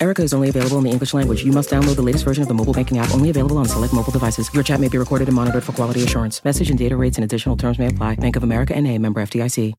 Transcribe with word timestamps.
Erica 0.00 0.22
is 0.22 0.32
only 0.32 0.48
available 0.48 0.78
in 0.78 0.84
the 0.84 0.90
English 0.90 1.12
language. 1.12 1.44
You 1.44 1.52
must 1.52 1.70
download 1.70 1.96
the 1.96 2.02
latest 2.02 2.24
version 2.24 2.42
of 2.42 2.48
the 2.48 2.54
mobile 2.54 2.72
banking 2.72 2.98
app, 2.98 3.12
only 3.12 3.30
available 3.30 3.58
on 3.58 3.66
select 3.66 3.92
mobile 3.92 4.12
devices. 4.12 4.52
Your 4.54 4.62
chat 4.62 4.80
may 4.80 4.88
be 4.88 4.98
recorded 4.98 5.28
and 5.28 5.34
monitored 5.34 5.64
for 5.64 5.72
quality 5.72 6.02
assurance. 6.04 6.44
Message 6.44 6.70
and 6.70 6.78
data 6.78 6.96
rates 6.96 7.16
and 7.16 7.24
additional 7.24 7.56
terms 7.56 7.78
may 7.78 7.88
apply. 7.88 8.14
Bank 8.16 8.36
of 8.36 8.42
America 8.42 8.74
and 8.76 8.86
a 8.86 8.96
member 8.98 9.20
FDIC. 9.20 9.74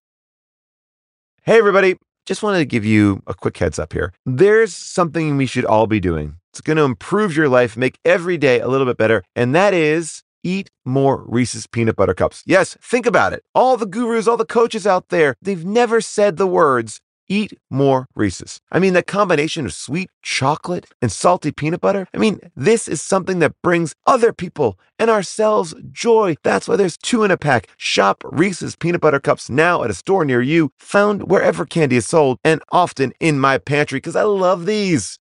Hey, 1.43 1.57
everybody. 1.57 1.95
Just 2.25 2.43
wanted 2.43 2.59
to 2.59 2.65
give 2.65 2.85
you 2.85 3.23
a 3.25 3.33
quick 3.33 3.57
heads 3.57 3.79
up 3.79 3.93
here. 3.93 4.13
There's 4.25 4.75
something 4.75 5.35
we 5.35 5.47
should 5.47 5.65
all 5.65 5.87
be 5.87 5.99
doing. 5.99 6.35
It's 6.51 6.61
going 6.61 6.77
to 6.77 6.83
improve 6.83 7.35
your 7.35 7.49
life, 7.49 7.75
make 7.75 7.97
every 8.05 8.37
day 8.37 8.59
a 8.59 8.67
little 8.67 8.85
bit 8.85 8.97
better, 8.97 9.23
and 9.35 9.55
that 9.55 9.73
is 9.73 10.21
eat 10.43 10.69
more 10.85 11.23
Reese's 11.27 11.65
peanut 11.65 11.95
butter 11.95 12.13
cups. 12.13 12.43
Yes, 12.45 12.77
think 12.81 13.05
about 13.05 13.33
it. 13.33 13.43
All 13.55 13.77
the 13.77 13.85
gurus, 13.85 14.27
all 14.27 14.37
the 14.37 14.45
coaches 14.45 14.85
out 14.85 15.09
there, 15.09 15.35
they've 15.41 15.65
never 15.65 16.01
said 16.01 16.37
the 16.37 16.45
words 16.47 16.99
eat 17.29 17.57
more 17.69 18.07
Reese's. 18.15 18.59
I 18.71 18.79
mean, 18.79 18.93
that 18.93 19.07
combination 19.07 19.65
of 19.65 19.73
sweet 19.73 20.09
chocolate 20.21 20.87
and 21.01 21.11
salty 21.11 21.51
peanut 21.51 21.79
butter, 21.79 22.07
I 22.13 22.17
mean, 22.17 22.39
this 22.55 22.87
is 22.87 23.01
something 23.01 23.39
that 23.39 23.53
brings 23.61 23.95
other 24.05 24.33
people 24.33 24.77
and 24.97 25.09
ourselves 25.09 25.73
joy. 25.91 26.35
That's 26.43 26.67
why 26.67 26.75
there's 26.75 26.97
two 26.97 27.23
in 27.23 27.31
a 27.31 27.37
pack. 27.37 27.69
Shop 27.77 28.23
Reese's 28.25 28.75
peanut 28.75 29.01
butter 29.01 29.19
cups 29.19 29.49
now 29.49 29.83
at 29.83 29.89
a 29.89 29.93
store 29.93 30.25
near 30.25 30.41
you, 30.41 30.71
found 30.79 31.29
wherever 31.29 31.65
candy 31.65 31.95
is 31.95 32.07
sold, 32.07 32.39
and 32.43 32.61
often 32.71 33.13
in 33.19 33.39
my 33.39 33.57
pantry 33.57 33.97
because 33.97 34.15
I 34.15 34.23
love 34.23 34.65
these. 34.65 35.19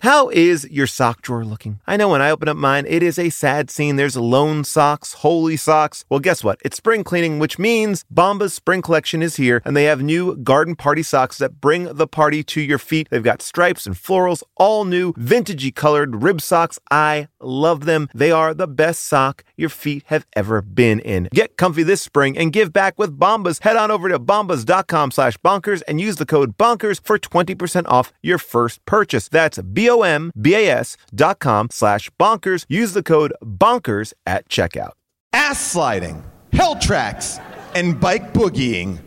How 0.00 0.28
is 0.28 0.68
your 0.70 0.86
sock 0.86 1.22
drawer 1.22 1.46
looking? 1.46 1.80
I 1.86 1.96
know 1.96 2.10
when 2.10 2.20
I 2.20 2.30
open 2.30 2.48
up 2.48 2.58
mine, 2.58 2.84
it 2.86 3.02
is 3.02 3.18
a 3.18 3.30
sad 3.30 3.70
scene. 3.70 3.96
There's 3.96 4.16
lone 4.18 4.64
socks, 4.64 5.14
holy 5.14 5.56
socks. 5.56 6.04
Well, 6.10 6.20
guess 6.20 6.44
what? 6.44 6.60
It's 6.62 6.76
spring 6.76 7.04
cleaning, 7.04 7.38
which 7.38 7.58
means 7.58 8.04
Bomba's 8.10 8.52
spring 8.52 8.82
collection 8.82 9.22
is 9.22 9.36
here, 9.36 9.62
and 9.64 9.74
they 9.74 9.84
have 9.84 10.02
new 10.02 10.36
garden 10.36 10.76
party 10.76 11.02
socks 11.02 11.38
that 11.38 11.58
bring 11.58 11.84
the 11.84 12.06
party 12.06 12.42
to 12.44 12.60
your 12.60 12.78
feet. 12.78 13.08
They've 13.10 13.22
got 13.22 13.40
stripes 13.40 13.86
and 13.86 13.94
florals, 13.94 14.42
all 14.56 14.84
new, 14.84 15.14
vintagey 15.14 15.74
colored 15.74 16.22
rib 16.22 16.42
socks. 16.42 16.78
I 16.90 17.28
love 17.40 17.86
them. 17.86 18.08
They 18.14 18.30
are 18.30 18.52
the 18.52 18.68
best 18.68 19.04
sock 19.04 19.42
your 19.56 19.68
feet 19.68 20.02
have 20.06 20.26
ever 20.34 20.60
been 20.62 21.00
in. 21.00 21.28
Get 21.32 21.56
comfy 21.56 21.82
this 21.82 22.02
spring 22.02 22.36
and 22.38 22.52
give 22.52 22.72
back 22.72 22.98
with 22.98 23.18
Bombas. 23.18 23.62
Head 23.62 23.76
on 23.76 23.90
over 23.90 24.08
to 24.08 24.18
bombas.com 24.18 25.10
slash 25.10 25.36
bonkers 25.38 25.82
and 25.88 26.00
use 26.00 26.16
the 26.16 26.26
code 26.26 26.56
bonkers 26.56 27.00
for 27.04 27.18
20% 27.18 27.84
off 27.88 28.12
your 28.22 28.38
first 28.38 28.84
purchase. 28.86 29.28
That's 29.28 29.58
B-O-M-B-A-S 29.60 30.96
dot 31.14 31.38
com 31.38 31.68
slash 31.70 32.10
bonkers. 32.20 32.64
Use 32.68 32.92
the 32.92 33.02
code 33.02 33.32
bonkers 33.42 34.12
at 34.26 34.48
checkout. 34.48 34.92
ass 35.32 35.60
sliding, 35.60 36.22
hell 36.52 36.76
tracks, 36.76 37.38
and 37.74 37.98
bike 38.00 38.32
boogieing. 38.32 38.98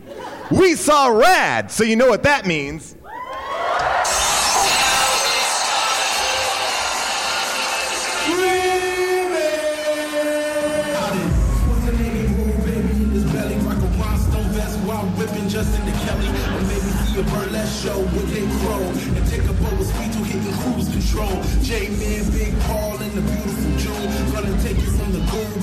We 0.50 0.74
saw 0.74 1.08
rad, 1.08 1.70
so 1.70 1.84
you 1.84 1.96
know 1.96 2.08
what 2.08 2.22
that 2.22 2.46
means. 2.46 2.96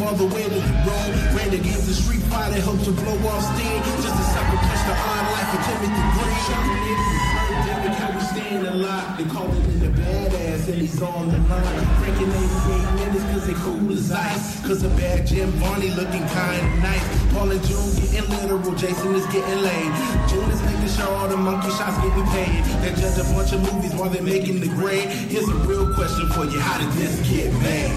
All 0.06 0.14
the 0.14 0.30
way 0.36 0.44
to 0.44 0.50
the 0.50 0.76
road. 0.86 1.10
Ran 1.34 1.50
the 1.50 1.94
Street 1.94 2.22
Fighter, 2.30 2.62
helped 2.62 2.86
to 2.86 2.92
blow 2.92 3.18
off 3.26 3.42
steam. 3.42 3.82
Just 4.06 4.14
a 4.14 4.26
sucker 4.34 4.58
punch 4.62 4.84
the 4.86 4.94
on 4.94 5.26
life 5.34 5.50
of 5.50 5.62
Timothy 5.66 6.04
Green. 6.14 6.40
Shot 6.46 6.66
niggas 6.70 7.26
Birdemic, 7.46 7.96
how 7.98 8.10
we 8.14 8.22
staying 8.22 8.66
alive. 8.66 9.18
They 9.18 9.26
call 9.26 9.50
in 9.50 9.80
the 9.80 9.90
badass, 9.98 10.68
and 10.70 10.82
he's 10.82 11.02
on 11.02 11.30
the 11.30 11.40
line. 11.50 11.86
Breaking 11.98 12.30
88 12.30 12.94
minutes, 13.02 13.26
cause 13.34 13.48
they 13.48 13.58
cool 13.66 13.92
as 13.94 14.12
ice. 14.12 14.62
Cause 14.68 14.84
a 14.84 14.90
bad 14.90 15.26
Jim 15.26 15.50
Varney 15.58 15.90
looking 15.92 16.26
kinda 16.30 16.62
nice. 16.86 17.06
Paul 17.34 17.50
and 17.52 17.64
June 17.66 17.90
getting 17.98 18.30
literal, 18.38 18.76
Jason 18.76 19.16
is 19.16 19.26
getting 19.34 19.62
laid. 19.62 19.90
June 20.30 20.50
is 20.52 20.62
making 20.62 20.90
sure 20.94 21.10
all 21.10 21.28
the 21.28 21.38
monkey 21.38 21.70
shots 21.78 21.98
getting 22.06 22.28
paid. 22.30 22.62
They 22.82 22.94
judge 23.02 23.18
a 23.18 23.26
bunch 23.34 23.54
of 23.54 23.62
movies 23.74 23.94
while 23.96 24.10
they're 24.10 24.22
making 24.22 24.60
the 24.60 24.70
grade. 24.70 25.10
Here's 25.34 25.50
a 25.50 25.56
real 25.66 25.94
question 25.96 26.30
for 26.30 26.46
you: 26.46 26.60
How 26.60 26.78
did 26.78 26.92
this 26.94 27.16
get 27.28 27.52
made? 27.66 27.90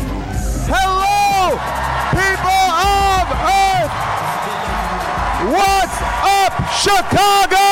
Hello, 0.73 1.18
people 2.10 2.62
of 2.78 3.26
Earth! 3.62 3.94
What's 5.54 5.99
up, 6.22 6.54
Chicago? 6.75 7.69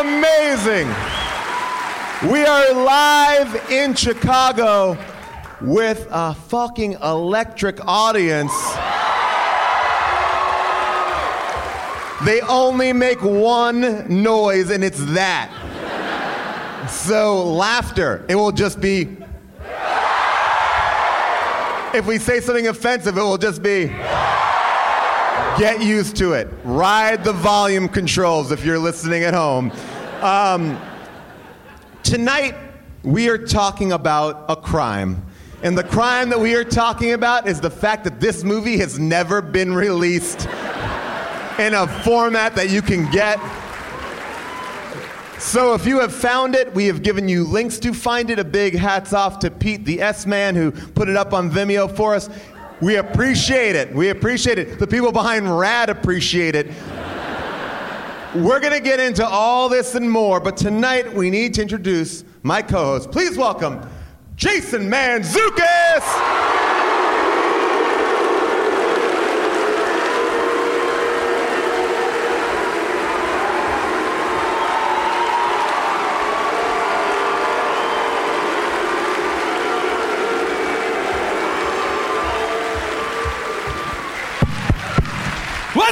Amazing. 0.00 0.88
We 2.30 2.44
are 2.44 2.72
live 2.72 3.70
in 3.70 3.94
Chicago 3.94 4.98
with 5.60 6.06
a 6.10 6.34
fucking 6.34 6.94
electric 6.94 7.78
audience. 7.86 8.52
They 12.24 12.40
only 12.40 12.92
make 12.92 13.22
one 13.22 14.22
noise, 14.22 14.70
and 14.70 14.82
it's 14.82 15.04
that. 15.12 15.50
So, 16.86 17.44
laughter. 17.44 18.24
It 18.28 18.36
will 18.36 18.52
just 18.52 18.80
be. 18.80 19.16
If 21.94 22.06
we 22.06 22.18
say 22.18 22.40
something 22.40 22.68
offensive, 22.68 23.16
it 23.16 23.22
will 23.22 23.38
just 23.38 23.62
be. 23.62 23.86
Get 25.58 25.82
used 25.82 26.16
to 26.16 26.34
it. 26.34 26.48
Ride 26.62 27.24
the 27.24 27.32
volume 27.32 27.88
controls 27.88 28.52
if 28.52 28.64
you're 28.64 28.78
listening 28.78 29.24
at 29.24 29.34
home. 29.34 29.72
Um, 30.20 30.78
tonight, 32.02 32.54
we 33.02 33.28
are 33.28 33.38
talking 33.38 33.92
about 33.92 34.44
a 34.48 34.54
crime. 34.54 35.24
And 35.62 35.76
the 35.76 35.82
crime 35.82 36.28
that 36.28 36.38
we 36.38 36.54
are 36.54 36.64
talking 36.64 37.12
about 37.12 37.48
is 37.48 37.60
the 37.60 37.70
fact 37.70 38.04
that 38.04 38.20
this 38.20 38.44
movie 38.44 38.78
has 38.78 38.98
never 38.98 39.42
been 39.42 39.74
released 39.74 40.46
in 41.58 41.74
a 41.74 41.88
format 42.04 42.54
that 42.54 42.70
you 42.70 42.82
can 42.82 43.10
get. 43.10 43.40
So 45.38 45.74
if 45.74 45.86
you 45.86 46.00
have 46.00 46.12
found 46.12 46.56
it, 46.56 46.74
we 46.74 46.86
have 46.86 47.02
given 47.02 47.28
you 47.28 47.44
links 47.44 47.78
to 47.80 47.94
find 47.94 48.28
it. 48.28 48.40
A 48.40 48.44
big 48.44 48.74
hats 48.74 49.12
off 49.12 49.38
to 49.40 49.50
Pete, 49.52 49.84
the 49.84 50.02
S 50.02 50.26
Man, 50.26 50.56
who 50.56 50.72
put 50.72 51.08
it 51.08 51.16
up 51.16 51.32
on 51.32 51.48
Vimeo 51.48 51.94
for 51.94 52.16
us. 52.16 52.28
We 52.80 52.96
appreciate 52.96 53.76
it. 53.76 53.94
We 53.94 54.08
appreciate 54.08 54.58
it. 54.58 54.80
The 54.80 54.86
people 54.86 55.12
behind 55.12 55.56
Rad 55.56 55.90
appreciate 55.90 56.56
it. 56.56 56.66
We're 58.34 58.60
going 58.60 58.72
to 58.72 58.80
get 58.80 58.98
into 58.98 59.26
all 59.26 59.68
this 59.68 59.94
and 59.94 60.10
more, 60.10 60.40
but 60.40 60.56
tonight 60.56 61.12
we 61.14 61.30
need 61.30 61.54
to 61.54 61.62
introduce 61.62 62.24
my 62.42 62.60
co 62.60 62.84
host. 62.84 63.12
Please 63.12 63.38
welcome 63.38 63.80
Jason 64.36 64.90
Mantzoukas! 64.90 66.67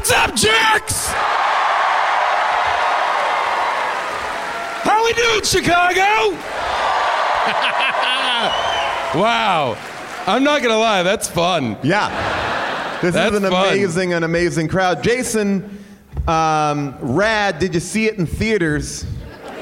What's 0.08 0.20
up, 0.20 0.36
jerks? 0.36 1.08
How 4.84 5.04
we 5.04 5.12
doing, 5.14 5.42
Chicago? 5.42 6.00
wow. 9.18 9.76
I'm 10.28 10.44
not 10.44 10.62
gonna 10.62 10.78
lie, 10.78 11.02
that's 11.02 11.26
fun. 11.26 11.76
Yeah. 11.82 13.00
This 13.02 13.14
That's 13.14 13.34
is 13.34 13.42
an 13.42 13.50
fun. 13.50 13.66
amazing, 13.66 14.12
an 14.12 14.22
amazing 14.22 14.68
crowd. 14.68 15.02
Jason, 15.02 15.76
um, 16.28 16.96
Rad, 17.00 17.58
did 17.58 17.74
you 17.74 17.80
see 17.80 18.06
it 18.06 18.16
in 18.16 18.26
theaters? 18.26 19.04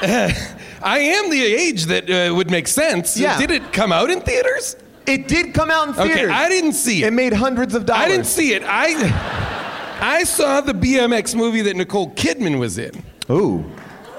I 0.00 0.32
am 0.80 1.28
the 1.28 1.42
age 1.42 1.86
that 1.86 2.08
uh, 2.08 2.32
would 2.32 2.52
make 2.52 2.68
sense. 2.68 3.18
Yeah. 3.18 3.36
Did 3.36 3.50
it 3.50 3.72
come 3.72 3.90
out 3.90 4.12
in 4.12 4.20
theaters? 4.20 4.76
It 5.06 5.28
did 5.28 5.52
come 5.54 5.70
out 5.70 5.88
in 5.88 5.94
theaters. 5.94 6.16
Okay. 6.16 6.28
I 6.28 6.48
didn't 6.48 6.74
see 6.74 7.02
it. 7.02 7.08
It 7.08 7.12
made 7.12 7.32
hundreds 7.32 7.74
of 7.74 7.86
dollars. 7.86 8.04
I 8.04 8.08
didn't 8.08 8.26
see 8.26 8.54
it. 8.54 8.62
I 8.64 8.94
I 10.00 10.24
saw 10.24 10.60
the 10.60 10.72
BMX 10.72 11.34
movie 11.34 11.62
that 11.62 11.76
Nicole 11.76 12.10
Kidman 12.10 12.58
was 12.58 12.78
in. 12.78 13.02
Ooh, 13.30 13.58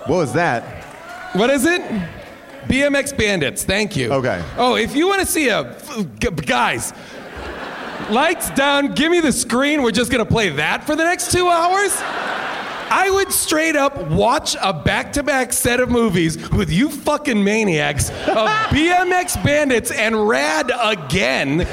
what 0.06 0.18
was 0.18 0.34
that? 0.34 0.84
What 1.36 1.50
is 1.50 1.66
it? 1.66 1.82
BMX 2.68 3.18
Bandits. 3.18 3.64
Thank 3.64 3.96
you. 3.96 4.12
Okay. 4.14 4.44
Oh, 4.58 4.76
if 4.76 4.96
you 4.96 5.08
want 5.08 5.20
to 5.22 5.26
see 5.26 5.50
a, 5.50 5.76
guys, 6.46 6.94
lights 8.10 8.50
down. 8.52 8.94
Give 8.94 9.12
me 9.12 9.20
the 9.20 9.32
screen. 9.32 9.84
We're 9.84 9.92
just 9.92 10.12
gonna 10.12 10.26
play 10.26 10.50
that 10.50 10.86
for 10.86 10.96
the 10.96 11.04
next 11.04 11.32
two 11.32 11.50
hours. 11.50 11.94
I 12.90 13.10
would 13.10 13.32
straight 13.32 13.76
up 13.76 13.98
watch 14.10 14.56
a 14.62 14.74
back-to-back 14.74 15.54
set 15.54 15.80
of 15.80 15.90
movies 15.90 16.50
with 16.52 16.72
you 16.72 16.90
fucking 16.90 17.44
maniacs 17.44 18.10
of 18.10 18.16
BMX 18.70 19.44
Bandits 19.44 19.92
and 19.92 20.28
Rad 20.28 20.72
again. 20.82 21.68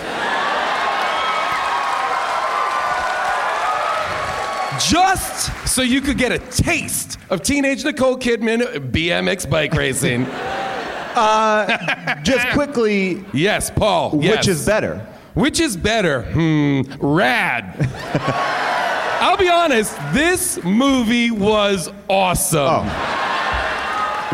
Just 4.89 5.69
so 5.69 5.83
you 5.83 6.01
could 6.01 6.17
get 6.17 6.33
a 6.33 6.39
taste 6.39 7.19
of 7.29 7.43
teenage 7.43 7.85
Nicole 7.85 8.17
Kidman 8.17 8.91
BMX 8.91 9.49
bike 9.49 9.75
racing. 9.75 10.25
Just 12.25 12.49
quickly, 12.51 13.23
Yes, 13.35 13.71
Paul. 13.71 14.13
which 14.13 14.25
yes. 14.25 14.49
is 14.49 14.65
better? 14.65 15.07
Which 15.35 15.61
is 15.61 15.77
better? 15.77 16.23
Hmm, 16.23 16.83
rad. 17.01 17.77
I'll 19.21 19.37
be 19.37 19.51
honest, 19.51 19.95
this 20.15 20.63
movie 20.65 21.31
was 21.31 21.91
awesome. 22.09 22.87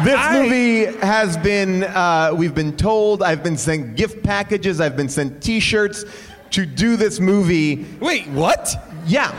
This 0.04 0.14
I- 0.16 0.40
movie 0.40 0.84
has 1.04 1.36
been, 1.38 1.82
uh, 1.82 2.30
we've 2.32 2.54
been 2.54 2.76
told, 2.76 3.20
I've 3.20 3.42
been 3.42 3.56
sent 3.56 3.96
gift 3.96 4.22
packages, 4.22 4.80
I've 4.80 4.96
been 4.96 5.08
sent 5.08 5.42
t 5.42 5.58
shirts 5.58 6.04
to 6.50 6.64
do 6.64 6.96
this 6.96 7.18
movie. 7.18 7.84
Wait, 7.98 8.28
what? 8.28 8.76
Yeah. 9.06 9.32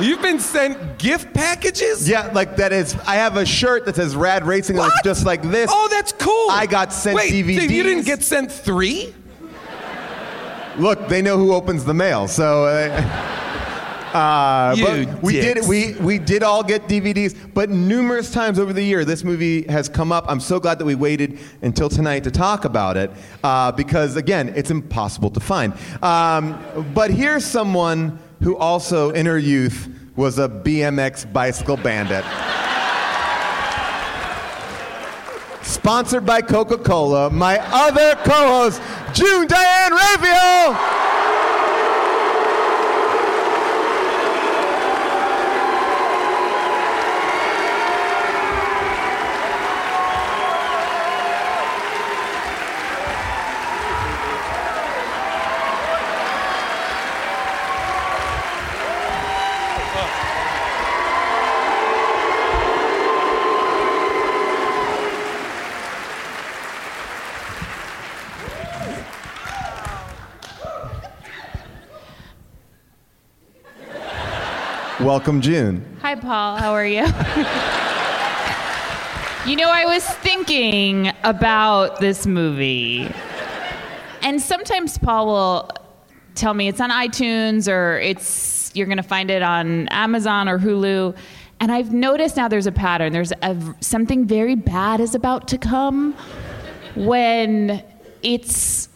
You've 0.00 0.22
been 0.22 0.40
sent 0.40 0.98
gift 0.98 1.34
packages? 1.34 2.08
Yeah, 2.08 2.30
like 2.32 2.56
that 2.56 2.72
is, 2.72 2.94
I 3.06 3.16
have 3.16 3.36
a 3.36 3.44
shirt 3.44 3.84
that 3.84 3.96
says 3.96 4.16
Rad 4.16 4.46
Racing, 4.46 4.78
it's 4.78 5.02
just 5.04 5.26
like 5.26 5.42
this. 5.42 5.68
Oh, 5.70 5.88
that's 5.90 6.12
cool. 6.12 6.50
I 6.50 6.64
got 6.64 6.94
sent 6.94 7.16
Wait, 7.16 7.30
DVDs. 7.30 7.68
You 7.68 7.82
didn't 7.82 8.06
get 8.06 8.22
sent 8.22 8.50
three? 8.50 9.12
Look, 10.78 11.08
they 11.08 11.20
know 11.20 11.36
who 11.36 11.52
opens 11.52 11.84
the 11.84 11.94
mail, 11.94 12.26
so. 12.26 12.64
Uh, 12.64 13.34
uh, 14.14 14.76
but 14.76 15.22
we 15.22 15.32
did 15.32 15.66
we 15.68 15.94
we 15.94 16.18
did 16.18 16.42
all 16.42 16.62
get 16.62 16.88
DVDs, 16.88 17.36
but 17.54 17.70
numerous 17.70 18.30
times 18.30 18.58
over 18.58 18.72
the 18.72 18.82
year, 18.82 19.04
this 19.04 19.24
movie 19.24 19.62
has 19.68 19.88
come 19.88 20.12
up. 20.12 20.24
I'm 20.28 20.40
so 20.40 20.58
glad 20.60 20.78
that 20.78 20.84
we 20.84 20.94
waited 20.94 21.38
until 21.62 21.88
tonight 21.88 22.24
to 22.24 22.30
talk 22.30 22.64
about 22.64 22.96
it 22.96 23.10
uh, 23.44 23.72
because 23.72 24.16
again, 24.16 24.52
it's 24.56 24.70
impossible 24.70 25.30
to 25.30 25.40
find. 25.40 25.72
Um, 26.02 26.58
but 26.94 27.10
here's 27.10 27.44
someone 27.44 28.18
who 28.42 28.56
also 28.56 29.10
in 29.10 29.26
her 29.26 29.38
youth 29.38 29.88
was 30.16 30.38
a 30.38 30.48
BMX 30.48 31.32
bicycle 31.32 31.76
bandit. 31.76 32.24
Sponsored 35.64 36.24
by 36.24 36.40
Coca-Cola, 36.40 37.30
my 37.30 37.58
other 37.72 38.14
co-host, 38.24 38.80
June 39.12 39.46
Diane 39.46 39.92
Raphael. 39.92 41.07
Welcome, 75.08 75.40
June. 75.40 75.82
Hi, 76.02 76.16
Paul. 76.16 76.58
How 76.58 76.74
are 76.74 76.84
you? 76.84 77.00
you 79.50 79.56
know, 79.56 79.70
I 79.70 79.86
was 79.86 80.04
thinking 80.04 81.10
about 81.24 81.98
this 81.98 82.26
movie. 82.26 83.10
And 84.20 84.38
sometimes 84.38 84.98
Paul 84.98 85.26
will 85.28 85.70
tell 86.34 86.52
me 86.52 86.68
it's 86.68 86.82
on 86.82 86.90
iTunes 86.90 87.72
or 87.72 87.98
it's 88.00 88.70
you're 88.74 88.84
going 88.84 88.98
to 88.98 89.02
find 89.02 89.30
it 89.30 89.40
on 89.40 89.88
Amazon 89.88 90.46
or 90.46 90.58
Hulu. 90.58 91.16
And 91.58 91.72
I've 91.72 91.90
noticed 91.90 92.36
now 92.36 92.46
there's 92.46 92.66
a 92.66 92.72
pattern. 92.72 93.14
There's 93.14 93.32
a, 93.40 93.56
something 93.80 94.26
very 94.26 94.56
bad 94.56 95.00
is 95.00 95.14
about 95.14 95.48
to 95.48 95.56
come 95.56 96.12
when 96.94 97.82
it's 98.22 98.90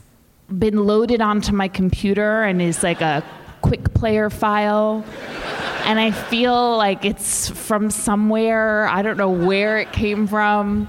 been 0.58 0.84
loaded 0.84 1.22
onto 1.22 1.54
my 1.54 1.68
computer 1.68 2.42
and 2.42 2.60
is 2.60 2.82
like 2.82 3.00
a 3.00 3.24
quick 3.62 3.94
player 3.94 4.28
file 4.28 5.06
and 5.84 5.98
I 6.00 6.10
feel 6.10 6.76
like 6.76 7.04
it's 7.04 7.48
from 7.50 7.90
somewhere. 7.90 8.86
I 8.88 9.02
don't 9.02 9.16
know 9.16 9.30
where 9.30 9.78
it 9.78 9.92
came 9.92 10.26
from. 10.26 10.88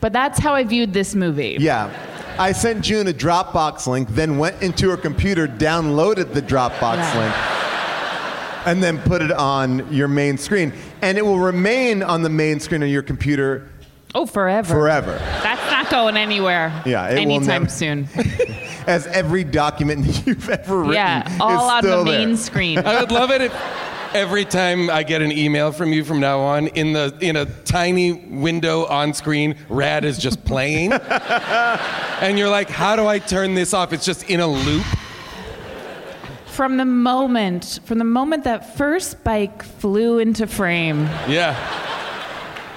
But 0.00 0.12
that's 0.12 0.38
how 0.38 0.54
I 0.54 0.64
viewed 0.64 0.92
this 0.92 1.14
movie. 1.14 1.56
Yeah. 1.60 1.90
I 2.38 2.52
sent 2.52 2.82
June 2.82 3.06
a 3.08 3.12
Dropbox 3.12 3.86
link, 3.86 4.08
then 4.08 4.38
went 4.38 4.60
into 4.62 4.90
her 4.90 4.96
computer, 4.96 5.46
downloaded 5.46 6.32
the 6.32 6.42
Dropbox 6.42 6.96
Yeah. 6.96 7.18
link, 7.20 8.66
and 8.66 8.82
then 8.82 8.98
put 8.98 9.22
it 9.22 9.30
on 9.30 9.86
your 9.92 10.08
main 10.08 10.38
screen. 10.38 10.72
And 11.02 11.18
it 11.18 11.24
will 11.24 11.38
remain 11.38 12.02
on 12.02 12.22
the 12.22 12.30
main 12.30 12.58
screen 12.58 12.82
of 12.82 12.88
your 12.88 13.02
computer 13.02 13.68
Oh, 14.14 14.26
forever. 14.26 14.74
forever, 14.74 15.18
That's 15.42 15.70
not 15.70 15.88
going 15.90 16.16
anywhere. 16.16 16.72
Yeah, 16.84 17.08
it 17.08 17.14
will 17.26 17.36
anytime 17.36 17.62
never- 17.62 17.68
soon. 17.68 18.08
as 18.86 19.06
every 19.06 19.44
document 19.44 20.06
that 20.06 20.26
you've 20.26 20.48
ever 20.48 20.78
written 20.80 20.94
yeah, 20.94 21.34
is 21.34 21.40
all 21.40 21.70
on 21.70 21.82
the 21.84 21.88
still 21.90 22.04
main 22.04 22.28
there. 22.28 22.36
screen. 22.36 22.78
I 22.78 23.00
would 23.00 23.10
love 23.12 23.30
it 23.30 23.40
if 23.42 23.54
every 24.14 24.44
time 24.44 24.90
I 24.90 25.02
get 25.02 25.22
an 25.22 25.32
email 25.32 25.72
from 25.72 25.92
you 25.92 26.04
from 26.04 26.20
now 26.20 26.40
on, 26.40 26.66
in 26.68 26.92
the 26.92 27.16
in 27.20 27.36
a 27.36 27.46
tiny 27.64 28.12
window 28.12 28.84
on 28.86 29.14
screen, 29.14 29.56
Rad 29.68 30.04
is 30.04 30.18
just 30.18 30.44
playing, 30.44 30.92
and 32.20 32.38
you're 32.38 32.50
like, 32.50 32.68
"How 32.68 32.96
do 32.96 33.06
I 33.06 33.18
turn 33.18 33.54
this 33.54 33.72
off?" 33.74 33.92
It's 33.92 34.04
just 34.04 34.28
in 34.28 34.40
a 34.40 34.46
loop. 34.46 34.84
From 36.46 36.76
the 36.76 36.84
moment, 36.84 37.80
from 37.86 37.96
the 37.98 38.04
moment 38.04 38.44
that 38.44 38.76
first 38.76 39.24
bike 39.24 39.62
flew 39.62 40.18
into 40.18 40.46
frame, 40.46 41.04
Yeah, 41.26 41.56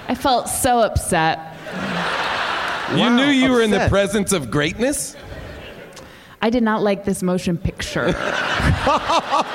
I 0.07 0.15
felt 0.15 0.47
so 0.47 0.79
upset. 0.79 1.39
you 2.93 2.99
Wow, 2.99 3.15
knew 3.17 3.25
you 3.25 3.51
were 3.51 3.61
in 3.61 3.71
the 3.71 3.87
presence 3.89 4.31
of 4.31 4.49
greatness. 4.49 5.17
I 6.45 6.51
did 6.51 6.61
not 6.61 6.83
like 6.83 7.05
this 7.05 7.23
motion 7.23 7.57
picture. 7.57 8.13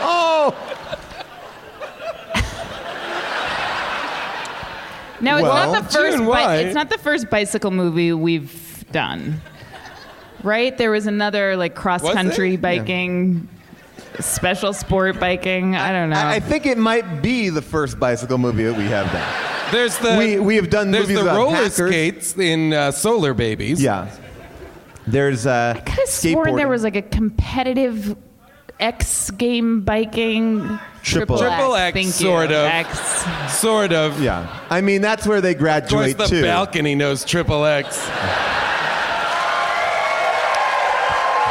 Oh, 0.02 0.52
Now 5.20 5.36
it's 5.36 5.42
Well, 5.44 5.72
not 5.72 5.84
the 5.84 5.92
first. 5.92 6.18
Bi- 6.18 6.56
it's 6.56 6.74
not 6.74 6.88
the 6.90 6.98
first 6.98 7.30
bicycle 7.30 7.70
movie 7.70 8.12
we've 8.12 8.84
done, 8.90 9.40
right? 10.42 10.76
There 10.76 10.90
was 10.90 11.06
another 11.06 11.56
like 11.56 11.76
cross 11.76 12.02
country 12.02 12.56
there? 12.56 12.78
biking, 12.80 13.46
special 14.18 14.72
sport 14.72 15.20
biking. 15.20 15.76
I 15.76 15.92
don't 15.92 16.10
know. 16.10 16.16
I, 16.16 16.36
I 16.36 16.40
think 16.40 16.66
it 16.66 16.76
might 16.78 17.22
be 17.22 17.50
the 17.50 17.62
first 17.62 18.00
bicycle 18.00 18.38
movie 18.38 18.64
that 18.64 18.76
we 18.76 18.86
have 18.86 19.12
done. 19.12 19.72
There's 19.72 19.96
the 19.98 20.16
We- 20.18 20.40
we 20.40 20.56
have 20.56 20.70
done 20.70 20.90
there's 20.90 21.04
movies 21.04 21.16
the 21.18 21.22
about 21.22 21.36
roller 21.36 21.54
hackers. 21.54 21.74
skates 21.74 22.36
in 22.38 22.72
uh, 22.72 22.90
Solar 22.90 23.32
Babies. 23.34 23.80
Yeah. 23.80 24.10
There's 25.06 25.46
uh, 25.46 25.74
I 25.76 25.80
could 25.80 25.98
have 25.98 26.08
sworn 26.08 26.56
there 26.56 26.68
was 26.68 26.82
like 26.82 26.96
a 26.96 27.02
competitive 27.02 28.16
X 28.78 29.30
game 29.30 29.80
biking. 29.82 30.78
Triple 31.02 31.38
Triple 31.38 31.74
X, 31.76 31.94
thank 31.94 32.06
you. 32.06 32.12
sort 32.12 32.52
of. 32.52 32.66
X. 32.66 33.58
sort 33.58 33.92
of. 33.92 34.20
Yeah. 34.22 34.46
I 34.68 34.80
mean, 34.82 35.00
that's 35.00 35.26
where 35.26 35.40
they 35.40 35.52
Of 35.52 35.58
course, 35.58 35.62
graduate 35.88 36.18
the 36.18 36.26
too. 36.26 36.42
balcony 36.42 36.94
knows 36.94 37.24
triple 37.24 37.64
X. 37.64 37.98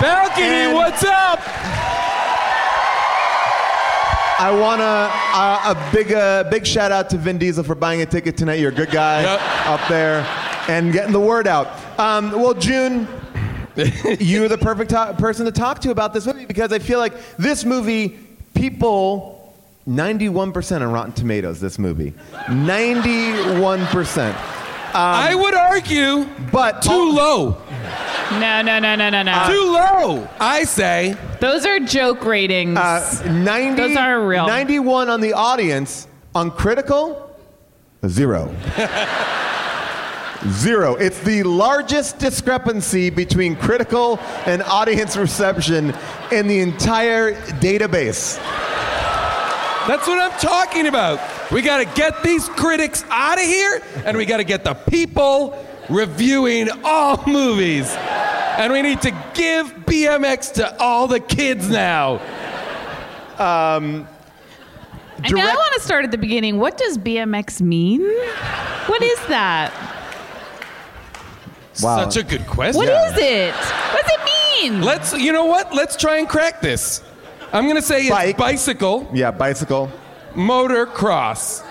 balcony, 0.01 0.45
And- 0.47 0.75
what's 0.75 1.03
up? 1.03 1.39
I 4.41 4.51
want 4.57 4.79
to 4.79 4.85
uh, 4.85 5.75
a 5.75 5.91
big 5.93 6.13
uh, 6.13 6.45
big 6.49 6.65
shout 6.65 6.93
out 6.93 7.09
to 7.09 7.17
Vin 7.17 7.37
Diesel 7.37 7.63
for 7.63 7.75
buying 7.75 8.01
a 8.01 8.05
ticket 8.05 8.37
tonight. 8.37 8.59
You're 8.61 8.71
a 8.71 8.75
good 8.75 8.89
guy 8.91 9.23
Yep. 9.23 9.41
up 9.67 9.87
there 9.89 10.21
and 10.69 10.93
getting 10.93 11.11
the 11.11 11.19
word 11.19 11.45
out. 11.45 11.67
Um, 11.99 12.31
well, 12.31 12.53
June, 12.53 13.05
you're 14.19 14.47
the 14.47 14.57
perfect 14.57 14.89
to- 14.91 15.15
person 15.17 15.45
to 15.45 15.51
talk 15.51 15.79
to 15.81 15.91
about 15.91 16.13
this 16.13 16.25
movie 16.25 16.45
because 16.45 16.71
I 16.73 16.79
feel 16.79 16.99
like 16.99 17.13
this 17.37 17.63
movie, 17.65 18.17
people, 18.53 19.53
91% 19.87 20.81
on 20.81 20.91
Rotten 20.91 21.13
Tomatoes. 21.13 21.59
This 21.59 21.79
movie, 21.79 22.13
91%. 22.47 24.35
I 24.91 25.35
would 25.35 25.53
argue, 25.53 26.25
But 26.51 26.81
too 26.81 27.11
low. 27.11 27.57
No, 28.31 28.61
no, 28.61 28.79
no, 28.79 28.95
no, 28.95 29.09
no, 29.09 29.23
no. 29.23 29.45
too 29.47 29.71
low. 29.71 30.27
I 30.39 30.63
say. 30.63 31.15
Those 31.39 31.65
are 31.65 31.79
joke 31.79 32.23
ratings. 32.25 32.77
Uh, 32.77 33.23
90, 33.31 33.81
Those 33.81 33.97
aren't 33.97 34.27
real. 34.27 34.45
91 34.47 35.09
on 35.09 35.21
the 35.21 35.33
audience. 35.33 36.07
On 36.35 36.51
critical, 36.51 37.35
zero. 38.07 38.53
Zero. 40.47 40.95
It's 40.95 41.19
the 41.21 41.43
largest 41.43 42.17
discrepancy 42.17 43.09
between 43.09 43.57
critical 43.57 44.19
and 44.45 44.63
audience 44.63 45.17
reception 45.17 45.93
in 46.31 46.47
the 46.47 46.59
entire 46.59 47.33
database. 47.59 48.37
That's 49.85 50.07
what 50.07 50.17
I'm 50.19 50.39
talking 50.39 50.87
about. 50.87 51.19
We 51.51 51.61
got 51.61 51.79
to 51.79 51.99
get 51.99 52.23
these 52.23 52.47
critics 52.47 53.03
out 53.09 53.37
of 53.37 53.43
here, 53.43 53.81
and 54.05 54.15
we 54.15 54.25
got 54.25 54.37
to 54.37 54.45
get 54.45 54.63
the 54.63 54.75
people 54.75 55.57
reviewing 55.89 56.69
all 56.85 57.21
movies. 57.27 57.93
And 57.95 58.71
we 58.71 58.81
need 58.81 59.01
to 59.01 59.11
give 59.33 59.67
BMX 59.85 60.53
to 60.53 60.79
all 60.79 61.07
the 61.07 61.19
kids 61.19 61.69
now. 61.69 62.13
Um, 63.39 64.07
I 65.21 65.31
mean, 65.31 65.43
I 65.43 65.53
want 65.53 65.73
to 65.73 65.81
start 65.81 66.05
at 66.05 66.11
the 66.11 66.17
beginning. 66.17 66.59
What 66.59 66.77
does 66.77 66.97
BMX 66.97 67.61
mean? 67.61 68.01
What 68.85 69.01
is 69.01 69.19
that? 69.27 69.98
Wow. 71.81 71.97
Such 72.09 72.17
a 72.17 72.23
good 72.23 72.45
question. 72.47 72.77
What 72.77 72.89
is 72.89 73.17
it? 73.17 73.53
What 73.55 74.05
does 74.05 74.11
it 74.17 74.63
mean? 74.71 74.81
Let's, 74.81 75.13
you 75.17 75.31
know 75.31 75.45
what? 75.45 75.73
Let's 75.73 75.95
try 75.95 76.17
and 76.17 76.27
crack 76.27 76.61
this. 76.61 77.01
I'm 77.53 77.63
going 77.63 77.75
to 77.77 77.81
say 77.81 78.01
it's 78.01 78.09
Bike. 78.09 78.37
bicycle, 78.37 79.09
Yeah, 79.13 79.31
bicycle. 79.31 79.89
motocross, 80.33 81.61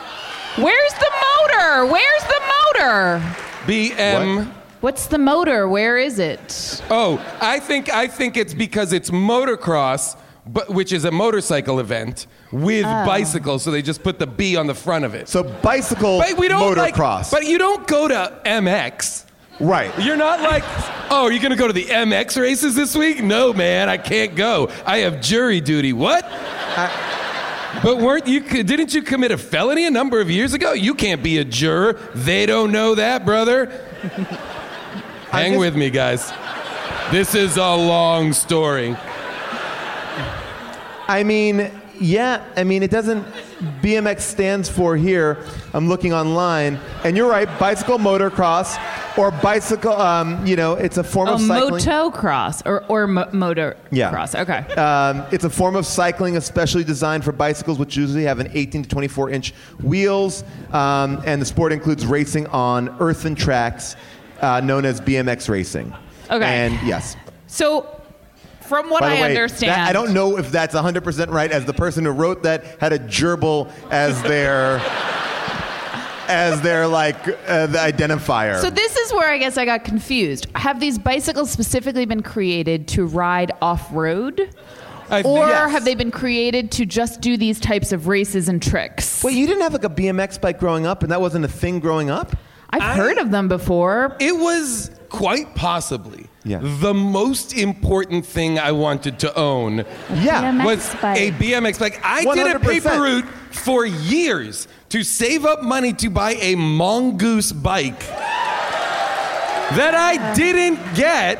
Where's 0.56 0.92
the 0.94 1.10
motor? 1.10 1.86
Where's 1.86 2.22
the 2.24 2.40
motor? 2.40 3.20
BM. 3.66 4.52
What's 4.80 5.06
the 5.06 5.18
motor? 5.18 5.68
Where 5.68 5.98
is 5.98 6.18
it? 6.18 6.82
Oh, 6.90 7.24
I 7.40 7.60
think 7.60 7.90
I 7.92 8.06
think 8.08 8.36
it's 8.36 8.54
because 8.54 8.92
it's 8.92 9.10
motocross, 9.10 10.16
but 10.46 10.70
which 10.70 10.92
is 10.92 11.04
a 11.04 11.10
motorcycle 11.12 11.78
event 11.80 12.26
with 12.50 12.84
Oh. 12.86 13.06
bicycles, 13.06 13.62
so 13.62 13.70
they 13.70 13.82
just 13.82 14.02
put 14.02 14.18
the 14.18 14.26
B 14.26 14.56
on 14.56 14.66
the 14.66 14.74
front 14.74 15.04
of 15.04 15.14
it. 15.14 15.28
So 15.28 15.42
bicycle 15.44 16.18
But 16.18 16.38
we 16.38 16.48
don't 16.48 16.76
like, 16.76 16.96
but 16.96 17.44
you 17.44 17.58
don't 17.58 17.86
go 17.86 18.08
to 18.08 18.40
MX. 18.44 19.24
Right. 19.60 19.92
You're 20.02 20.16
not 20.16 20.40
like, 20.40 20.62
oh, 21.10 21.24
are 21.24 21.32
you 21.32 21.40
gonna 21.40 21.56
go 21.56 21.66
to 21.66 21.72
the 21.72 21.84
MX 21.84 22.40
races 22.40 22.74
this 22.74 22.96
week? 22.96 23.22
No, 23.22 23.52
man, 23.52 23.88
I 23.88 23.96
can't 23.96 24.34
go. 24.34 24.70
I 24.86 24.98
have 24.98 25.20
jury 25.20 25.60
duty. 25.60 25.92
What? 25.92 26.24
but 27.82 27.98
weren't 27.98 28.26
you? 28.26 28.40
Didn't 28.40 28.94
you 28.94 29.02
commit 29.02 29.30
a 29.30 29.38
felony 29.38 29.86
a 29.86 29.90
number 29.90 30.20
of 30.20 30.30
years 30.30 30.54
ago? 30.54 30.72
You 30.72 30.94
can't 30.94 31.22
be 31.22 31.38
a 31.38 31.44
juror. 31.44 31.94
They 32.14 32.46
don't 32.46 32.72
know 32.72 32.94
that, 32.94 33.24
brother. 33.24 33.66
Hang 35.30 35.52
just- 35.52 35.60
with 35.60 35.76
me, 35.76 35.90
guys. 35.90 36.32
This 37.10 37.34
is 37.34 37.56
a 37.56 37.74
long 37.74 38.32
story. 38.34 38.96
I 41.10 41.22
mean, 41.24 41.77
yeah, 42.00 42.45
I 42.57 42.64
mean, 42.64 42.83
it 42.83 42.90
doesn't. 42.90 43.25
BMX 43.83 44.21
stands 44.21 44.69
for 44.69 44.97
here. 44.97 45.38
I'm 45.75 45.88
looking 45.88 46.12
online, 46.12 46.78
and 47.05 47.17
you're 47.17 47.28
right. 47.28 47.49
Bicycle 47.59 47.99
motocross, 47.99 48.78
or 49.19 49.31
bicycle. 49.31 49.93
Um, 49.93 50.47
you 50.47 50.57
know, 50.57 50.75
it's 50.75 50.97
a 50.99 51.05
form 51.05 51.28
Oh, 51.28 51.35
of 51.35 51.40
cycling. 51.40 51.83
motocross 51.85 52.62
or 52.67 52.85
or 52.88 53.07
mo- 53.07 53.28
motor 53.33 53.76
Yeah. 53.90 54.11
cross. 54.11 54.35
Okay. 54.35 54.59
Um, 54.75 55.25
it's 55.33 55.45
a 55.45 55.50
form 55.50 55.76
of 55.76 55.87
cycling 55.87 56.37
especially 56.37 56.85
designed 56.85 57.25
for 57.25 57.33
bicycles, 57.33 57.78
which 57.78 57.97
usually 57.97 58.25
have 58.25 58.38
an 58.38 58.50
18 58.55 58.83
to 58.85 58.88
24 58.88 59.31
inch 59.31 59.52
wheels. 59.83 60.45
Um, 60.73 61.21
and 61.26 61.43
the 61.43 61.47
sport 61.47 61.73
includes 61.73 62.07
racing 62.07 62.47
on 62.49 62.95
earthen 63.00 63.35
tracks, 63.35 63.97
uh, 64.40 64.61
known 64.61 64.85
as 64.85 65.00
BMX 65.00 65.49
racing. 65.49 65.93
Okay. 66.31 66.45
And 66.45 66.78
yes. 66.87 67.17
So, 67.47 67.87
from 68.68 68.90
what 68.90 69.00
By 69.00 69.10
the 69.10 69.16
I 69.16 69.20
way, 69.22 69.28
understand, 69.28 69.72
that- 69.72 69.88
I 69.88 69.92
don't 69.92 70.12
know 70.12 70.37
if 70.38 70.50
that's 70.50 70.75
100% 70.75 71.30
right, 71.30 71.50
as 71.50 71.64
the 71.64 71.72
person 71.75 72.04
who 72.04 72.10
wrote 72.12 72.42
that 72.44 72.64
had 72.80 72.92
a 72.92 72.98
gerbil 72.98 73.70
as 73.90 74.20
their. 74.32 74.80
As 76.30 76.60
their 76.60 76.87
like 76.87 77.16
uh, 77.46 77.66
the 77.68 77.78
identifier. 77.78 78.60
So 78.60 78.68
this 78.68 78.94
is 78.98 79.14
where 79.14 79.30
I 79.30 79.38
guess 79.38 79.56
I 79.56 79.64
got 79.64 79.82
confused. 79.84 80.46
Have 80.56 80.78
these 80.78 80.98
bicycles 80.98 81.50
specifically 81.50 82.04
been 82.04 82.22
created 82.22 82.87
to 82.88 83.06
ride 83.06 83.50
off 83.62 83.88
road? 83.92 84.54
I 85.08 85.22
Or 85.22 85.46
Yes. 85.48 85.70
have 85.70 85.87
they 85.87 85.94
been 85.94 86.10
created 86.10 86.70
to 86.72 86.84
just 86.84 87.22
do 87.22 87.38
these 87.38 87.58
types 87.58 87.92
of 87.92 88.08
races 88.08 88.50
and 88.50 88.60
tricks? 88.62 89.25
Wait, 89.25 89.37
you 89.37 89.46
didn't 89.46 89.62
have 89.62 89.72
like 89.72 89.84
a 89.84 89.88
BMX 89.88 90.38
bike 90.38 90.60
growing 90.60 90.84
up, 90.84 91.02
and 91.02 91.10
that 91.12 91.20
wasn't 91.22 91.46
a 91.46 91.48
thing 91.48 91.80
growing 91.80 92.10
up? 92.10 92.37
I've 92.68 92.82
I- 92.82 92.94
heard 92.94 93.16
of 93.16 93.30
them 93.30 93.48
before. 93.48 94.14
It 94.20 94.37
was 94.37 94.90
quite 95.08 95.54
possibly 95.54 96.26
Yeah. 96.49 96.61
the 96.62 96.95
most 96.95 97.57
important 97.57 98.25
thing 98.25 98.59
I 98.59 98.73
wanted 98.73 99.19
to 99.21 99.37
own. 99.38 99.85
Yeah. 100.11 100.52
BMX 100.52 100.64
was 100.64 100.95
bike. 101.02 101.21
a 101.21 101.31
BMX 101.33 101.78
bike. 101.78 102.00
I 102.02 102.25
did 102.25 102.57
a 102.57 102.61
paper 102.61 103.00
route 103.00 103.26
for 103.50 103.85
years 103.85 104.67
to 104.88 105.02
save 105.05 105.45
up 105.45 105.62
money 105.62 105.93
to 105.95 106.09
buy 106.09 106.35
a 106.35 106.55
mongoose 106.55 107.52
bike 107.52 108.00
that 109.76 109.95
I 109.95 110.35
didn't 110.35 110.95
get. 110.95 111.38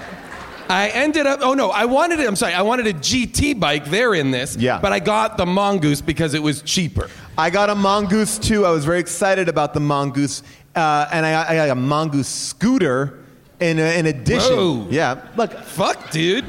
I 0.71 0.88
ended 0.88 1.27
up. 1.27 1.41
Oh 1.43 1.55
no! 1.55 1.71
I 1.71 1.87
wanted 1.87 2.21
it. 2.21 2.27
I'm 2.27 2.37
sorry. 2.37 2.53
I 2.53 2.61
wanted 2.61 2.87
a 2.88 2.93
GT 2.93 3.59
bike. 3.59 3.87
They're 3.87 4.12
in 4.12 4.31
this. 4.31 4.55
Yeah. 4.57 4.79
But 4.81 4.93
I 4.93 4.99
got 4.99 5.38
the 5.38 5.47
mongoose 5.47 6.03
because 6.03 6.35
it 6.35 6.43
was 6.43 6.61
cheaper. 6.61 7.09
I 7.38 7.49
got 7.49 7.71
a 7.71 7.75
mongoose 7.75 8.38
too. 8.38 8.67
I 8.67 8.71
was 8.71 8.85
very 8.85 9.00
excited 9.00 9.49
about 9.49 9.73
the 9.73 9.81
mongoose, 9.81 10.43
uh, 10.75 11.09
and 11.11 11.25
I, 11.25 11.49
I 11.49 11.55
got 11.55 11.71
a 11.71 11.75
mongoose 11.75 12.29
scooter. 12.29 13.19
In, 13.61 13.79
in 13.79 14.07
addition, 14.07 14.57
Whoa. 14.57 14.87
yeah. 14.91 15.21
Look, 15.37 15.53
Fuck, 15.53 16.11
dude. 16.11 16.45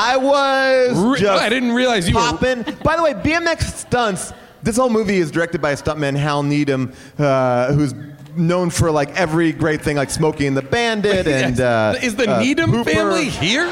I 0.00 0.16
was 0.16 0.96
Re- 0.96 1.18
just 1.18 1.42
I 1.42 1.48
didn't 1.48 1.72
realize 1.72 2.08
you 2.08 2.14
were- 2.14 2.20
popping. 2.20 2.62
By 2.84 2.96
the 2.96 3.02
way, 3.02 3.14
BMX 3.14 3.62
stunts. 3.62 4.32
This 4.62 4.76
whole 4.76 4.90
movie 4.90 5.16
is 5.18 5.30
directed 5.30 5.60
by 5.60 5.72
stuntman 5.74 6.16
Hal 6.16 6.42
Needham, 6.42 6.92
uh, 7.18 7.72
who's 7.72 7.94
known 8.36 8.70
for 8.70 8.90
like 8.90 9.10
every 9.18 9.52
great 9.52 9.82
thing, 9.82 9.96
like 9.96 10.10
Smokey 10.10 10.46
and 10.46 10.56
the 10.56 10.62
Bandit, 10.62 11.26
and 11.28 11.60
uh, 11.60 11.94
is 12.02 12.14
the 12.16 12.36
uh, 12.36 12.40
Needham 12.40 12.84
family 12.84 13.28
here? 13.28 13.66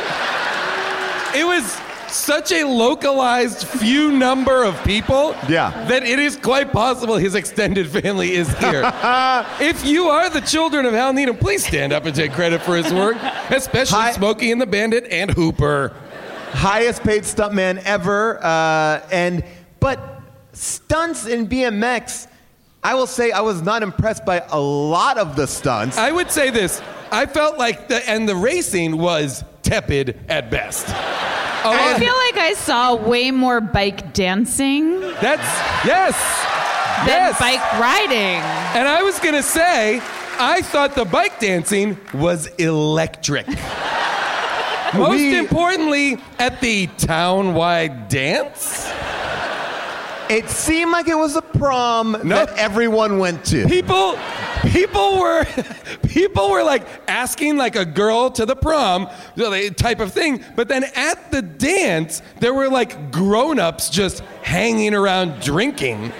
It 1.34 1.44
was 1.44 1.76
such 2.16 2.50
a 2.52 2.64
localized 2.64 3.66
few 3.66 4.10
number 4.12 4.64
of 4.64 4.82
people 4.84 5.34
Yeah. 5.48 5.70
that 5.88 6.02
it 6.02 6.18
is 6.18 6.36
quite 6.36 6.72
possible 6.72 7.16
his 7.16 7.34
extended 7.34 7.88
family 7.88 8.32
is 8.34 8.48
here. 8.58 8.82
if 9.60 9.84
you 9.84 10.08
are 10.08 10.30
the 10.30 10.40
children 10.40 10.86
of 10.86 10.92
Hal 10.94 11.12
Needham, 11.12 11.36
please 11.36 11.64
stand 11.66 11.92
up 11.92 12.04
and 12.06 12.14
take 12.14 12.32
credit 12.32 12.62
for 12.62 12.76
his 12.76 12.92
work, 12.92 13.16
especially 13.50 13.98
Hi- 13.98 14.12
Smokey 14.12 14.50
and 14.52 14.60
the 14.60 14.66
Bandit 14.66 15.04
and 15.10 15.30
Hooper. 15.30 15.92
highest 16.52 17.02
paid 17.02 17.22
stuntman 17.24 17.78
ever. 17.84 18.42
Uh, 18.44 19.06
and 19.12 19.44
but 19.80 20.20
stunts 20.52 21.26
in 21.26 21.46
BMX, 21.48 22.28
I 22.82 22.94
will 22.94 23.06
say 23.06 23.30
I 23.32 23.40
was 23.40 23.62
not 23.62 23.82
impressed 23.82 24.24
by 24.24 24.42
a 24.50 24.58
lot 24.60 25.18
of 25.18 25.36
the 25.36 25.46
stunts. 25.46 25.98
I 25.98 26.12
would 26.12 26.30
say 26.30 26.50
this. 26.50 26.80
I 27.12 27.26
felt 27.26 27.58
like 27.58 27.88
the 27.88 28.08
and 28.08 28.28
the 28.28 28.34
racing 28.36 28.96
was 28.98 29.44
tepid 29.66 30.16
at 30.28 30.50
best. 30.50 30.86
I 30.88 31.62
oh, 31.64 31.70
lot- 31.90 31.98
feel 31.98 32.14
like 32.14 32.36
I 32.36 32.54
saw 32.54 32.94
way 32.94 33.30
more 33.32 33.60
bike 33.60 34.12
dancing 34.14 35.00
than 35.00 35.14
that's 35.20 35.42
yes. 35.84 36.14
yes. 37.06 37.38
bike 37.40 37.60
riding. 37.80 38.40
And 38.78 38.86
I 38.88 39.02
was 39.02 39.18
gonna 39.18 39.42
say, 39.42 40.00
I 40.38 40.62
thought 40.62 40.94
the 40.94 41.04
bike 41.04 41.40
dancing 41.40 41.98
was 42.14 42.46
electric. 42.58 43.46
Most 44.94 45.10
We- 45.18 45.36
importantly, 45.36 46.18
at 46.38 46.60
the 46.60 46.86
town-wide 46.98 48.08
dance, 48.08 48.86
it 50.30 50.48
seemed 50.48 50.90
like 50.92 51.08
it 51.08 51.16
was 51.16 51.36
a 51.36 51.42
prom 51.42 52.12
that 52.24 52.50
everyone 52.56 53.18
went 53.18 53.44
to. 53.46 53.66
people, 53.66 54.18
people 54.70 55.18
were, 55.18 55.44
people 56.08 56.50
were 56.50 56.62
like 56.62 56.86
asking 57.08 57.56
like 57.56 57.76
a 57.76 57.84
girl 57.84 58.30
to 58.30 58.46
the 58.46 58.56
prom 58.56 59.08
you 59.34 59.42
know, 59.44 59.50
the 59.50 59.70
type 59.70 60.00
of 60.00 60.12
thing. 60.12 60.44
But 60.54 60.68
then 60.68 60.84
at 60.94 61.30
the 61.30 61.42
dance, 61.42 62.22
there 62.40 62.54
were 62.54 62.68
like 62.68 63.10
grown-ups 63.12 63.90
just 63.90 64.20
hanging 64.42 64.94
around 64.94 65.40
drinking. 65.40 66.12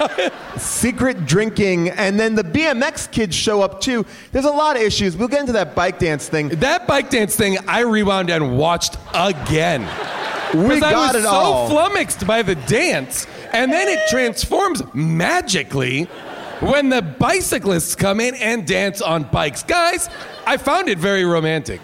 Secret 0.56 1.24
drinking, 1.24 1.90
and 1.90 2.18
then 2.18 2.34
the 2.34 2.42
BMX 2.42 3.10
kids 3.10 3.34
show 3.34 3.62
up 3.62 3.80
too. 3.80 4.04
There's 4.32 4.44
a 4.44 4.50
lot 4.50 4.76
of 4.76 4.82
issues. 4.82 5.16
We'll 5.16 5.28
get 5.28 5.40
into 5.40 5.52
that 5.52 5.74
bike 5.74 5.98
dance 5.98 6.28
thing. 6.28 6.48
That 6.48 6.86
bike 6.86 7.10
dance 7.10 7.36
thing, 7.36 7.58
I 7.68 7.80
rewound 7.80 8.30
and 8.30 8.58
watched 8.58 8.96
again. 9.14 9.88
We 10.54 10.76
Because 10.76 10.82
I 10.82 10.92
was 10.94 11.14
it 11.16 11.22
so 11.22 11.28
all. 11.28 11.68
flummoxed 11.68 12.26
by 12.26 12.42
the 12.42 12.54
dance, 12.54 13.26
and 13.52 13.72
then 13.72 13.88
it 13.88 14.00
transforms 14.08 14.82
magically 14.94 16.04
when 16.60 16.88
the 16.88 17.02
bicyclists 17.02 17.94
come 17.94 18.20
in 18.20 18.34
and 18.36 18.66
dance 18.66 19.02
on 19.02 19.24
bikes. 19.24 19.62
Guys, 19.64 20.08
I 20.46 20.56
found 20.56 20.88
it 20.88 20.98
very 20.98 21.24
romantic. 21.24 21.80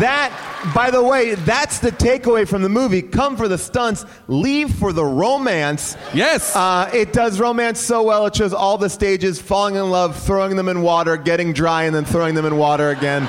That 0.00 0.32
By 0.74 0.90
the 0.90 1.02
way, 1.02 1.34
that's 1.36 1.78
the 1.78 1.90
takeaway 1.92 2.46
from 2.46 2.62
the 2.62 2.68
movie. 2.68 3.00
Come 3.02 3.36
for 3.36 3.46
the 3.46 3.58
stunts, 3.58 4.04
leave 4.26 4.70
for 4.74 4.92
the 4.92 5.04
romance. 5.04 5.96
Yes. 6.12 6.54
Uh, 6.56 6.90
it 6.92 7.12
does 7.12 7.38
romance 7.38 7.78
so 7.80 8.02
well. 8.02 8.26
It 8.26 8.34
shows 8.34 8.52
all 8.52 8.76
the 8.76 8.88
stages, 8.90 9.40
falling 9.40 9.76
in 9.76 9.88
love, 9.90 10.20
throwing 10.20 10.56
them 10.56 10.68
in 10.68 10.82
water, 10.82 11.16
getting 11.16 11.52
dry, 11.52 11.84
and 11.84 11.94
then 11.94 12.04
throwing 12.04 12.34
them 12.34 12.44
in 12.44 12.56
water 12.56 12.90
again. 12.90 13.22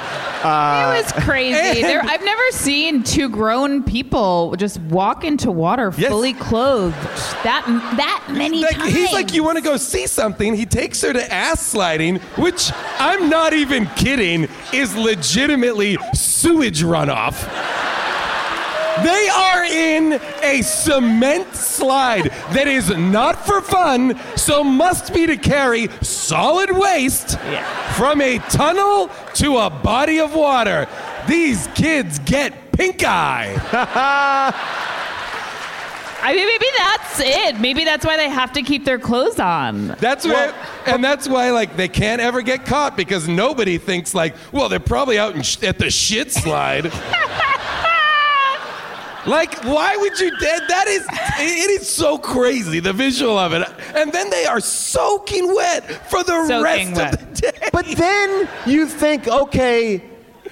Uh, 0.44 0.96
It 0.98 1.04
was 1.04 1.24
crazy. 1.24 1.82
There, 1.90 2.02
I've 2.04 2.24
never 2.24 2.42
seen 2.52 3.04
two 3.04 3.30
grown 3.30 3.84
people 3.84 4.56
just 4.58 4.80
walk 4.82 5.24
into 5.24 5.52
water 5.52 5.94
Yes. 5.98 6.10
fully 6.10 6.34
clothed 6.34 6.96
that 7.44 7.66
that 7.98 8.26
many 8.30 8.62
like, 8.64 8.76
times. 8.78 8.94
he's 8.94 9.12
like, 9.12 9.34
you 9.34 9.44
want 9.44 9.58
to 9.58 9.64
go 9.64 9.76
see 9.78 10.06
something? 10.08 10.54
He 10.56 10.66
takes 10.66 11.02
her 11.02 11.12
to 11.14 11.34
ass 11.34 11.66
sliding, 11.66 12.18
which 12.38 12.72
I'm 13.00 13.30
not 13.30 13.54
even 13.54 13.86
kidding, 13.98 14.48
is 14.72 14.96
legitimately 14.96 15.98
sewage 16.14 16.84
runoff. 16.84 17.19
They 19.04 19.30
are 19.30 19.64
in 19.64 20.20
a 20.42 20.62
cement 20.62 21.54
slide 21.56 22.32
that 22.52 22.68
is 22.68 22.90
not 22.90 23.46
for 23.46 23.62
fun, 23.62 24.20
so 24.36 24.64
must 24.64 25.14
be 25.14 25.26
to 25.26 25.38
carry 25.38 25.90
solid 26.02 26.72
waste 26.72 27.38
from 27.96 28.22
a 28.22 28.40
tunnel 28.50 29.10
to 29.36 29.58
a 29.58 29.70
body 29.70 30.20
of 30.20 30.34
water. 30.34 30.88
These 31.28 31.68
kids 31.76 32.20
get 32.20 32.72
pink 32.72 33.04
eye. 33.04 33.56
I 36.22 36.34
mean, 36.36 36.46
maybe 36.48 36.66
that's 36.78 37.20
it. 37.20 37.60
Maybe 37.62 37.84
that's 37.86 38.06
why 38.06 38.18
they 38.18 38.30
have 38.30 38.52
to 38.54 38.62
keep 38.62 38.84
their 38.86 39.00
clothes 39.00 39.40
on. 39.40 39.88
That's 40.00 40.26
why, 40.26 40.54
and 40.86 41.04
that's 41.04 41.28
why, 41.30 41.52
like, 41.52 41.76
they 41.78 41.88
can't 41.88 42.22
ever 42.22 42.42
get 42.42 42.66
caught 42.66 42.98
because 42.98 43.28
nobody 43.28 43.78
thinks 43.78 44.14
like, 44.14 44.36
well, 44.52 44.68
they're 44.70 44.80
probably 44.80 45.18
out 45.18 45.36
in 45.36 45.42
sh- 45.44 45.64
at 45.64 45.80
the 45.80 45.90
shit 45.90 46.32
slide. 46.32 46.86
like, 49.26 49.64
why 49.64 49.96
would 49.98 50.20
you? 50.20 50.30
That, 50.40 50.68
that 50.68 50.88
is, 50.88 51.06
it 51.40 51.82
is 51.82 51.88
so 51.88 52.18
crazy 52.18 52.80
the 52.80 52.94
visual 52.94 53.38
of 53.38 53.54
it, 53.54 53.68
and 53.96 54.12
then 54.12 54.30
they 54.30 54.46
are 54.46 54.60
soaking 54.60 55.54
wet 55.56 55.86
for 56.10 56.24
the 56.24 56.48
Soaking 56.48 56.64
rest 56.64 56.94
wet. 56.96 57.14
of 57.14 57.20
the 57.36 57.42
day. 57.42 57.70
But 57.72 57.86
then 57.86 58.48
you 58.66 58.88
think, 58.88 59.28
okay, 59.28 60.02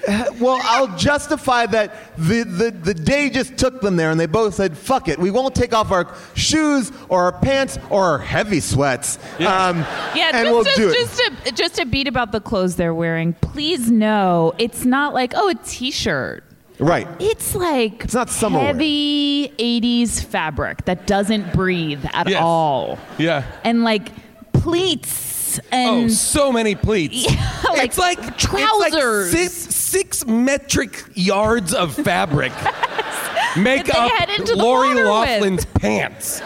well, 0.40 0.58
I'll 0.62 0.96
justify 0.96 1.66
that 1.66 1.94
the, 2.16 2.42
the, 2.44 2.70
the 2.70 2.94
day 2.94 3.30
just 3.30 3.56
took 3.58 3.80
them 3.80 3.96
there 3.96 4.10
and 4.10 4.18
they 4.18 4.26
both 4.26 4.54
said, 4.54 4.76
fuck 4.76 5.08
it, 5.08 5.18
we 5.18 5.30
won't 5.30 5.54
take 5.54 5.74
off 5.74 5.90
our 5.90 6.14
shoes 6.34 6.92
or 7.08 7.24
our 7.24 7.32
pants 7.32 7.78
or 7.90 8.04
our 8.04 8.18
heavy 8.18 8.60
sweats. 8.60 9.18
Um, 9.40 9.78
Yeah, 10.14 10.30
and 10.34 10.46
just, 10.46 10.50
we'll 10.50 10.64
just, 10.64 10.76
do 10.76 10.88
it. 10.90 10.94
just 10.94 11.20
a 11.20 11.52
just 11.52 11.78
a 11.80 11.84
beat 11.86 12.06
about 12.08 12.32
the 12.32 12.40
clothes 12.40 12.76
they're 12.76 12.94
wearing. 12.94 13.32
Please 13.34 13.90
know 13.90 14.52
it's 14.58 14.84
not 14.84 15.14
like 15.14 15.32
oh 15.36 15.48
a 15.50 15.54
t-shirt. 15.54 16.44
right. 16.78 17.06
It's 17.20 17.54
like 17.54 18.04
It's 18.04 18.14
not 18.14 18.30
summer 18.30 18.58
wear. 18.58 18.66
heavy 18.68 19.48
'80s 19.58 20.22
fabric 20.24 20.84
that 20.84 21.06
doesn't 21.06 21.52
breathe 21.52 22.04
at 22.12 22.28
Yes. 22.28 22.40
all, 22.42 22.98
yeah. 23.18 23.44
and 23.64 23.82
like 23.84 24.08
pleats 24.52 25.10
Oh, 25.58 25.62
and 25.72 26.04
Oh, 26.04 26.08
so 26.08 26.52
many 26.52 26.74
pleats. 26.74 27.24
like 27.64 27.86
it's 27.88 27.98
like 27.98 28.36
trousers. 28.36 29.32
It's 29.34 29.34
like 29.34 29.50
six, 29.50 29.74
six 29.74 30.26
metric 30.26 31.04
yards 31.14 31.72
of 31.74 31.94
fabric 31.94 32.52
make 33.56 33.88
up 33.94 34.10
head 34.12 34.30
into 34.30 34.52
the 34.54 34.62
Lori 34.62 34.88
water 34.88 35.02
with. 35.02 35.06
Loughlin's 35.08 35.64
pants. 35.64 36.42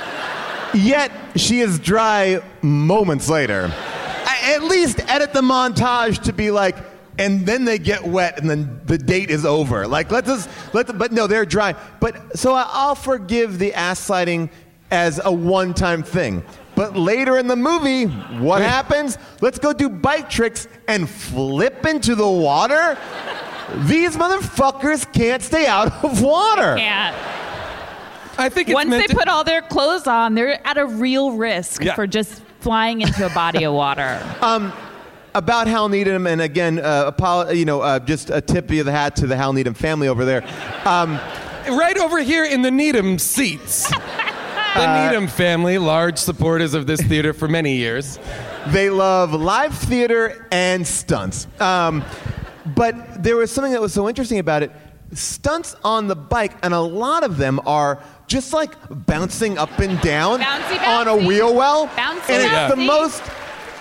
Yet 0.74 1.10
she 1.36 1.60
is 1.60 1.78
dry 1.78 2.40
moments 2.62 3.28
later. 3.28 3.70
I- 3.74 4.54
At 4.54 4.62
least 4.64 5.00
edit 5.10 5.32
the 5.32 5.42
montage 5.42 6.22
to 6.24 6.32
be 6.32 6.50
like, 6.50 6.76
and 7.18 7.44
then 7.44 7.64
they 7.66 7.78
get 7.78 8.04
wet, 8.04 8.40
and 8.40 8.48
then 8.48 8.80
the 8.86 8.96
date 8.96 9.30
is 9.30 9.44
over. 9.44 9.86
Like, 9.86 10.10
let's 10.10 10.26
just 10.28 10.48
let. 10.72 10.86
The, 10.86 10.94
but 10.94 11.12
no, 11.12 11.26
they're 11.26 11.44
dry. 11.44 11.74
But 12.00 12.38
so 12.38 12.54
I- 12.54 12.68
I'll 12.70 12.94
forgive 12.94 13.58
the 13.58 13.74
ass 13.74 14.00
sliding 14.00 14.48
as 14.90 15.20
a 15.22 15.30
one-time 15.32 16.02
thing. 16.02 16.42
But 16.82 16.96
later 16.96 17.38
in 17.38 17.46
the 17.46 17.54
movie, 17.54 18.06
what 18.40 18.60
happens? 18.60 19.16
Let's 19.40 19.60
go 19.60 19.72
do 19.72 19.88
bike 19.88 20.28
tricks 20.28 20.66
and 20.88 21.08
flip 21.08 21.86
into 21.86 22.16
the 22.16 22.26
water. 22.26 22.98
These 23.86 24.16
motherfuckers 24.16 25.10
can't 25.12 25.40
stay 25.44 25.64
out 25.68 25.92
of 26.04 26.20
water. 26.20 26.74
can't. 26.76 27.14
I 28.36 28.48
think 28.48 28.66
it's 28.68 28.74
Once 28.74 28.88
meant 28.90 29.02
they 29.06 29.12
to- 29.12 29.16
put 29.16 29.28
all 29.28 29.44
their 29.44 29.62
clothes 29.62 30.08
on, 30.08 30.34
they're 30.34 30.58
at 30.66 30.76
a 30.76 30.84
real 30.84 31.30
risk 31.30 31.84
Yeah. 31.84 31.94
for 31.94 32.08
just 32.08 32.42
flying 32.58 33.02
into 33.02 33.24
a 33.26 33.30
body 33.30 33.62
of 33.64 33.74
water. 33.74 34.20
about 35.36 35.68
Hal 35.68 35.88
Needham, 35.88 36.26
and 36.26 36.40
again, 36.42 36.80
uh, 36.80 37.12
apolo- 37.12 37.56
you 37.56 37.64
know, 37.64 37.80
uh, 37.80 38.00
just 38.00 38.28
a 38.30 38.40
tip 38.40 38.68
of 38.72 38.86
the 38.86 38.90
hat 38.90 39.14
to 39.16 39.28
the 39.28 39.36
Hal 39.36 39.52
Needham 39.52 39.74
family 39.74 40.08
over 40.08 40.24
there. 40.24 40.42
Um, 40.84 41.20
right 41.68 41.96
over 41.96 42.18
here 42.18 42.44
in 42.44 42.62
the 42.62 42.72
Needham 42.72 43.20
seats. 43.20 43.88
The 44.74 45.04
Needham 45.06 45.26
family, 45.28 45.76
large 45.78 46.16
supporters 46.18 46.72
of 46.74 46.86
this 46.86 47.00
theater 47.02 47.32
for 47.32 47.46
many 47.48 47.76
years. 47.76 48.18
they 48.68 48.88
love 48.90 49.32
live 49.34 49.76
theater 49.76 50.46
and 50.50 50.86
stunts. 50.86 51.46
Um, 51.60 52.02
but 52.74 53.22
there 53.22 53.36
was 53.36 53.50
something 53.50 53.72
that 53.72 53.80
was 53.82 53.92
so 53.92 54.08
interesting 54.08 54.38
about 54.38 54.62
it. 54.62 54.72
Stunts 55.12 55.74
on 55.84 56.08
the 56.08 56.16
bike, 56.16 56.52
and 56.62 56.72
a 56.72 56.80
lot 56.80 57.22
of 57.22 57.36
them 57.36 57.60
are 57.66 58.02
just 58.28 58.54
like 58.54 58.72
bouncing 59.06 59.58
up 59.58 59.78
and 59.78 60.00
down 60.00 60.40
Bouncy, 60.40 60.86
on 60.86 61.06
a 61.06 61.16
wheel 61.16 61.54
well. 61.54 61.86
Bouncy, 61.88 62.30
and 62.30 62.42
it's 62.42 62.74
the 62.74 62.80
most 62.82 63.22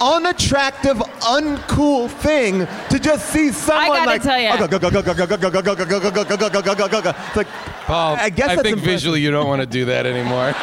unattractive, 0.02 0.98
uncool 0.98 2.10
thing 2.10 2.68
to 2.90 3.00
just 3.00 3.30
see 3.30 3.52
someone 3.52 3.86
I 3.86 3.88
gotta 3.88 4.12
like. 4.12 4.24
tell 4.24 4.40
ya. 4.40 4.58
It's 7.08 7.36
like, 7.36 7.48
Paul, 7.86 8.16
I 8.20 8.30
guess 8.30 8.48
that's 8.48 8.62
think 8.64 8.78
impressive. 8.78 8.84
visually 8.84 9.22
you 9.22 9.32
don't 9.32 9.48
want 9.48 9.62
to 9.62 9.68
do 9.68 9.86
that 9.86 10.06
anymore. 10.06 10.54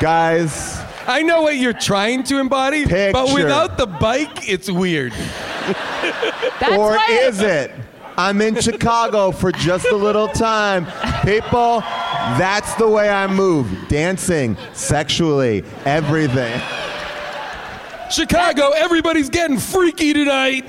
guys. 0.00 0.82
I 1.08 1.22
know 1.22 1.42
what 1.42 1.56
you're 1.56 1.72
trying 1.72 2.24
to 2.24 2.40
embody, 2.40 2.84
but 2.84 3.32
without 3.32 3.78
the 3.78 3.86
bike, 3.86 4.48
it's 4.48 4.68
weird. 4.68 5.12
That's 6.60 6.76
or 6.76 6.98
is 7.10 7.40
it? 7.40 7.70
I'm 8.18 8.40
in 8.40 8.58
Chicago 8.60 9.30
for 9.30 9.52
just 9.52 9.86
a 9.86 9.94
little 9.94 10.26
time. 10.26 10.86
People, 11.22 11.80
that's 11.80 12.74
the 12.74 12.88
way 12.88 13.08
I 13.08 13.26
move. 13.26 13.68
Dancing, 13.88 14.56
sexually, 14.72 15.62
everything. 15.84 16.60
Chicago, 18.10 18.70
everybody's 18.70 19.28
getting 19.30 19.58
freaky 19.58 20.12
tonight. 20.12 20.64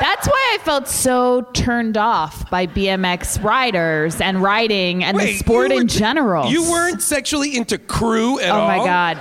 That's 0.00 0.26
why 0.28 0.50
I 0.54 0.58
felt 0.64 0.86
so 0.88 1.42
turned 1.54 1.96
off 1.96 2.50
by 2.50 2.66
BMX 2.66 3.42
riders 3.42 4.20
and 4.20 4.42
riding 4.42 5.02
and 5.02 5.18
the 5.18 5.32
sport 5.34 5.72
in 5.72 5.88
general. 5.88 6.50
You 6.50 6.62
weren't 6.70 7.00
sexually 7.00 7.56
into 7.56 7.78
Cru 7.78 8.38
at 8.38 8.50
Oh 8.50 8.54
all. 8.60 8.66
my 8.68 8.78
god. 8.84 9.16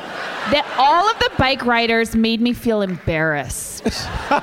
That 0.51 0.65
all 0.77 1.09
of 1.09 1.17
the 1.19 1.31
bike 1.37 1.65
riders 1.65 2.15
made 2.15 2.41
me 2.41 2.53
feel 2.53 2.81
embarrassed. 2.81 3.83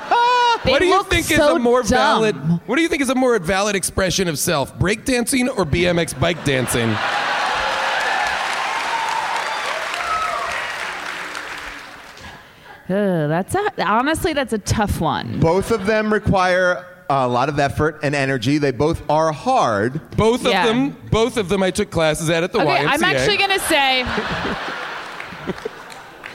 What 0.63 0.77
do 0.77 0.85
you 0.85 1.03
think 1.05 1.31
is 1.31 1.39
a 1.39 1.57
more 1.57 1.81
dumb. 1.81 1.89
valid? 1.89 2.35
What 2.67 2.75
do 2.75 2.83
you 2.83 2.87
think 2.87 3.01
is 3.01 3.09
a 3.09 3.15
more 3.15 3.37
valid 3.39 3.75
expression 3.75 4.27
of 4.27 4.37
self? 4.37 4.77
Breakdancing 4.77 5.47
or 5.57 5.65
BMX 5.65 6.19
bike 6.19 6.43
dancing? 6.45 6.95
Ugh, 12.91 13.29
that's 13.29 13.55
a, 13.55 13.83
honestly 13.85 14.33
that's 14.33 14.53
a 14.53 14.57
tough 14.59 14.99
one. 14.99 15.39
Both 15.39 15.71
of 15.71 15.85
them 15.85 16.11
require 16.11 16.85
a 17.09 17.27
lot 17.27 17.49
of 17.49 17.59
effort 17.59 17.99
and 18.03 18.15
energy. 18.15 18.57
They 18.57 18.71
both 18.71 19.01
are 19.09 19.31
hard. 19.31 19.99
Both 20.17 20.45
of 20.45 20.51
them, 20.51 20.95
both 21.11 21.37
of 21.37 21.49
them, 21.49 21.61
I 21.63 21.71
took 21.71 21.89
classes 21.91 22.29
at 22.29 22.43
at 22.43 22.51
the 22.53 22.59
Okay, 22.59 22.69
YMCA. 22.69 22.87
I'm 22.87 23.03
actually 23.03 23.37
gonna 23.37 23.59
say. 23.59 24.03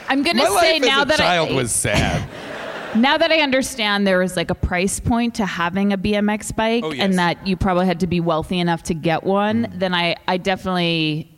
I'm 0.09 0.23
gonna 0.23 0.43
My 0.43 0.61
say 0.61 0.79
life 0.79 0.81
now 0.83 0.99
as 0.99 1.03
a 1.03 1.07
that 1.09 1.17
child 1.17 1.49
I 1.49 1.53
was 1.53 1.71
sad. 1.73 2.29
now 2.95 3.17
that 3.17 3.31
I 3.31 3.39
understand 3.41 4.07
there 4.07 4.21
is 4.21 4.35
like 4.37 4.49
a 4.49 4.55
price 4.55 4.99
point 4.99 5.35
to 5.35 5.45
having 5.45 5.91
a 5.93 5.97
BMX 5.97 6.55
bike, 6.55 6.83
Oh, 6.83 6.91
yes. 6.91 7.01
Mm. 7.01 7.05
and 7.05 7.19
that 7.19 7.45
you 7.47 7.57
probably 7.57 7.85
had 7.85 7.99
to 8.01 8.07
be 8.07 8.19
wealthy 8.21 8.59
enough 8.59 8.83
to 8.83 8.93
get 8.93 9.23
one, 9.23 9.67
then 9.75 9.93
I 9.93 10.15
I 10.27 10.37
definitely 10.37 11.29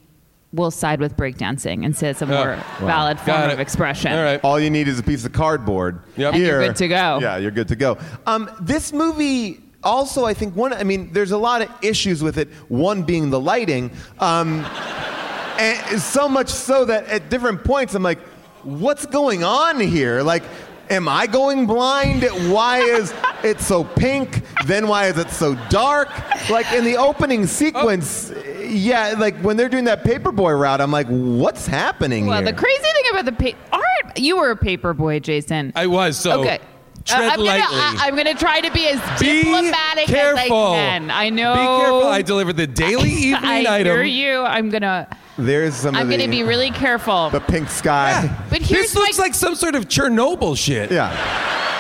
will 0.52 0.72
side 0.72 1.00
with 1.00 1.16
breakdancing 1.16 1.86
and 1.86 1.96
say 1.96 2.10
it's 2.10 2.22
a 2.22 2.26
more 2.26 2.56
valid 2.80 3.20
form 3.20 3.50
of 3.50 3.60
expression. 3.60 4.12
All 4.12 4.24
right. 4.24 4.40
All 4.44 4.60
you 4.60 4.70
need 4.70 4.88
is 4.88 4.98
a 4.98 5.04
piece 5.04 5.24
of 5.26 5.32
cardboard. 5.32 6.02
Yep. 6.18 6.34
And 6.34 6.44
you're 6.44 6.68
good 6.68 6.76
to 6.78 6.88
go. 6.88 7.20
Yeah, 7.22 7.38
you're 7.38 7.52
good 7.52 7.68
to 7.68 7.76
go. 7.76 7.98
Um, 8.26 8.50
this 8.60 8.92
movie 8.92 9.62
also, 9.84 10.26
I 10.26 10.34
think 10.34 10.56
one. 10.56 10.74
I 10.74 10.84
mean, 10.84 11.14
there's 11.14 11.32
a 11.32 11.38
lot 11.38 11.62
of 11.62 11.70
issues 11.84 12.24
with 12.24 12.38
it. 12.38 12.50
One 12.68 13.04
being 13.04 13.30
the 13.30 13.40
lighting, 13.40 13.92
um, 14.20 14.66
and 15.60 16.02
so 16.02 16.28
much 16.28 16.50
so 16.50 16.86
that 16.86 17.06
at 17.08 17.30
different 17.30 17.64
points 17.64 17.96
I'm 17.96 18.04
like, 18.04 18.20
what's 18.64 19.06
going 19.06 19.44
on 19.44 19.80
here? 19.80 20.22
Like. 20.22 20.44
Am 20.90 21.08
I 21.08 21.28
going 21.28 21.68
blind? 21.68 22.24
Why 22.52 22.80
is 22.80 23.14
it 23.44 23.60
so 23.62 23.84
pink? 23.84 24.42
Then 24.66 24.88
why 24.88 25.06
is 25.08 25.18
it 25.20 25.30
so 25.30 25.54
dark? 25.70 26.10
Like 26.50 26.72
in 26.74 26.84
the 26.84 26.98
opening 26.98 27.46
sequence, 27.46 28.34
yeah, 28.60 29.14
like 29.18 29.38
when 29.42 29.56
they're 29.56 29.70
doing 29.70 29.86
that 29.86 30.04
paperboy 30.04 30.60
route, 30.60 30.82
I'm 30.82 30.92
like, 30.92 31.08
what's 31.08 31.68
happening 31.68 32.26
Well, 32.26 32.42
here? 32.42 32.52
the 32.52 32.58
crazy 32.58 32.82
thing 32.82 33.04
about 33.12 33.26
the 33.26 33.32
pa- 33.54 33.58
art, 33.72 34.18
you 34.18 34.38
were 34.38 34.50
a 34.52 34.58
paperboy, 34.58 35.22
Jason. 35.22 35.74
I 35.76 35.86
was 35.88 36.18
so. 36.18 36.42
Okay. 36.42 36.60
Tread 37.06 37.22
I'm 37.22 37.38
gonna, 37.38 37.50
uh, 37.50 37.54
lightly. 37.60 37.78
I, 38.02 38.08
am 38.08 38.16
gonna 38.16 38.34
try 38.36 38.62
to 38.62 38.72
be 38.72 38.88
as 38.88 39.20
Be 39.20 39.44
diplomatic 39.44 40.06
careful. 40.06 40.74
as 40.74 40.78
I 40.78 40.98
can. 41.00 41.12
I 41.12 41.30
know. 41.30 41.54
Be 41.54 41.84
careful. 41.84 42.08
I 42.08 42.22
deliver 42.22 42.54
the 42.54 42.68
daily 42.68 43.10
evening 43.30 43.46
I 43.68 43.76
item. 43.80 43.94
hear 43.96 44.04
you. 44.04 44.42
I'm 44.42 44.70
gonna. 44.70 45.08
There's 45.38 45.74
some 45.76 45.96
I'm 45.96 46.10
gonna 46.10 46.28
be 46.28 46.44
really 46.44 46.72
careful. 46.72 47.30
the 47.30 47.40
pink 47.40 47.70
sky. 47.70 48.30
But 48.50 48.62
here's 48.62 48.88
this 48.94 48.96
looks 48.96 49.18
my. 49.18 49.26
like 49.26 49.34
some 49.34 49.56
sort 49.56 49.76
of 49.76 49.88
Chernobyl 49.88 50.58
shit. 50.58 50.92
Yeah. 50.92 51.10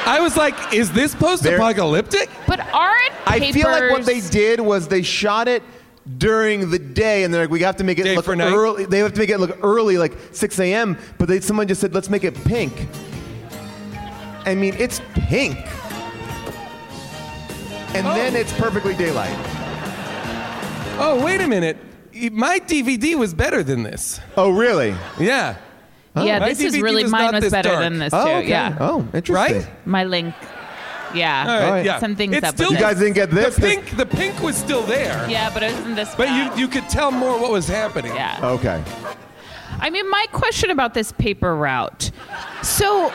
I 0.05 0.21
was 0.21 0.37
like, 0.37 0.73
is 0.73 0.91
this 0.91 1.13
post-apocalyptic? 1.13 2.29
but 2.47 2.59
aren't 2.73 3.11
I 3.27 3.51
feel 3.51 3.67
like 3.69 3.91
what 3.91 4.05
they 4.05 4.21
did 4.21 4.59
was 4.59 4.87
they 4.87 5.03
shot 5.03 5.47
it 5.47 5.61
during 6.17 6.71
the 6.71 6.79
day, 6.79 7.23
and 7.23 7.31
they're 7.33 7.41
like, 7.41 7.51
we 7.51 7.59
have 7.59 7.75
to 7.75 7.83
make 7.83 7.99
it 7.99 8.03
Day 8.03 8.15
look 8.15 8.25
for 8.25 8.35
night? 8.35 8.51
early. 8.51 8.85
They 8.85 8.99
have 8.99 9.13
to 9.13 9.19
make 9.19 9.29
it 9.29 9.37
look 9.39 9.59
early, 9.61 9.97
like 9.97 10.13
6 10.31 10.59
a.m. 10.59 10.97
But 11.19 11.27
they, 11.27 11.39
someone 11.41 11.67
just 11.67 11.81
said, 11.81 11.93
let's 11.93 12.09
make 12.09 12.23
it 12.23 12.33
pink. 12.45 12.87
I 14.49 14.55
mean, 14.55 14.73
it's 14.79 14.99
pink. 15.13 15.57
And 17.95 18.07
Oh. 18.07 18.15
then 18.15 18.35
it's 18.35 18.51
perfectly 18.53 18.95
daylight. 18.95 19.35
Oh, 20.99 21.21
wait 21.23 21.39
a 21.41 21.47
minute. 21.47 21.77
My 22.31 22.59
DVD 22.59 23.15
was 23.15 23.33
better 23.33 23.63
than 23.63 23.83
this. 23.83 24.19
Oh, 24.35 24.49
really? 24.49 24.95
Yeah. 25.19 25.55
Yeah, 26.15 26.39
My 26.39 26.49
this 26.49 26.61
is 26.61 26.81
really 26.81 27.03
was 27.03 27.11
mine 27.11 27.33
was 27.33 27.49
better 27.51 27.69
dark. 27.69 27.81
than 27.81 27.99
this 27.99 28.11
Oh, 28.13 28.25
too. 28.25 28.31
okay. 28.31 28.49
Yeah, 28.49 28.75
Oh, 28.79 29.07
interesting. 29.13 29.57
Right? 29.61 29.67
my 29.85 30.03
link. 30.03 30.33
Yeah. 31.13 31.41
All 31.41 31.47
right, 31.47 31.63
All 31.65 31.71
right. 31.71 31.85
yeah. 31.85 31.99
Something's 31.99 32.35
it's 32.37 32.45
up 32.47 32.53
with 32.53 32.57
still, 32.57 32.71
this. 32.71 32.79
You 32.79 32.85
guys 32.85 32.97
didn't 32.99 33.13
get 33.13 33.31
this? 33.31 33.55
The 33.55 33.61
pink, 33.61 33.95
the 33.97 34.05
pink 34.05 34.41
was 34.41 34.57
still 34.57 34.81
there. 34.83 35.25
Yeah, 35.29 35.49
but 35.53 35.63
it 35.63 35.73
wasn't 35.73 35.95
this. 35.95 36.13
But 36.15 36.29
you, 36.29 36.61
you 36.61 36.67
could 36.67 36.89
tell 36.89 37.11
more 37.11 37.39
what 37.39 37.51
was 37.51 37.67
happening. 37.67 38.13
Yeah. 38.15 38.37
Okay. 38.43 38.83
I 39.79 39.89
mean, 39.89 40.09
my 40.09 40.25
question 40.31 40.69
about 40.71 40.93
this 40.93 41.11
paper 41.13 41.55
route. 41.55 42.11
So, 42.61 43.09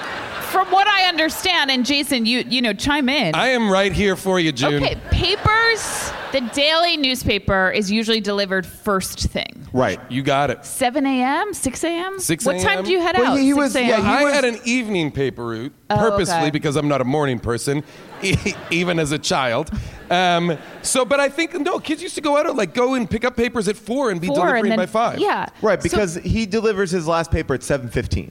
from 0.50 0.70
what 0.70 0.86
I 0.86 1.08
understand, 1.08 1.70
and 1.70 1.84
Jason, 1.84 2.26
you 2.26 2.40
you 2.48 2.62
know, 2.62 2.72
chime 2.72 3.08
in. 3.08 3.34
I 3.34 3.48
am 3.48 3.68
right 3.70 3.92
here 3.92 4.16
for 4.16 4.38
you, 4.40 4.52
June. 4.52 4.82
Okay, 4.82 4.96
papers. 5.10 6.12
The 6.32 6.40
daily 6.52 6.96
newspaper 6.96 7.70
is 7.70 7.92
usually 7.92 8.20
delivered 8.20 8.66
first 8.66 9.20
thing. 9.20 9.68
Right. 9.72 10.00
You 10.10 10.20
got 10.22 10.50
it. 10.50 10.64
7 10.64 11.06
a.m., 11.06 11.54
6 11.54 11.84
a.m. 11.84 12.18
6 12.18 12.44
What 12.44 12.60
time 12.60 12.82
do 12.82 12.90
you 12.90 13.00
head 13.00 13.14
Well, 13.16 13.34
out? 13.34 13.38
he 13.38 13.50
6 13.50 13.56
was- 13.56 13.76
a.m.? 13.76 13.88
yeah, 13.88 13.96
he 14.00 14.02
I 14.02 14.24
was- 14.24 14.34
had 14.34 14.44
an 14.44 14.58
evening 14.64 15.12
paper 15.12 15.46
route 15.46 15.72
Oh, 15.90 15.96
purposely 15.96 16.34
okay. 16.34 16.50
because 16.50 16.74
I'm 16.74 16.88
not 16.88 17.00
a 17.00 17.04
morning 17.04 17.38
person, 17.38 17.84
even 18.70 18.98
as 18.98 19.12
a 19.12 19.18
child. 19.18 19.70
Um, 20.10 20.58
so, 20.82 21.04
but 21.04 21.20
I 21.20 21.28
think 21.28 21.54
no 21.60 21.78
kids 21.78 22.02
used 22.02 22.14
to 22.16 22.20
go 22.20 22.36
out 22.36 22.46
at 22.46 22.56
like 22.56 22.74
go 22.74 22.94
and 22.94 23.08
pick 23.08 23.24
up 23.24 23.36
papers 23.36 23.68
at 23.68 23.76
four 23.76 24.10
and 24.10 24.20
be 24.20 24.26
Four, 24.26 24.36
delivering 24.36 24.64
and 24.64 24.72
then, 24.72 24.78
by 24.78 24.86
five. 24.86 25.18
Yeah. 25.18 25.46
Right, 25.62 25.80
So- 25.82 25.88
because 25.88 26.14
he 26.16 26.46
delivers 26.46 26.90
his 26.90 27.06
last 27.06 27.30
paper 27.30 27.54
at 27.54 27.60
7.15. 27.60 28.30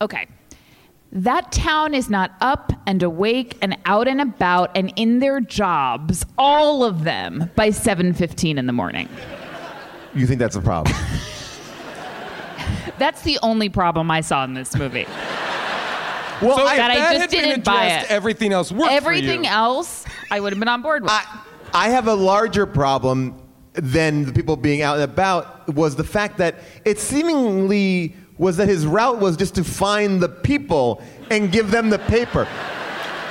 Okay. 0.00 0.26
That 1.10 1.50
town 1.52 1.94
is 1.94 2.10
not 2.10 2.32
up 2.42 2.70
and 2.86 3.02
awake 3.02 3.56
and 3.62 3.78
out 3.86 4.06
and 4.08 4.20
about 4.20 4.76
and 4.76 4.92
in 4.96 5.20
their 5.20 5.40
jobs, 5.40 6.24
all 6.36 6.84
of 6.84 7.04
them, 7.04 7.50
by 7.56 7.70
7:15 7.70 8.58
in 8.58 8.66
the 8.66 8.74
morning. 8.74 9.08
You 10.14 10.26
think 10.26 10.38
that's 10.38 10.56
a 10.56 10.60
problem? 10.60 10.94
That's 12.98 13.22
the 13.22 13.38
only 13.42 13.68
problem 13.68 14.10
I 14.10 14.20
saw 14.20 14.44
in 14.44 14.54
this 14.54 14.74
movie. 14.76 15.06
Well, 16.42 16.56
So 16.58 16.66
I, 16.66 16.72
if 16.72 16.76
That 16.78 16.90
I 16.90 16.94
just 16.96 17.20
had 17.20 17.30
been 17.30 17.44
didn't 17.44 17.64
buy 17.64 17.84
addressed, 17.86 18.10
it. 18.10 18.14
Everything 18.14 18.52
else 18.52 18.72
worked 18.72 18.92
Everything 18.92 19.40
for 19.40 19.44
you. 19.44 19.50
else, 19.50 20.04
I 20.30 20.40
would 20.40 20.52
have 20.52 20.58
been 20.60 20.68
on 20.68 20.82
board 20.82 21.02
with. 21.02 21.12
I, 21.12 21.24
I 21.74 21.88
have 21.90 22.06
a 22.08 22.14
larger 22.14 22.66
problem 22.66 23.42
than 23.74 24.24
the 24.24 24.32
people 24.32 24.56
being 24.56 24.82
out 24.82 24.94
and 24.98 25.04
about 25.04 25.72
was 25.74 25.94
the 25.96 26.04
fact 26.04 26.38
that 26.38 26.56
it 26.84 26.98
seemingly 26.98 28.16
was 28.38 28.56
that 28.56 28.68
his 28.68 28.86
route 28.86 29.18
was 29.18 29.36
just 29.36 29.54
to 29.56 29.64
find 29.64 30.20
the 30.20 30.28
people 30.28 31.02
and 31.30 31.52
give 31.52 31.70
them 31.70 31.90
the 31.90 31.98
paper. 31.98 32.48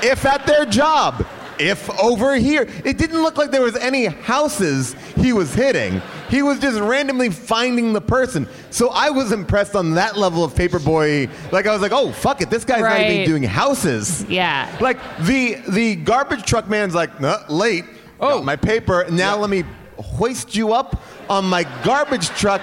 If 0.04 0.26
at 0.26 0.46
their 0.46 0.66
job, 0.66 1.26
if 1.60 1.90
over 2.00 2.36
here, 2.36 2.68
it 2.86 2.98
didn't 2.98 3.22
look 3.22 3.38
like 3.38 3.52
there 3.52 3.62
was 3.62 3.76
any 3.76 4.06
houses 4.06 4.96
he 5.16 5.34
was 5.34 5.54
hitting. 5.54 6.02
He 6.30 6.42
was 6.42 6.60
just 6.60 6.80
randomly 6.80 7.30
finding 7.30 7.94
the 7.94 8.02
person. 8.02 8.48
So 8.70 8.90
I 8.90 9.10
was 9.10 9.32
impressed 9.32 9.76
on 9.76 9.96
that 9.96 10.18
level 10.18 10.44
of 10.44 10.54
paperboy. 10.54 11.30
Like 11.52 11.68
I 11.68 11.74
was 11.74 11.82
like, 11.82 11.92
oh 11.94 12.12
fuck 12.12 12.42
it, 12.42 12.50
this 12.50 12.66
guy's 12.66 12.82
not 12.82 13.00
even 13.02 13.26
doing 13.26 13.44
houses. 13.44 14.26
Yeah. 14.26 14.76
Like 14.82 15.00
the 15.22 15.56
the 15.70 15.96
garbage 15.96 16.44
truck 16.44 16.68
man's 16.68 16.96
like, 16.96 17.20
no, 17.20 17.38
late. 17.50 17.86
Oh, 18.20 18.42
my 18.42 18.56
paper. 18.56 19.06
Now 19.12 19.38
let 19.38 19.50
me 19.50 19.64
hoist 20.00 20.56
you 20.56 20.74
up 20.74 21.02
on 21.30 21.46
my 21.46 21.64
garbage 21.84 22.30
truck 22.30 22.62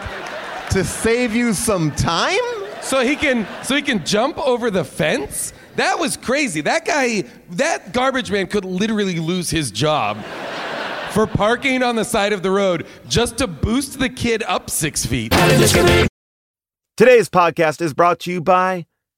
to 0.70 0.84
save 0.84 1.34
you 1.34 1.52
some 1.52 1.92
time. 1.92 2.40
So 2.82 3.00
he 3.00 3.16
can 3.16 3.46
so 3.62 3.76
he 3.76 3.82
can 3.82 4.04
jump 4.04 4.38
over 4.38 4.70
the 4.70 4.84
fence? 4.84 5.52
That 5.76 5.98
was 5.98 6.16
crazy. 6.16 6.60
That 6.60 6.84
guy, 6.84 7.24
that 7.50 7.92
garbage 7.92 8.30
man 8.30 8.46
could 8.46 8.64
literally 8.64 9.18
lose 9.18 9.50
his 9.50 9.70
job 9.70 10.22
for 11.10 11.26
parking 11.26 11.82
on 11.82 11.96
the 11.96 12.04
side 12.04 12.32
of 12.32 12.42
the 12.42 12.50
road 12.50 12.86
just 13.08 13.38
to 13.38 13.46
boost 13.46 13.98
the 13.98 14.08
kid 14.08 14.42
up 14.44 14.70
six 14.70 15.04
feet. 15.04 15.32
Today's 16.96 17.28
podcast 17.28 17.80
is 17.80 17.92
brought 17.92 18.20
to 18.20 18.30
you 18.32 18.40
by 18.40 18.86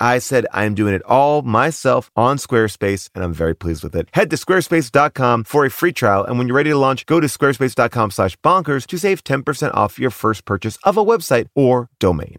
I 0.00 0.18
said 0.18 0.46
I'm 0.52 0.74
doing 0.74 0.94
it 0.94 1.02
all 1.02 1.42
myself 1.42 2.10
on 2.16 2.36
Squarespace, 2.36 3.08
and 3.14 3.24
I'm 3.24 3.32
very 3.32 3.54
pleased 3.54 3.84
with 3.84 3.94
it. 3.94 4.08
Head 4.12 4.30
to 4.30 4.36
squarespace.com 4.36 5.44
for 5.44 5.64
a 5.64 5.70
free 5.70 5.92
trial, 5.92 6.24
and 6.24 6.38
when 6.38 6.48
you're 6.48 6.56
ready 6.56 6.70
to 6.70 6.76
launch, 6.76 7.06
go 7.06 7.20
to 7.20 7.26
squarespace.com 7.26 8.10
slash 8.10 8.36
bonkers 8.38 8.86
to 8.86 8.98
save 8.98 9.24
10% 9.24 9.74
off 9.74 9.98
your 9.98 10.10
first 10.10 10.44
purchase 10.44 10.78
of 10.84 10.96
a 10.96 11.04
website 11.04 11.46
or 11.54 11.88
domain. 11.98 12.38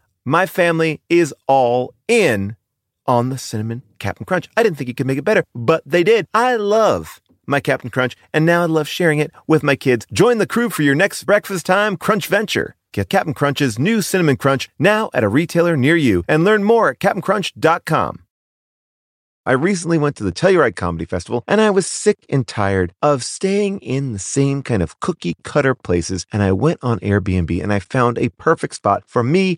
my 0.25 0.45
family 0.45 1.01
is 1.09 1.33
all 1.47 1.93
in 2.07 2.55
on 3.07 3.29
the 3.29 3.37
cinnamon 3.37 3.81
Captain 3.99 4.25
Crunch. 4.25 4.49
I 4.55 4.63
didn't 4.63 4.77
think 4.77 4.87
you 4.87 4.93
could 4.93 5.07
make 5.07 5.17
it 5.17 5.25
better, 5.25 5.43
but 5.53 5.83
they 5.85 6.03
did. 6.03 6.27
I 6.33 6.55
love 6.55 7.21
my 7.47 7.59
Captain 7.59 7.89
Crunch, 7.89 8.15
and 8.33 8.45
now 8.45 8.63
I 8.63 8.65
love 8.65 8.87
sharing 8.87 9.19
it 9.19 9.31
with 9.47 9.63
my 9.63 9.75
kids. 9.75 10.05
Join 10.11 10.37
the 10.37 10.47
crew 10.47 10.69
for 10.69 10.83
your 10.83 10.95
next 10.95 11.23
breakfast 11.23 11.65
time 11.65 11.97
crunch 11.97 12.27
venture. 12.27 12.75
Get 12.93 13.09
Captain 13.09 13.33
Crunch's 13.33 13.79
new 13.79 14.01
cinnamon 14.01 14.35
crunch 14.35 14.69
now 14.77 15.09
at 15.13 15.23
a 15.23 15.29
retailer 15.29 15.77
near 15.77 15.95
you 15.95 16.25
and 16.27 16.43
learn 16.43 16.63
more 16.63 16.89
at 16.89 16.99
CaptainCrunch.com. 16.99 18.25
I 19.43 19.53
recently 19.53 19.97
went 19.97 20.15
to 20.17 20.23
the 20.23 20.31
Telluride 20.31 20.75
Comedy 20.75 21.05
Festival 21.05 21.43
and 21.47 21.59
I 21.59 21.71
was 21.71 21.87
sick 21.87 22.25
and 22.29 22.47
tired 22.47 22.93
of 23.01 23.23
staying 23.23 23.79
in 23.79 24.13
the 24.13 24.19
same 24.19 24.61
kind 24.61 24.83
of 24.83 24.99
cookie 24.99 25.35
cutter 25.43 25.73
places. 25.73 26.27
And 26.31 26.43
I 26.43 26.51
went 26.51 26.79
on 26.83 26.99
Airbnb 26.99 27.63
and 27.63 27.73
I 27.73 27.79
found 27.79 28.19
a 28.19 28.29
perfect 28.29 28.75
spot 28.75 29.03
for 29.07 29.23
me 29.23 29.57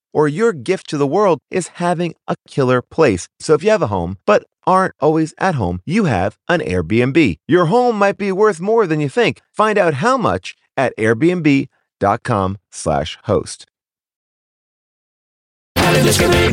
or 0.13 0.27
your 0.27 0.53
gift 0.53 0.89
to 0.89 0.97
the 0.97 1.07
world 1.07 1.39
is 1.49 1.69
having 1.79 2.13
a 2.27 2.35
killer 2.47 2.81
place. 2.81 3.29
So 3.39 3.53
if 3.53 3.63
you 3.63 3.69
have 3.71 3.81
a 3.81 3.87
home, 3.87 4.17
but 4.25 4.43
aren't 4.67 4.93
always 4.99 5.33
at 5.37 5.55
home, 5.55 5.79
you 5.85 6.03
have 6.05 6.37
an 6.47 6.61
Airbnb. 6.61 7.37
Your 7.47 7.65
home 7.65 7.97
might 7.97 8.17
be 8.17 8.31
worth 8.31 8.61
more 8.61 8.87
than 8.87 8.99
you 8.99 9.09
think. 9.09 9.41
Find 9.51 9.77
out 9.77 9.95
how 9.95 10.17
much 10.17 10.55
at 10.77 10.95
airbnb.com/slash 10.97 13.17
host. 13.23 13.65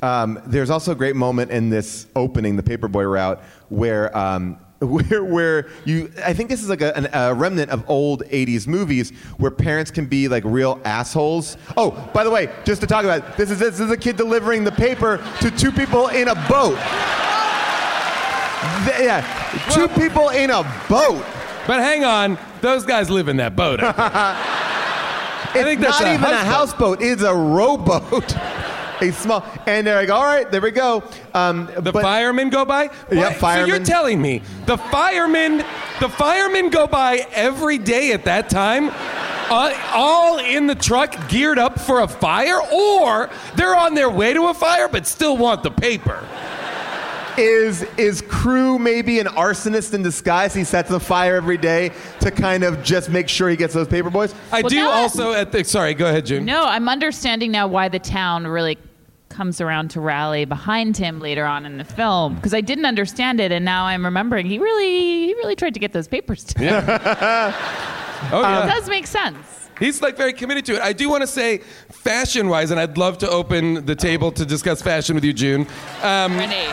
Um, 0.02 0.40
there's 0.46 0.70
also 0.70 0.92
a 0.92 0.94
great 0.94 1.16
moment 1.16 1.50
in 1.50 1.70
this 1.70 2.06
opening, 2.16 2.56
the 2.56 2.62
Paperboy 2.62 3.10
route, 3.10 3.42
where 3.68 4.16
um, 4.16 4.58
where 4.80 5.24
where 5.24 5.66
you 5.84 6.10
I 6.24 6.32
think 6.34 6.48
this 6.48 6.62
is 6.62 6.68
like 6.68 6.80
a, 6.82 6.96
an, 6.96 7.08
a 7.12 7.34
remnant 7.34 7.70
of 7.70 7.88
old 7.90 8.22
'80s 8.26 8.66
movies 8.66 9.10
where 9.38 9.50
parents 9.50 9.90
can 9.90 10.06
be 10.06 10.28
like 10.28 10.44
real 10.46 10.80
assholes. 10.84 11.56
Oh, 11.76 11.90
by 12.14 12.22
the 12.24 12.30
way, 12.30 12.48
just 12.64 12.80
to 12.82 12.86
talk 12.86 13.04
about 13.04 13.18
it, 13.28 13.36
this 13.36 13.50
is 13.50 13.58
this 13.58 13.80
is 13.80 13.90
a 13.90 13.96
kid 13.96 14.16
delivering 14.16 14.62
the 14.64 14.70
paper 14.72 15.16
to 15.40 15.50
two 15.50 15.72
people 15.72 16.08
in 16.08 16.28
a 16.28 16.34
boat. 16.48 16.78
Th- 18.84 19.00
yeah, 19.00 19.24
two 19.72 19.86
Well- 19.86 19.96
people 19.98 20.28
in 20.30 20.50
a 20.50 20.62
boat. 20.88 21.24
But 21.66 21.80
hang 21.80 22.04
on, 22.04 22.38
those 22.62 22.84
guys 22.86 23.10
live 23.10 23.28
in 23.28 23.36
that 23.38 23.54
boat. 23.54 23.80
I 23.82 23.92
think. 23.92 23.98
I 25.54 25.62
think 25.64 25.80
that's 25.80 26.00
not 26.00 26.08
a 26.08 26.14
even 26.14 26.24
a 26.24 26.36
houseboat. 26.36 27.00
houseboat. 27.00 27.02
It's 27.02 27.22
a 27.22 27.34
rowboat. 27.34 28.36
a 29.00 29.12
small, 29.12 29.44
and 29.66 29.86
they're 29.86 29.96
like, 29.96 30.10
all 30.10 30.24
right, 30.24 30.50
there 30.50 30.60
we 30.60 30.70
go. 30.70 31.02
Um, 31.34 31.68
The 31.76 31.92
but- 31.92 32.02
firemen 32.02 32.50
go 32.50 32.64
by. 32.64 32.90
Yeah, 33.10 33.28
What? 33.38 33.38
So 33.58 33.64
you're 33.64 33.78
telling 33.84 34.20
me 34.20 34.42
the 34.66 34.76
firemen, 34.76 35.58
the 36.00 36.08
firemen 36.08 36.70
go 36.70 36.86
by 36.86 37.26
every 37.32 37.78
day 37.78 38.12
at 38.12 38.24
that 38.24 38.48
time, 38.50 38.90
uh, 39.50 39.72
all 39.94 40.38
in 40.38 40.66
the 40.66 40.74
truck, 40.74 41.28
geared 41.28 41.58
up 41.58 41.80
for 41.80 42.00
a 42.00 42.08
fire, 42.08 42.60
or 42.72 43.30
they're 43.56 43.74
on 43.76 43.94
their 43.94 44.10
way 44.10 44.34
to 44.34 44.46
a 44.48 44.54
fire 44.54 44.88
but 44.88 45.06
still 45.06 45.36
want 45.36 45.62
the 45.62 45.70
paper. 45.70 46.22
Is 47.38 47.84
is 47.96 48.20
Cru 48.22 48.80
maybe 48.80 49.20
an 49.20 49.26
arsonist 49.28 49.94
in 49.94 50.02
disguise? 50.02 50.52
He 50.54 50.64
sets 50.64 50.88
the 50.90 50.98
fire 50.98 51.36
every 51.36 51.56
day 51.56 51.92
to 52.18 52.32
kind 52.32 52.64
of 52.64 52.82
just 52.82 53.10
make 53.10 53.28
sure 53.28 53.48
he 53.48 53.54
gets 53.54 53.72
those 53.74 53.86
paper 53.86 54.10
boys. 54.10 54.34
I 54.50 54.62
Well, 54.62 54.70
do 54.70 54.76
now- 54.76 54.90
also 54.90 55.32
at 55.34 55.52
the. 55.52 55.62
Sorry, 55.62 55.94
go 55.94 56.06
ahead, 56.08 56.26
June. 56.26 56.44
No, 56.44 56.64
I'm 56.64 56.88
understanding 56.88 57.52
now 57.52 57.68
why 57.68 57.88
the 57.88 58.00
town 58.00 58.44
really 58.44 58.76
comes 59.38 59.60
around 59.60 59.88
to 59.88 60.00
rally 60.00 60.44
behind 60.44 60.96
him 60.96 61.20
later 61.20 61.44
on 61.44 61.64
in 61.64 61.78
the 61.78 61.84
film 61.84 62.34
because 62.34 62.52
I 62.52 62.60
didn't 62.60 62.86
understand 62.86 63.38
it 63.38 63.52
and 63.52 63.64
now 63.64 63.84
I'm 63.84 64.04
remembering 64.04 64.46
he 64.46 64.58
really 64.58 65.26
he 65.28 65.34
really 65.34 65.54
tried 65.54 65.74
to 65.74 65.80
get 65.80 65.92
those 65.92 66.08
papers 66.08 66.42
to 66.44 66.58
him. 66.58 66.84
Oh 68.32 68.40
yeah. 68.40 68.64
It 68.64 68.68
does 68.68 68.88
make 68.88 69.06
sense. 69.06 69.70
He's 69.78 70.02
like 70.02 70.16
very 70.16 70.32
committed 70.32 70.64
to 70.66 70.74
it. 70.74 70.80
I 70.82 70.92
do 70.92 71.08
want 71.08 71.20
to 71.20 71.26
say, 71.28 71.58
fashion 71.88 72.48
wise, 72.48 72.72
and 72.72 72.80
I'd 72.80 72.98
love 72.98 73.18
to 73.18 73.30
open 73.30 73.86
the 73.86 73.94
table 73.94 74.32
to 74.32 74.44
discuss 74.44 74.82
fashion 74.82 75.14
with 75.14 75.22
you, 75.24 75.32
June. 75.32 75.68
Um, 76.02 76.36
Renee. 76.36 76.68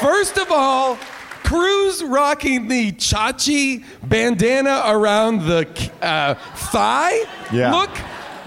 First 0.00 0.38
of 0.38 0.52
all, 0.52 0.96
Cru's 1.42 2.04
rocking 2.04 2.68
the 2.68 2.92
Chachi 2.92 3.82
bandana 4.04 4.82
around 4.86 5.40
the 5.40 5.66
uh, 6.00 6.34
thigh 6.70 7.24
Yeah. 7.52 7.72
look. 7.74 7.90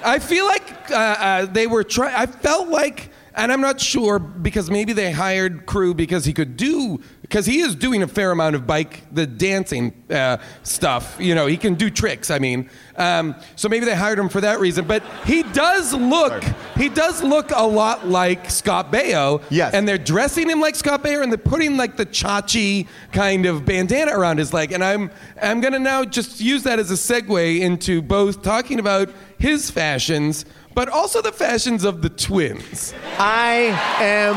I 0.06 0.18
feel 0.20 0.46
like 0.46 0.90
uh, 0.92 0.96
uh, 0.96 1.46
they 1.48 1.68
were 1.68 1.84
trying. 1.84 2.16
I 2.16 2.26
felt 2.26 2.70
like, 2.70 3.09
and 3.40 3.54
I'm 3.54 3.62
not 3.62 3.80
sure 3.80 4.20
because 4.20 4.70
maybe 4.70 4.92
they 4.92 5.12
hired 5.12 5.66
Cru 5.66 5.94
because 5.94 6.26
he 6.26 6.34
could 6.34 6.58
do 6.58 7.00
because 7.22 7.46
he 7.46 7.60
is 7.60 7.74
doing 7.74 8.04
a 8.04 8.08
fair 8.08 8.32
amount 8.32 8.56
of 8.56 8.68
bike 8.68 9.04
the 9.14 9.26
dancing 9.26 9.94
uh, 10.10 10.38
stuff. 10.64 11.16
You 11.20 11.36
know, 11.36 11.46
he 11.46 11.56
can 11.56 11.76
do 11.76 11.90
tricks. 11.90 12.32
I 12.32 12.40
mean, 12.40 12.70
um, 12.98 13.36
so 13.56 13.70
maybe 13.70 13.86
they 13.86 13.96
hired 13.96 14.20
him 14.20 14.28
for 14.28 14.42
that 14.42 14.60
reason. 14.60 14.86
But 14.86 15.04
he 15.26 15.44
does 15.44 15.94
look. 15.94 16.44
He 16.76 16.90
does 16.90 17.24
look 17.24 17.52
a 17.52 17.66
lot 17.66 18.08
like 18.08 18.50
Scott 18.50 18.92
Baio. 18.92 19.42
Yes. 19.50 19.74
And 19.74 19.88
they're 19.88 19.98
dressing 19.98 20.50
him 20.50 20.60
like 20.60 20.76
Scott 20.76 21.02
Baio, 21.02 21.24
and 21.24 21.32
they're 21.32 21.38
putting 21.38 21.78
like 21.78 21.96
the 21.96 22.06
chachi 22.06 22.88
kind 23.14 23.46
of 23.46 23.64
bandana 23.64 24.18
around 24.18 24.40
his 24.40 24.54
leg. 24.54 24.74
And 24.74 24.84
I'm 24.84 25.12
I'm 25.42 25.62
gonna 25.62 25.80
now 25.80 26.04
just 26.04 26.42
use 26.42 26.64
that 26.64 26.78
as 26.78 26.92
a 26.92 26.96
segue 26.96 27.62
into 27.62 28.02
both 28.02 28.42
talking 28.42 28.80
about 28.80 29.12
his 29.38 29.72
fashions, 29.72 30.46
but 30.76 30.90
also 30.90 31.22
the 31.22 31.32
fashions 31.32 31.84
of 31.84 32.02
the 32.02 32.10
twins. 32.10 32.94
I 33.18 33.76
am 34.00 34.36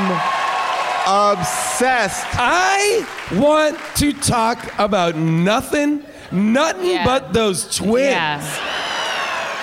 obsessed. 1.07 2.27
I 2.33 3.07
want 3.35 3.79
to 3.97 4.13
talk 4.13 4.73
about 4.79 5.17
nothing, 5.17 6.03
nothing 6.31 6.91
Yeah. 6.91 7.05
but 7.05 7.33
those 7.33 7.75
twins. 7.77 8.07
Yeah. 8.11 8.41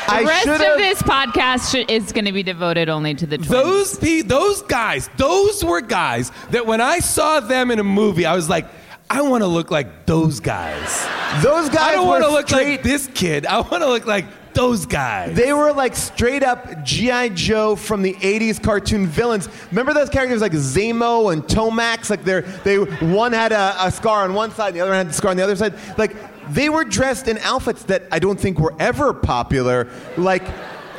The 0.08 0.16
I 0.16 0.24
rest 0.24 0.44
should 0.44 0.62
of 0.62 0.78
this 0.78 1.02
podcast 1.04 1.72
sh- 1.72 1.86
is 1.88 2.12
going 2.12 2.26
to 2.26 2.32
be 2.32 2.42
devoted 2.42 2.90
only 2.90 3.14
to 3.14 3.28
the 3.28 3.38
twins. 3.38 3.50
Those 3.52 3.98
pe- 4.00 4.22
those 4.22 4.64
guys, 4.64 5.08
those 5.18 5.64
were 5.64 5.82
guys 5.82 6.32
that 6.50 6.66
when 6.66 6.82
I 6.82 6.98
saw 7.00 7.40
them 7.40 7.70
in 7.70 7.78
a 7.80 7.84
movie, 7.84 8.26
I 8.26 8.34
was 8.36 8.50
like, 8.50 8.66
I 9.12 9.22
want 9.22 9.44
to 9.44 9.48
look 9.48 9.70
like 9.70 10.06
those 10.08 10.40
guys. 10.40 11.08
Those 11.44 11.70
guys 11.70 11.80
I 11.90 11.92
don't 11.94 12.08
want 12.08 12.24
to 12.24 12.30
look 12.32 12.48
straight. 12.48 12.72
like 12.72 12.84
this 12.84 13.08
kid. 13.14 13.46
I 13.46 13.60
want 13.60 13.84
to 13.84 13.88
look 13.88 14.06
like 14.08 14.26
those 14.60 14.86
guys. 14.86 15.36
They 15.36 15.54
were 15.54 15.72
like 15.72 15.96
straight 15.96 16.44
up 16.44 16.84
G.I. 16.84 17.30
Joe 17.30 17.76
from 17.78 18.02
the 18.02 18.14
80s 18.16 18.62
cartoon 18.62 19.08
villains. 19.08 19.48
Remember 19.72 19.94
those 19.94 20.10
characters 20.10 20.42
like 20.42 20.52
Xamot 20.52 21.32
and 21.32 21.44
Tomax? 21.44 22.10
Like 22.10 22.26
they're, 22.26 22.42
they, 22.42 22.78
one 22.78 23.32
had 23.32 23.54
a, 23.54 23.76
a 23.80 23.92
scar 23.92 24.24
on 24.26 24.34
one 24.34 24.52
side, 24.52 24.70
and 24.70 24.76
the 24.76 24.82
other 24.82 24.92
one 24.92 24.98
had 24.98 25.08
a 25.08 25.14
scar 25.14 25.32
on 25.32 25.38
the 25.38 25.44
other 25.44 25.56
side. 25.56 25.76
Like 25.98 26.16
they 26.54 26.68
were 26.70 26.84
dressed 26.84 27.30
in 27.30 27.38
outfits 27.38 27.84
that 27.84 28.04
I 28.12 28.20
don't 28.20 28.40
think 28.40 28.60
were 28.60 28.76
ever 28.80 29.14
popular. 29.14 29.88
Like, 30.18 30.44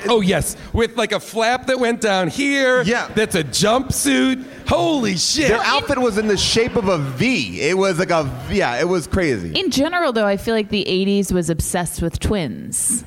oh 0.06 0.22
yes, 0.22 0.56
with 0.72 0.96
like 0.96 1.12
a 1.12 1.20
flap 1.20 1.66
that 1.66 1.78
went 1.78 2.00
down 2.00 2.28
here. 2.28 2.82
Yeah. 2.82 3.08
That's 3.14 3.34
a 3.34 3.44
jumpsuit. 3.44 4.42
Holy 4.68 5.18
shit. 5.18 5.48
their 5.48 5.60
outfit 5.60 5.98
was 5.98 6.16
in 6.16 6.28
the 6.28 6.38
shape 6.38 6.76
of 6.76 6.88
a 6.88 6.96
V. 6.96 7.60
It 7.60 7.76
was 7.76 7.98
like 7.98 8.10
a, 8.10 8.24
yeah, 8.50 8.80
it 8.80 8.88
was 8.88 9.06
crazy. 9.06 9.52
In 9.58 9.70
general, 9.70 10.12
though, 10.14 10.26
I 10.26 10.38
feel 10.38 10.54
like 10.54 10.70
the 10.70 10.86
80s 10.86 11.30
was 11.30 11.50
obsessed 11.50 12.00
with 12.00 12.18
twins. 12.20 13.04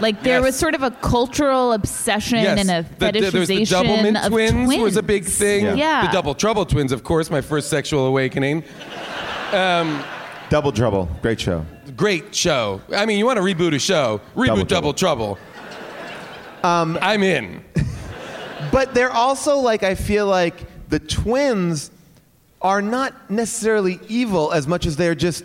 Like 0.00 0.22
there 0.22 0.38
Yes. 0.38 0.44
was 0.44 0.56
sort 0.56 0.74
of 0.74 0.82
a 0.82 0.90
cultural 0.90 1.72
obsession 1.72 2.38
Yes. 2.38 2.58
and 2.58 2.70
a 2.70 2.82
The- 2.98 3.12
the- 3.12 3.18
fetishization 3.20 3.30
there 3.30 3.40
was 3.40 3.48
the 3.48 3.54
Doublemint 3.64 4.24
of 4.26 4.32
twins, 4.32 4.64
twins. 4.66 4.82
was 4.82 4.96
a 4.96 5.02
big 5.02 5.24
thing. 5.24 5.64
Yeah. 5.66 5.74
Yeah. 5.74 6.06
The 6.06 6.12
Double 6.12 6.34
Trouble 6.34 6.64
twins, 6.64 6.92
of 6.92 7.04
course, 7.04 7.30
my 7.30 7.40
first 7.40 7.68
sexual 7.68 8.06
awakening. 8.06 8.64
Double 10.48 10.72
Trouble, 10.72 11.08
great 11.22 11.40
show. 11.40 11.64
Great 11.96 12.34
show. 12.34 12.80
I 12.94 13.06
mean, 13.06 13.18
you 13.18 13.26
want 13.26 13.36
to 13.36 13.42
reboot 13.42 13.74
a 13.74 13.78
show? 13.78 14.20
Reboot 14.34 14.46
Double 14.46 14.64
Double, 14.64 14.94
Trouble. 14.94 15.38
Um, 16.64 16.98
I'm 17.00 17.22
in. 17.22 17.62
But 18.70 18.92
they're 18.92 19.10
also 19.10 19.56
like 19.56 19.82
I 19.82 19.94
feel 19.94 20.26
like 20.26 20.54
the 20.90 20.98
twins 20.98 21.90
are 22.60 22.82
not 22.82 23.30
necessarily 23.30 23.98
evil 24.06 24.52
as 24.52 24.66
much 24.68 24.84
as 24.84 24.96
they're 24.96 25.14
just 25.14 25.44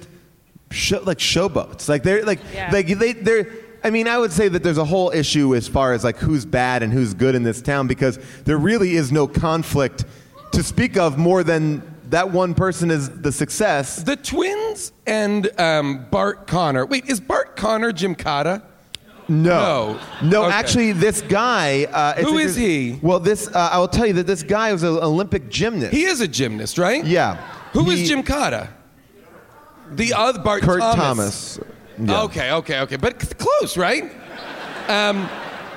show, 0.69 0.99
like 1.01 1.17
showboats. 1.19 1.87
Like 1.87 2.03
they're 2.03 2.23
like 2.25 2.39
Yeah. 2.53 2.69
like 2.73 2.87
they 2.87 3.13
they're. 3.13 3.47
I 3.85 3.91
mean, 3.91 4.07
I 4.07 4.17
would 4.17 4.31
say 4.31 4.47
that 4.47 4.63
there's 4.63 4.79
a 4.79 4.83
whole 4.83 5.11
issue 5.11 5.53
as 5.55 5.67
far 5.67 5.93
as 5.93 6.03
like 6.03 6.17
who's 6.17 6.43
bad 6.43 6.81
and 6.81 6.91
who's 6.91 7.13
good 7.13 7.35
in 7.35 7.43
this 7.43 7.61
town 7.61 7.85
because 7.85 8.17
there 8.43 8.57
really 8.57 8.95
is 8.95 9.11
no 9.11 9.27
conflict 9.27 10.05
to 10.53 10.63
speak 10.63 10.97
of 10.97 11.19
more 11.19 11.43
than 11.43 11.83
that 12.09 12.31
one 12.31 12.55
person 12.55 12.89
is 12.89 13.11
the 13.21 13.31
success. 13.31 14.01
The 14.01 14.15
twins 14.15 14.91
and 15.05 15.47
um, 15.61 16.07
Bart 16.09 16.47
Conner. 16.47 16.87
Wait, 16.87 17.05
is 17.05 17.19
Bart 17.19 17.55
Conner 17.55 17.91
Jim 17.91 18.15
Cotta? 18.15 18.63
No, 19.27 19.99
No. 20.21 20.29
no. 20.29 20.43
Okay. 20.45 20.53
Actually, 20.53 20.91
this 20.93 21.21
guy. 21.21 21.83
Uh, 21.85 22.15
it's 22.17 22.27
Who 22.27 22.39
is 22.39 22.55
he? 22.55 22.97
Well, 23.03 23.19
this 23.19 23.47
uh, 23.49 23.69
I 23.71 23.77
will 23.77 23.87
tell 23.87 24.07
you 24.07 24.13
that 24.13 24.25
this 24.25 24.41
guy 24.41 24.73
was 24.73 24.81
an 24.81 24.97
Olympic 24.97 25.47
gymnast. 25.49 25.93
He 25.93 26.05
is 26.05 26.21
a 26.21 26.27
gymnast, 26.27 26.79
right? 26.79 27.05
Yeah. 27.05 27.35
Who 27.73 27.87
is 27.91 28.07
He- 28.07 28.15
Gymkata? 28.15 28.67
The 29.91 30.13
other 30.13 30.39
Bart 30.41 30.63
Kurt 30.63 30.79
Thomas. 30.79 31.57
Thomas. 31.57 31.59
Yeah. 31.99 32.23
Okay, 32.23 32.51
okay, 32.51 32.79
okay, 32.81 32.95
but 32.97 33.21
c- 33.21 33.33
close, 33.37 33.77
right? 33.77 34.11
Um, 34.87 35.29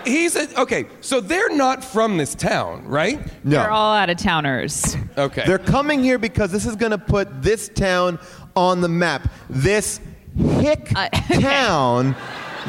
he's 0.04 0.36
a, 0.36 0.60
okay. 0.60 0.86
So 1.00 1.20
they're 1.20 1.54
not 1.54 1.84
from 1.84 2.16
this 2.16 2.34
town, 2.34 2.84
right? 2.86 3.20
No. 3.44 3.58
They're 3.58 3.70
all 3.70 3.94
out 3.94 4.10
of 4.10 4.16
towners. 4.18 4.96
Okay. 5.16 5.44
They're 5.46 5.58
coming 5.58 6.02
here 6.02 6.18
because 6.18 6.50
this 6.52 6.66
is 6.66 6.76
going 6.76 6.92
to 6.92 6.98
put 6.98 7.42
this 7.42 7.68
town 7.68 8.18
on 8.56 8.80
the 8.80 8.88
map. 8.88 9.30
This 9.48 10.00
hick 10.36 10.92
I- 10.96 11.08
town 11.40 12.14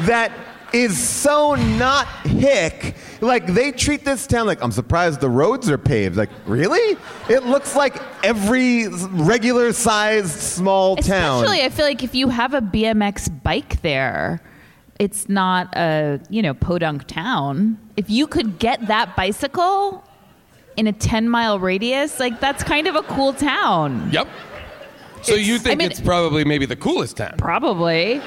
that 0.00 0.32
is 0.72 0.96
so 0.98 1.54
not 1.54 2.06
hick. 2.26 2.94
Like 3.20 3.46
they 3.46 3.72
treat 3.72 4.04
this 4.04 4.26
town 4.26 4.46
like 4.46 4.62
I'm 4.62 4.72
surprised 4.72 5.20
the 5.20 5.28
roads 5.28 5.68
are 5.70 5.78
paved. 5.78 6.16
Like 6.16 6.30
really? 6.46 6.96
It 7.28 7.44
looks 7.44 7.76
like 7.76 8.00
every 8.24 8.88
regular 8.88 9.72
sized 9.72 10.38
small 10.38 10.96
town. 10.96 11.42
Especially, 11.44 11.62
I 11.64 11.68
feel 11.68 11.84
like 11.86 12.02
if 12.02 12.14
you 12.14 12.28
have 12.28 12.54
a 12.54 12.60
BMX 12.60 13.42
bike 13.42 13.82
there, 13.82 14.40
it's 14.98 15.28
not 15.28 15.74
a 15.76 16.20
you 16.30 16.42
know 16.42 16.54
podunk 16.54 17.06
town. 17.06 17.78
If 17.96 18.08
you 18.08 18.26
could 18.26 18.58
get 18.58 18.86
that 18.86 19.16
bicycle 19.16 20.04
in 20.76 20.86
a 20.86 20.92
10 20.92 21.28
mile 21.28 21.58
radius, 21.58 22.18
like 22.20 22.40
that's 22.40 22.62
kind 22.62 22.86
of 22.86 22.94
a 22.96 23.02
cool 23.02 23.32
town. 23.34 24.08
Yep. 24.12 24.28
So 25.22 25.32
It's- 25.32 25.46
you 25.46 25.58
think 25.58 25.72
I 25.72 25.76
mean- 25.76 25.90
it's 25.90 26.00
probably 26.00 26.44
maybe 26.44 26.64
the 26.64 26.76
coolest 26.76 27.18
town? 27.18 27.34
Probably. 27.36 28.22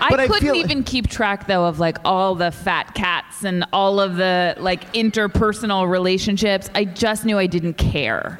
I 0.00 0.10
But 0.10 0.28
couldn't 0.28 0.40
feel- 0.54 0.56
even 0.56 0.82
keep 0.84 1.08
track 1.08 1.46
though 1.46 1.64
of 1.66 1.78
like 1.78 1.98
all 2.04 2.34
the 2.34 2.50
fat 2.50 2.94
cats 2.94 3.44
and 3.44 3.64
all 3.72 4.00
of 4.00 4.16
the 4.16 4.54
like 4.58 4.92
interpersonal 4.92 5.88
relationships. 5.88 6.70
I 6.74 6.84
just 6.84 7.24
knew 7.24 7.38
I 7.38 7.46
didn't 7.46 7.74
care. 7.74 8.38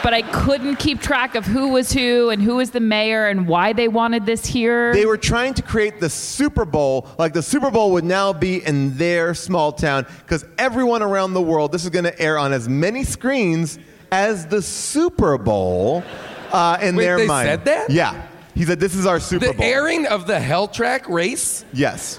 But 0.00 0.14
I 0.14 0.22
couldn't 0.22 0.76
keep 0.76 1.00
track 1.00 1.34
of 1.34 1.44
who 1.44 1.68
was 1.70 1.92
who 1.92 2.30
and 2.30 2.40
who 2.40 2.56
was 2.56 2.70
the 2.70 2.80
mayor 2.80 3.26
and 3.26 3.48
why 3.48 3.72
they 3.72 3.88
wanted 3.88 4.26
this 4.26 4.46
here. 4.46 4.94
They 4.94 5.06
were 5.06 5.16
trying 5.18 5.54
to 5.54 5.62
create 5.62 5.98
the 5.98 6.08
Super 6.08 6.64
Bowl. 6.64 7.08
Like 7.18 7.32
the 7.32 7.42
Super 7.42 7.68
Bowl 7.70 7.90
would 7.92 8.04
now 8.04 8.32
be 8.32 8.64
in 8.64 8.96
their 8.96 9.34
small 9.34 9.72
town 9.72 10.06
because 10.20 10.44
everyone 10.56 11.02
around 11.02 11.34
the 11.34 11.42
world, 11.42 11.72
this 11.72 11.82
is 11.82 11.90
going 11.90 12.04
to 12.04 12.18
air 12.20 12.38
on 12.38 12.52
as 12.52 12.68
many 12.68 13.02
screens 13.02 13.78
as 14.12 14.46
the 14.46 14.62
Super 14.62 15.36
Bowl 15.36 16.04
uh, 16.52 16.78
in 16.80 16.94
Wait, 16.94 17.04
their 17.04 17.16
they 17.18 17.26
mind. 17.26 17.48
said 17.48 17.64
that? 17.64 17.90
Yeah. 17.90 18.22
He 18.58 18.64
said, 18.64 18.80
This 18.80 18.96
is 18.96 19.06
our 19.06 19.20
Super 19.20 19.46
The 19.46 19.52
Bowl. 19.52 19.64
airing 19.64 20.06
of 20.06 20.26
the 20.26 20.40
Hell 20.40 20.66
Track 20.66 21.08
race, 21.08 21.64
yes. 21.72 22.16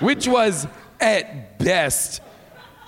which 0.00 0.28
was 0.28 0.66
at 1.00 1.58
best 1.58 2.20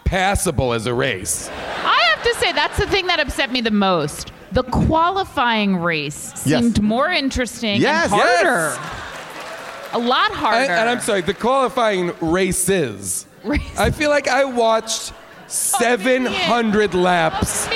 passable 0.05 0.75
as 0.75 0.85
a 0.85 0.93
race. 0.93 1.49
I 1.49 1.99
have 2.15 2.23
to 2.23 2.35
say 2.39 2.53
that's 2.53 2.79
the 2.79 2.87
thing 2.87 3.07
that 3.07 3.19
upset 3.19 3.51
me 3.51 3.63
the 3.63 3.71
most. 3.71 4.33
The 4.53 4.65
qualifying 4.65 5.77
race 5.77 6.43
Yes. 6.45 6.63
seemed 6.63 6.83
more 6.83 7.09
interesting 7.09 7.81
Yes, 7.81 8.13
and 8.13 8.21
harder. 8.21 8.77
yes. 8.77 9.91
A 9.95 9.99
lot 9.99 10.31
I, 10.33 10.35
harder. 10.35 10.73
and 10.73 10.91
I'm 10.91 11.01
sorry, 11.01 11.23
the 11.23 11.33
qualifying 11.33 12.13
races. 12.21 13.27
Race- 13.45 13.79
I 13.79 13.91
feel 13.93 14.11
like 14.11 14.29
I 14.29 14.45
watched 14.45 15.15
700 15.51 16.95
laps 16.95 17.67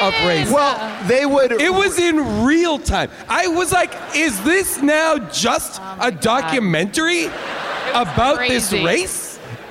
of 0.00 0.14
race. 0.26 0.50
Well, 0.50 1.06
they 1.06 1.26
would. 1.26 1.52
It 1.52 1.72
was 1.72 1.98
in 1.98 2.44
real 2.44 2.78
time. 2.78 3.10
I 3.28 3.48
was 3.48 3.72
like, 3.72 3.92
is 4.14 4.42
this 4.44 4.82
now 4.82 5.18
just 5.30 5.80
a 6.00 6.10
documentary 6.10 7.26
about 7.94 8.38
this 8.38 8.72
race? 8.72 9.19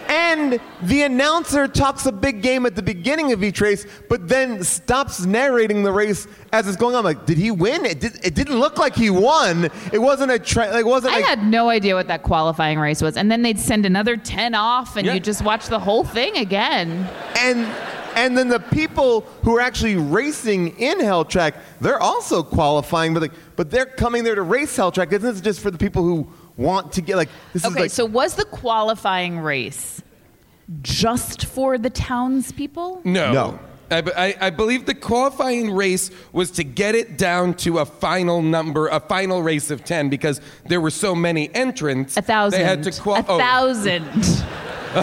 And 0.09 0.59
the 0.81 1.03
announcer 1.03 1.67
talks 1.67 2.07
a 2.07 2.11
big 2.11 2.41
game 2.41 2.65
at 2.65 2.75
the 2.75 2.81
beginning 2.81 3.31
of 3.31 3.43
each 3.43 3.61
race, 3.61 3.85
but 4.09 4.27
then 4.27 4.63
stops 4.63 5.23
narrating 5.25 5.83
the 5.83 5.91
race 5.91 6.27
as 6.51 6.67
it's 6.67 6.77
going 6.77 6.95
on. 6.95 7.03
Like, 7.03 7.27
did 7.27 7.37
he 7.37 7.51
win? 7.51 7.85
It, 7.85 7.99
did, 7.99 8.13
it 8.25 8.33
didn't 8.33 8.59
look 8.59 8.79
like 8.79 8.95
he 8.95 9.11
won. 9.11 9.65
It 9.93 9.99
wasn't 9.99 10.31
a 10.31 10.39
tra- 10.39 10.69
like, 10.71 10.79
it 10.81 10.87
wasn't 10.87 11.13
I 11.13 11.17
like 11.17 11.25
had 11.25 11.43
no 11.45 11.69
idea 11.69 11.93
what 11.93 12.07
that 12.07 12.23
qualifying 12.23 12.79
race 12.79 13.01
was. 13.03 13.17
And 13.17 13.31
then 13.31 13.43
they'd 13.43 13.59
send 13.59 13.85
another 13.85 14.17
10 14.17 14.55
off 14.55 14.95
and 14.97 15.05
Yeah. 15.05 15.13
you 15.13 15.19
just 15.19 15.43
watch 15.43 15.67
the 15.67 15.79
whole 15.79 16.03
thing 16.03 16.37
again. 16.37 17.07
and 17.37 17.67
and 18.15 18.35
then 18.37 18.49
the 18.49 18.59
people 18.59 19.21
who 19.43 19.55
are 19.55 19.61
actually 19.61 19.95
racing 19.95 20.77
in 20.79 20.99
Hell 20.99 21.23
Track, 21.23 21.53
they're 21.79 22.01
also 22.01 22.41
qualifying, 22.43 23.13
but 23.13 23.21
like, 23.21 23.31
but 23.55 23.69
they're 23.69 23.85
coming 23.85 24.23
there 24.23 24.35
to 24.35 24.41
race 24.41 24.75
Hell 24.75 24.91
Track. 24.91 25.13
Isn't 25.13 25.31
this 25.35 25.39
just 25.41 25.59
for 25.61 25.69
the 25.71 25.77
people 25.77 26.03
who 26.03 26.27
want 26.59 26.91
to 26.93 27.01
get 27.01 27.15
like 27.15 27.29
this 27.53 27.63
is 27.63 27.71
Okay, 27.71 27.81
like 27.83 27.91
so 27.91 28.05
was 28.05 28.35
the 28.35 28.45
qualifying 28.45 29.39
race 29.39 30.01
just 30.81 31.45
for 31.45 31.77
the 31.77 31.89
townspeople? 31.89 33.01
No. 33.05 33.31
No. 33.31 33.59
I, 33.91 34.03
I, 34.15 34.35
I 34.47 34.49
believe 34.49 34.85
the 34.85 34.93
qualifying 34.93 35.71
race 35.71 36.11
was 36.31 36.51
to 36.51 36.63
get 36.63 36.95
it 36.95 37.17
down 37.17 37.53
to 37.55 37.79
a 37.79 37.85
final 37.85 38.41
number, 38.41 38.87
a 38.87 38.99
final 38.99 39.41
race 39.41 39.71
of 39.71 39.83
10, 39.83 40.09
because 40.09 40.41
there 40.67 40.79
were 40.81 40.91
so 40.91 41.15
many 41.15 41.53
entrants. 41.55 42.15
A 42.17 42.21
thousand. 42.21 42.59
They 42.59 42.65
had 42.65 42.83
to 42.83 42.91
qual- 42.91 43.17
a 43.17 43.25
oh. 43.27 43.37
thousand. 43.37 44.05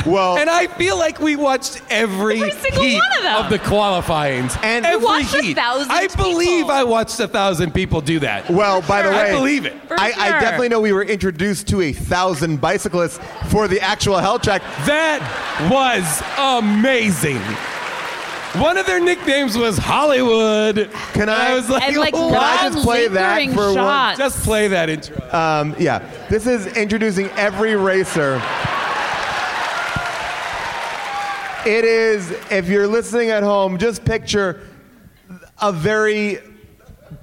well 0.04 0.36
And 0.36 0.50
I 0.50 0.66
feel 0.66 0.98
like 0.98 1.20
we 1.20 1.36
watched 1.36 1.80
every, 1.90 2.36
Every 2.42 2.50
single 2.50 2.82
heat 2.82 2.94
one 2.94 3.18
of 3.18 3.22
them. 3.22 3.50
the 3.50 3.58
qualifyings. 3.60 4.56
And- 4.62 4.84
every 4.84 5.00
You 5.00 5.04
watched 5.04 5.34
a 5.34 5.42
heat. 5.42 5.54
thousand 5.54 5.92
I 5.92 6.08
believe 6.08 6.48
people. 6.62 6.70
I 6.72 6.82
watched 6.82 7.20
a 7.20 7.28
thousand 7.28 7.72
people 7.72 8.00
do 8.00 8.18
that. 8.20 8.48
well, 8.50 8.82
by 8.82 9.02
the 9.02 9.10
way, 9.10 9.30
I 9.30 9.32
believe 9.32 9.64
it. 9.64 9.74
For 9.86 9.98
I, 9.98 10.12
I 10.16 10.30
definitely 10.40 10.68
know 10.70 10.80
we 10.80 10.92
were 10.92 11.04
introduced 11.04 11.68
to 11.68 11.82
a 11.82 11.92
thousand 11.92 12.60
bicyclists 12.60 13.20
for 13.48 13.68
the 13.68 13.80
actual 13.80 14.18
Hell 14.18 14.38
Track. 14.38 14.62
That 14.86 15.20
was 15.70 16.22
amazing. 16.36 17.40
One 18.60 18.76
of 18.78 18.86
their 18.86 19.00
nicknames 19.00 19.56
was 19.58 19.76
Hollywood. 19.76 20.90
Can 21.12 21.28
I- 21.28 21.50
I 21.50 21.54
was 21.54 21.68
like, 21.68 21.82
and 21.82 21.96
like 21.96 22.14
"Oh, 22.14 22.28
long 22.28 22.36
I 22.36 22.68
just 22.70 22.84
play 22.84 23.08
that 23.08 23.36
lingering 23.38 23.56
for 23.56 23.74
one- 23.82 24.16
just 24.16 24.42
play 24.44 24.68
that 24.68 24.88
intro. 24.88 25.16
Um, 25.32 25.74
yeah, 25.78 26.00
this 26.30 26.46
is 26.46 26.66
introducing 26.76 27.28
every 27.36 27.76
racer. 27.76 28.40
It 31.66 31.84
is, 31.84 32.30
if 32.50 32.68
you're 32.68 32.86
listening 32.86 33.30
at 33.30 33.42
home, 33.42 33.76
just 33.78 34.04
picture 34.04 34.60
a 35.60 35.72
very 35.72 36.38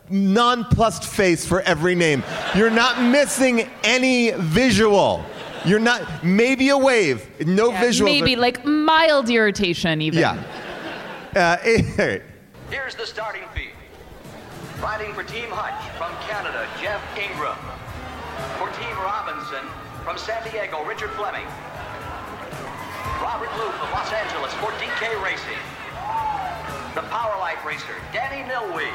nonplussed 0.10 1.06
face 1.06 1.46
for 1.48 1.62
every 1.62 1.96
name. 1.96 2.24
You're 2.54 2.70
not 2.70 3.02
missing 3.02 3.70
any 3.86 4.32
visual. 4.32 5.24
You're 5.66 5.80
not, 5.80 6.26
maybe 6.26 6.70
a 6.70 6.78
wave, 6.78 7.26
no 7.48 7.72
Yeah, 7.72 7.84
visuals. 7.86 8.04
Maybe 8.04 8.36
like 8.36 8.66
mild 8.66 9.30
irritation 9.30 10.02
even. 10.02 10.20
yeah. 10.20 10.44
Uh, 11.36 11.58
it- 11.64 12.22
Here's 12.70 12.96
the 12.96 13.06
starting 13.06 13.44
field. 13.54 13.74
Riding 14.82 15.14
for 15.14 15.24
Team 15.24 15.50
Hutch 15.50 15.78
from 15.98 16.12
Canada, 16.28 16.66
Jeff 16.82 17.00
Ingram. 17.18 17.58
For 18.58 18.68
Team 18.82 18.96
Robinson 19.06 19.64
from 20.04 20.18
San 20.18 20.42
Diego, 20.50 20.84
Richard 20.84 21.12
Fleming. 21.16 21.46
Robert 23.22 23.50
Loop 23.62 23.72
of 23.78 23.90
Los 23.94 24.10
Angeles 24.12 24.52
for 24.60 24.74
DK 24.82 25.06
Racing. 25.24 25.62
The 26.98 27.06
Powerlight 27.14 27.62
racer, 27.64 27.96
Danny 28.12 28.44
Milwee. 28.50 28.92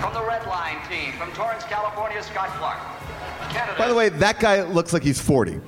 From 0.00 0.14
the 0.14 0.24
Red 0.24 0.46
Line 0.46 0.78
team 0.88 1.12
from 1.18 1.30
Torrance, 1.32 1.64
California, 1.64 2.22
Scott 2.22 2.48
Clark. 2.56 2.78
Canada. 3.48 3.74
by 3.78 3.88
the 3.88 3.94
way, 3.94 4.08
that 4.10 4.38
guy 4.40 4.62
looks 4.62 4.92
like 4.92 5.02
he's 5.02 5.20
40. 5.20 5.60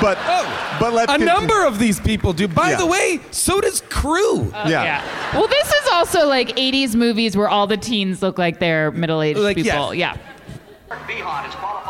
But, 0.00 0.18
Oh, 0.26 0.76
but 0.78 0.92
let's 0.92 1.10
a 1.10 1.16
continue. 1.18 1.32
number 1.32 1.64
of 1.64 1.78
these 1.78 1.98
people 2.00 2.32
do. 2.32 2.46
By 2.48 2.70
Yeah. 2.70 2.76
the 2.76 2.86
way, 2.86 3.20
so 3.30 3.60
does 3.60 3.82
Cru. 3.88 4.50
Uh, 4.52 4.66
yeah. 4.68 5.02
Well, 5.34 5.48
this 5.48 5.68
is 5.72 5.88
also 5.92 6.26
like 6.26 6.54
80s 6.58 6.94
movies 6.94 7.36
where 7.36 7.48
all 7.48 7.66
the 7.66 7.76
teens 7.78 8.20
look 8.22 8.38
like 8.38 8.58
they're 8.58 8.90
middle-aged 8.90 9.38
Like, 9.38 9.56
people. 9.56 9.94
yes. 9.94 10.16
Yeah. 10.16 10.96
Behan 11.06 11.46
is 11.48 11.54
qualified 11.54 11.85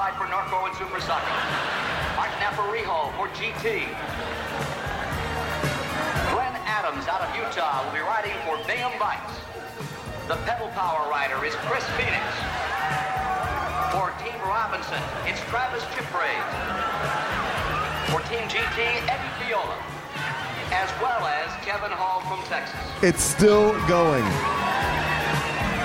It's 23.02 23.22
still 23.22 23.76
going. 23.84 24.24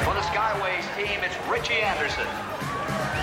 For 0.07 0.15
the 0.15 0.23
Skyways 0.31 0.87
team, 0.95 1.19
it's 1.19 1.35
Richie 1.51 1.83
Anderson. 1.83 2.23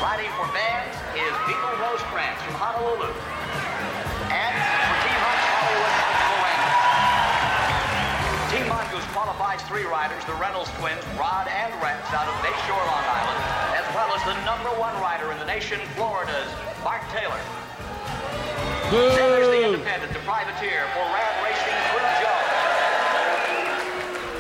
Riding 0.04 0.28
for 0.36 0.44
Vans 0.52 0.92
is 1.16 1.32
Beetle 1.48 1.72
Rosecrans 1.80 2.36
from 2.44 2.52
Honolulu. 2.60 3.08
And 4.28 4.54
for 4.60 4.96
Team 5.08 5.18
Hutch 5.24 5.44
Hollywood. 5.56 5.96
Team 8.52 8.68
Mongoose 8.68 9.08
qualifies 9.16 9.64
three 9.64 9.88
riders, 9.88 10.20
the 10.28 10.36
Reynolds 10.36 10.68
twins, 10.76 11.00
Rod 11.16 11.48
and 11.48 11.72
Rex, 11.80 12.04
out 12.12 12.28
of 12.28 12.36
Bayshore, 12.44 12.84
Long 12.92 13.06
Island, 13.08 13.40
as 13.72 13.88
well 13.96 14.12
as 14.12 14.20
the 14.28 14.36
number 14.44 14.68
one 14.76 14.92
rider 15.00 15.32
in 15.32 15.40
the 15.40 15.48
nation, 15.48 15.80
Florida's 15.96 16.52
Mark 16.84 17.00
Taylor. 17.08 17.40
Then 18.92 19.37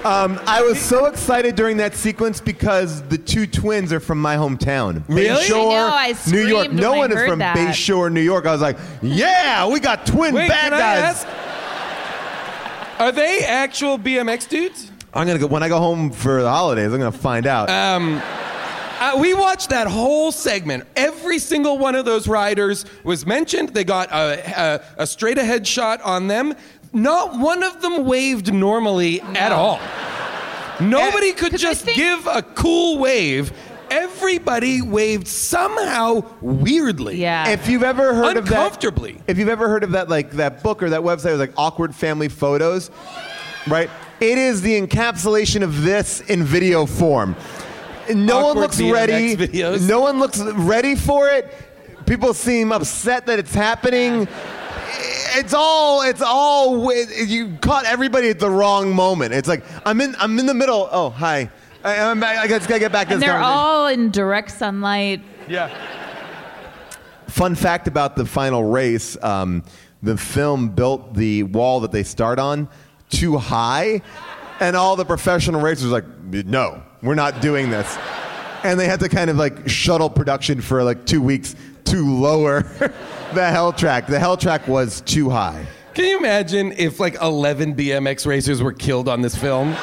Um, 0.04 0.38
I 0.46 0.62
was 0.62 0.78
so 0.78 1.06
excited 1.06 1.56
during 1.56 1.76
that 1.78 1.94
sequence 1.94 2.40
because 2.40 3.02
the 3.08 3.18
two 3.18 3.46
twins 3.46 3.92
are 3.92 4.00
from 4.00 4.20
my 4.20 4.36
hometown. 4.36 5.02
Really? 5.08 5.44
Bayshore, 5.44 5.70
I 5.72 5.74
know, 5.74 5.90
I 5.92 6.14
New 6.30 6.46
York. 6.46 6.64
screamed 6.66 6.80
No 6.80 6.90
when 6.92 6.98
I 6.98 7.02
one 7.02 7.12
is 7.12 7.18
heard 7.18 7.28
from 7.30 7.38
that. 7.40 7.56
Bayshore, 7.56 8.12
New 8.12 8.20
York. 8.20 8.46
I 8.46 8.52
was 8.52 8.60
like, 8.60 8.78
yeah, 9.02 9.66
we 9.66 9.80
got 9.80 10.06
twin 10.06 10.34
Wait, 10.34 10.48
bad 10.48 10.70
can 10.70 10.74
I 10.74 10.78
guys. 10.78 11.24
ask? 11.26 13.00
Are 13.00 13.12
they 13.12 13.40
actual 13.44 13.98
BMX 13.98 14.48
dudes? 14.48 14.90
I'm 15.14 15.26
gonna 15.26 15.38
go 15.38 15.46
when 15.46 15.62
I 15.62 15.68
go 15.68 15.78
home 15.78 16.10
for 16.10 16.42
the 16.42 16.50
holidays. 16.50 16.92
I'm 16.92 16.98
gonna 16.98 17.12
find 17.12 17.46
out. 17.46 17.68
Uh, 17.68 19.16
we 19.16 19.32
watched 19.32 19.70
that 19.70 19.86
whole 19.86 20.32
segment. 20.32 20.84
Every 20.96 21.18
Every 21.28 21.38
single 21.40 21.76
one 21.76 21.94
of 21.94 22.06
those 22.06 22.26
riders 22.26 22.86
was 23.04 23.26
mentioned. 23.26 23.68
They 23.74 23.84
got 23.84 24.10
a, 24.10 24.80
a, 24.98 25.02
a 25.02 25.06
straight 25.06 25.36
ahead 25.36 25.66
shot 25.66 26.00
on 26.00 26.26
them. 26.26 26.54
Not 27.02 27.38
one 27.38 27.62
of 27.62 27.80
them 27.80 28.04
waved 28.04 28.52
normally 28.52 29.20
at 29.20 29.52
all. 29.52 29.80
Nobody 30.80 31.30
eh, 31.30 31.34
could 31.34 31.56
just 31.56 31.84
think- 31.84 31.96
give 31.96 32.26
a 32.26 32.42
cool 32.42 32.98
wave. 32.98 33.52
Everybody 33.90 34.82
waved 34.82 35.26
somehow 35.26 36.22
weirdly. 36.42 37.16
Yeah. 37.16 37.48
If 37.48 37.68
you've 37.68 37.82
ever 37.82 38.14
heard 38.14 38.36
of 38.36 38.46
that, 38.48 38.54
Uncomfortably. 38.66 39.18
if 39.26 39.38
you've 39.38 39.48
ever 39.48 39.66
heard 39.68 39.82
of 39.82 39.92
that, 39.92 40.10
like 40.10 40.32
that 40.32 40.62
book 40.62 40.82
or 40.82 40.90
that 40.90 41.00
website 41.00 41.30
with 41.32 41.40
like 41.40 41.52
awkward 41.56 41.94
family 41.94 42.28
photos, 42.28 42.90
right? 43.66 43.88
It 44.20 44.36
is 44.36 44.60
the 44.60 44.78
encapsulation 44.78 45.62
of 45.62 45.82
this 45.82 46.20
in 46.22 46.44
video 46.44 46.84
form. 46.84 47.34
No 48.14 48.36
one 48.38 48.44
Awkward 48.50 48.60
looks 48.60 48.76
BMX 48.80 48.92
ready. 48.92 49.36
videos. 49.36 49.88
No 49.88 50.00
one 50.00 50.18
looks 50.18 50.38
ready 50.40 50.94
for 50.94 51.28
it. 51.28 51.52
People 52.04 52.34
seem 52.34 52.72
upset 52.72 53.26
that 53.26 53.38
it's 53.38 53.54
happening. 53.54 54.28
It's 55.36 55.54
all. 55.54 56.02
It's 56.02 56.22
all. 56.22 56.92
You 56.92 57.56
caught 57.60 57.84
everybody 57.84 58.30
at 58.30 58.38
the 58.38 58.50
wrong 58.50 58.94
moment. 58.94 59.34
It's 59.34 59.48
like 59.48 59.64
I'm 59.86 60.00
in. 60.00 60.16
I'm 60.18 60.38
in 60.38 60.46
the 60.46 60.54
middle. 60.54 60.88
Oh, 60.90 61.10
hi. 61.10 61.50
I, 61.84 61.98
I'm, 62.00 62.22
I 62.24 62.46
just 62.48 62.68
gotta 62.68 62.80
get 62.80 62.92
back 62.92 63.06
to 63.08 63.14
and 63.14 63.22
this 63.22 63.28
they're 63.28 63.38
all 63.38 63.86
in 63.86 64.10
direct 64.10 64.50
sunlight. 64.50 65.22
Yeah. 65.48 65.70
Fun 67.28 67.54
fact 67.54 67.86
about 67.86 68.16
the 68.16 68.26
final 68.26 68.64
race: 68.64 69.16
um, 69.22 69.62
the 70.02 70.16
film 70.16 70.70
built 70.70 71.14
the 71.14 71.44
wall 71.44 71.80
that 71.80 71.92
they 71.92 72.02
start 72.02 72.38
on 72.38 72.68
too 73.10 73.36
high, 73.36 74.02
and 74.60 74.76
all 74.76 74.96
the 74.96 75.04
professional 75.04 75.60
racers 75.60 75.90
like, 75.90 76.04
"No, 76.24 76.82
we're 77.02 77.14
not 77.14 77.40
doing 77.40 77.70
this," 77.70 77.96
and 78.64 78.78
they 78.78 78.86
had 78.86 79.00
to 79.00 79.08
kind 79.08 79.30
of 79.30 79.36
like 79.36 79.68
shuttle 79.68 80.10
production 80.10 80.60
for 80.60 80.82
like 80.82 81.06
two 81.06 81.22
weeks 81.22 81.54
to 81.90 82.14
lower 82.14 82.62
the 83.34 83.46
hell 83.50 83.72
track. 83.72 84.06
The 84.06 84.18
hell 84.18 84.36
track 84.36 84.66
was 84.68 85.00
too 85.02 85.30
high. 85.30 85.66
Can 85.94 86.04
you 86.04 86.18
imagine 86.18 86.72
if 86.72 87.00
like 87.00 87.14
11 87.20 87.74
BMX 87.74 88.26
racers 88.26 88.62
were 88.62 88.72
killed 88.72 89.08
on 89.08 89.20
this 89.22 89.34
film? 89.34 89.74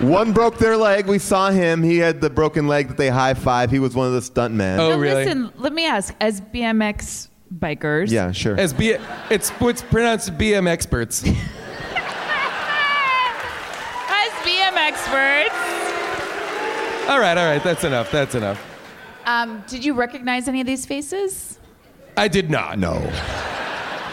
One 0.00 0.32
broke 0.34 0.58
their 0.58 0.76
leg. 0.76 1.06
We 1.06 1.18
saw 1.18 1.50
him. 1.50 1.82
He 1.82 1.96
had 1.96 2.20
the 2.20 2.28
broken 2.28 2.68
leg 2.68 2.88
that 2.88 2.98
they 2.98 3.08
high 3.08 3.32
five. 3.32 3.70
He 3.70 3.78
was 3.78 3.94
one 3.94 4.06
of 4.06 4.12
the 4.12 4.20
stunt 4.20 4.52
men. 4.52 4.78
Oh, 4.78 4.90
But 4.90 4.98
really? 4.98 5.24
listen, 5.24 5.50
let 5.56 5.72
me 5.72 5.86
ask, 5.86 6.14
as 6.20 6.42
BMX 6.42 7.28
bikers, 7.58 8.10
Yeah, 8.10 8.30
sure. 8.32 8.58
As 8.60 8.74
B, 8.74 8.96
it's 9.30 9.48
what's 9.52 9.80
pronounced 9.80 10.36
BM 10.36 10.68
experts. 10.68 11.22
as 11.24 11.32
BM 14.44 14.76
experts, 14.76 15.54
all 17.08 17.18
right, 17.20 17.38
all 17.38 17.46
right, 17.46 17.62
that's 17.64 17.84
enough. 17.84 18.10
That's 18.10 18.34
enough. 18.34 18.60
Um, 19.26 19.62
did 19.66 19.84
you 19.84 19.94
recognize 19.94 20.48
any 20.48 20.60
of 20.60 20.66
these 20.66 20.86
faces? 20.86 21.58
I 22.16 22.28
did 22.28 22.48
not. 22.50 22.78
no. 22.78 22.94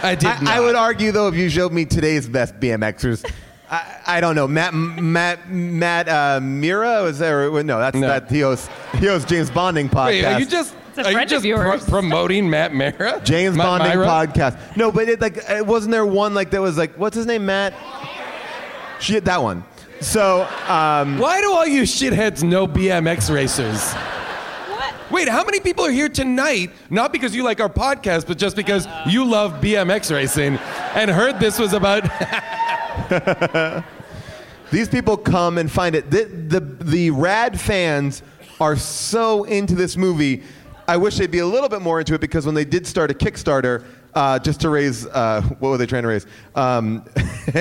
I 0.01 0.15
did 0.15 0.25
I, 0.27 0.39
not. 0.41 0.53
I 0.55 0.59
would 0.59 0.75
argue 0.75 1.11
though, 1.13 1.27
if 1.29 1.35
you 1.35 1.49
showed 1.49 1.71
me 1.71 1.85
today's 1.85 2.27
best 2.27 2.59
BMXers, 2.59 3.23
I, 3.71 3.99
I 4.05 4.21
don't 4.21 4.35
know 4.35 4.47
Matt 4.47 4.73
Matt 4.73 5.49
Matt 5.49 6.09
uh, 6.09 6.39
Mira 6.41 7.03
was 7.03 7.19
there? 7.19 7.49
No, 7.63 7.79
that's 7.79 7.95
No. 7.95 8.07
that 8.07 8.29
he 8.29 8.41
hosts 8.41 8.67
he 8.95 9.05
hosts 9.07 9.29
James 9.29 9.49
Bonding 9.49 9.87
podcast. 9.87 10.05
Wait, 10.07 10.25
are 10.25 10.39
you 10.39 10.45
just 10.45 10.75
a 10.97 11.01
are 11.03 11.07
you 11.07 11.13
friend 11.13 11.21
of 11.21 11.29
just 11.29 11.45
yours. 11.45 11.85
promoting 11.89 12.49
Matt 12.49 12.73
Mira? 12.75 13.21
James 13.23 13.55
Ma- 13.55 13.63
Bonding 13.63 13.97
Mira? 13.97 14.05
podcast? 14.05 14.75
No, 14.75 14.91
but 14.91 15.07
it 15.07 15.21
like 15.21 15.37
it 15.37 15.65
wasn't 15.65 15.91
there 15.93 16.05
one 16.05 16.33
like 16.33 16.49
that 16.51 16.61
was 16.61 16.77
like 16.77 16.97
what's 16.97 17.15
his 17.15 17.25
name 17.25 17.45
Matt? 17.45 17.73
Shit, 18.99 19.23
that 19.25 19.41
one. 19.41 19.63
So 20.01 20.41
um, 20.67 21.17
Why 21.17 21.39
do 21.39 21.51
all 21.53 21.65
you 21.65 21.83
shitheads 21.83 22.43
know 22.43 22.67
BMX 22.67 23.33
racers? 23.33 23.93
Wait, 25.13 25.29
how 25.29 25.43
many 25.43 25.59
people 25.59 25.85
are 25.85 25.91
here 25.91 26.09
tonight? 26.09 26.71
Not 26.89 27.11
because 27.11 27.35
you 27.35 27.43
like 27.43 27.59
our 27.59 27.69
podcast, 27.69 28.25
but 28.25 28.39
just 28.39 28.55
because 28.55 28.87
you 29.07 29.23
love 29.23 29.61
BMX 29.61 30.11
racing 30.11 30.55
and 30.95 31.11
heard 31.11 31.39
this 31.39 31.59
was 31.59 31.73
about. 31.73 32.01
These 34.71 34.89
people 34.89 35.15
come 35.17 35.59
and 35.59 35.71
find 35.71 35.93
it. 35.93 36.09
The, 36.09 36.23
the, 36.23 36.59
the 36.59 37.11
rad 37.11 37.61
fans 37.61 38.23
are 38.59 38.75
so 38.75 39.43
into 39.43 39.75
this 39.75 39.95
movie. 39.95 40.41
I 40.87 40.97
wish 40.97 41.17
they'd 41.17 41.29
be 41.29 41.37
a 41.37 41.45
little 41.45 41.69
bit 41.69 41.83
more 41.83 41.99
into 41.99 42.15
it 42.15 42.21
because 42.21 42.47
when 42.47 42.55
they 42.55 42.65
did 42.65 42.87
start 42.87 43.11
a 43.11 43.13
Kickstarter 43.13 43.85
uh, 44.15 44.39
just 44.39 44.61
to 44.61 44.69
raise, 44.69 45.05
uh, 45.07 45.41
what 45.59 45.69
were 45.69 45.77
they 45.77 45.85
trying 45.85 46.03
to 46.03 46.09
raise? 46.09 46.25
Um, 46.55 47.03
uh, 47.47 47.53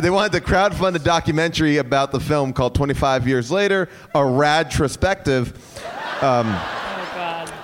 they 0.00 0.10
wanted 0.10 0.32
to 0.32 0.40
crowdfund 0.40 0.94
a 0.94 0.98
documentary 0.98 1.78
about 1.78 2.12
the 2.12 2.20
film 2.20 2.52
called 2.52 2.74
25 2.74 3.26
Years 3.28 3.50
Later, 3.50 3.88
a 4.14 4.20
radtrospective. 4.20 5.52
Um, 6.22 6.46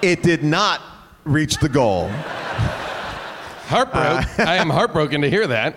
It 0.03 0.23
did 0.23 0.43
not 0.43 0.81
reach 1.25 1.59
the 1.59 1.69
goal. 1.69 2.09
Heartbroken. 3.69 4.47
I 4.47 4.57
am 4.57 4.71
heartbroken 4.71 5.21
to 5.23 5.31
hear 5.31 5.47
that. 5.47 5.77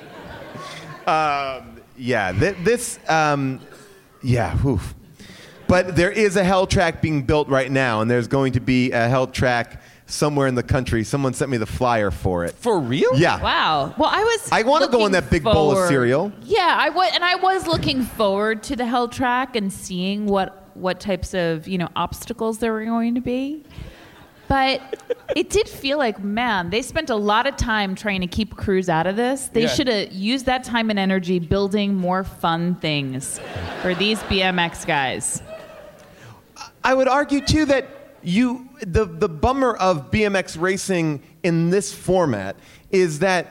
Yeah, 1.96 2.32
th- 2.32 2.58
this, 2.64 2.98
um, 3.08 3.60
yeah, 4.24 4.58
oof. 4.66 4.96
But 5.68 5.96
there 5.96 6.12
is 6.12 6.36
a 6.36 6.44
hell 6.44 6.66
track 6.66 7.02
being 7.02 7.22
built 7.24 7.48
right 7.50 7.72
now, 7.72 8.02
and 8.02 8.10
there's 8.10 8.28
going 8.28 8.54
to 8.54 8.60
be 8.60 8.92
a 8.92 9.08
hell 9.08 9.28
track 9.28 9.82
somewhere 10.06 10.48
in 10.48 10.56
the 10.56 10.64
country. 10.64 11.04
Someone 11.04 11.34
sent 11.34 11.50
me 11.52 11.58
the 11.58 11.66
flyer 11.66 12.12
for 12.12 12.46
it. 12.46 12.56
For 12.56 12.80
real? 12.80 13.12
Yeah. 13.16 13.42
Wow. 13.42 13.94
Well, 13.98 14.10
I 14.12 14.24
was. 14.24 14.50
I 14.52 14.64
wanna 14.64 14.86
go 14.88 14.92
looking 15.00 15.06
in 15.08 15.12
that 15.14 15.30
big 15.30 15.44
bowl 15.44 15.72
of 15.78 15.88
cereal. 15.88 16.32
Yeah, 16.44 16.76
I 16.80 16.90
was, 16.90 17.12
and 17.14 17.24
I 17.24 17.36
was 17.36 17.68
looking 17.68 18.04
forward 18.04 18.64
to 18.64 18.76
the 18.76 18.86
hell 18.86 19.08
track 19.08 19.56
and 19.56 19.72
seeing 19.72 20.26
what 20.26 20.60
what 20.76 21.00
types 21.00 21.34
of 21.34 21.68
you 21.68 21.78
know 21.78 21.90
obstacles 21.96 22.58
there 22.60 22.74
were 22.74 22.86
going 22.86 23.16
to 23.16 23.22
be. 23.22 23.64
But 24.50 24.82
it 25.36 25.50
did 25.50 25.68
feel 25.70 25.98
like, 25.98 26.22
man, 26.22 26.70
they 26.70 26.82
spent 26.82 27.10
a 27.10 27.16
lot 27.16 27.48
of 27.48 27.56
time 27.56 27.96
trying 27.96 28.22
to 28.22 28.28
keep 28.28 28.56
crews 28.56 28.90
out 28.90 29.08
of 29.08 29.16
this. 29.16 29.48
They 29.48 29.62
Yeah. 29.64 29.68
should 29.70 29.88
have 29.88 30.12
used 30.12 30.46
that 30.48 30.64
time 30.66 30.90
and 30.90 31.00
energy 31.00 31.40
building 31.40 31.96
more 31.96 32.24
fun 32.24 32.76
things 32.76 33.40
for 33.82 33.96
these 33.96 34.20
BMX 34.24 34.86
guys. 34.86 35.42
I 36.84 36.94
would 36.94 37.08
argue 37.08 37.40
too 37.42 37.66
that 37.66 37.88
you 38.24 38.70
the 38.82 39.06
the 39.06 39.30
bummer 39.30 39.74
of 39.76 40.12
BMX 40.12 40.60
racing 40.60 41.22
in 41.44 41.70
this 41.70 41.94
format 41.94 42.56
is 42.92 43.20
that 43.20 43.48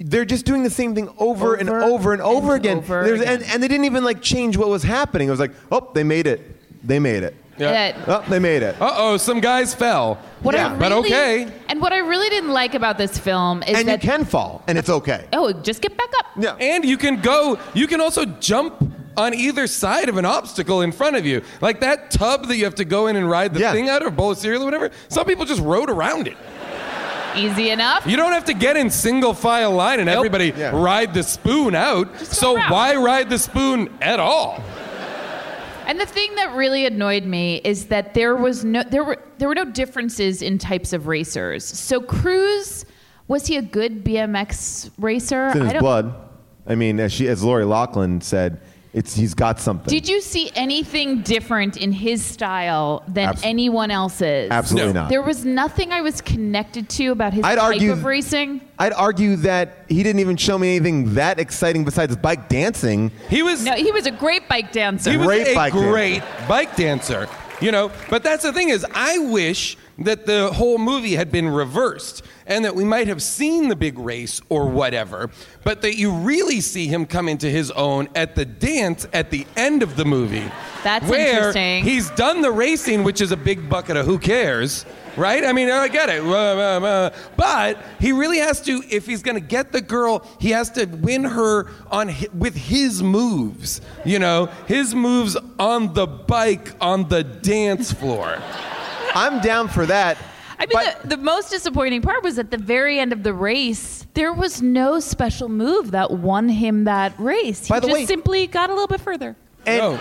they're 0.00 0.24
just 0.24 0.44
doing 0.44 0.62
the 0.64 0.70
same 0.70 0.94
thing 0.94 1.08
over, 1.18 1.54
and 1.54 1.68
Over 1.68 1.82
over 1.84 2.12
and 2.12 2.22
over 2.22 2.54
and 2.56 2.64
again. 2.64 2.78
over 2.78 3.04
There's- 3.04 3.20
again. 3.20 3.34
And, 3.34 3.44
and 3.44 3.62
they 3.62 3.68
didn't 3.68 3.84
even 3.84 4.02
like 4.04 4.20
change 4.22 4.56
what 4.56 4.68
was 4.68 4.82
happening. 4.82 5.28
It 5.28 5.30
was 5.30 5.38
like, 5.40 5.52
oh, 5.70 5.90
they 5.94 6.02
made 6.02 6.26
it. 6.26 6.40
They 6.86 6.98
made 6.98 7.22
it. 7.22 7.36
Yeah. 7.58 7.92
That- 7.92 8.08
Oh, 8.08 8.24
they 8.30 8.38
made 8.40 8.62
it. 8.62 8.80
Uh 8.80 8.94
oh, 8.96 9.16
some 9.18 9.38
guys 9.40 9.74
fell. 9.74 10.18
What 10.42 10.54
Yeah, 10.56 10.72
I 10.72 10.76
but 10.78 10.90
okay. 10.92 11.46
And 11.68 11.80
what 11.80 11.92
I 11.92 11.98
really 11.98 12.28
didn't 12.30 12.50
like 12.50 12.74
about 12.74 12.98
this 12.98 13.16
film 13.18 13.62
is 13.62 13.78
and 13.78 13.88
you 13.88 13.98
can 13.98 14.24
fall, 14.24 14.64
and 14.66 14.76
it's 14.78 14.88
okay. 14.88 15.26
oh, 15.34 15.52
just 15.52 15.80
get 15.82 15.96
back 15.96 16.08
up. 16.18 16.26
Yeah. 16.36 16.54
And 16.58 16.84
you 16.84 16.96
can 16.96 17.20
go, 17.20 17.58
you 17.74 17.86
can 17.86 18.00
also 18.00 18.24
jump 18.24 18.91
on 19.16 19.34
either 19.34 19.66
side 19.66 20.08
of 20.08 20.16
an 20.16 20.24
obstacle 20.24 20.80
in 20.82 20.92
front 20.92 21.16
of 21.16 21.26
you. 21.26 21.42
Like 21.60 21.80
that 21.80 22.10
tub 22.10 22.46
that 22.48 22.56
you 22.56 22.64
have 22.64 22.76
to 22.76 22.84
go 22.84 23.06
in 23.08 23.16
and 23.16 23.28
ride 23.28 23.52
the 23.54 23.60
Yeah. 23.60 23.72
thing 23.72 23.88
out 23.88 24.02
of, 24.04 24.16
bowl 24.16 24.30
of 24.32 24.38
cereal 24.38 24.62
or 24.62 24.64
whatever. 24.64 24.90
Some 25.08 25.26
people 25.26 25.44
just 25.44 25.60
rode 25.62 25.90
around 25.90 26.28
it. 26.28 26.36
Easy 27.34 27.70
enough. 27.70 28.06
You 28.06 28.16
don't 28.16 28.32
have 28.32 28.44
to 28.46 28.54
get 28.54 28.76
in 28.76 28.90
single 28.90 29.32
file 29.32 29.72
line 29.72 30.00
and 30.00 30.08
everybody 30.08 30.52
Yeah. 30.56 30.70
ride 30.74 31.14
the 31.14 31.22
spoon 31.22 31.74
out. 31.74 32.08
So 32.26 32.56
around. 32.56 32.70
why 32.70 32.94
ride 32.96 33.30
the 33.30 33.38
spoon 33.38 33.88
at 34.02 34.20
all? 34.20 34.62
And 35.86 35.98
the 35.98 36.06
thing 36.06 36.34
that 36.36 36.54
really 36.54 36.86
annoyed 36.86 37.24
me 37.24 37.60
is 37.64 37.86
that 37.86 38.14
there 38.14 38.36
was 38.36 38.64
no 38.64 38.82
there 38.82 39.02
were 39.02 39.16
there 39.38 39.48
were 39.48 39.54
no 39.54 39.64
differences 39.64 40.40
in 40.42 40.58
types 40.58 40.92
of 40.92 41.06
racers. 41.06 41.64
So 41.64 42.00
Cruz 42.00 42.84
was 43.28 43.46
he 43.46 43.56
a 43.56 43.62
good 43.62 44.04
BMX 44.04 44.90
racer? 44.98 45.48
It's 45.48 45.56
in 45.56 45.62
I 45.62 45.64
his 45.64 45.72
don't- 45.74 45.82
blood. 45.82 46.14
I 46.66 46.76
mean, 46.76 47.00
as 47.00 47.12
she, 47.12 47.26
as 47.28 47.42
Lori 47.42 47.64
Loughlin 47.64 48.20
said, 48.20 48.60
it's 48.94 49.14
he's 49.14 49.32
got 49.34 49.58
something. 49.58 49.90
Did 49.90 50.06
you 50.08 50.20
see 50.20 50.50
anything 50.54 51.22
different 51.22 51.76
in 51.78 51.92
his 51.92 52.22
style 52.24 53.02
than 53.08 53.30
Abs- 53.30 53.40
anyone 53.44 53.90
else's? 53.90 54.50
Absolutely 54.50 54.92
No. 54.92 55.02
not. 55.02 55.08
There 55.08 55.22
was 55.22 55.44
nothing 55.44 55.92
I 55.92 56.02
was 56.02 56.20
connected 56.20 56.88
to 56.90 57.06
about 57.08 57.32
his 57.32 57.42
I'd 57.44 57.54
type 57.56 57.64
argue- 57.64 57.92
of 57.92 58.04
racing. 58.04 58.60
I'd 58.78 58.92
argue 58.92 59.36
that 59.36 59.84
he 59.88 60.02
didn't 60.02 60.20
even 60.20 60.36
show 60.36 60.58
me 60.58 60.76
anything 60.76 61.14
that 61.14 61.38
exciting 61.38 61.84
besides 61.84 62.14
bike 62.16 62.48
dancing. 62.48 63.10
He 63.30 63.42
was 63.42 63.64
No, 63.64 63.72
he 63.74 63.92
was 63.92 64.06
a 64.06 64.10
great 64.10 64.46
bike 64.48 64.72
dancer. 64.72 65.10
He 65.10 65.16
was 65.16 65.26
Great 65.26 65.48
a 65.48 65.54
bike 65.54 65.72
dancer. 65.72 65.90
great 65.90 66.22
bike 66.46 66.76
dancer. 66.76 67.28
You 67.60 67.70
know, 67.72 67.90
but 68.10 68.22
that's 68.24 68.42
the 68.42 68.52
thing 68.52 68.70
is, 68.70 68.84
I 68.92 69.18
wish 69.18 69.78
that 69.98 70.26
the 70.26 70.52
whole 70.52 70.78
movie 70.78 71.14
had 71.14 71.30
been 71.30 71.48
reversed 71.48 72.24
and 72.46 72.64
that 72.64 72.74
we 72.74 72.84
might 72.84 73.08
have 73.08 73.22
seen 73.22 73.68
the 73.68 73.76
big 73.76 73.98
race 73.98 74.40
or 74.48 74.68
whatever, 74.68 75.30
but 75.64 75.82
that 75.82 75.96
you 75.96 76.12
really 76.12 76.60
see 76.60 76.86
him 76.86 77.06
come 77.06 77.28
into 77.28 77.48
his 77.48 77.70
own 77.72 78.08
at 78.14 78.34
the 78.34 78.44
dance 78.44 79.06
at 79.12 79.30
the 79.30 79.46
end 79.56 79.82
of 79.82 79.96
the 79.96 80.04
movie. 80.04 80.50
That's 80.82 81.08
where 81.08 81.36
interesting. 81.36 81.84
He's 81.84 82.10
done 82.10 82.40
the 82.40 82.50
racing, 82.50 83.04
which 83.04 83.20
is 83.20 83.32
a 83.32 83.36
big 83.36 83.68
bucket 83.68 83.96
of 83.96 84.06
who 84.06 84.18
cares. 84.18 84.84
Right? 85.14 85.44
I 85.44 85.52
mean, 85.52 85.68
I 85.70 85.88
get 85.88 86.08
it. 86.08 86.22
But 87.36 87.78
he 88.00 88.12
really 88.12 88.38
has 88.38 88.62
to, 88.62 88.82
if 88.90 89.04
he's 89.04 89.22
going 89.22 89.34
to 89.34 89.46
get 89.46 89.70
the 89.70 89.82
girl, 89.82 90.26
he 90.40 90.52
has 90.52 90.70
to 90.70 90.86
win 90.86 91.24
her 91.24 91.70
on 91.90 92.10
with 92.32 92.56
his 92.56 93.02
moves. 93.02 93.82
You 94.06 94.18
know, 94.18 94.46
his 94.66 94.94
moves 94.94 95.36
on 95.58 95.92
the 95.92 96.06
bike 96.06 96.72
on 96.80 97.10
the 97.10 97.24
dance 97.24 97.92
floor. 97.92 98.38
I'm 99.14 99.40
down 99.40 99.68
for 99.68 99.86
that. 99.86 100.18
I 100.58 100.66
mean, 100.66 100.70
But- 100.72 101.02
the, 101.02 101.16
the 101.16 101.22
most 101.22 101.50
disappointing 101.50 102.02
part 102.02 102.22
was 102.22 102.38
at 102.38 102.50
the 102.50 102.58
very 102.58 102.98
end 102.98 103.12
of 103.12 103.22
the 103.22 103.32
race, 103.34 104.06
there 104.14 104.32
was 104.32 104.62
no 104.62 105.00
special 105.00 105.48
move 105.48 105.90
that 105.92 106.10
won 106.10 106.48
him 106.48 106.84
that 106.84 107.12
race. 107.18 107.66
He 107.66 107.70
By 107.70 107.80
the 107.80 107.88
just 107.88 108.00
way- 108.00 108.06
simply 108.06 108.46
got 108.46 108.70
a 108.70 108.72
little 108.72 108.86
bit 108.88 109.00
further. 109.00 109.34
and 109.66 109.78
No. 109.78 110.00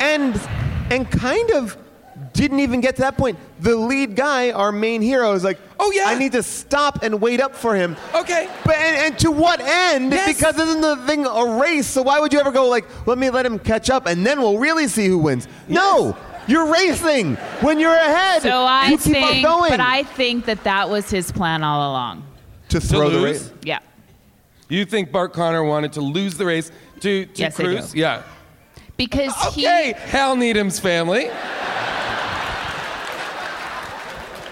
and 0.00 0.40
and 0.90 1.10
kind 1.10 1.50
of 1.52 1.76
didn't 2.32 2.60
even 2.60 2.80
get 2.80 2.96
to 2.96 3.02
that 3.02 3.16
point. 3.16 3.38
The 3.60 3.74
lead 3.76 4.14
guy, 4.16 4.50
our 4.52 4.70
main 4.72 5.02
hero, 5.02 5.32
is 5.32 5.42
like, 5.44 5.58
Oh, 5.78 5.90
yeah. 5.94 6.04
I 6.06 6.14
need 6.18 6.32
to 6.32 6.42
stop 6.42 7.02
and 7.02 7.20
wait 7.20 7.40
up 7.40 7.54
for 7.56 7.74
him." 7.74 7.96
Okay. 8.14 8.48
But 8.64 8.76
and, 8.76 8.96
and 9.06 9.18
to 9.20 9.30
what 9.30 9.60
end? 9.60 10.12
Yes. 10.12 10.36
Because 10.36 10.58
isn't 10.58 10.80
the 10.82 10.96
thing 11.06 11.26
a 11.26 11.58
race? 11.60 11.86
So 11.86 12.02
why 12.02 12.20
would 12.20 12.32
you 12.32 12.38
ever 12.40 12.50
go 12.52 12.68
like, 12.68 12.84
let 13.06 13.18
me 13.18 13.30
let 13.30 13.46
him 13.46 13.58
catch 13.58 13.88
up 13.90 14.06
and 14.06 14.24
then 14.26 14.40
we'll 14.40 14.58
really 14.58 14.86
see 14.88 15.06
who 15.06 15.18
wins? 15.18 15.48
No, 15.68 16.16
you're 16.50 16.66
racing 16.72 17.36
when 17.62 17.78
you're 17.78 17.94
ahead. 17.94 18.42
So 18.42 18.50
I 18.64 18.88
you 18.88 18.98
keep 18.98 19.12
think, 19.14 19.36
on 19.36 19.42
going 19.42 19.70
but 19.70 19.80
I 19.80 20.02
think 20.02 20.46
that 20.46 20.64
that 20.64 20.88
was 20.90 21.08
his 21.10 21.30
plan 21.32 21.62
all 21.62 21.90
along. 21.92 22.24
to 22.70 22.80
throw 22.80 23.08
the 23.10 23.18
lose? 23.18 23.42
race. 23.44 23.52
Yeah. 23.62 23.78
You 24.68 24.84
think 24.84 25.10
Bart 25.12 25.32
Conner 25.32 25.62
wanted 25.64 25.92
to 25.94 26.00
lose 26.00 26.36
the 26.36 26.44
race 26.46 26.70
to, 27.00 27.26
to 27.26 27.40
Yes, 27.40 27.58
I 27.58 27.62
do. 27.62 27.68
Cruz? 27.76 27.94
Yeah. 27.94 28.22
Because 28.96 29.34
he 29.54 29.66
Okay, 29.66 29.94
Hal 29.96 30.36
Needham's 30.36 30.78
family. 30.78 31.30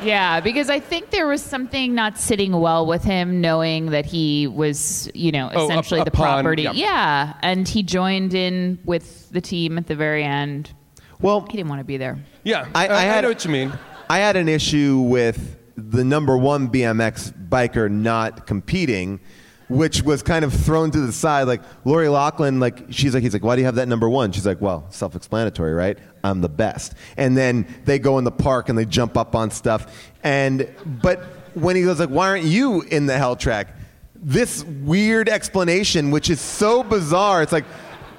yeah, 0.03 0.39
because 0.41 0.71
I 0.71 0.79
think 0.79 1.11
there 1.11 1.27
was 1.27 1.43
something 1.43 1.95
not 1.95 2.19
sitting 2.19 2.53
well 2.61 2.87
with 2.87 3.03
him, 3.03 3.41
knowing 3.41 3.87
that 3.87 4.07
he 4.07 4.47
was, 4.47 5.11
you 5.15 5.33
know, 5.33 5.51
Oh, 5.53 5.63
a- 5.63 5.65
essentially 5.65 6.01
a 6.01 6.05
the 6.05 6.11
pawn, 6.13 6.43
property. 6.45 6.63
yeah. 6.63 6.73
Yeah, 6.73 7.35
and 7.43 7.67
he 7.69 7.83
joined 7.83 8.33
in 8.33 8.79
with 8.85 9.29
the 9.31 9.41
team 9.41 9.77
at 9.77 9.89
the 9.89 9.97
very 9.97 10.23
end. 10.23 10.73
Well, 11.21 11.47
He 11.51 11.57
didn't 11.57 11.69
want 11.69 11.81
to 11.81 11.85
be 11.85 11.97
there. 11.97 12.19
Yeah, 12.45 12.67
I- 12.75 12.89
I 12.89 13.01
had- 13.03 13.23
know 13.23 13.29
what 13.29 13.45
you 13.45 13.51
mean. 13.51 13.73
I 14.09 14.19
had 14.19 14.37
an 14.37 14.49
issue 14.49 14.99
with 15.01 15.57
the 15.77 16.05
number 16.05 16.37
one 16.37 16.69
BMX 16.69 17.33
biker 17.51 17.91
not 17.91 18.47
competing, 18.47 19.21
which 19.69 20.03
was 20.03 20.23
kind 20.23 20.45
of 20.45 20.53
thrown 20.53 20.91
to 20.93 21.01
the 21.01 21.13
side. 21.13 21.47
Like 21.47 21.61
Lori 21.85 22.09
Loughlin, 22.09 22.59
like 22.61 22.87
she's 22.91 23.15
like, 23.15 23.23
he's 23.23 23.33
like, 23.35 23.45
why 23.45 23.55
do 23.57 23.61
you 23.61 23.67
have 23.67 23.75
that 23.75 23.89
number 23.89 24.09
one? 24.09 24.33
She's 24.33 24.47
like, 24.47 24.61
well, 24.61 24.87
self-explanatory, 24.91 25.75
right? 25.75 25.99
I'm 26.25 26.41
the 26.41 26.49
best. 26.49 26.95
And 27.17 27.37
then 27.37 27.67
they 27.85 27.99
go 27.99 28.19
in 28.19 28.25
the 28.25 28.31
park 28.33 28.69
and 28.69 28.79
they 28.79 28.85
jump 28.87 29.17
up 29.17 29.35
on 29.35 29.51
stuff. 29.51 30.13
And 30.25 30.69
but 31.03 31.23
when 31.55 31.77
he 31.77 31.83
goes 31.83 32.01
like, 32.01 32.09
why 32.09 32.29
aren't 32.29 32.45
you 32.45 32.83
in 32.83 33.07
the 33.07 33.17
hell 33.19 33.37
track? 33.37 33.75
This 34.21 34.65
weird 34.65 35.29
explanation, 35.29 36.11
which 36.11 36.29
is 36.31 36.41
so 36.41 36.83
bizarre. 36.83 37.43
It's 37.43 37.53
like, 37.53 37.65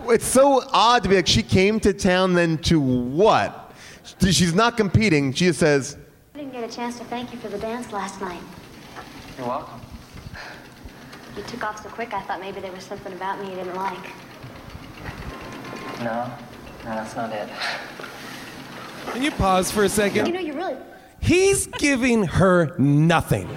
it's 0.07 0.25
so 0.25 0.63
odd 0.71 1.03
to 1.03 1.09
be 1.09 1.15
like, 1.15 1.27
she 1.27 1.43
came 1.43 1.79
to 1.81 1.93
town 1.93 2.33
then 2.33 2.57
to 2.59 2.79
what? 2.79 3.73
She's 4.21 4.53
not 4.53 4.77
competing. 4.77 5.33
She 5.33 5.45
just 5.45 5.59
says, 5.59 5.97
I 6.33 6.39
didn't 6.39 6.53
get 6.53 6.69
a 6.69 6.73
chance 6.73 6.97
to 6.99 7.03
thank 7.05 7.31
you 7.31 7.39
for 7.39 7.49
the 7.49 7.57
dance 7.57 7.91
last 7.91 8.19
night. 8.21 8.41
You're 9.37 9.47
welcome. 9.47 9.79
You 11.37 11.43
took 11.43 11.63
off 11.63 11.81
so 11.83 11.89
quick, 11.89 12.13
I 12.13 12.21
thought 12.21 12.39
maybe 12.41 12.59
there 12.59 12.71
was 12.71 12.83
something 12.83 13.13
about 13.13 13.39
me 13.39 13.49
you 13.49 13.55
didn't 13.55 13.75
like. 13.75 14.03
No, 15.99 16.31
no, 16.83 16.85
that's 16.85 17.15
not 17.15 17.31
it. 17.31 17.49
Can 19.11 19.23
you 19.23 19.31
pause 19.31 19.71
for 19.71 19.83
a 19.83 19.89
second? 19.89 20.27
You 20.27 20.33
second? 20.33 20.33
know, 20.33 20.39
you 20.39 20.53
really. 20.53 20.77
He's 21.21 21.67
giving 21.67 22.25
her 22.25 22.75
nothing. 22.77 23.47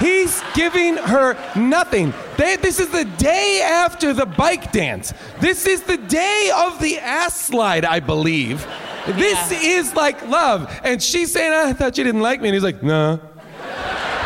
He's 0.00 0.42
giving 0.54 0.96
her 0.96 1.36
nothing. 1.56 2.12
They, 2.36 2.56
this 2.56 2.80
is 2.80 2.88
the 2.90 3.04
day 3.04 3.62
after 3.64 4.12
the 4.12 4.26
bike 4.26 4.72
dance. 4.72 5.14
This 5.40 5.66
is 5.66 5.82
the 5.82 5.96
day 5.96 6.50
of 6.56 6.80
the 6.80 6.98
ass 6.98 7.40
slide, 7.40 7.84
I 7.84 8.00
believe. 8.00 8.66
This 9.06 9.52
is 9.52 9.94
like 9.94 10.26
love. 10.28 10.72
And 10.82 11.02
she's 11.02 11.32
saying, 11.32 11.52
I 11.52 11.72
thought 11.72 11.96
you 11.98 12.04
didn't 12.04 12.22
like 12.22 12.40
me. 12.40 12.48
And 12.48 12.54
he's 12.54 12.64
like, 12.64 12.82
no. 12.82 13.20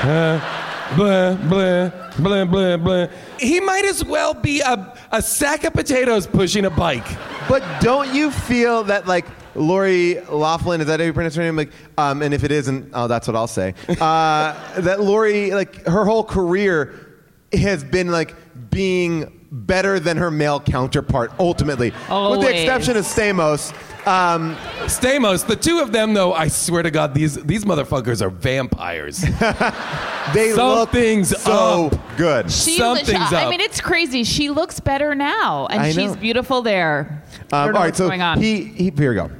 Uh, 0.00 0.94
blah, 0.96 1.34
blah, 1.34 1.90
blah, 2.18 2.44
blah, 2.44 2.76
blah. 2.76 3.06
He 3.38 3.60
might 3.60 3.84
as 3.84 4.04
well 4.04 4.34
be 4.34 4.60
a, 4.60 4.94
a 5.10 5.20
sack 5.20 5.64
of 5.64 5.72
potatoes 5.72 6.26
pushing 6.26 6.64
a 6.64 6.70
bike. 6.70 7.06
But 7.48 7.62
don't 7.80 8.14
you 8.14 8.30
feel 8.30 8.84
that 8.84 9.06
like 9.06 9.26
Lori 9.58 10.20
Loughlin 10.30 10.80
is 10.80 10.86
that 10.86 11.00
how 11.00 11.06
you 11.06 11.12
pronounce 11.12 11.34
her 11.34 11.42
name? 11.42 11.56
Like, 11.56 11.70
um, 11.96 12.22
and 12.22 12.32
if 12.32 12.44
it 12.44 12.52
isn't, 12.52 12.90
oh, 12.94 13.08
that's 13.08 13.26
what 13.26 13.36
I'll 13.36 13.46
say. 13.46 13.74
Uh, 13.88 14.80
that 14.80 15.00
Lori, 15.00 15.52
like, 15.52 15.86
her 15.86 16.04
whole 16.04 16.24
career 16.24 17.18
has 17.52 17.82
been 17.82 18.10
like 18.10 18.34
being 18.70 19.34
better 19.50 19.98
than 19.98 20.16
her 20.16 20.30
male 20.30 20.60
counterpart. 20.60 21.32
Ultimately, 21.38 21.90
with 21.90 22.40
the 22.40 22.50
exception 22.50 22.96
of 22.96 23.04
Stamos. 23.04 23.72
Um, 24.06 24.56
Stamos, 24.86 25.46
the 25.46 25.56
two 25.56 25.80
of 25.80 25.92
them, 25.92 26.14
though, 26.14 26.32
I 26.32 26.48
swear 26.48 26.82
to 26.82 26.90
God, 26.90 27.14
these 27.14 27.34
these 27.44 27.64
motherfuckers 27.64 28.22
are 28.22 28.30
vampires. 28.30 29.20
they 30.34 30.52
Something's 30.52 31.30
look 31.32 31.40
so 31.40 31.86
up. 31.86 32.16
good. 32.16 32.50
She, 32.50 32.78
Something's 32.78 33.10
up. 33.10 33.32
I 33.32 33.50
mean, 33.50 33.60
it's 33.60 33.80
crazy. 33.80 34.24
She 34.24 34.50
looks 34.50 34.80
better 34.80 35.14
now, 35.14 35.66
and 35.66 35.80
I 35.80 35.90
she's 35.90 36.12
know. 36.12 36.16
beautiful 36.16 36.62
there. 36.62 37.22
Um, 37.52 37.68
all 37.68 37.72
right, 37.72 37.94
so 37.94 38.08
going 38.08 38.22
on. 38.22 38.40
he, 38.40 38.64
he 38.64 38.90
here 38.90 39.10
we 39.10 39.16
go. 39.16 39.30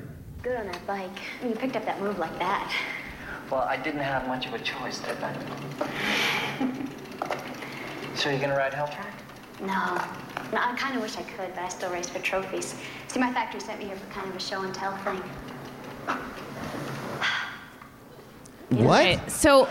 Good 0.59 0.67
on 0.67 0.73
that 0.73 0.87
bike. 0.89 1.21
I 1.41 1.45
mean, 1.45 1.53
you 1.53 1.57
picked 1.57 1.77
up 1.77 1.85
that 1.85 2.01
move 2.01 2.19
like 2.19 2.37
that. 2.41 2.75
Well, 3.49 3.61
I 3.61 3.77
didn't 3.77 4.01
have 4.01 4.27
much 4.27 4.47
of 4.47 4.55
a 4.55 4.59
choice, 4.59 4.99
did 4.99 5.17
I? 5.23 5.33
so 8.17 8.29
you're 8.29 8.41
gonna 8.41 8.57
ride 8.57 8.75
Hell 8.75 8.89
Track? 8.89 9.15
No. 9.61 9.67
No, 10.53 10.59
I 10.61 10.75
kind 10.77 10.97
of 10.97 11.03
wish 11.03 11.17
I 11.17 11.23
could, 11.23 11.55
but 11.55 11.63
I 11.63 11.69
still 11.69 11.93
race 11.93 12.09
for 12.09 12.19
trophies. 12.19 12.75
See, 13.07 13.21
my 13.21 13.33
factory 13.33 13.61
sent 13.61 13.79
me 13.79 13.85
here 13.85 13.95
for 13.95 14.13
kind 14.13 14.29
of 14.29 14.35
a 14.35 14.41
show 14.41 14.63
and 14.63 14.75
tell 14.75 14.97
thing. 14.99 15.23
What? 18.85 19.07
Okay, 19.07 19.21
so 19.29 19.69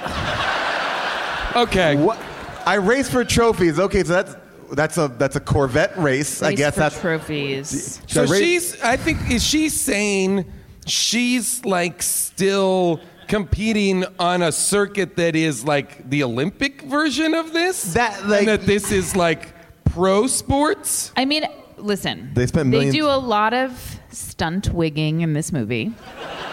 Okay. 1.56 1.98
What? 1.98 2.18
I 2.66 2.76
race 2.76 3.10
for 3.10 3.26
trophies. 3.26 3.78
Okay, 3.78 4.06
so 4.06 4.14
that's 4.14 4.36
that's 4.72 4.98
a 4.98 5.10
that's 5.10 5.36
a 5.36 5.42
Corvette 5.42 5.98
race. 5.98 6.42
I 6.42 6.50
race 6.50 6.58
guess 6.58 6.74
for 6.76 6.80
that's 6.80 7.02
trophies. 7.02 8.00
So 8.08 8.08
Should 8.08 8.30
I 8.30 8.32
rate- 8.32 8.40
she's, 8.40 8.82
I 8.82 8.96
think, 8.96 9.30
is 9.30 9.44
she 9.44 9.68
saying 9.68 10.46
she's 10.90 11.64
like 11.66 12.02
still 12.02 13.00
competing 13.28 14.06
on 14.20 14.42
a 14.42 14.52
circuit 14.52 15.16
that 15.18 15.36
is 15.36 15.64
like 15.66 16.10
the 16.10 16.24
Olympic 16.24 16.82
version 16.84 17.34
of 17.34 17.54
this? 17.54 17.94
That, 17.94 18.26
like- 18.28 18.40
and 18.40 18.48
that 18.48 18.62
this 18.62 18.92
is 18.92 19.16
like 19.16 19.54
pro 19.86 20.28
sports? 20.28 21.12
I 21.18 21.26
mean, 21.26 21.44
listen. 21.78 22.32
They 22.34 22.48
spent 22.48 22.70
millions- 22.70 22.94
They 22.94 23.00
do 23.00 23.08
a 23.08 23.18
lot 23.20 23.54
of 23.54 24.00
stunt 24.12 24.70
wigging 24.74 25.22
in 25.22 25.34
this 25.34 25.52
movie, 25.52 25.94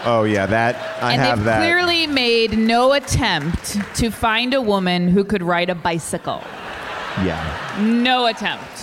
Oh 0.07 0.23
yeah, 0.23 0.45
that 0.45 0.75
I 1.01 1.13
and 1.13 1.21
have 1.21 1.37
they've 1.39 1.45
that. 1.45 1.57
clearly 1.59 2.05
made 2.05 2.57
no 2.57 2.93
attempt 2.93 3.79
to 3.95 4.11
find 4.11 4.53
a 4.53 4.61
woman 4.61 5.07
who 5.07 5.23
could 5.23 5.41
ride 5.41 5.69
a 5.69 5.75
bicycle. 5.75 6.43
yeah. 7.23 7.41
No 7.81 8.27
attempt. 8.27 8.74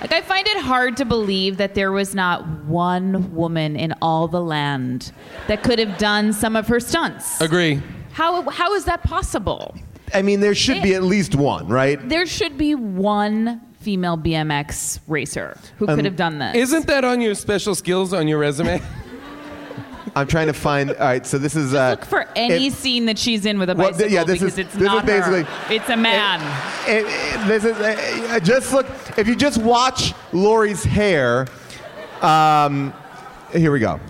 Like 0.00 0.12
I 0.12 0.20
find 0.20 0.46
it 0.46 0.58
hard 0.58 0.96
to 0.98 1.04
believe 1.04 1.56
that 1.56 1.74
there 1.74 1.90
was 1.92 2.14
not 2.14 2.46
one 2.64 3.34
woman 3.34 3.76
in 3.76 3.94
all 4.02 4.28
the 4.28 4.42
land 4.42 5.12
that 5.48 5.62
could 5.62 5.78
have 5.78 5.96
done 5.98 6.32
some 6.32 6.54
of 6.56 6.68
her 6.68 6.80
stunts. 6.80 7.40
Agree. 7.40 7.80
How 8.12 8.42
how 8.50 8.74
is 8.74 8.84
that 8.84 9.02
possible? 9.02 9.74
I 10.14 10.22
mean, 10.22 10.40
there 10.40 10.54
should 10.54 10.82
be 10.82 10.94
at 10.94 11.02
least 11.02 11.34
one, 11.34 11.66
right? 11.68 11.98
There 12.08 12.26
should 12.26 12.56
be 12.56 12.74
one 12.74 13.60
female 13.80 14.16
BMX 14.16 15.00
racer 15.08 15.56
who 15.78 15.88
Um, 15.88 15.96
could 15.96 16.04
have 16.04 16.16
done 16.16 16.38
this. 16.38 16.54
Isn't 16.56 16.86
that 16.86 17.04
on 17.04 17.20
your 17.20 17.34
special 17.34 17.74
skills 17.74 18.12
on 18.12 18.28
your 18.28 18.38
resume? 18.38 18.80
I'm 20.16 20.26
trying 20.26 20.46
to 20.46 20.54
find. 20.54 20.90
All 20.92 20.96
right, 20.96 21.26
so 21.26 21.36
this 21.36 21.54
is. 21.54 21.74
Uh, 21.74 21.90
Look 21.90 22.06
for 22.06 22.26
any 22.34 22.68
it- 22.68 22.72
scene 22.72 23.04
that 23.04 23.18
she's 23.18 23.44
in 23.44 23.58
with 23.58 23.68
a 23.68 23.74
Well, 23.74 23.88
bicycle 23.90 24.08
th- 24.08 24.12
yeah, 24.12 24.24
this 24.24 24.38
because 24.40 24.52
is- 24.54 24.58
it's 24.60 24.72
this 24.72 24.80
is 24.82 24.86
not 24.88 25.04
basically- 25.04 25.42
her. 25.42 25.72
It's 25.74 25.90
a 25.90 25.96
man. 25.96 26.40
it- 26.88 27.04
it- 27.06 27.46
this 27.46 27.64
is 27.64 27.76
uh, 27.76 28.40
just 28.42 28.72
look. 28.72 28.86
If 29.18 29.28
you 29.28 29.36
just 29.36 29.58
watch 29.58 30.14
Lori's 30.32 30.82
hair, 30.82 31.46
um, 32.22 32.94
here 33.52 33.70
we 33.70 33.78
go. 33.78 34.00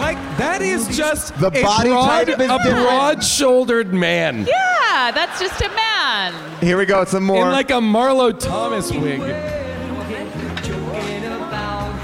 like 0.00 0.16
that 0.38 0.60
is 0.62 0.88
just 0.96 1.38
The 1.38 1.48
a 1.48 1.62
body 1.62 1.90
broad, 1.90 2.06
type 2.06 2.28
is 2.28 2.34
a 2.34 2.38
different. 2.38 2.64
broad-shouldered 2.86 3.92
man 3.92 4.46
yeah, 4.46 5.10
that's 5.12 5.38
just 5.38 5.60
a 5.60 5.68
man. 5.68 6.34
Here 6.60 6.76
we 6.76 6.84
go. 6.86 7.04
Some 7.04 7.24
more. 7.24 7.46
in 7.46 7.52
like 7.52 7.70
a 7.70 7.74
Marlo 7.74 8.36
Thomas 8.38 8.90
wig. 8.90 9.20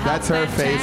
That's 0.06 0.28
her 0.28 0.46
face. 0.46 0.80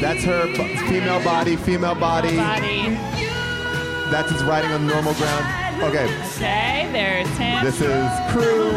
That's 0.00 0.24
her 0.24 0.46
b- 0.46 0.76
female 0.88 1.22
body, 1.22 1.54
female 1.56 1.94
body. 1.94 2.34
Body. 2.36 2.94
That's 4.10 4.30
his 4.32 4.42
riding 4.42 4.72
on 4.72 4.86
normal 4.86 5.12
ground. 5.14 5.44
Okay, 5.84 6.06
Okay, 6.36 6.88
there's 6.92 7.28
him. 7.36 7.62
this 7.64 7.80
is 7.80 8.08
Cru 8.32 8.72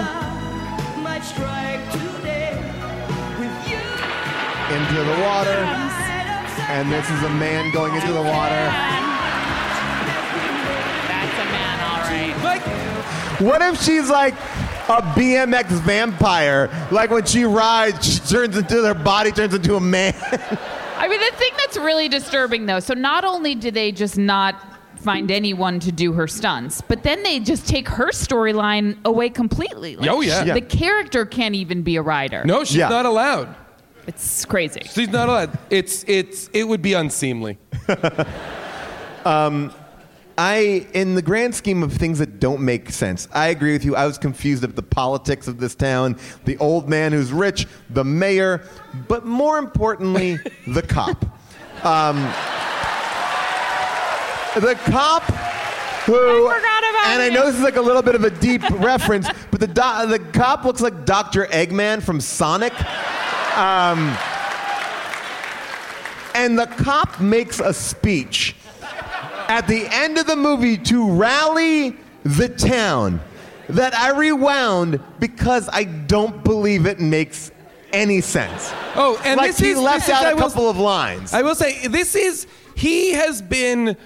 into 4.72 5.04
the 5.04 5.18
water, 5.24 5.60
and 6.72 6.90
this 6.92 7.10
is 7.10 7.24
a 7.24 7.30
man 7.32 7.72
going 7.74 7.94
into 7.96 8.14
the 8.14 8.22
water. 8.22 8.64
That's 11.12 11.38
a 11.40 11.46
man, 11.52 11.80
all 11.90 12.00
right. 12.08 12.36
Like, 12.44 12.62
What 13.42 13.62
if 13.62 13.82
she's 13.82 14.10
like 14.10 14.34
a 14.90 15.02
BMX 15.02 15.68
vampire? 15.82 16.70
Like 16.92 17.10
when 17.12 17.26
she 17.26 17.44
rides, 17.44 18.06
she 18.14 18.20
turns 18.20 18.58
into 18.58 18.84
her 18.86 18.94
body 18.94 19.32
turns 19.32 19.54
into 19.54 19.76
a 19.76 19.80
man. 19.80 20.14
I 20.98 21.08
mean, 21.08 21.20
the 21.20 21.36
thing 21.38 21.52
that's 21.58 21.78
really 21.78 22.08
disturbing, 22.10 22.66
though, 22.66 22.80
so 22.80 22.94
not 22.94 23.26
only 23.26 23.56
do 23.56 23.72
they 23.72 23.92
just 23.92 24.18
not 24.18 24.56
find 24.98 25.32
anyone 25.32 25.80
to 25.80 25.92
do 25.92 26.14
her 26.14 26.28
stunts, 26.28 26.82
but 26.82 27.02
then 27.02 27.24
they 27.24 27.40
just 27.40 27.68
take 27.68 27.88
her 27.90 28.10
storyline 28.12 28.96
away 29.04 29.30
completely. 29.30 29.96
Like, 29.96 30.10
Oh, 30.10 30.22
yeah. 30.22 30.44
Yeah. 30.46 30.54
The 30.54 30.62
character 30.62 31.26
can't 31.26 31.56
even 31.56 31.82
be 31.82 31.96
a 31.96 32.02
rider. 32.04 32.44
no, 32.46 32.64
she's 32.64 32.78
Yeah. 32.78 32.90
not 32.90 33.08
allowed. 33.08 33.56
It's 34.08 34.46
crazy. 34.46 34.82
She's 34.92 35.10
not 35.10 35.28
allowed. 35.30 35.58
It's 35.70 36.04
it's 36.08 36.50
it 36.54 36.64
would 36.68 36.82
be 36.82 36.94
unseemly. 36.94 37.58
Um, 39.26 39.72
I, 40.44 40.88
in 40.96 41.14
the 41.14 41.22
grand 41.22 41.54
scheme 41.54 41.84
of 41.84 41.94
things 41.94 42.18
that 42.18 42.40
don't 42.40 42.62
make 42.62 42.90
sense, 42.90 43.28
I 43.32 43.50
agree 43.50 43.74
with 43.74 43.86
you. 43.86 43.96
I 43.96 44.08
was 44.08 44.18
confused 44.18 44.64
at 44.64 44.76
the 44.76 44.82
politics 44.82 45.48
of 45.48 45.60
this 45.60 45.76
town, 45.76 46.18
the 46.46 46.58
old 46.58 46.90
man 46.90 47.12
who's 47.12 47.32
rich, 47.32 47.68
the 47.92 48.04
mayor, 48.04 48.68
but 49.08 49.24
more 49.24 49.60
importantly, 49.60 50.40
the 50.68 50.82
cop. 50.82 51.24
Um, 51.86 52.24
the 54.60 54.74
cop 54.86 55.22
who. 56.06 56.48
I 56.48 56.56
forgot 56.56 56.90
about 56.90 57.06
and 57.12 57.22
I 57.22 57.30
know 57.30 57.46
this 57.46 57.58
is 57.58 57.62
like 57.62 57.76
a 57.76 57.82
little 57.82 58.02
bit 58.02 58.16
of 58.16 58.24
a 58.24 58.32
deep 58.32 58.68
reference, 58.80 59.28
but 59.52 59.60
the, 59.60 59.68
do- 59.68 60.08
the 60.08 60.20
cop 60.34 60.66
looks 60.66 60.82
like 60.82 61.06
Dr. 61.06 61.46
Eggman 61.46 62.02
from 62.02 62.20
Sonic. 62.20 62.74
Um, 63.56 64.18
and 66.34 66.58
the 66.58 66.66
cop 66.66 67.22
makes 67.22 67.60
a 67.60 67.76
speech 67.76 68.56
at 69.52 69.68
the 69.68 69.86
end 69.92 70.18
of 70.18 70.26
the 70.28 70.36
movie 70.36 70.78
to 70.78 71.12
rally 71.12 71.98
the 72.24 72.48
town 72.48 73.20
that 73.68 73.94
I 73.94 74.12
rewound 74.18 75.00
because 75.20 75.68
I 75.68 75.84
don't 75.84 76.42
believe 76.44 76.86
it 76.86 77.00
makes 77.02 77.52
any 77.92 78.22
sense. 78.22 78.72
Oh, 78.96 79.20
and 79.26 79.38
like 79.38 79.50
this 79.52 79.60
he 79.60 79.72
is 79.72 79.78
left 79.78 80.08
this 80.08 80.08
is- 80.08 80.14
out 80.14 80.26
I 80.26 80.32
a 80.32 80.36
will- 80.36 80.44
couple 80.44 80.70
of 80.70 80.78
lines. 80.78 81.34
I 81.34 81.42
will 81.42 81.56
say 81.56 81.86
this 81.88 82.16
is 82.16 82.48
he 82.76 83.12
has 83.12 83.42
been 83.42 83.98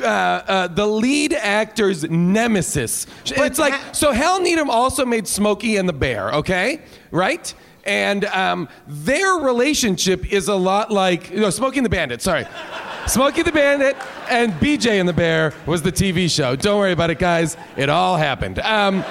uh, 0.00 0.04
uh, 0.06 0.68
the 0.68 0.86
lead 0.86 1.32
actor's 1.34 2.04
nemesis. 2.08 3.06
it's 3.26 3.58
like 3.58 3.74
ha- 3.74 3.92
so. 3.92 4.12
Hal 4.12 4.40
Needham 4.40 4.70
also 4.70 5.04
made 5.04 5.26
Smokey 5.28 5.76
and 5.76 5.88
the 5.88 5.92
Bear. 5.92 6.30
Okay, 6.36 6.80
right? 7.10 7.52
And 7.84 8.24
um, 8.26 8.68
their 8.86 9.32
relationship 9.34 10.32
is 10.32 10.46
a 10.48 10.54
lot 10.54 10.90
like 10.92 11.32
no, 11.32 11.50
Smokey 11.50 11.78
and 11.80 11.84
the 11.84 11.90
Bandit. 11.90 12.22
Sorry. 12.22 12.46
Smokey 13.06 13.42
the 13.42 13.52
Bandit 13.52 13.96
and 14.30 14.52
BJ 14.54 15.00
and 15.00 15.08
the 15.08 15.12
Bear 15.12 15.52
was 15.66 15.82
the 15.82 15.92
TV 15.92 16.30
show. 16.30 16.56
Don't 16.56 16.78
worry 16.78 16.92
about 16.92 17.10
it, 17.10 17.18
guys. 17.18 17.56
It 17.76 17.88
all 17.88 18.16
happened. 18.16 18.58
Um, 18.60 19.04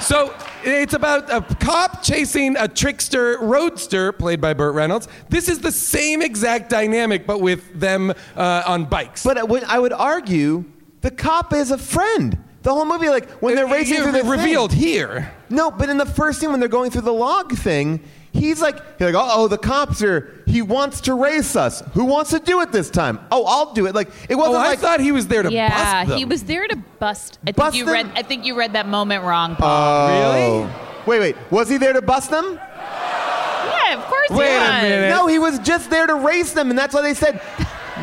so 0.00 0.34
it's 0.64 0.92
about 0.92 1.30
a 1.30 1.40
cop 1.56 2.02
chasing 2.02 2.56
a 2.56 2.66
trickster 2.68 3.38
roadster 3.40 4.12
played 4.12 4.40
by 4.40 4.52
Burt 4.54 4.74
Reynolds. 4.74 5.08
This 5.28 5.48
is 5.48 5.60
the 5.60 5.72
same 5.72 6.20
exact 6.20 6.68
dynamic, 6.68 7.26
but 7.26 7.40
with 7.40 7.78
them 7.78 8.10
uh, 8.34 8.62
on 8.66 8.84
bikes. 8.84 9.22
but 9.22 9.38
I 9.38 9.44
would, 9.44 9.64
I 9.64 9.78
would 9.78 9.92
argue 9.92 10.64
the 11.00 11.10
cop 11.10 11.52
is 11.54 11.70
a 11.70 11.78
friend. 11.78 12.36
The 12.62 12.74
whole 12.74 12.84
movie, 12.84 13.08
like 13.08 13.30
when 13.34 13.54
they're 13.54 13.66
racing 13.68 13.94
Here, 13.94 14.02
through 14.02 14.12
the 14.12 14.20
thing- 14.22 14.28
revealed 14.30 14.72
here. 14.72 15.32
No, 15.48 15.70
but 15.70 15.88
in 15.88 15.96
the 15.98 16.06
first 16.06 16.40
scene 16.40 16.50
when 16.50 16.58
they're 16.58 16.68
going 16.68 16.90
through 16.90 17.02
the 17.02 17.12
log 17.12 17.52
thing, 17.56 18.00
he's 18.36 18.60
like, 18.62 18.76
he's 18.98 19.12
like, 19.12 19.14
oh, 19.16 19.48
the 19.48 19.58
cops 19.58 20.02
are. 20.02 20.32
He 20.46 20.62
wants 20.62 21.00
to 21.02 21.14
race 21.14 21.56
us. 21.56 21.82
Who 21.94 22.04
wants 22.04 22.30
to 22.30 22.38
do 22.38 22.60
it 22.60 22.70
this 22.72 22.88
time? 22.90 23.18
Oh, 23.32 23.44
I'll 23.46 23.72
do 23.72 23.86
it. 23.86 23.94
Like 23.94 24.08
it 24.28 24.34
Oh, 24.34 24.38
wasn't 24.38 24.56
I 24.58 24.68
like. 24.68 24.78
thought 24.78 25.00
he 25.00 25.12
was 25.12 25.26
there 25.26 25.42
to 25.42 25.50
yeah, 25.50 25.68
bust 25.70 26.08
them. 26.08 26.10
Yeah, 26.10 26.16
he 26.18 26.24
was 26.24 26.44
there 26.44 26.68
to 26.68 26.76
bust. 26.98 27.38
I 27.42 27.46
think 27.46 27.56
Bust 27.56 27.76
you 27.76 27.84
them? 27.84 27.94
read. 27.94 28.10
I 28.14 28.22
think 28.22 28.44
you 28.44 28.56
read 28.56 28.74
that 28.74 28.86
moment 28.88 29.24
wrong, 29.24 29.56
Paul. 29.56 30.08
Oh. 30.08 30.60
Really? 30.62 30.72
Wait, 31.06 31.20
wait. 31.34 31.50
Was 31.50 31.68
he 31.68 31.78
there 31.78 31.92
to 31.92 32.02
bust 32.02 32.30
them? 32.30 32.54
yeah, 32.54 33.94
of 33.98 34.04
course 34.06 34.30
Wait 34.30 34.48
he 34.50 34.54
a 34.56 34.82
minute. 34.82 35.10
No, 35.10 35.26
he 35.26 35.38
was 35.38 35.58
just 35.60 35.90
there 35.90 36.06
to 36.06 36.14
race 36.14 36.52
them, 36.52 36.70
and 36.70 36.78
that's 36.78 36.94
why 36.94 37.02
they 37.02 37.14
said, 37.14 37.40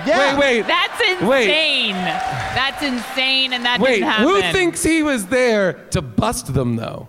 yeah. 0.06 0.38
Wait, 0.38 0.62
wait. 0.62 0.68
That's 0.68 1.02
insane. 1.02 1.28
Wait. 1.28 1.50
insane. 1.50 1.94
That's 1.96 2.82
insane, 2.84 3.54
and 3.54 3.66
that 3.66 3.80
Wait, 3.80 3.96
didn't 3.96 4.10
happen. 4.10 4.28
who 4.28 4.42
thinks 4.52 4.84
he 4.84 5.04
was 5.04 5.28
there 5.28 5.74
to 5.92 6.02
bust 6.02 6.54
them, 6.54 6.76
though? 6.78 7.08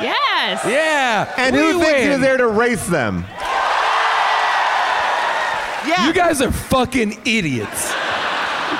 Yes. 0.00 0.64
Yeah. 0.66 1.32
And 1.36 1.54
we 1.56 1.62
who 1.62 1.80
thinks 1.80 2.00
he 2.00 2.08
win. 2.08 2.10
was 2.12 2.20
there 2.20 2.36
to 2.36 2.46
race 2.48 2.86
them? 2.86 3.24
Yeah. 5.86 6.06
You 6.06 6.12
guys 6.14 6.40
are 6.40 6.50
fucking 6.50 7.20
idiots. 7.26 7.92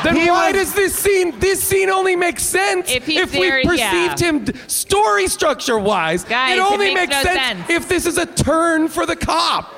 Then 0.03 0.17
He 0.17 0.29
why 0.31 0.51
was- 0.53 0.57
does 0.63 0.75
this 0.75 0.95
scene 0.99 1.39
this 1.39 1.63
scene 1.63 1.89
only 1.91 2.17
make 2.17 2.41
sense 2.41 2.91
If 2.91 3.07
he's 3.07 3.31
we 3.33 3.51
perceived 3.63 3.79
yeah. 3.79 4.17
him 4.17 4.47
story 4.69 5.29
structure 5.29 5.79
wise? 5.79 6.25
Guys, 6.25 6.53
it 6.53 6.59
it 6.59 6.61
only 6.63 6.95
makes 6.95 7.11
makes 7.13 7.25
no 7.25 7.33
sense, 7.33 7.59
sense. 7.59 7.71
if 7.71 7.89
this 7.89 8.07
is 8.07 8.19
a 8.19 8.27
turn 8.27 8.89
for 8.89 9.07
the 9.07 9.17
cop. 9.17 9.73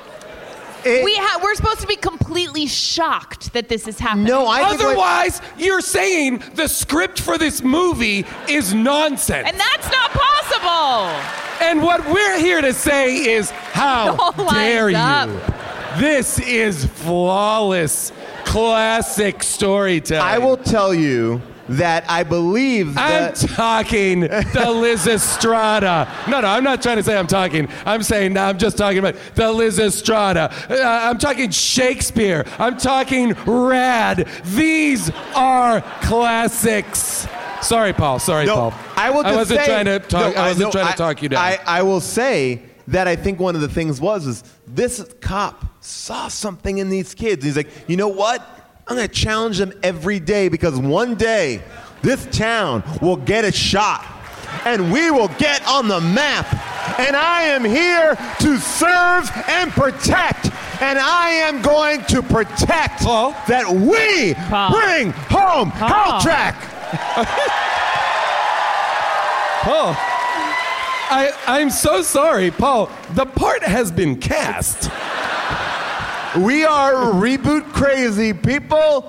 It- 0.85 1.03
We 1.03 1.15
ha- 1.15 1.39
we're 1.43 1.55
supposed 1.55 1.81
to 1.81 1.87
be 1.87 1.95
completely 1.95 2.65
shocked 2.67 3.53
that 3.53 3.67
this 3.69 3.87
is 3.87 3.99
happening. 3.99 4.25
no, 4.25 4.47
I 4.47 4.69
think. 4.69 4.79
what- 4.81 4.87
Otherwise, 4.87 5.41
you're 5.57 5.81
saying 5.81 6.43
the 6.55 6.67
script 6.67 7.19
for 7.19 7.37
this 7.37 7.61
movie 7.63 8.25
is 8.47 8.73
nonsense. 8.73 9.47
and 9.49 9.59
that's 9.59 9.91
not 9.91 10.11
possible. 10.11 11.07
And 11.59 11.81
what 11.81 12.07
we're 12.09 12.37
here 12.39 12.61
to 12.61 12.73
say 12.73 13.15
is 13.15 13.49
how 13.49 14.15
oh 14.19 14.29
It 14.33 14.39
all 14.39 14.51
dare 14.51 14.89
you? 14.89 14.97
up. 14.97 15.29
This 15.99 16.39
is 16.39 16.85
flawless, 16.85 18.11
classic 18.45 19.41
storytelling. 19.43 20.23
I 20.23 20.37
will 20.37 20.57
tell 20.57 20.93
you 20.93 21.41
that 21.69 22.05
I 22.09 22.23
believe 22.23 22.97
I'm 22.97 23.33
talking 23.33 24.21
the 24.21 24.71
Lysistrata. 24.79 26.11
No, 26.27 26.41
no, 26.41 26.47
I'm 26.47 26.63
not 26.63 26.81
trying 26.81 26.97
to 26.97 27.03
say 27.03 27.17
I'm 27.17 27.27
talking. 27.27 27.67
I'm 27.85 28.03
saying 28.03 28.33
no, 28.33 28.43
I'm 28.45 28.57
just 28.57 28.77
talking 28.77 28.99
about 28.99 29.15
the 29.35 29.51
Lysistrata. 29.51 30.53
Uh, 30.69 30.75
I'm 30.81 31.17
talking 31.17 31.49
Shakespeare. 31.51 32.45
I'm 32.59 32.77
talking 32.77 33.33
Rad. 33.45 34.27
These 34.45 35.11
are 35.35 35.81
classics. 36.01 37.27
Sorry, 37.61 37.91
Paul. 37.93 38.19
Sorry, 38.19 38.45
No, 38.45 38.55
Paul. 38.55 38.73
I 38.95 39.09
will. 39.09 39.23
Just 39.23 39.33
I 39.33 39.35
wasn't 39.35 39.59
say- 39.61 39.65
trying 39.65 39.85
to 39.85 39.99
talk. 39.99 40.35
No, 40.35 40.41
I 40.41 40.47
wasn't 40.49 40.65
no, 40.67 40.71
trying 40.71 40.87
I- 40.87 40.91
to 40.91 40.97
talk 40.97 41.21
you 41.21 41.29
down. 41.29 41.41
I, 41.43 41.59
I 41.65 41.81
will 41.83 42.01
say 42.01 42.61
that 42.87 43.07
I 43.07 43.15
think 43.15 43.39
one 43.39 43.55
of 43.55 43.61
the 43.61 43.67
things 43.67 43.99
was 43.99 44.25
is 44.25 44.43
this 44.67 45.03
cop 45.21 45.65
saw 45.81 46.27
something 46.27 46.77
in 46.77 46.89
these 46.89 47.13
kids. 47.13 47.43
He's 47.43 47.57
like, 47.57 47.69
you 47.87 47.97
know 47.97 48.07
what? 48.07 48.45
I'm 48.87 48.95
gonna 48.95 49.07
challenge 49.07 49.57
them 49.57 49.73
every 49.83 50.19
day 50.19 50.47
because 50.47 50.77
one 50.77 51.15
day 51.15 51.61
this 52.01 52.25
town 52.27 52.83
will 53.01 53.17
get 53.17 53.43
a 53.43 53.51
shot. 53.51 54.05
And 54.65 54.91
we 54.91 55.11
will 55.11 55.27
get 55.39 55.65
on 55.67 55.87
the 55.87 55.99
map. 55.99 56.45
And 56.99 57.15
I 57.15 57.43
am 57.43 57.65
here 57.65 58.15
to 58.39 58.57
serve 58.57 59.29
and 59.47 59.71
protect. 59.71 60.45
And 60.81 60.97
I 60.97 61.29
am 61.31 61.61
going 61.61 62.03
to 62.05 62.21
protect 62.21 63.01
Paul? 63.01 63.31
that 63.47 63.69
we 63.69 64.33
Paul. 64.35 64.71
bring 64.71 65.11
home 65.11 65.71
Paul. 65.71 66.21
Caltrack. 66.21 66.53
Paul. 69.63 69.95
I, 71.09 71.31
I'm 71.45 71.69
so 71.69 72.01
sorry, 72.01 72.51
Paul. 72.51 72.89
The 73.15 73.25
part 73.25 73.63
has 73.63 73.91
been 73.91 74.17
cast. 74.17 74.89
We 76.39 76.65
are 76.65 76.93
reboot 77.13 77.63
crazy 77.73 78.33
people. 78.33 79.03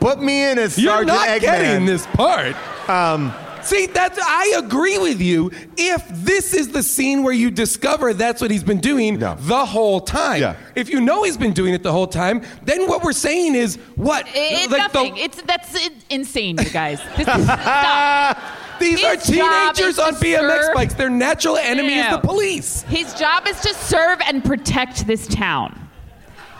Put 0.00 0.20
me 0.20 0.50
in 0.50 0.58
as 0.58 0.78
You're 0.78 0.92
Sergeant 0.92 1.08
not 1.16 1.28
Eggman. 1.28 1.40
getting 1.40 1.86
this 1.86 2.06
part. 2.08 2.56
Um, 2.88 3.32
See, 3.62 3.86
that's 3.86 4.18
I 4.20 4.54
agree 4.56 4.98
with 4.98 5.20
you. 5.20 5.52
If 5.76 6.04
this 6.08 6.52
is 6.52 6.70
the 6.72 6.82
scene 6.82 7.22
where 7.22 7.32
you 7.32 7.48
discover 7.48 8.12
that's 8.12 8.42
what 8.42 8.50
he's 8.50 8.64
been 8.64 8.80
doing 8.80 9.20
No. 9.20 9.36
the 9.38 9.64
whole 9.64 10.00
time. 10.00 10.40
Yeah. 10.40 10.56
If 10.74 10.88
you 10.90 11.00
know 11.00 11.22
he's 11.22 11.36
been 11.36 11.52
doing 11.52 11.72
it 11.72 11.84
the 11.84 11.92
whole 11.92 12.08
time, 12.08 12.42
then 12.64 12.88
what 12.88 13.04
we're 13.04 13.12
saying 13.12 13.54
is 13.54 13.76
what? 13.94 14.26
It's 14.34 14.72
Like 14.72 14.90
the- 14.92 14.98
nothing. 15.04 15.16
it's 15.16 15.40
that's 15.42 15.86
in- 15.86 15.92
insane, 16.10 16.58
you 16.58 16.70
guys. 16.70 16.98
This 17.16 17.28
is 17.28 17.44
stop. 17.44 18.38
these 18.80 18.98
his 19.00 19.04
are 19.04 19.14
job 19.32 19.76
teenagers 19.76 19.94
to 19.96 20.02
on 20.06 20.14
BMX 20.14 20.62
serve- 20.64 20.74
bikes. 20.74 20.94
Their 20.94 21.10
natural 21.10 21.56
enemy 21.56 22.00
is 22.00 22.06
No. 22.06 22.16
the 22.16 22.26
police. 22.26 22.82
His 22.88 23.14
job 23.14 23.46
is 23.46 23.60
to 23.60 23.72
serve 23.74 24.18
and 24.26 24.44
protect 24.44 25.06
this 25.06 25.28
town. 25.28 25.78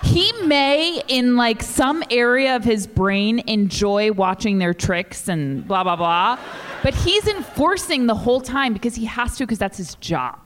He 0.03 0.33
may, 0.47 1.01
in 1.09 1.37
like 1.37 1.63
some 1.63 2.03
area 2.11 2.57
of 2.57 2.65
his 2.65 2.87
brain, 2.87 3.41
enjoy 3.47 4.13
watching 4.13 4.59
their 4.59 4.75
tricks 4.75 5.29
and 5.29 5.67
blah 5.67 5.85
blah 5.85 5.97
blah, 5.97 6.39
but 6.83 6.95
he's 6.95 7.27
enforcing 7.29 8.07
the 8.07 8.15
whole 8.15 8.41
time 8.41 8.73
because 8.73 8.95
he 8.95 9.05
has 9.05 9.37
to 9.37 9.45
because 9.45 9.59
that's 9.59 9.79
his 9.79 9.95
job. 9.97 10.39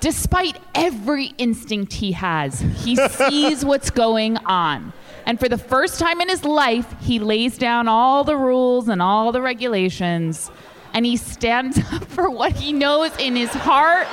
despite 0.00 0.58
every 0.74 1.26
instinct 1.38 1.92
he 1.92 2.12
has, 2.12 2.60
he 2.60 2.96
sees 3.08 3.64
what's 3.64 3.90
going 3.90 4.36
on. 4.38 4.92
And 5.26 5.38
for 5.38 5.48
the 5.48 5.58
first 5.58 6.00
time 6.00 6.20
in 6.20 6.28
his 6.28 6.44
life, 6.44 6.92
he 7.00 7.18
lays 7.18 7.56
down 7.56 7.86
all 7.86 8.24
the 8.24 8.36
rules 8.36 8.88
and 8.88 9.00
all 9.00 9.30
the 9.30 9.40
regulations, 9.42 10.50
and 10.94 11.06
he 11.06 11.16
stands 11.16 11.78
up 11.92 12.04
for 12.04 12.28
what 12.30 12.52
he 12.52 12.72
knows 12.72 13.16
in 13.18 13.36
his 13.36 13.50
heart 13.50 14.08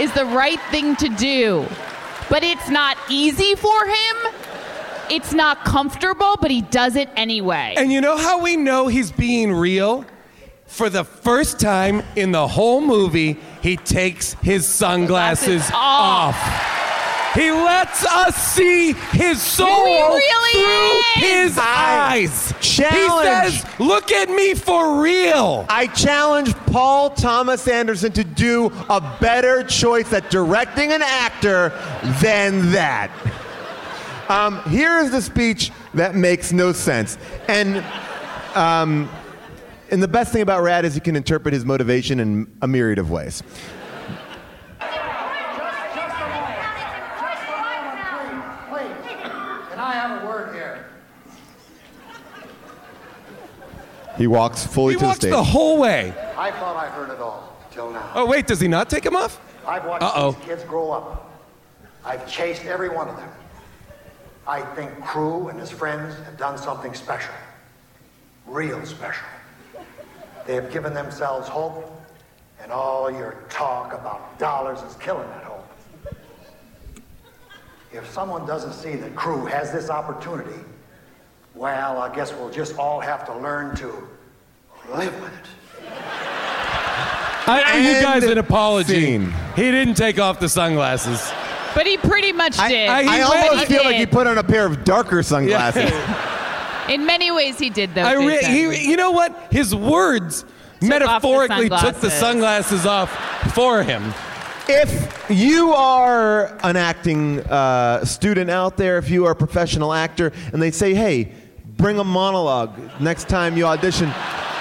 is 0.00 0.12
the 0.14 0.24
right 0.24 0.60
thing 0.70 0.96
to 0.96 1.08
do. 1.10 1.66
But 2.28 2.42
it's 2.42 2.68
not 2.68 2.96
easy 3.08 3.54
for 3.54 3.86
him. 3.86 4.16
It's 5.10 5.32
not 5.32 5.64
comfortable, 5.64 6.36
but 6.40 6.50
he 6.50 6.62
does 6.62 6.96
it 6.96 7.08
anyway. 7.16 7.74
And 7.76 7.92
you 7.92 8.00
know 8.00 8.16
how 8.16 8.40
we 8.40 8.56
know 8.56 8.88
he's 8.88 9.12
being 9.12 9.52
real? 9.52 10.04
For 10.66 10.88
the 10.88 11.04
first 11.04 11.60
time 11.60 12.02
in 12.16 12.32
the 12.32 12.48
whole 12.48 12.80
movie, 12.80 13.38
he 13.62 13.76
takes 13.76 14.32
his 14.34 14.66
sunglasses 14.66 15.68
Glasses 15.68 15.70
off. 15.74 16.34
Off. 17.34 17.40
He 17.40 17.50
lets 17.50 18.04
us 18.06 18.36
see 18.36 18.92
his 19.12 19.40
soul 19.42 19.84
really 19.84 20.52
through 20.52 21.22
is. 21.22 21.52
his 21.52 21.58
eyes. 21.58 22.54
Challenge. 22.60 23.52
He 23.52 23.58
says, 23.58 23.80
"Look 23.80 24.12
at 24.12 24.30
me 24.30 24.54
for 24.54 25.00
real." 25.00 25.66
I 25.68 25.86
challenge 25.88 26.54
Paul 26.66 27.10
Thomas 27.10 27.66
Anderson 27.68 28.12
to 28.12 28.24
do 28.24 28.72
a 28.88 29.00
better 29.20 29.62
choice 29.64 30.12
at 30.12 30.30
directing 30.30 30.92
an 30.92 31.02
actor 31.02 31.72
than 32.20 32.72
that. 32.72 33.10
Um, 34.28 34.62
here 34.70 34.98
is 35.00 35.10
the 35.10 35.20
speech 35.20 35.70
that 35.92 36.14
makes 36.14 36.50
no 36.50 36.72
sense. 36.72 37.18
And, 37.46 37.84
um, 38.54 39.10
and 39.90 40.02
the 40.02 40.08
best 40.08 40.32
thing 40.32 40.40
about 40.40 40.62
Rad 40.62 40.86
is 40.86 40.94
you 40.94 41.02
can 41.02 41.14
interpret 41.14 41.52
his 41.52 41.66
motivation 41.66 42.20
in 42.20 42.46
a 42.62 42.66
myriad 42.66 42.98
of 42.98 43.10
ways. 43.10 43.42
Can 49.70 49.78
I 49.78 49.92
have 49.92 50.22
a 50.22 50.26
word 50.26 50.54
here? 50.54 50.86
He 54.16 54.26
walks 54.26 54.64
fully 54.66 54.94
He 54.94 54.98
to 55.00 55.04
walks 55.06 55.18
the 55.18 55.22
stage. 55.22 55.32
the 55.32 55.42
whole 55.42 55.78
way. 55.78 56.12
I 56.36 56.50
thought 56.52 56.76
I 56.76 56.88
heard 56.88 57.10
it 57.10 57.18
all 57.20 57.56
till 57.70 57.90
now. 57.90 58.10
Oh 58.14 58.26
wait, 58.26 58.46
does 58.46 58.60
he 58.60 58.68
not 58.68 58.88
take 58.88 59.04
him 59.04 59.16
off? 59.16 59.40
I've 59.66 59.84
watched 59.86 60.02
Uh-oh. 60.04 60.32
these 60.32 60.44
kids 60.44 60.64
grow 60.64 60.90
up. 60.92 61.30
I've 62.04 62.28
chased 62.30 62.64
every 62.66 62.88
one 62.90 63.08
of 63.08 63.16
them. 63.16 63.30
I 64.46 64.60
think 64.74 64.90
Cru 65.02 65.48
and 65.48 65.58
his 65.58 65.70
friends 65.70 66.14
have 66.24 66.36
done 66.36 66.58
something 66.58 66.92
special. 66.94 67.32
Real 68.46 68.84
special. 68.84 69.24
They 70.46 70.54
have 70.54 70.70
given 70.70 70.92
themselves 70.92 71.48
hope, 71.48 71.90
and 72.62 72.70
all 72.70 73.10
your 73.10 73.36
talk 73.48 73.94
about 73.94 74.38
dollars 74.38 74.82
is 74.82 74.94
killing 74.96 75.26
that 75.28 75.44
hope. 75.44 75.66
If 77.90 78.10
someone 78.10 78.44
doesn't 78.46 78.74
see 78.74 78.96
that 78.96 79.14
Cru 79.16 79.46
has 79.46 79.72
this 79.72 79.88
opportunity, 79.88 80.60
well, 81.54 81.98
I 81.98 82.14
guess 82.14 82.32
we'll 82.32 82.50
just 82.50 82.76
all 82.78 83.00
have 83.00 83.24
to 83.26 83.36
learn 83.36 83.76
to 83.76 83.86
live 84.94 85.14
with 85.20 85.32
it. 85.32 85.46
I 87.46 87.62
owe 87.74 87.78
you 87.78 88.00
guys 88.02 88.24
an 88.24 88.38
apology. 88.38 89.00
scene. 89.00 89.34
He 89.54 89.70
didn't 89.70 89.94
take 89.94 90.18
off 90.18 90.40
the 90.40 90.48
sunglasses. 90.48 91.30
but 91.74 91.86
he 91.86 91.96
pretty 91.98 92.32
much 92.32 92.56
did. 92.56 92.88
I- 92.88 93.00
I 93.00 93.02
He 93.16 93.20
almost 93.22 93.52
went- 93.56 93.68
feel 93.68 93.84
like 93.84 93.96
did. 93.96 94.00
he 94.00 94.06
put 94.06 94.26
on 94.26 94.38
a 94.38 94.44
pair 94.44 94.64
of 94.66 94.84
darker 94.84 95.22
sunglasses. 95.22 95.90
In 96.88 97.04
many 97.06 97.30
ways, 97.30 97.58
he 97.58 97.68
did 97.70 97.94
though. 97.94 98.02
I 98.02 98.12
re- 98.14 98.44
he, 98.44 98.90
you 98.90 98.96
know 98.96 99.10
what? 99.10 99.48
His 99.50 99.74
words 99.74 100.44
metaphorically 100.82 101.68
took 101.68 101.96
the 102.00 102.10
sunglasses 102.10 102.84
off 102.86 103.10
for 103.54 103.82
him. 103.82 104.12
If 104.68 105.26
you 105.30 105.72
are 105.74 106.56
an 106.62 106.76
acting 106.76 107.40
uh, 107.40 108.04
student 108.04 108.50
out 108.50 108.76
there, 108.76 108.96
if 108.98 109.10
you 109.10 109.26
are 109.26 109.32
a 109.32 109.36
professional 109.36 109.92
actor, 109.92 110.32
and 110.52 110.60
they 110.62 110.70
say, 110.70 110.94
hey, 110.94 111.32
bring 111.76 111.98
a 111.98 112.04
monologue 112.04 112.78
next 113.00 113.28
time 113.28 113.56
you 113.56 113.66
audition, 113.66 114.08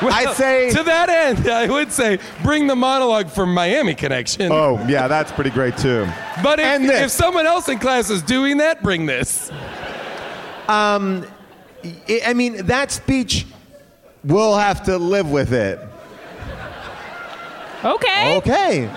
I 0.02 0.34
say, 0.36 0.70
to 0.72 0.84
that 0.84 1.10
end, 1.10 1.48
I 1.50 1.68
would 1.68 1.92
say 1.92 2.20
bring 2.42 2.68
the 2.68 2.76
monologue 2.76 3.30
from 3.30 3.54
Miami 3.54 3.96
Connection. 3.96 4.52
oh, 4.52 4.84
yeah, 4.88 5.08
that's 5.08 5.32
pretty 5.32 5.50
great 5.50 5.78
too. 5.78 6.08
but 6.42 6.60
if, 6.60 6.66
and 6.66 6.86
if 6.86 7.12
someone 7.12 7.46
else 7.46 7.70
in 7.70 7.80
class 7.80 8.10
is 8.10 8.22
doing 8.22 8.58
that, 8.58 8.84
bring 8.84 9.06
this. 9.06 9.52
Um, 10.68 11.26
I 11.84 12.22
I 12.28 12.34
mean, 12.34 12.66
that 12.68 12.92
speech, 12.92 13.46
we'll 14.24 14.56
have 14.58 14.84
to 14.84 14.98
live 14.98 15.30
with 15.30 15.54
it. 15.54 15.80
okay. 17.84 18.38
Okay. 18.38 18.90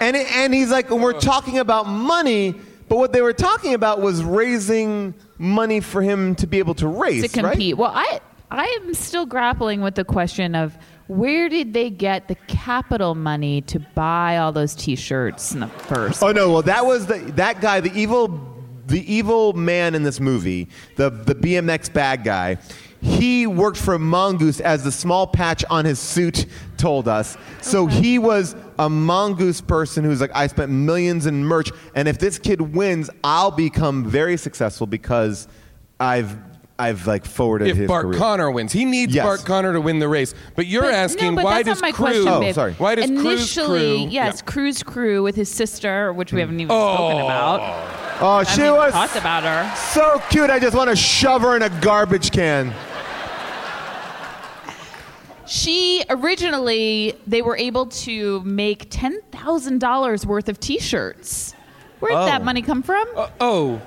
And, 0.00 0.16
it, 0.16 0.30
and 0.32 0.52
he's 0.52 0.70
like, 0.70 0.90
when 0.90 1.00
we're 1.00 1.18
talking 1.18 1.58
about 1.58 1.86
money, 1.86 2.56
but 2.88 2.98
what 2.98 3.12
they 3.12 3.22
were 3.22 3.32
talking 3.32 3.74
about 3.74 4.00
was 4.00 4.22
raising 4.22 5.14
money 5.38 5.80
for 5.80 6.02
him 6.02 6.34
to 6.36 6.46
be 6.46 6.58
able 6.58 6.74
to 6.74 6.88
race, 6.88 7.22
to 7.22 7.40
compete. 7.40 7.76
Well, 7.76 7.92
I 7.94 8.20
I 8.50 8.66
am 8.82 8.94
still 8.94 9.26
grappling 9.26 9.80
with 9.80 9.94
the 9.94 10.04
question 10.04 10.54
of 10.54 10.76
where 11.06 11.48
did 11.48 11.74
they 11.74 11.90
get 11.90 12.28
the 12.28 12.34
capital 12.46 13.14
money 13.14 13.60
to 13.62 13.78
buy 13.78 14.38
all 14.38 14.52
those 14.52 14.74
T-shirts 14.74 15.52
in 15.52 15.60
the 15.60 15.68
first? 15.68 16.22
Oh 16.22 16.32
no! 16.32 16.50
Well, 16.50 16.62
that 16.62 16.86
was 16.86 17.06
the 17.06 17.18
that 17.32 17.60
guy, 17.60 17.80
the 17.80 17.92
evil, 17.98 18.40
the 18.86 19.12
evil 19.12 19.52
man 19.54 19.94
in 19.94 20.02
this 20.02 20.20
movie, 20.20 20.68
the 20.96 21.10
the 21.10 21.34
BMX 21.34 21.92
bad 21.92 22.24
guy. 22.24 22.58
He 23.00 23.46
worked 23.46 23.76
for 23.76 23.98
Mongoose, 23.98 24.60
as 24.60 24.82
the 24.82 24.92
small 24.92 25.26
patch 25.26 25.62
on 25.68 25.84
his 25.84 25.98
suit 25.98 26.46
told 26.78 27.06
us. 27.06 27.36
So 27.60 27.86
he 27.86 28.18
was 28.18 28.56
a 28.78 28.88
Mongoose 28.90 29.60
person 29.60 30.04
who's 30.04 30.20
like, 30.20 30.30
I 30.34 30.46
spent 30.46 30.70
millions 30.70 31.26
in 31.26 31.44
merch, 31.44 31.70
and 31.94 32.08
if 32.08 32.18
this 32.18 32.38
kid 32.38 32.60
wins, 32.60 33.10
I'll 33.22 33.50
become 33.50 34.04
very 34.04 34.36
successful 34.36 34.86
because 34.86 35.48
I've 36.00 36.36
I've 36.76 37.06
like 37.06 37.24
forwarded 37.24 37.68
If 37.68 37.76
his 37.76 37.86
Bart 37.86 38.06
career. 38.06 38.18
Conner 38.18 38.50
wins, 38.50 38.72
he 38.72 38.84
needs 38.84 39.14
Yes. 39.14 39.24
Bart 39.24 39.44
Conner 39.44 39.72
to 39.74 39.80
win 39.80 40.00
the 40.00 40.08
race. 40.08 40.34
But 40.56 40.66
you're 40.66 40.82
But- 40.82 40.94
asking 40.94 41.36
no, 41.36 41.36
but 41.36 41.44
why 41.44 41.62
that's 41.62 41.80
does 41.80 41.82
not 41.82 41.88
my 41.88 41.92
Cru? 41.92 42.04
question, 42.24 42.28
Oh, 42.48 42.52
sorry. 42.52 42.72
Why 42.78 42.94
does 42.96 43.06
Cru's 43.10 43.20
Initially, 43.20 43.98
crew? 44.06 44.10
yes, 44.10 44.34
Yeah. 44.38 44.44
Cru's 44.44 44.82
crew 44.82 45.22
with 45.22 45.36
his 45.36 45.48
sister, 45.48 46.12
which 46.12 46.32
we 46.32 46.40
haven't 46.40 46.58
even 46.58 46.74
oh. 46.74 46.94
spoken 46.96 47.20
about. 47.20 47.60
Oh, 48.20 48.26
I 48.26 48.42
she 48.42 48.60
haven't 48.62 48.76
was 48.76 48.92
talked 48.92 49.14
about 49.14 49.44
her. 49.44 49.72
so 49.92 50.20
cute. 50.30 50.50
I 50.50 50.58
just 50.58 50.76
want 50.76 50.90
to 50.90 50.96
shove 50.96 51.42
her 51.42 51.54
in 51.54 51.62
a 51.62 51.70
garbage 51.80 52.32
can. 52.32 52.74
She 55.46 56.02
originally 56.08 57.14
they 57.26 57.42
were 57.42 57.56
able 57.56 57.86
to 57.86 58.40
make 58.44 58.86
ten 58.90 59.20
thousand 59.30 59.80
dollars 59.80 60.24
worth 60.26 60.48
of 60.48 60.58
T-shirts. 60.60 61.54
Where 62.00 62.10
did 62.12 62.28
that 62.28 62.40
Oh. 62.42 62.44
money 62.44 62.62
come 62.62 62.82
from? 62.82 63.06
Uh, 63.16 63.28
oh. 63.40 63.80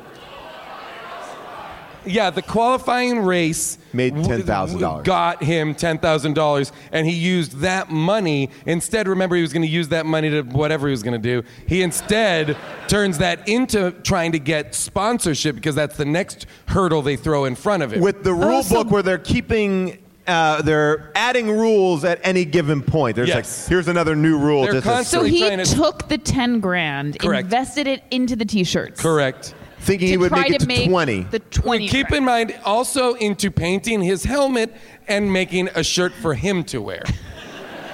Yeah, 2.05 2.29
the 2.29 2.41
qualifying 2.41 3.19
race 3.19 3.77
Made 3.91 4.13
$10,000. 4.13 5.03
Got 5.03 5.43
him 5.43 5.75
ten 5.75 5.97
thousand 5.97 6.35
dollars, 6.35 6.71
and 6.93 7.05
he 7.05 7.11
used 7.13 7.57
that 7.59 7.89
money 7.91 8.49
instead. 8.65 9.09
Remember, 9.09 9.35
he 9.35 9.41
was 9.41 9.51
going 9.51 9.63
to 9.63 9.67
use 9.67 9.89
that 9.89 10.05
money 10.05 10.29
to 10.29 10.43
whatever 10.43 10.87
he 10.87 10.91
was 10.91 11.03
going 11.03 11.21
to 11.21 11.41
do. 11.41 11.45
He 11.67 11.81
instead 11.81 12.55
turns 12.87 13.17
that 13.17 13.45
into 13.49 13.91
trying 14.03 14.31
to 14.31 14.39
get 14.39 14.73
sponsorship 14.73 15.55
because 15.55 15.75
that's 15.75 15.97
the 15.97 16.05
next 16.05 16.45
hurdle 16.67 17.01
they 17.01 17.17
throw 17.17 17.43
in 17.43 17.55
front 17.55 17.83
of 17.83 17.91
him. 17.91 17.99
with 17.99 18.23
the 18.23 18.33
rule 18.33 18.59
Oh, 18.59 18.61
so- 18.61 18.83
book 18.83 18.91
where 18.91 19.03
they're 19.03 19.17
keeping 19.17 19.97
uh, 20.27 20.61
they're 20.61 21.11
adding 21.15 21.49
rules 21.49 22.03
at 22.03 22.19
any 22.23 22.45
given 22.45 22.81
point. 22.81 23.15
There's 23.15 23.29
Yes. 23.29 23.63
like 23.63 23.69
here's 23.69 23.87
another 23.87 24.15
new 24.15 24.37
rule. 24.37 24.63
They're 24.63 24.73
just 24.73 24.87
as- 24.87 24.93
constant- 24.93 25.11
so 25.11 25.17
Really 25.25 25.31
he 25.31 25.39
trying 25.47 25.57
to- 25.63 25.75
took 25.75 26.07
the 26.09 26.17
ten 26.17 26.59
grand, 26.59 27.17
Correct. 27.19 27.45
invested 27.45 27.87
it 27.87 28.03
into 28.11 28.35
the 28.35 28.45
T-shirts. 28.45 29.01
correct. 29.01 29.53
thinking 29.79 30.07
To 30.07 30.11
he 30.11 30.17
would 30.17 30.29
try 30.29 30.41
make 30.41 30.49
it 30.53 30.59
to 30.59 30.65
to 30.65 30.67
make 30.67 30.89
20. 30.89 31.27
The 31.31 31.39
twenty. 31.39 31.87
Keep 31.87 32.07
grand. 32.07 32.17
in 32.17 32.25
mind 32.25 32.55
also 32.65 33.13
into 33.13 33.49
painting 33.51 34.01
his 34.01 34.23
helmet 34.25 34.73
and 35.07 35.31
making 35.31 35.69
a 35.75 35.83
shirt 35.83 36.11
for 36.21 36.33
him 36.33 36.63
to 36.65 36.81
wear. 36.81 37.03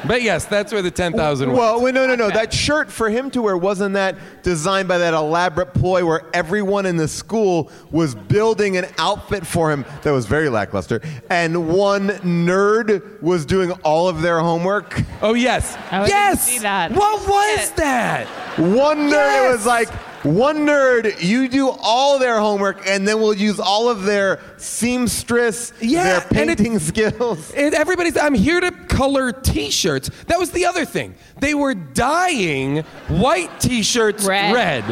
But 0.08 0.22
yes, 0.22 0.46
that's 0.46 0.72
where 0.72 0.82
the 0.82 0.92
ten 0.92 1.14
thousand. 1.14 1.52
well, 1.54 1.82
wait, 1.82 1.94
no, 1.94 2.06
no, 2.08 2.16
no. 2.16 2.30
That 2.30 2.54
shirt 2.54 2.92
for 2.92 3.10
him 3.10 3.30
to 3.32 3.42
wear 3.42 3.58
wasn't 3.58 3.94
that 3.94 4.18
designed 4.44 4.88
by 4.88 4.98
that 5.00 5.14
elaborate 5.14 5.74
ploy 5.74 6.06
where 6.06 6.22
everyone 6.34 6.86
in 6.86 6.98
the 6.98 7.08
school 7.08 7.72
was 7.92 8.16
building 8.16 8.78
an 8.78 8.86
outfit 8.98 9.46
for 9.46 9.72
him 9.72 9.86
that 10.04 10.12
was 10.12 10.26
very 10.26 10.50
lackluster, 10.50 11.02
and 11.30 11.70
one 11.70 12.10
nerd 12.10 13.22
was 13.22 13.46
doing 13.46 13.72
all 13.84 14.08
of 14.08 14.22
their 14.22 14.40
homework. 14.40 15.02
Oh 15.22 15.34
yes, 15.34 15.78
I 15.92 16.08
yes. 16.08 16.46
see 16.48 16.60
that. 16.60 16.92
What 16.92 17.28
was 17.28 17.72
that? 17.72 18.28
One 18.58 18.98
nerd 19.08 19.12
Yes! 19.12 19.58
was 19.58 19.66
like, 19.66 19.90
one 20.24 20.66
nerd, 20.66 21.22
you 21.22 21.48
do 21.50 21.70
all 21.70 22.18
their 22.20 22.40
homework, 22.40 22.88
and 22.88 23.08
then 23.08 23.20
we'll 23.20 23.34
use 23.34 23.60
all 23.60 23.90
of 23.90 24.04
their 24.04 24.40
seamstress, 24.58 25.74
Yeah, 25.82 26.04
their 26.04 26.42
and 26.42 26.50
it- 26.50 26.58
painting 26.58 26.80
skills. 26.80 27.52
And 27.56 27.74
everybody's. 27.74 28.18
I'm 28.18 28.34
here 28.34 28.60
to 28.60 28.72
color 28.72 29.32
T-shirts. 29.32 30.10
That 30.28 30.40
was 30.40 30.52
the 30.52 30.66
other 30.66 30.86
thing. 30.86 31.16
They 31.40 31.54
were 31.54 31.74
dyeing 31.76 32.80
white 33.08 33.60
T-shirts 33.60 34.26
Red. 34.26 34.54
red. 34.54 34.84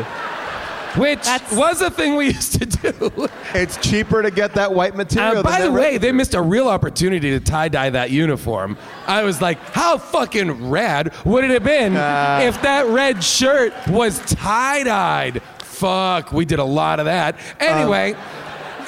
Which 0.98 1.26
was 1.54 1.82
a 1.82 1.90
thing 1.90 2.16
we 2.16 2.26
used 2.34 2.60
to 2.60 2.66
do. 2.66 3.28
It's 3.54 3.78
cheaper 3.78 4.22
to 4.22 4.32
get 4.32 4.54
that 4.56 4.74
white 4.74 4.96
material. 4.96 5.32
Uh, 5.32 5.36
than 5.36 5.44
by 5.44 5.60
that 5.60 5.66
the 5.66 5.72
red 5.72 5.92
way, 5.94 5.98
they 5.98 6.12
missed 6.12 6.34
a 6.34 6.42
real 6.42 6.68
opportunity 6.68 7.32
to 7.32 7.40
tie 7.40 7.70
dye 7.70 7.90
that 7.92 8.12
uniform. 8.12 8.78
I 9.08 9.24
was 9.24 9.42
like, 9.42 9.58
how 9.74 9.98
fucking 9.98 10.70
rad 10.70 11.14
would 11.26 11.44
it 11.44 11.52
have 11.52 11.64
been 11.64 11.96
Uh. 11.96 12.42
if 12.44 12.62
that 12.62 12.88
red 12.88 13.24
shirt 13.24 13.74
was 13.88 14.20
tie 14.26 14.84
dyed? 14.84 15.42
Fuck, 15.60 16.32
we 16.32 16.46
did 16.46 16.60
a 16.60 16.64
lot 16.64 17.00
of 17.00 17.06
that. 17.06 17.38
Anyway. 17.60 18.16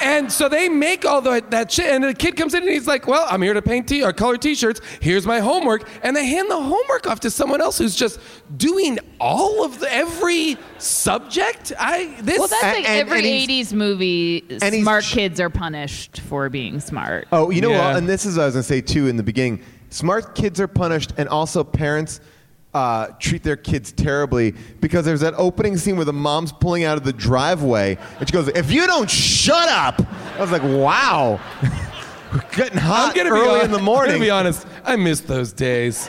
And 0.02 0.30
so 0.32 0.48
they 0.48 0.68
make 0.68 1.04
all 1.04 1.20
the, 1.20 1.42
that 1.50 1.70
shit, 1.72 1.86
and 1.86 2.04
the 2.04 2.14
kid 2.14 2.36
comes 2.36 2.54
in 2.54 2.62
and 2.62 2.70
he's 2.72 2.86
like, 2.86 3.06
"Well, 3.06 3.26
I'm 3.28 3.42
here 3.42 3.54
to 3.54 3.62
paint 3.62 3.88
t- 3.88 4.02
or 4.02 4.12
color 4.12 4.36
T-shirts. 4.36 4.80
Here's 5.00 5.26
my 5.26 5.40
homework." 5.40 5.88
And 6.02 6.14
they 6.16 6.26
hand 6.26 6.50
the 6.50 6.60
homework 6.60 7.06
off 7.06 7.20
to 7.20 7.30
someone 7.30 7.60
else 7.60 7.78
who's 7.78 7.94
just 7.96 8.18
doing 8.56 8.98
all 9.20 9.64
of 9.64 9.78
the 9.80 9.92
every 9.92 10.56
subject. 10.78 11.72
I 11.78 12.14
this 12.20 12.38
Well, 12.38 12.48
that's 12.48 12.62
like 12.62 12.88
and- 12.88 13.08
every 13.10 13.18
and 13.18 13.48
80s 13.50 13.72
movie. 13.72 14.44
and 14.62 14.74
Smart 14.82 15.04
kids 15.04 15.40
are 15.40 15.50
punished 15.50 16.20
for 16.20 16.48
being 16.48 16.80
smart. 16.80 17.28
Oh, 17.32 17.50
you 17.50 17.60
know 17.60 17.70
Yeah. 17.70 17.88
what? 17.88 17.96
And 17.96 18.08
this 18.08 18.24
is 18.26 18.36
what 18.36 18.42
I 18.44 18.46
was 18.46 18.54
gonna 18.54 18.62
say 18.62 18.80
too 18.80 19.08
in 19.08 19.16
the 19.16 19.22
beginning. 19.22 19.60
Smart 19.90 20.34
kids 20.34 20.60
are 20.60 20.66
punished, 20.68 21.12
and 21.16 21.28
also 21.28 21.62
parents 21.62 22.20
uh, 22.74 23.06
treat 23.18 23.42
their 23.42 23.56
kids 23.56 23.92
terribly 23.92 24.54
because 24.80 25.04
there's 25.04 25.20
that 25.20 25.34
opening 25.36 25.76
scene 25.76 25.96
where 25.96 26.04
the 26.04 26.12
mom's 26.12 26.52
pulling 26.52 26.84
out 26.84 26.98
of 26.98 27.04
the 27.04 27.12
driveway, 27.12 27.96
and 28.18 28.28
she 28.28 28.32
goes, 28.32 28.48
"If 28.48 28.70
you 28.72 28.86
don't 28.86 29.10
shut 29.10 29.68
up," 29.68 30.02
I 30.36 30.40
was 30.40 30.50
like, 30.50 30.62
"Wow." 30.62 31.40
Getting 32.52 32.78
hot 32.78 33.16
early 33.16 33.64
in 33.64 33.70
the 33.70 33.78
morning." 33.78 34.14
I'm 34.14 34.18
gonna 34.18 34.26
be 34.26 34.30
honest. 34.30 34.66
I 34.84 34.96
miss 34.96 35.20
those 35.20 35.52
days. 35.52 36.08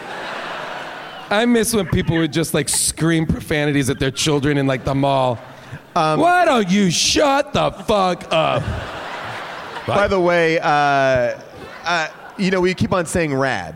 I 1.30 1.46
miss 1.46 1.74
when 1.74 1.88
people 1.88 2.18
would 2.18 2.34
just 2.34 2.54
like 2.54 2.70
scream 2.70 3.26
profanities 3.26 3.90
at 3.90 4.00
their 4.00 4.12
children 4.12 4.58
in 4.58 4.68
like 4.68 4.84
the 4.84 4.96
mall. 4.96 5.40
Um, 5.96 6.20
Why 6.20 6.46
don't 6.46 6.70
you 6.70 6.92
shut 6.92 7.54
the 7.54 7.72
fuck 7.72 8.26
up? 8.32 8.64
By 9.88 10.08
the 10.08 10.20
way, 10.20 10.60
uh, 10.60 11.40
uh, 11.84 12.08
you 12.38 12.52
know, 12.52 12.60
we 12.60 12.74
keep 12.74 12.92
on 12.92 13.06
saying 13.06 13.34
rad, 13.34 13.76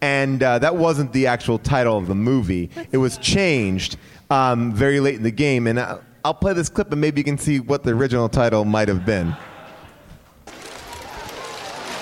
and 0.00 0.42
uh, 0.42 0.58
that 0.58 0.76
wasn't 0.76 1.12
the 1.12 1.26
actual 1.26 1.58
title 1.58 1.96
of 1.98 2.06
the 2.06 2.14
movie. 2.14 2.70
It 2.92 2.98
was 2.98 3.18
changed 3.18 3.96
um, 4.30 4.72
very 4.72 5.00
late 5.00 5.16
in 5.16 5.22
the 5.22 5.30
game, 5.30 5.66
and 5.66 5.78
I, 5.78 5.98
I'll 6.24 6.34
play 6.34 6.52
this 6.52 6.68
clip, 6.68 6.92
and 6.92 7.00
maybe 7.00 7.20
you 7.20 7.24
can 7.24 7.38
see 7.38 7.60
what 7.60 7.82
the 7.82 7.90
original 7.92 8.28
title 8.28 8.64
might 8.64 8.88
have 8.88 9.04
been. 9.04 9.34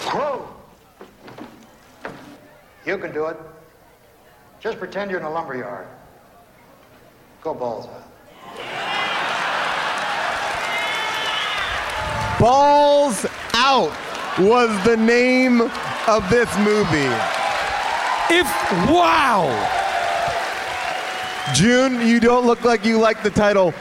Cru! 0.07 0.47
You 2.85 2.99
can 2.99 3.13
do 3.13 3.27
it. 3.27 3.37
Just 4.61 4.79
pretend 4.79 5.11
you're 5.11 5.21
in 5.21 5.27
a 5.27 5.31
lumber 5.31 5.57
yard. 5.57 5.87
Go 7.43 7.55
balls 7.55 7.87
out. 7.87 8.05
Balls 12.39 13.27
Out 13.55 13.91
was 14.39 14.85
the 14.85 14.97
name 14.97 15.61
of 15.61 16.31
this 16.31 16.49
movie. 16.59 17.38
If 18.31 18.47
wow, 18.91 19.47
June, 21.55 22.07
you 22.07 22.21
don't 22.21 22.47
look 22.47 22.63
like 22.63 22.85
you 22.85 22.99
like 22.99 23.23
the 23.23 23.31
title 23.31 23.73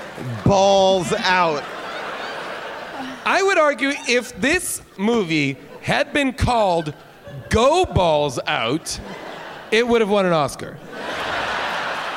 Balls 0.46 1.12
Out. 1.12 1.64
I 3.26 3.44
would 3.44 3.58
argue 3.58 3.92
if 4.08 4.40
this 4.40 4.82
movie 4.98 5.58
had 5.82 6.14
been 6.14 6.32
called 6.32 6.94
Go 7.50 7.84
Balls 7.86 8.40
Out, 8.48 9.00
it 9.72 9.86
would 9.86 10.00
have 10.00 10.10
won 10.10 10.26
an 10.26 10.32
Oscar. 10.32 10.78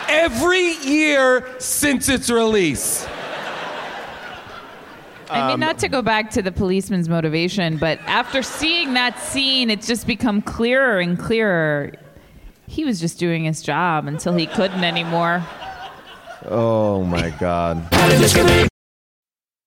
Every 0.09 0.75
year 0.85 1.49
since 1.59 2.09
its 2.09 2.31
release. 2.31 3.09
I 5.29 5.49
mean, 5.49 5.61
not 5.61 5.79
to 5.79 5.89
go 5.89 6.03
back 6.03 6.31
to 6.31 6.43
the 6.43 6.53
policeman's 6.53 7.09
motivation, 7.09 7.77
but 7.77 7.99
after 8.07 8.43
seeing 8.43 8.95
that 8.95 9.19
scene, 9.19 9.71
it's 9.71 9.87
just 9.87 10.07
become 10.07 10.43
clearer 10.43 10.99
and 11.01 11.19
clearer. 11.19 11.93
He 12.71 12.85
was 12.85 13.01
just 13.01 13.19
doing 13.19 13.43
his 13.43 13.63
job 13.63 14.07
until 14.07 14.33
he 14.35 14.47
couldn't 14.47 14.85
anymore. 14.85 15.45
Oh 16.47 17.03
my 17.03 17.31
God. 17.31 17.85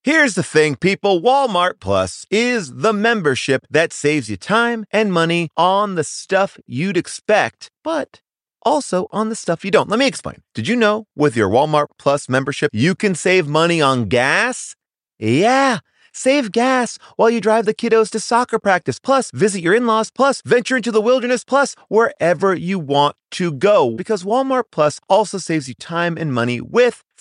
Here's 0.05 0.35
the 0.35 0.43
thing, 0.43 0.77
people 0.77 1.21
Walmart 1.21 1.81
Plus 1.81 2.25
is 2.31 2.75
the 2.75 2.93
membership 2.93 3.65
that 3.69 3.91
saves 3.91 4.29
you 4.29 4.37
time 4.37 4.85
and 4.89 5.11
money 5.11 5.49
on 5.57 5.95
the 5.95 6.05
stuff 6.05 6.57
you'd 6.65 6.95
expect, 6.95 7.69
but 7.83 8.21
also 8.61 9.07
on 9.11 9.27
the 9.27 9.35
stuff 9.35 9.65
you 9.65 9.71
don't. 9.71 9.89
Let 9.89 9.99
me 9.99 10.07
explain. 10.07 10.41
Did 10.53 10.69
you 10.69 10.77
know 10.77 11.05
with 11.13 11.35
your 11.35 11.49
Walmart 11.49 11.87
Plus 11.99 12.29
membership, 12.29 12.69
you 12.71 12.95
can 12.95 13.15
save 13.15 13.49
money 13.49 13.81
on 13.81 14.05
gas? 14.05 14.75
Yeah. 15.19 15.79
Save 16.15 16.51
gas 16.51 16.99
while 17.15 17.31
you 17.31 17.41
drive 17.41 17.65
the 17.65 17.73
kiddos 17.73 18.11
to 18.11 18.19
soccer 18.19 18.59
practice, 18.59 18.99
plus 18.99 19.31
visit 19.31 19.61
your 19.63 19.73
in 19.73 19.87
laws, 19.87 20.11
plus 20.11 20.43
venture 20.45 20.77
into 20.77 20.91
the 20.91 21.01
wilderness, 21.01 21.43
plus 21.43 21.75
wherever 21.87 22.53
you 22.53 22.77
want 22.77 23.15
to 23.31 23.51
go. 23.51 23.95
Because 23.95 24.23
Walmart 24.23 24.65
Plus 24.71 24.99
also 25.09 25.39
saves 25.39 25.67
you 25.67 25.73
time 25.73 26.15
and 26.15 26.31
money 26.31 26.61
with 26.61 27.03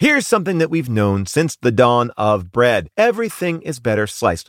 Here's 0.00 0.28
something 0.28 0.58
that 0.58 0.70
we've 0.70 0.88
known 0.88 1.26
since 1.26 1.56
the 1.56 1.72
dawn 1.72 2.12
of 2.16 2.52
bread. 2.52 2.86
Everything 2.96 3.60
is 3.62 3.80
better 3.80 4.06
sliced. 4.06 4.48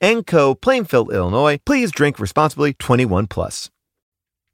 and 0.00 0.26
Co. 0.26 0.54
Plainfield, 0.54 1.12
Illinois. 1.12 1.58
Please 1.64 1.92
drink 1.92 2.18
responsibly. 2.18 2.74
21 2.74 3.26
plus. 3.28 3.70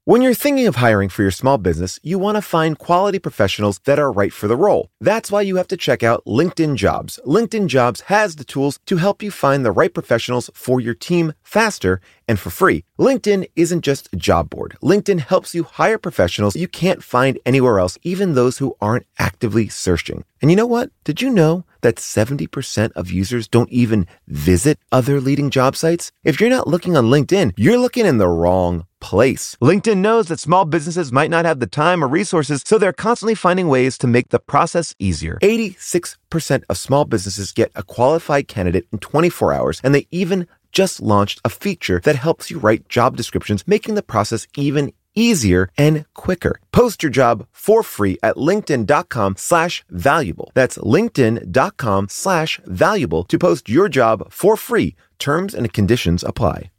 When 0.05 0.20
you're 0.20 0.35
thinking 0.35 0.66
of 0.66 0.76
hiring 0.76 1.09
for 1.09 1.22
your 1.22 1.30
small 1.30 1.59
business, 1.59 2.01
you 2.03 2.18
want 2.18 2.35
to 2.35 2.43
find 2.43 2.76
quality 2.76 3.20
professionals 3.20 3.78
that 3.85 4.01
are 4.01 4.11
right 4.11 4.33
for 4.33 4.49
the 4.49 4.57
role. 4.57 4.89
That's 5.01 5.30
why 5.30 5.43
you 5.43 5.55
have 5.59 5.68
to 5.68 5.76
check 5.76 6.03
out 6.03 6.24
LinkedIn 6.26 6.74
Jobs. 6.74 7.20
LinkedIn 7.24 7.68
Jobs 7.68 8.01
has 8.03 8.35
the 8.35 8.43
tools 8.43 8.80
to 8.87 8.97
help 8.97 9.22
you 9.22 9.30
find 9.30 9.64
the 9.64 9.70
right 9.70 9.95
professionals 9.95 10.51
for 10.55 10.80
your 10.80 10.95
team 10.95 11.35
faster 11.45 12.01
and 12.26 12.38
for 12.38 12.50
free. 12.50 12.84
LinkedIn 12.98 13.48
isn't 13.56 13.82
just 13.82 14.08
a 14.12 14.16
job 14.16 14.48
board. 14.48 14.76
LinkedIn 14.82 15.20
helps 15.20 15.54
you 15.54 15.64
hire 15.64 15.98
professionals 15.98 16.56
you 16.56 16.68
can't 16.68 17.02
find 17.02 17.38
anywhere 17.44 17.78
else, 17.78 17.98
even 18.02 18.34
those 18.34 18.58
who 18.58 18.76
aren't 18.80 19.06
actively 19.18 19.68
searching. 19.68 20.24
And 20.40 20.50
you 20.50 20.56
know 20.56 20.66
what? 20.66 20.90
Did 21.04 21.20
you 21.22 21.30
know 21.30 21.64
that 21.82 21.96
70% 21.96 22.92
of 22.92 23.10
users 23.10 23.48
don't 23.48 23.70
even 23.70 24.06
visit 24.28 24.78
other 24.90 25.20
leading 25.20 25.50
job 25.50 25.76
sites? 25.76 26.12
If 26.24 26.40
you're 26.40 26.50
not 26.50 26.68
looking 26.68 26.96
on 26.96 27.06
LinkedIn, 27.06 27.52
you're 27.56 27.78
looking 27.78 28.06
in 28.06 28.18
the 28.18 28.28
wrong 28.28 28.86
place. 29.00 29.56
LinkedIn 29.60 29.98
knows 29.98 30.28
that 30.28 30.40
small 30.40 30.64
businesses 30.64 31.12
might 31.12 31.30
not 31.30 31.44
have 31.44 31.60
the 31.60 31.66
time 31.66 32.02
or 32.02 32.08
resources, 32.08 32.62
so 32.64 32.78
they're 32.78 32.92
constantly 32.92 33.34
finding 33.34 33.68
ways 33.68 33.98
to 33.98 34.06
make 34.06 34.28
the 34.30 34.38
process 34.38 34.94
easier. 34.98 35.38
86% 35.42 36.62
of 36.68 36.78
small 36.78 37.04
businesses 37.04 37.52
get 37.52 37.72
a 37.74 37.82
qualified 37.82 38.48
candidate 38.48 38.86
in 38.92 38.98
24 39.00 39.52
hours, 39.52 39.80
and 39.84 39.94
they 39.94 40.06
even 40.10 40.46
just 40.72 41.00
launched 41.00 41.40
a 41.44 41.50
feature 41.50 42.00
that 42.04 42.16
helps 42.16 42.50
you 42.50 42.58
write 42.58 42.88
job 42.88 43.16
descriptions, 43.16 43.68
making 43.68 43.94
the 43.94 44.02
process 44.02 44.48
even 44.56 44.92
easier, 45.14 45.68
and 45.78 46.04
quicker. 46.14 46.58
Post 46.72 47.02
your 47.02 47.10
job 47.10 47.46
for 47.52 47.82
free 47.82 48.18
at 48.22 48.36
linkedin.com 48.36 49.36
slash 49.36 49.84
valuable. 49.90 50.50
That's 50.54 50.78
linkedin.com 50.78 52.08
slash 52.08 52.60
valuable 52.66 53.24
to 53.24 53.38
post 53.38 53.68
your 53.68 53.88
job 53.88 54.32
for 54.32 54.56
free. 54.56 54.96
Terms 55.18 55.54
and 55.54 55.72
conditions 55.72 56.24
apply. 56.24 56.70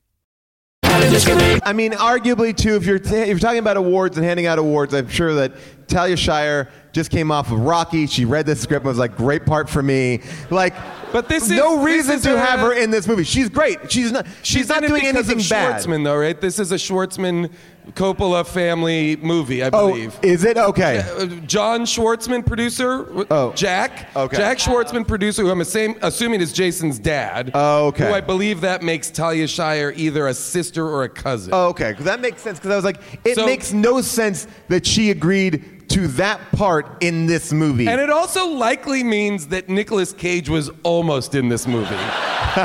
I 0.98 1.74
mean, 1.74 1.94
arguably 1.94 2.56
too, 2.56 2.76
if 2.76 2.86
you're 2.86 2.98
if 2.98 3.10
you're 3.28 3.40
talking 3.40 3.60
about 3.60 3.78
awards 3.78 4.18
and 4.18 4.26
handing 4.26 4.46
out 4.46 4.60
awards, 4.60 4.94
I'm 4.94 5.08
sure 5.08 5.34
that 5.36 5.54
Talia 5.88 6.16
Shire 6.16 6.70
just 6.92 7.10
came 7.10 7.32
off 7.32 7.52
of 7.52 7.60
Rocky. 7.60 8.06
She 8.06 8.26
read 8.26 8.46
the 8.46 8.56
script 8.56 8.84
and 8.84 8.90
was 8.90 8.98
like, 9.00 9.18
"Great 9.18 9.46
part 9.46 9.70
for 9.70 9.82
me." 9.82 10.22
Like, 10.52 10.74
But 11.12 11.28
this 11.30 11.50
no 11.50 11.80
is- 11.80 11.86
this 11.86 11.86
reason 11.86 12.16
is 12.18 12.22
to 12.24 12.36
a- 12.36 12.40
have 12.40 12.60
her 12.60 12.74
in 12.74 12.92
this 12.92 13.08
movie. 13.08 13.24
She's 13.24 13.50
great. 13.50 13.92
She's 13.92 14.12
not. 14.12 14.28
She's, 14.44 14.70
not 14.70 14.82
doing 14.86 15.06
anything 15.06 15.38
bad. 15.50 15.82
Schwartzman, 15.82 16.04
though, 16.04 16.16
right? 16.18 16.40
This 16.40 16.60
is 16.60 16.72
a 16.72 16.76
Schwartzman 16.76 17.50
Coppola 17.92 18.46
family 18.48 19.18
movie, 19.18 19.62
I 19.62 19.70
Oh, 19.74 19.90
believe. 19.90 20.18
is 20.22 20.46
it 20.46 20.58
okay? 20.58 21.00
Uh, 21.00 21.26
John 21.46 21.82
Schwartzman, 21.82 22.46
producer. 22.46 23.06
Oh. 23.30 23.52
Jack. 23.54 24.10
Okay. 24.16 24.38
Jack 24.38 24.58
Schwartzman, 24.58 25.06
producer, 25.08 25.42
who 25.44 25.50
I'm 25.52 25.60
assuming 25.62 26.40
is 26.42 26.54
Jason's 26.54 26.98
dad. 26.98 27.52
Oh, 27.54 27.88
okay. 27.88 28.08
Who 28.08 28.14
I 28.14 28.22
believe 28.22 28.62
that 28.62 28.84
makes 28.84 29.12
Talia 29.12 29.48
Shire 29.48 29.92
either 29.98 30.28
a 30.28 30.34
sister 30.34 30.88
or 30.88 31.04
a 31.04 31.10
cousin. 31.10 31.52
Oh, 31.54 31.68
okay, 31.70 31.94
that 32.00 32.22
makes 32.22 32.42
sense. 32.42 32.58
Because 32.58 32.72
I 32.72 32.76
was 32.78 32.86
like, 32.86 33.02
it 33.26 33.36
So- 33.36 33.46
makes 33.46 33.74
no 33.74 34.00
sense 34.02 34.48
that 34.70 34.86
she 34.88 35.12
agreed 35.12 35.82
to 35.90 36.08
that 36.08 36.40
part 36.54 36.88
in 37.04 37.26
this 37.28 37.52
movie. 37.52 37.88
And 37.88 38.00
it 38.00 38.10
also 38.10 38.48
likely 38.48 39.04
means 39.04 39.48
that 39.48 39.68
Nicolas 39.68 40.14
Cage 40.14 40.48
was 40.50 40.72
almost 40.84 41.36
in 41.36 41.50
this 41.50 41.68
movie. 41.68 41.90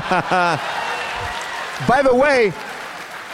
By 1.88 2.02
the 2.02 2.14
way, 2.14 2.52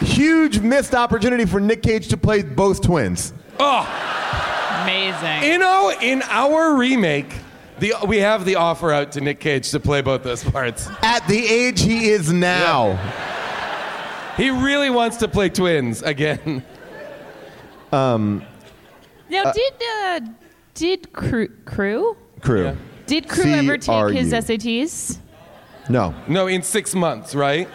huge 0.00 0.58
missed 0.60 0.94
opportunity 0.94 1.44
for 1.44 1.60
Nick 1.60 1.82
Cage 1.82 2.08
to 2.08 2.16
play 2.16 2.42
both 2.42 2.82
twins. 2.82 3.32
Oh, 3.58 3.86
Amazing. 4.82 5.50
you 5.50 5.58
know, 5.58 5.92
in 6.00 6.22
our 6.28 6.74
remake, 6.76 7.32
the, 7.78 7.94
we 8.06 8.18
have 8.18 8.44
the 8.44 8.56
offer 8.56 8.92
out 8.92 9.12
to 9.12 9.20
Nick 9.20 9.40
Cage 9.40 9.70
to 9.70 9.80
play 9.80 10.00
both 10.02 10.22
those 10.22 10.44
parts. 10.44 10.88
At 11.02 11.26
the 11.28 11.46
age 11.46 11.80
he 11.80 12.08
is 12.10 12.32
now. 12.32 12.96
He 14.36 14.50
really 14.50 14.90
wants 14.90 15.18
to 15.18 15.28
play 15.28 15.48
twins 15.48 16.02
again. 16.02 16.64
Um, 17.92 18.42
now, 19.30 19.52
did 19.52 19.72
uh, 20.02 20.20
did 20.74 21.12
Cru, 21.12 21.46
Cru 21.64 22.16
Cru. 22.40 22.64
Yeah. 22.64 22.74
did 23.06 23.28
Cru 23.28 23.44
ever 23.44 23.78
take 23.78 24.12
his 24.14 24.32
SATs? 24.32 25.18
No, 25.88 26.12
No, 26.26 26.48
in 26.48 26.62
six 26.62 26.94
months, 26.94 27.34
right? 27.34 27.68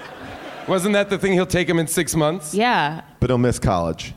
Wasn't 0.69 0.93
that 0.93 1.09
the 1.09 1.17
thing? 1.17 1.33
He'll 1.33 1.45
take 1.45 1.67
him 1.67 1.79
in 1.79 1.87
six 1.87 2.15
months. 2.15 2.53
Yeah. 2.53 3.01
but 3.19 3.29
he'll 3.29 3.37
miss 3.37 3.59
college. 3.59 4.13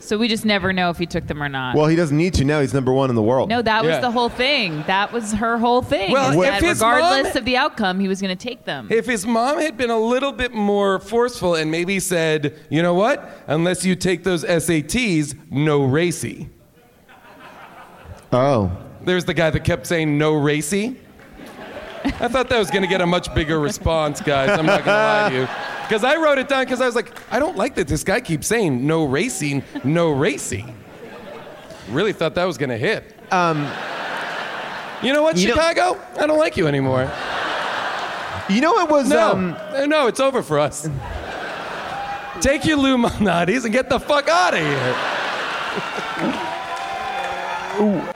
So 0.00 0.16
we 0.16 0.28
just 0.28 0.44
never 0.44 0.72
know 0.72 0.90
if 0.90 0.96
he 0.96 1.06
took 1.06 1.26
them 1.26 1.42
or 1.42 1.48
not. 1.48 1.74
Well, 1.76 1.86
he 1.86 1.96
doesn't 1.96 2.16
need 2.16 2.32
to 2.34 2.44
now. 2.44 2.60
He's 2.60 2.72
number 2.72 2.92
one 2.92 3.10
in 3.10 3.16
the 3.16 3.22
world. 3.22 3.48
no, 3.50 3.60
that 3.60 3.82
was 3.82 3.90
Yeah. 3.90 4.00
the 4.00 4.10
whole 4.12 4.28
thing. 4.28 4.84
That 4.86 5.12
was 5.12 5.32
her 5.34 5.58
whole 5.58 5.82
thing. 5.82 6.12
Well, 6.12 6.30
is 6.30 6.36
if 6.36 6.42
that 6.44 6.62
his 6.62 6.78
regardless 6.78 7.34
mom- 7.34 7.36
of 7.36 7.44
the 7.44 7.56
outcome, 7.56 7.98
he 8.00 8.06
was 8.08 8.20
going 8.22 8.34
to 8.34 8.42
take 8.48 8.64
them. 8.64 8.86
If 8.90 9.06
his 9.06 9.26
mom 9.26 9.58
had 9.58 9.76
been 9.76 9.90
a 9.90 9.98
little 9.98 10.32
bit 10.32 10.54
more 10.54 11.00
forceful 11.00 11.56
and 11.56 11.70
maybe 11.70 11.98
said, 12.00 12.54
you 12.70 12.80
know 12.80 12.94
what? 12.94 13.28
Unless 13.48 13.84
you 13.84 13.96
take 13.96 14.22
those 14.24 14.44
SATs, 14.44 15.34
no 15.50 15.82
racy. 15.84 16.48
Oh. 18.32 18.70
There's 19.02 19.24
the 19.24 19.34
guy 19.34 19.50
that 19.50 19.64
kept 19.64 19.86
saying 19.86 20.16
no 20.16 20.34
racy. 20.34 20.96
I 22.20 22.28
thought 22.28 22.48
that 22.48 22.58
was 22.58 22.70
going 22.70 22.82
to 22.82 22.88
get 22.88 23.00
a 23.00 23.06
much 23.06 23.32
bigger 23.34 23.58
response, 23.60 24.20
guys. 24.20 24.50
I'm 24.50 24.66
not 24.66 24.84
going 24.84 24.96
to 24.96 25.02
lie 25.02 25.28
to 25.30 25.34
you. 25.36 25.48
Because 25.88 26.04
I 26.04 26.16
wrote 26.16 26.38
it 26.38 26.48
down 26.48 26.64
because 26.64 26.80
I 26.80 26.86
was 26.86 26.94
like, 26.94 27.10
I 27.32 27.38
don't 27.38 27.56
like 27.56 27.74
that 27.76 27.88
this 27.88 28.04
guy 28.04 28.20
keeps 28.20 28.46
saying 28.46 28.86
no 28.86 29.04
racing, 29.04 29.62
no 29.84 30.10
racing. 30.12 30.74
Really 31.90 32.12
thought 32.12 32.34
that 32.34 32.44
was 32.44 32.58
going 32.58 32.68
to 32.70 32.76
hit. 32.76 33.14
Um, 33.32 33.62
You 35.02 35.12
know 35.12 35.22
what, 35.22 35.36
You 35.38 35.48
Chicago? 35.48 35.98
I 36.18 36.26
don't 36.26 36.38
like 36.38 36.56
you 36.56 36.66
anymore. 36.66 37.10
you 38.50 38.60
know 38.60 38.78
it 38.80 38.88
was 38.90 39.08
No, 39.08 39.30
um 39.32 39.56
no, 39.88 40.06
it's 40.08 40.20
over 40.20 40.42
for 40.42 40.58
us. 40.58 40.88
Take 42.40 42.64
your 42.66 42.78
Illuminati's 42.78 43.64
and 43.64 43.72
get 43.72 43.88
the 43.88 43.98
fuck 44.00 44.28
out 44.28 44.54
of 44.54 44.60
here. 44.60 44.94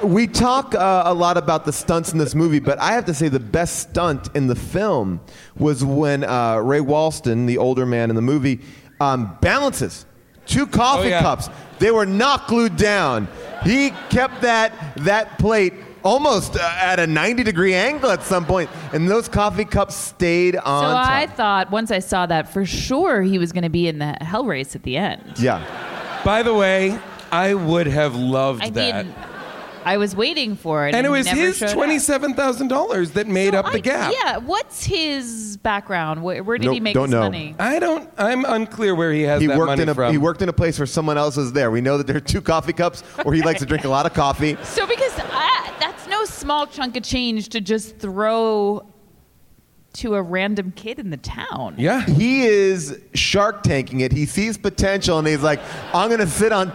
We 0.03 0.27
talk 0.27 0.75
uh, 0.75 1.03
a 1.07 1.15
lot 1.15 1.37
about 1.37 1.65
the 1.65 1.73
stunts 1.73 2.13
in 2.13 2.19
this 2.19 2.35
movie, 2.35 2.59
but 2.59 2.79
I 2.81 2.93
have 2.93 3.05
to 3.07 3.15
say 3.15 3.29
the 3.29 3.41
best 3.41 3.79
stunt 3.91 4.29
in 4.35 4.47
the 4.47 4.55
film 4.57 5.21
was 5.57 5.85
when 5.85 6.25
uh, 6.25 6.57
Ray 6.59 6.81
Walston, 6.81 7.47
the 7.47 7.59
older 7.59 7.87
man 7.87 8.11
in 8.11 8.17
the 8.17 8.23
movie, 8.23 8.61
um, 9.01 9.37
balances 9.41 10.07
two 10.47 10.67
coffee 10.67 11.07
Oh, 11.07 11.11
yeah. 11.11 11.21
cups. 11.23 11.49
They 11.79 11.91
were 11.93 12.07
not 12.07 12.49
glued 12.49 12.77
down. 12.77 13.29
He 13.63 13.91
kept 14.11 14.43
that 14.43 14.73
that 14.99 15.39
plate 15.39 15.73
almost 16.05 16.57
uh, 16.57 16.61
at 16.81 16.99
a 16.99 17.07
90 17.07 17.45
degree 17.45 17.75
angle 17.75 18.11
at 18.11 18.23
some 18.25 18.45
point, 18.45 18.69
and 18.93 19.09
those 19.09 19.29
coffee 19.29 19.65
cups 19.65 19.95
stayed 19.95 20.57
on 20.57 20.83
so 20.83 20.93
top. 20.93 21.09
I 21.09 21.27
thought 21.29 21.71
once 21.71 21.91
I 21.93 22.01
saw 22.01 22.27
that 22.27 22.53
for 22.53 22.65
sure 22.67 23.23
he 23.23 23.39
was 23.39 23.53
going 23.53 23.63
to 23.63 23.71
be 23.71 23.87
in 23.87 23.99
the 24.01 24.17
hell 24.21 24.45
race 24.45 24.75
at 24.75 24.83
the 24.83 24.97
end. 24.97 25.23
yeah. 25.39 25.65
By 26.25 26.43
the 26.43 26.55
way, 26.55 26.99
I 27.31 27.55
would 27.55 27.87
have 27.87 28.15
loved 28.17 28.63
I 28.65 28.71
that. 28.71 29.07
mean, 29.07 29.15
I 29.85 29.97
was 29.97 30.14
waiting 30.16 30.57
for 30.57 30.87
it, 30.87 30.95
and 30.95 31.07
it 31.07 31.11
was 31.11 31.26
his 31.26 31.59
twenty-seven 31.72 32.35
thousand 32.35 32.68
dollars 32.68 33.12
that 33.12 33.26
made 33.26 33.53
So 33.55 33.61
up 33.61 33.66
the 33.72 33.78
I- 33.78 33.80
gap. 33.80 34.12
Yeah, 34.12 34.37
what's 34.39 34.85
his 34.85 35.57
background? 35.59 36.22
Where, 36.22 36.43
where 36.43 36.59
did 36.59 36.66
Nope, 36.66 36.74
he 36.74 36.80
make 36.80 36.95
don't 36.95 37.05
his 37.05 37.11
know. 37.12 37.20
money? 37.22 37.55
I 37.59 37.78
don't. 37.78 38.09
I'm 38.18 38.45
unclear 38.45 38.95
where 38.95 39.12
he 39.12 39.22
has 39.22 39.41
He 39.41 39.47
that 39.49 39.59
worked 39.59 39.68
money 39.68 39.83
in 39.83 39.89
a 39.89 39.95
from. 39.95 40.12
he 40.12 40.18
worked 40.18 40.43
in 40.43 40.49
a 40.49 40.53
place 40.53 40.78
where 40.78 40.87
someone 40.87 41.18
else 41.18 41.37
was 41.37 41.53
there. 41.53 41.70
We 41.70 41.80
know 41.80 41.99
that 41.99 42.07
there 42.07 42.16
are 42.16 42.20
two 42.20 42.41
coffee 42.41 42.72
cups, 42.72 43.03
or 43.24 43.33
he 43.35 43.43
likes 43.43 43.61
to 43.61 43.66
drink 43.66 43.85
a 43.85 43.89
lot 43.89 44.07
of 44.07 44.14
coffee. 44.14 44.57
So 44.64 44.87
because 44.87 45.12
I, 45.18 45.74
that's 45.80 46.07
no 46.09 46.24
small 46.24 46.66
chunk 46.66 46.97
of 46.97 47.03
change 47.03 47.49
to 47.51 47.61
just 47.61 47.99
throw 47.99 48.87
to 49.95 50.14
a 50.14 50.22
random 50.22 50.72
kid 50.74 50.99
in 50.99 51.11
the 51.11 51.18
town. 51.18 51.74
yeah. 51.76 52.01
He 52.07 52.47
is 52.47 52.99
shark 53.12 53.62
tanking 53.62 54.01
it. 54.01 54.11
He 54.11 54.24
sees 54.24 54.57
potential 54.57 55.18
and 55.18 55.28
he's 55.28 55.43
like, 55.43 55.61
I'm 55.93 56.09
going 56.09 56.20
to 56.20 56.26
sit 56.26 56.51
on 56.51 56.72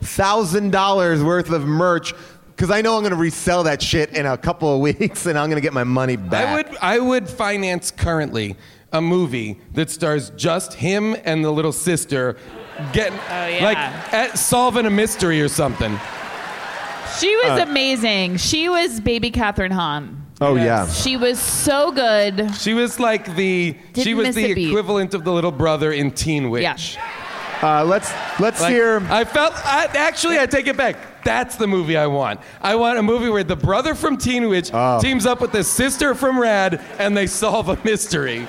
$26,000 0.00 1.24
worth 1.24 1.50
of 1.50 1.64
merch 1.66 2.14
because 2.48 2.70
I 2.70 2.82
know 2.82 2.96
I'm 2.96 3.02
going 3.02 3.12
to 3.12 3.16
resell 3.18 3.62
that 3.64 3.80
shit 3.80 4.10
in 4.10 4.26
a 4.26 4.36
couple 4.36 4.74
of 4.74 4.80
weeks 4.98 5.26
and 5.26 5.38
I'm 5.38 5.48
going 5.48 5.56
to 5.56 5.62
get 5.62 5.72
my 5.72 5.84
money 5.84 6.16
back. 6.16 6.46
I 6.46 6.54
would. 6.56 6.76
I 6.80 6.98
would 6.98 7.28
finance 7.28 7.90
currently 7.90 8.56
a 8.92 9.00
movie 9.00 9.58
that 9.74 9.88
stars 9.88 10.30
just 10.30 10.74
him 10.74 11.16
and 11.24 11.44
the 11.44 11.50
little 11.50 11.72
sister 11.72 12.36
getting 12.92 13.18
Oh, 13.18 13.46
yeah. 13.46 13.64
like 13.64 13.78
at, 14.12 14.38
solving 14.38 14.84
a 14.86 14.90
mystery 14.90 15.40
or 15.40 15.48
something. 15.48 15.98
She 17.18 17.34
was 17.36 17.60
Uh, 17.60 17.66
amazing. 17.68 18.36
She 18.36 18.68
was 18.68 19.00
baby 19.00 19.30
Kathryn 19.30 19.72
Hahn. 19.72 20.26
Oh, 20.42 20.56
yeah. 20.56 20.88
She 20.88 21.16
was 21.18 21.38
so 21.38 21.92
good. 21.92 22.54
She 22.56 22.72
was 22.72 22.98
like 22.98 23.36
the. 23.36 23.76
she 23.94 24.04
Didn't 24.04 24.16
was 24.18 24.34
the 24.34 24.50
equivalent 24.68 25.12
of 25.12 25.22
the 25.24 25.32
little 25.32 25.52
brother 25.52 25.92
in 25.92 26.10
Teen 26.12 26.48
Witch. 26.48 26.62
Yeah. 26.62 26.76
Uh, 27.62 27.84
let's 27.84 28.10
let's 28.40 28.60
Like, 28.60 28.72
hear. 28.72 29.02
I 29.10 29.24
felt. 29.24 29.52
I, 29.66 29.84
actually, 29.94 30.38
I 30.38 30.46
take 30.46 30.66
it 30.66 30.76
back. 30.76 30.96
That's 31.24 31.56
the 31.56 31.66
movie 31.66 31.96
I 31.96 32.06
want. 32.06 32.40
I 32.62 32.74
want 32.76 32.98
a 32.98 33.02
movie 33.02 33.28
where 33.28 33.44
the 33.44 33.56
brother 33.56 33.94
from 33.94 34.16
Teen 34.16 34.48
Witch 34.48 34.70
Oh. 34.72 34.98
teams 35.00 35.26
up 35.26 35.40
with 35.42 35.52
the 35.52 35.62
sister 35.62 36.14
from 36.14 36.38
Rad, 36.40 36.80
and 36.98 37.14
they 37.14 37.26
solve 37.26 37.68
a 37.68 37.78
mystery. 37.84 38.46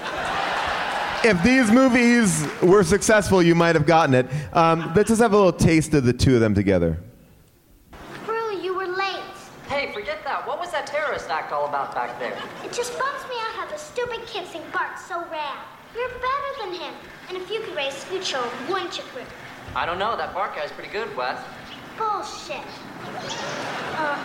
If 1.24 1.43
these 1.43 1.70
movies 1.72 2.47
were 2.64 2.84
successful, 2.84 3.43
you 3.43 3.53
might 3.53 3.76
have 3.76 3.86
gotten 3.86 4.16
it. 4.16 4.28
Um, 4.53 4.91
let's 4.95 5.09
just 5.09 5.22
have 5.22 5.34
a 5.34 5.36
little 5.38 5.51
taste 5.53 5.93
of 5.93 6.05
the 6.05 6.14
two 6.14 6.36
of 6.36 6.41
them 6.41 6.55
together. 6.55 6.97
Cru, 8.26 8.55
you 8.62 8.74
were 8.74 8.88
late. 8.88 9.20
Hey, 9.68 9.91
forget 9.93 10.24
that. 10.24 10.47
What 10.47 10.57
was 10.59 10.72
that 10.72 10.88
terrorist 10.88 11.30
act 11.30 11.51
all 11.51 11.68
about 11.68 11.93
back 11.93 12.18
there? 12.18 12.36
It 12.64 12.72
just 12.74 12.97
bums 12.97 13.24
me 13.30 13.36
out 13.36 13.53
how 13.55 13.68
the 13.70 13.78
stupid 13.78 14.26
kid 14.26 14.45
think 14.47 14.72
Bart's 14.72 15.05
so 15.05 15.20
rad. 15.30 15.57
You're 15.93 16.07
better 16.09 16.51
than 16.64 16.74
him. 16.74 16.93
And 17.32 17.41
if 17.41 17.49
you 17.49 17.61
could 17.61 17.73
raise 17.77 17.93
Scoocho, 17.93 18.43
wouldn't 18.67 18.97
you, 18.97 19.05
Cru? 19.05 19.21
I 19.73 19.86
don't 19.86 19.97
know. 19.97 20.17
That 20.17 20.34
Bart 20.34 20.53
guy's 20.53 20.69
pretty 20.69 20.89
good, 20.89 21.15
Wes. 21.15 21.41
Bullshit. 21.97 22.59
Uh, 23.95 24.21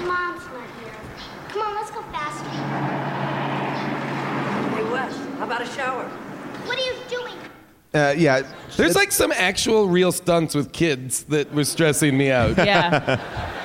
Mom's 0.00 0.44
not 0.46 0.66
here. 0.82 0.92
Come 1.50 1.62
on, 1.62 1.74
let's 1.76 1.92
go 1.92 2.02
faster. 2.10 2.48
Hey, 4.74 4.82
Wes, 4.82 5.16
how 5.38 5.44
about 5.44 5.62
a 5.62 5.66
shower? 5.66 6.02
What 6.66 6.76
are 6.76 6.84
you 6.84 6.94
doing? 7.08 7.34
Uh, 7.94 8.14
yeah. 8.18 8.42
There's 8.76 8.96
like 8.96 9.12
some 9.12 9.30
actual 9.30 9.86
real 9.86 10.10
stunts 10.10 10.56
with 10.56 10.72
kids 10.72 11.22
that 11.24 11.54
was 11.54 11.68
stressing 11.68 12.18
me 12.18 12.32
out. 12.32 12.56
Yeah. 12.56 13.20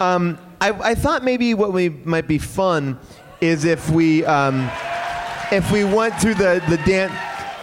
Um, 0.00 0.38
I, 0.60 0.70
I 0.72 0.94
thought 0.96 1.22
maybe 1.22 1.54
what 1.54 1.72
we 1.72 1.88
might 1.88 2.26
be 2.26 2.38
fun 2.38 2.98
is 3.40 3.64
if 3.64 3.88
we 3.90 4.24
um, 4.24 4.68
if 5.52 5.70
we 5.70 5.84
went 5.84 6.16
through 6.16 6.34
the 6.34 6.60
the 6.68 6.78
dance 6.78 7.12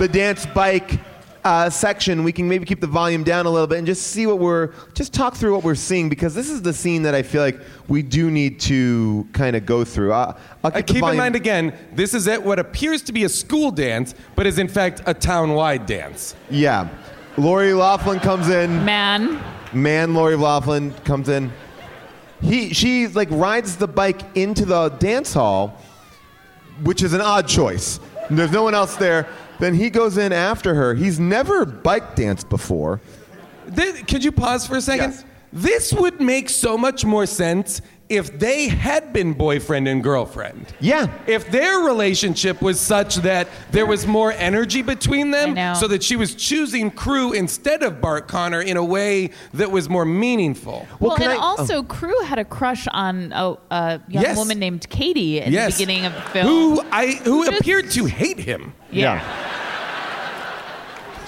the 0.01 0.07
dance 0.07 0.47
bike 0.47 0.99
uh, 1.43 1.69
section, 1.69 2.23
we 2.23 2.31
can 2.31 2.49
maybe 2.49 2.65
keep 2.65 2.81
the 2.81 2.87
volume 2.87 3.23
down 3.23 3.45
a 3.45 3.49
little 3.51 3.67
bit 3.67 3.77
and 3.77 3.85
just 3.85 4.07
see 4.07 4.25
what 4.25 4.39
we're 4.39 4.71
just 4.95 5.13
talk 5.13 5.35
through 5.35 5.53
what 5.53 5.63
we're 5.63 5.75
seeing 5.75 6.09
because 6.09 6.33
this 6.33 6.49
is 6.49 6.63
the 6.63 6.73
scene 6.73 7.03
that 7.03 7.13
I 7.13 7.21
feel 7.21 7.43
like 7.43 7.59
we 7.87 8.01
do 8.01 8.31
need 8.31 8.59
to 8.61 9.27
kind 9.31 9.55
of 9.55 9.63
go 9.67 9.83
through. 9.85 10.11
I, 10.11 10.35
I'll 10.63 10.71
Uh, 10.71 10.71
keep, 10.71 10.87
the 10.87 10.93
keep 10.93 11.03
in 11.03 11.17
mind 11.17 11.35
again, 11.35 11.75
this 11.93 12.15
is 12.15 12.27
at 12.27 12.43
what 12.43 12.57
appears 12.57 13.03
to 13.03 13.11
be 13.13 13.25
a 13.25 13.29
school 13.29 13.69
dance, 13.69 14.15
but 14.35 14.47
is 14.47 14.57
in 14.57 14.67
fact 14.67 15.03
a 15.05 15.13
town-wide 15.13 15.85
dance. 15.85 16.33
Yeah. 16.49 16.89
Lori 17.37 17.73
Loughlin 17.73 18.19
comes 18.19 18.49
in. 18.49 18.83
Man. 18.83 19.39
Man, 19.71 20.15
Lori 20.15 20.35
Loughlin 20.35 20.93
comes 21.05 21.29
in. 21.29 21.51
He, 22.41 22.73
she 22.73 23.05
like 23.05 23.29
rides 23.29 23.77
the 23.77 23.87
bike 23.87 24.21
into 24.35 24.65
the 24.65 24.89
dance 24.89 25.31
hall, 25.31 25.79
which 26.81 27.03
is 27.03 27.13
an 27.13 27.21
odd 27.21 27.47
choice. 27.47 27.99
There's 28.31 28.51
no 28.51 28.63
one 28.63 28.73
else 28.73 28.95
there. 28.95 29.27
Then 29.61 29.75
he 29.75 29.91
goes 29.91 30.17
in 30.17 30.33
after 30.33 30.73
her. 30.73 30.95
He's 30.95 31.19
never 31.19 31.65
bike 31.65 32.15
danced 32.15 32.49
before. 32.49 32.99
Could 34.07 34.23
you 34.23 34.31
pause 34.31 34.65
for 34.65 34.77
a 34.77 34.81
second? 34.81 35.11
Yes. 35.11 35.25
This 35.53 35.93
would 35.93 36.19
make 36.19 36.49
so 36.49 36.79
much 36.79 37.05
more 37.05 37.27
sense 37.27 37.79
if 38.11 38.37
they 38.37 38.67
had 38.67 39.13
been 39.13 39.33
boyfriend 39.33 39.87
and 39.87 40.03
girlfriend. 40.03 40.65
Yeah. 40.79 41.07
If 41.27 41.49
their 41.49 41.79
relationship 41.79 42.61
was 42.61 42.79
such 42.79 43.15
that 43.17 43.47
there 43.71 43.85
was 43.85 44.05
more 44.05 44.33
energy 44.33 44.81
between 44.81 45.31
them, 45.31 45.75
so 45.75 45.87
that 45.87 46.03
she 46.03 46.15
was 46.17 46.35
choosing 46.35 46.91
Cru 46.91 47.31
instead 47.31 47.83
of 47.83 48.01
Bart 48.01 48.27
Conner 48.27 48.61
in 48.61 48.75
a 48.77 48.83
way 48.83 49.31
that 49.53 49.71
was 49.71 49.87
more 49.87 50.05
meaningful. 50.05 50.85
Well, 50.99 51.15
can 51.15 51.31
and 51.31 51.39
I- 51.39 51.41
also, 51.41 51.77
oh. 51.77 51.83
Cru 51.83 52.13
had 52.25 52.37
a 52.37 52.45
crush 52.45 52.85
on 52.89 53.31
a, 53.31 53.55
a 53.71 54.01
young 54.09 54.23
Yes. 54.23 54.37
woman 54.37 54.59
named 54.59 54.89
Katie 54.89 55.39
in 55.39 55.51
yes. 55.53 55.77
the 55.77 55.85
beginning 55.85 56.05
of 56.05 56.13
the 56.13 56.21
film. 56.21 56.47
Who 56.47 56.81
I 56.91 57.13
who 57.23 57.45
Just- 57.45 57.61
appeared 57.61 57.89
to 57.91 58.05
hate 58.05 58.39
him. 58.39 58.73
yeah. 58.91 59.21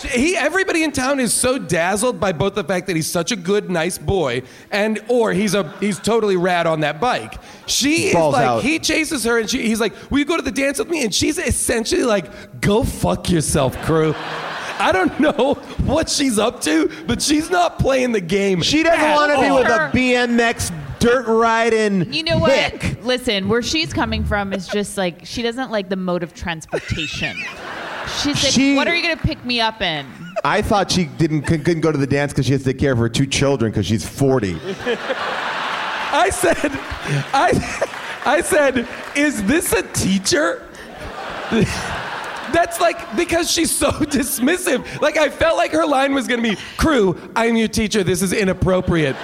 He, 0.03 0.35
everybody 0.35 0.83
in 0.83 0.91
town 0.91 1.19
is 1.19 1.33
so 1.33 1.57
dazzled 1.57 2.19
by 2.19 2.31
both 2.31 2.55
the 2.55 2.63
fact 2.63 2.87
that 2.87 2.95
he's 2.95 3.07
such 3.07 3.31
a 3.31 3.35
good, 3.35 3.69
nice 3.69 3.97
boy, 3.97 4.43
and 4.71 4.99
or 5.07 5.33
he's 5.33 5.53
a 5.53 5.69
he's 5.79 5.99
totally 5.99 6.35
rad 6.35 6.67
on 6.67 6.81
that 6.81 6.99
bike. 6.99 7.35
She 7.67 8.07
is 8.07 8.13
Balls 8.13 8.33
like 8.33 8.45
out. 8.45 8.63
he 8.63 8.79
chases 8.79 9.23
her, 9.23 9.39
and 9.39 9.49
she, 9.49 9.65
he's 9.67 9.79
like, 9.79 9.93
"Will 10.11 10.19
you 10.19 10.25
go 10.25 10.35
to 10.35 10.41
the 10.43 10.51
dance 10.51 10.79
with 10.79 10.89
me?" 10.89 11.03
And 11.03 11.13
she's 11.13 11.37
essentially 11.37 12.03
like, 12.03 12.61
"Go 12.61 12.83
fuck 12.83 13.29
yourself, 13.29 13.77
Cru." 13.83 14.13
I 14.79 14.91
don't 14.91 15.17
know 15.19 15.53
what 15.85 16.09
she's 16.09 16.39
up 16.39 16.61
to, 16.61 16.89
but 17.07 17.21
she's 17.21 17.49
not 17.49 17.79
playing 17.79 18.11
the 18.11 18.21
game. 18.21 18.61
She 18.61 18.83
doesn't 18.83 19.11
want 19.11 19.31
to 19.33 19.41
be 19.41 19.51
with 19.51 19.67
a 19.67 19.91
BMX 19.95 20.71
dirt 20.99 21.27
riding. 21.27 22.11
You 22.13 22.23
know 22.23 22.37
what? 22.37 22.51
hick. 22.51 23.03
Listen, 23.03 23.49
where 23.49 23.61
she's 23.61 23.93
coming 23.93 24.23
from 24.23 24.53
is 24.53 24.67
just 24.67 24.97
like 24.97 25.25
she 25.25 25.41
doesn't 25.41 25.71
like 25.71 25.89
the 25.89 25.95
mode 25.95 26.23
of 26.23 26.33
transportation. 26.33 27.37
She's 28.21 28.43
like, 28.43 28.53
She- 28.53 28.75
"What 28.75 28.87
are 28.87 28.95
you 28.95 29.01
gonna 29.01 29.17
pick 29.17 29.43
me 29.45 29.59
up 29.61 29.81
in?" 29.81 30.05
I 30.43 30.61
thought 30.61 30.91
she 30.91 31.05
didn't 31.05 31.43
couldn't 31.43 31.63
couldn't 31.65 31.81
go 31.81 31.91
to 31.91 31.97
the 31.97 32.07
dance 32.07 32.31
because 32.33 32.45
she 32.45 32.51
has 32.53 32.63
to 32.63 32.71
take 32.73 32.79
care 32.79 32.91
of 32.91 32.97
her 32.99 33.09
two 33.09 33.25
children 33.25 33.71
because 33.71 33.85
she's 33.85 34.05
40. 34.07 34.57
I 36.15 36.29
said, 36.31 36.57
I, 37.33 38.21
I 38.25 38.41
said, 38.41 38.87
is 39.15 39.41
this 39.45 39.73
a 39.73 39.81
teacher? 39.93 40.61
That's 42.51 42.79
like 42.79 43.15
because 43.15 43.49
she's 43.49 43.71
so 43.71 43.89
dismissive. 43.91 45.01
Like 45.01 45.17
I 45.17 45.29
felt 45.29 45.57
like 45.57 45.71
her 45.71 45.85
line 45.85 46.13
was 46.13 46.27
gonna 46.27 46.41
be, 46.43 46.55
"Cru, 46.77 47.17
I'm 47.35 47.55
your 47.55 47.67
teacher. 47.67 48.03
This 48.03 48.21
is 48.21 48.31
inappropriate." 48.33 49.15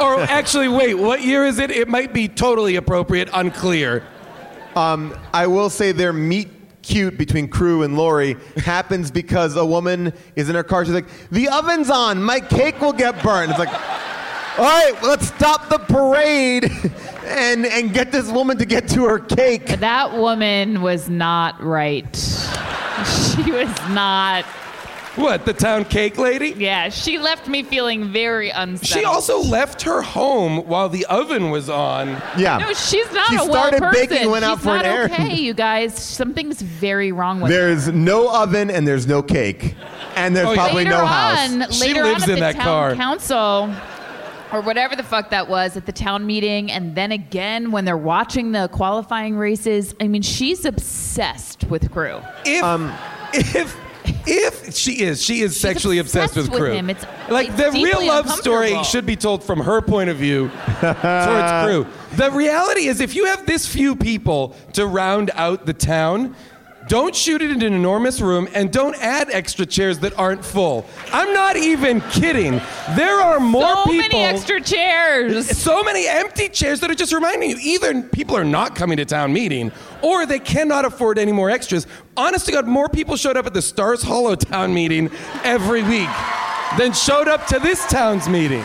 or 0.00 0.20
actually, 0.20 0.68
wait, 0.68 0.94
what 0.94 1.22
year 1.22 1.44
is 1.46 1.58
it? 1.58 1.70
It 1.70 1.88
might 1.88 2.12
be 2.12 2.28
totally 2.28 2.76
appropriate. 2.76 3.28
Unclear. 3.32 4.04
Um, 4.76 5.16
I 5.32 5.46
will 5.46 5.70
say 5.70 5.90
their 5.92 6.12
meet 6.12 6.55
cute 6.86 7.18
between 7.18 7.48
Cru 7.48 7.82
and 7.82 7.96
Lori 7.96 8.36
happens 8.58 9.10
because 9.10 9.56
a 9.56 9.66
woman 9.66 10.12
is 10.36 10.48
in 10.48 10.54
her 10.54 10.62
car. 10.62 10.84
She's 10.84 10.94
like, 10.94 11.08
"The 11.30 11.48
oven's 11.48 11.90
on. 11.90 12.22
My 12.22 12.40
cake 12.40 12.80
will 12.80 12.92
get 12.92 13.22
burned." 13.22 13.50
It's 13.50 13.58
like, 13.58 13.72
all 14.58 14.64
right, 14.64 14.94
let's 15.02 15.28
stop 15.28 15.68
the 15.68 15.78
parade 15.78 16.64
and 17.24 17.66
and 17.66 17.92
get 17.92 18.12
this 18.12 18.30
woman 18.30 18.56
to 18.58 18.64
get 18.64 18.88
to 18.90 19.04
her 19.04 19.18
cake. 19.18 19.66
That 19.80 20.12
woman 20.16 20.80
was 20.80 21.08
not 21.08 21.62
right. 21.62 22.06
She 23.06 23.52
was 23.52 23.68
not. 23.90 24.46
What? 25.16 25.44
The 25.46 25.52
town 25.54 25.84
cake 25.86 26.18
lady? 26.18 26.50
Yeah, 26.50 26.88
she 26.90 27.18
left 27.18 27.48
me 27.48 27.62
feeling 27.62 28.12
very 28.12 28.50
unsettled. 28.50 29.00
She 29.00 29.04
also 29.04 29.40
left 29.40 29.82
her 29.82 30.02
home 30.02 30.58
while 30.68 30.88
the 30.88 31.06
oven 31.06 31.50
was 31.50 31.68
on. 31.70 32.08
Yeah. 32.36 32.58
No, 32.58 32.72
she's 32.74 33.10
not 33.12 33.28
She 33.28 33.36
a 33.36 33.44
well 33.44 33.68
started 33.68 33.90
baking, 33.92 34.30
went 34.30 34.44
she's 34.44 34.50
out 34.52 34.60
for 34.60 34.68
an 34.70 34.76
not 34.76 34.84
errand. 34.84 35.12
okay, 35.14 35.34
you 35.36 35.54
guys. 35.54 35.94
Something's 35.98 36.60
very 36.62 37.12
wrong 37.12 37.40
with 37.40 37.50
her. 37.50 37.56
There's 37.56 37.88
no 37.88 38.28
oven 38.30 38.70
and 38.70 38.86
there's 38.86 39.06
no 39.06 39.22
cake, 39.22 39.74
and 40.16 40.36
there's 40.36 40.48
Oh, 40.48 40.52
yeah. 40.52 40.56
probably 40.56 40.84
later 40.84 40.90
no 40.98 41.06
house. 41.06 41.50
on, 41.50 41.70
She 41.70 41.80
later 41.88 42.04
lives 42.04 42.22
on 42.24 42.30
at 42.30 42.34
in 42.34 42.34
the 42.36 42.40
that 42.40 42.54
town 42.56 42.64
car. 42.64 42.94
council 42.94 43.74
or 44.52 44.60
whatever 44.60 44.94
the 44.94 45.02
fuck 45.02 45.30
that 45.30 45.48
was 45.48 45.76
at 45.76 45.86
the 45.86 45.92
town 45.92 46.24
meeting, 46.26 46.70
and 46.70 46.94
then 46.94 47.10
again 47.10 47.72
when 47.72 47.84
they're 47.84 47.96
watching 47.96 48.52
the 48.52 48.68
qualifying 48.68 49.36
races. 49.36 49.94
I 50.00 50.08
mean, 50.08 50.22
she's 50.22 50.64
obsessed 50.64 51.64
with 51.64 51.90
Cru. 51.90 52.20
If 52.44 52.62
um, 52.62 52.92
if 53.32 53.76
if 54.26 54.74
she 54.74 55.02
is, 55.02 55.22
she 55.22 55.40
is 55.42 55.58
sexually 55.58 55.98
obsessed, 55.98 56.36
obsessed 56.36 56.50
with 56.50 56.60
with 56.60 56.68
Cru. 56.70 56.72
him. 56.76 56.90
It's- 56.90 57.30
like 57.30 57.48
it's 57.48 57.56
the 57.56 57.70
real 57.72 58.06
love 58.06 58.30
story 58.30 58.82
should 58.84 59.06
be 59.06 59.16
told 59.16 59.42
from 59.42 59.60
her 59.60 59.80
point 59.80 60.10
of 60.10 60.16
view 60.16 60.50
towards 60.80 61.00
Cru. 61.64 61.86
The 62.16 62.30
reality 62.32 62.86
is, 62.88 63.00
if 63.00 63.14
you 63.14 63.26
have 63.26 63.46
this 63.46 63.66
few 63.66 63.96
people 63.96 64.56
to 64.74 64.86
round 64.86 65.30
out 65.34 65.66
the 65.66 65.72
town. 65.74 66.34
Don't 66.88 67.14
shoot 67.14 67.42
it 67.42 67.50
in 67.50 67.62
an 67.62 67.72
enormous 67.72 68.20
room 68.20 68.48
and 68.54 68.72
don't 68.72 68.94
add 69.02 69.28
extra 69.30 69.66
chairs 69.66 69.98
that 70.00 70.16
aren't 70.18 70.44
full. 70.44 70.86
I'm 71.12 71.32
not 71.32 71.56
even 71.56 72.00
kidding. 72.12 72.60
There 72.94 73.20
are 73.20 73.40
more 73.40 73.62
so 73.62 73.84
people. 73.84 74.18
many 74.18 74.24
extra 74.24 74.60
chairs. 74.60 75.48
So 75.48 75.82
many 75.82 76.06
empty 76.06 76.48
chairs 76.48 76.80
that 76.80 76.90
are 76.90 76.94
just 76.94 77.12
reminding 77.12 77.50
you 77.50 77.58
either 77.60 78.02
people 78.02 78.36
are 78.36 78.44
not 78.44 78.76
coming 78.76 78.98
to 78.98 79.04
town 79.04 79.32
meeting 79.32 79.72
or 80.02 80.26
they 80.26 80.38
cannot 80.38 80.84
afford 80.84 81.18
any 81.18 81.32
more 81.32 81.50
extras. 81.50 81.86
Honest 82.16 82.46
to 82.46 82.52
God, 82.52 82.68
more 82.68 82.88
people 82.88 83.16
showed 83.16 83.36
up 83.36 83.46
at 83.46 83.54
the 83.54 83.62
Stars 83.62 84.02
Hollow 84.02 84.36
town 84.36 84.72
meeting 84.72 85.10
every 85.42 85.82
week 85.82 86.10
than 86.78 86.92
showed 86.92 87.26
up 87.26 87.46
to 87.48 87.58
this 87.58 87.84
town's 87.86 88.28
meeting. 88.28 88.64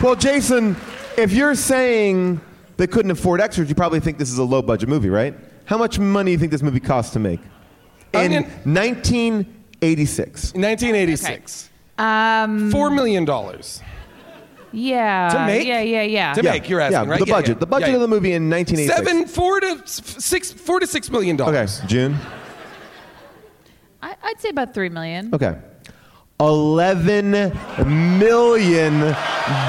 Well, 0.00 0.14
Jason, 0.14 0.76
if 1.18 1.32
you're 1.32 1.54
saying 1.54 2.40
they 2.78 2.86
couldn't 2.86 3.10
afford 3.10 3.40
extras, 3.40 3.68
you 3.68 3.74
probably 3.74 4.00
think 4.00 4.16
this 4.16 4.30
is 4.30 4.38
a 4.38 4.44
low 4.44 4.62
budget 4.62 4.88
movie, 4.88 5.10
right? 5.10 5.34
How 5.64 5.76
much 5.76 5.98
money 5.98 6.30
do 6.30 6.32
you 6.32 6.38
think 6.38 6.50
this 6.50 6.62
movie 6.62 6.80
cost 6.80 7.12
to 7.12 7.18
make? 7.18 7.40
In 8.14 8.20
Onion- 8.20 8.44
1986. 8.64 10.54
1986. 10.54 11.70
Um, 11.98 12.70
$4 12.72 12.94
million. 12.94 13.26
yeah. 14.72 15.28
To 15.32 15.46
make? 15.46 15.66
Yeah, 15.66 15.80
yeah, 15.80 16.02
yeah. 16.02 16.32
To 16.34 16.42
make, 16.42 16.68
you're 16.68 16.80
asking, 16.80 16.92
yeah, 17.04 17.10
right? 17.10 17.20
The 17.20 17.26
Yeah, 17.26 17.32
budget. 17.34 17.56
yeah. 17.56 17.60
The 17.60 17.66
budget 17.66 17.88
Yeah, 17.90 17.94
of 17.96 18.00
the 18.02 18.08
movie 18.08 18.32
in 18.32 18.48
1986. 18.48 18.96
Seven, 18.96 19.26
four 19.26 19.60
to 19.60 19.66
s- 19.82 20.02
six, 20.24 20.52
four 20.52 20.80
to 20.80 20.86
six 20.86 21.10
million 21.10 21.36
dollars. 21.36 21.78
Okay, 21.80 21.86
June. 21.88 22.16
I, 24.00 24.14
I'd 24.22 24.40
say 24.40 24.50
about 24.50 24.74
three 24.74 24.88
million. 24.90 25.34
Okay. 25.34 25.56
Eleven 26.40 27.32
million 28.18 29.00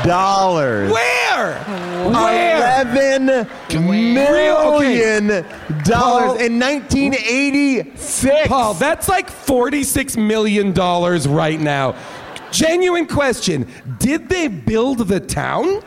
dollars. 0.06 0.92
Where? 1.40 2.12
Where? 2.12 2.58
Eleven 2.58 3.48
million 3.88 5.28
Paul- 5.30 5.84
dollars 5.84 6.42
in 6.42 6.60
1986. 6.60 8.48
Paul, 8.48 8.74
that's 8.74 9.08
like 9.08 9.30
$46 9.30 10.18
million 10.18 10.74
right 10.74 11.60
now. 11.60 11.96
Genuine 12.52 13.08
question 13.08 13.68
Did 14.00 14.28
they 14.30 14.48
build 14.48 15.08
the 15.08 15.20
town? 15.20 15.82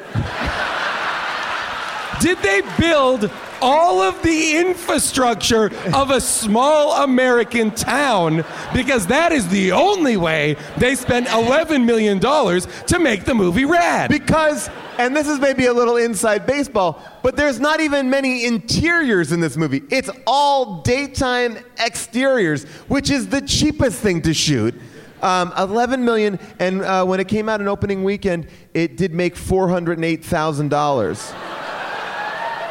Did 2.21 2.39
they 2.39 2.63
build 2.79 3.31
all 3.63 4.03
of 4.03 4.21
the 4.23 4.57
infrastructure 4.57 5.71
of 5.95 6.11
a 6.11 6.21
small 6.21 7.05
American 7.05 7.71
town? 7.71 8.45
Because 8.75 9.07
that 9.07 9.33
is 9.33 9.49
the 9.49 9.73
only 9.73 10.17
way 10.17 10.57
they 10.77 10.95
spent 10.95 11.29
$11 11.29 11.85
million 11.85 12.21
to 12.21 12.99
make 12.99 13.25
the 13.25 13.35
movie 13.35 13.65
rad. 13.65 14.11
Because, 14.11 14.69
and 14.99 15.17
this 15.17 15.29
is 15.29 15.39
maybe 15.39 15.67
a 15.67 15.73
little 15.73 15.97
inside 15.97 16.45
baseball, 16.45 17.01
but 17.23 17.37
there's 17.37 17.61
not 17.61 17.81
even 17.81 18.11
many 18.11 18.45
interiors 18.45 19.33
in 19.33 19.41
this 19.41 19.57
movie. 19.57 19.83
It's 19.91 20.11
all 20.27 20.83
daytime 20.83 21.59
exteriors, 21.79 22.65
which 22.89 23.11
is 23.11 23.29
the 23.29 23.41
cheapest 23.41 24.01
thing 24.01 24.23
to 24.23 24.35
shoot. 24.35 24.75
Um, 25.23 25.53
11 25.57 26.05
million, 26.05 26.41
and 26.59 26.83
uh, 26.83 27.05
when 27.05 27.21
it 27.21 27.29
came 27.29 27.49
out 27.49 27.61
in 27.61 27.69
opening 27.69 28.03
weekend, 28.03 28.49
it 28.75 28.97
did 28.97 29.15
make 29.15 29.37
$408,000. 29.37 31.62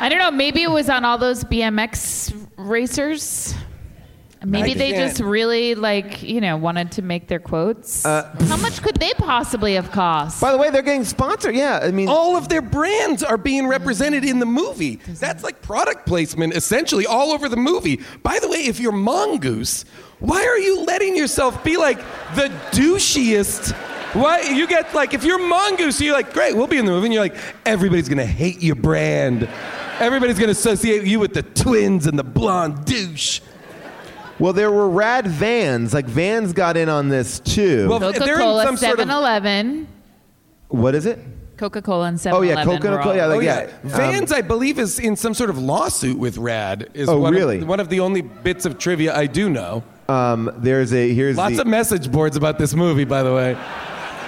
I 0.01 0.09
don't 0.09 0.17
know. 0.17 0.31
Maybe 0.31 0.63
it 0.63 0.71
was 0.71 0.89
on 0.89 1.05
all 1.05 1.19
those 1.19 1.43
BMX 1.43 2.35
racers. 2.57 3.53
Maybe 4.43 4.73
they 4.73 4.93
just 4.93 5.19
really 5.19 5.75
like 5.75 6.23
you 6.23 6.41
know 6.41 6.57
wanted 6.57 6.93
to 6.93 7.03
make 7.03 7.27
their 7.27 7.37
quotes. 7.39 8.03
Uh, 8.03 8.35
How 8.47 8.57
much 8.57 8.81
could 8.81 8.95
they 8.95 9.13
possibly 9.13 9.75
have 9.75 9.91
cost? 9.91 10.41
By 10.41 10.51
the 10.51 10.57
way, 10.57 10.71
they're 10.71 10.81
getting 10.81 11.03
sponsored. 11.03 11.55
Yeah, 11.55 11.79
I 11.83 11.91
mean, 11.91 12.09
all 12.09 12.35
of 12.35 12.49
their 12.49 12.63
brands 12.63 13.21
are 13.21 13.37
being 13.37 13.67
represented 13.67 14.25
in 14.25 14.39
the 14.39 14.47
movie. 14.47 14.95
That's 15.07 15.43
like 15.43 15.61
product 15.61 16.07
placement 16.07 16.55
essentially 16.55 17.05
all 17.05 17.31
over 17.31 17.47
the 17.47 17.55
movie. 17.55 17.99
By 18.23 18.39
the 18.39 18.49
way, 18.49 18.65
if 18.65 18.79
you're 18.79 18.91
Mongoose, 18.91 19.85
why 20.17 20.43
are 20.43 20.57
you 20.57 20.85
letting 20.85 21.15
yourself 21.15 21.63
be 21.63 21.77
like 21.77 21.99
the 22.33 22.47
douchiest? 22.71 23.73
Why 24.15 24.41
you 24.41 24.65
get 24.67 24.93
like 24.95 25.13
if 25.13 25.23
you're 25.23 25.37
Mongoose, 25.39 26.01
you're 26.01 26.15
like, 26.15 26.33
great, 26.33 26.55
we'll 26.55 26.65
be 26.65 26.77
in 26.77 26.85
the 26.85 26.91
movie, 26.91 27.05
and 27.05 27.13
you're 27.13 27.23
like, 27.23 27.37
everybody's 27.63 28.09
gonna 28.09 28.25
hate 28.25 28.63
your 28.63 28.75
brand. 28.75 29.47
Everybody's 29.99 30.39
gonna 30.39 30.51
associate 30.51 31.05
you 31.05 31.19
with 31.19 31.33
the 31.33 31.43
twins 31.43 32.07
and 32.07 32.17
the 32.17 32.23
blonde 32.23 32.85
douche. 32.85 33.41
Well, 34.39 34.53
there 34.53 34.71
were 34.71 34.89
rad 34.89 35.27
vans. 35.27 35.93
Like 35.93 36.05
vans 36.05 36.53
got 36.53 36.75
in 36.77 36.89
on 36.89 37.09
this 37.09 37.39
too. 37.39 37.87
Well, 37.87 37.99
they're 37.99 38.09
in 38.09 38.15
Coca-Cola, 38.19 38.63
some 38.63 38.77
sort 38.77 38.99
of- 38.99 39.07
7-Eleven. 39.07 39.87
what 40.69 40.95
is 40.95 41.05
it? 41.05 41.19
Coca-Cola 41.57 42.05
and 42.07 42.17
7-Eleven. 42.17 42.33
Oh, 42.35 42.41
yeah, 42.41 42.63
Coca-Cola, 42.65 43.01
all- 43.07 43.15
yeah, 43.15 43.25
like- 43.27 43.37
Oh 43.37 43.39
yeah, 43.41 43.67
Um, 43.83 43.89
Vans, 43.91 44.31
I 44.31 44.41
believe, 44.41 44.79
is 44.79 44.97
in 44.97 45.15
some 45.15 45.35
sort 45.35 45.51
of 45.51 45.59
lawsuit 45.59 46.17
with 46.17 46.39
Rad. 46.39 46.89
Is 46.95 47.07
Oh, 47.07 47.19
one 47.19 47.33
really? 47.35 47.59
Of, 47.59 47.67
one 47.67 47.79
of 47.79 47.89
the 47.89 47.99
only 47.99 48.21
bits 48.21 48.65
of 48.65 48.79
trivia 48.79 49.15
I 49.15 49.27
do 49.27 49.47
know. 49.47 49.83
Um, 50.09 50.51
there's 50.57 50.91
a 50.91 51.13
here's 51.13 51.37
Lots 51.37 51.55
the 51.57 51.61
of 51.61 51.67
message 51.67 52.11
boards 52.11 52.35
about 52.35 52.57
this 52.57 52.73
movie, 52.73 53.03
by 53.05 53.21
the 53.21 53.31
way. 53.33 53.55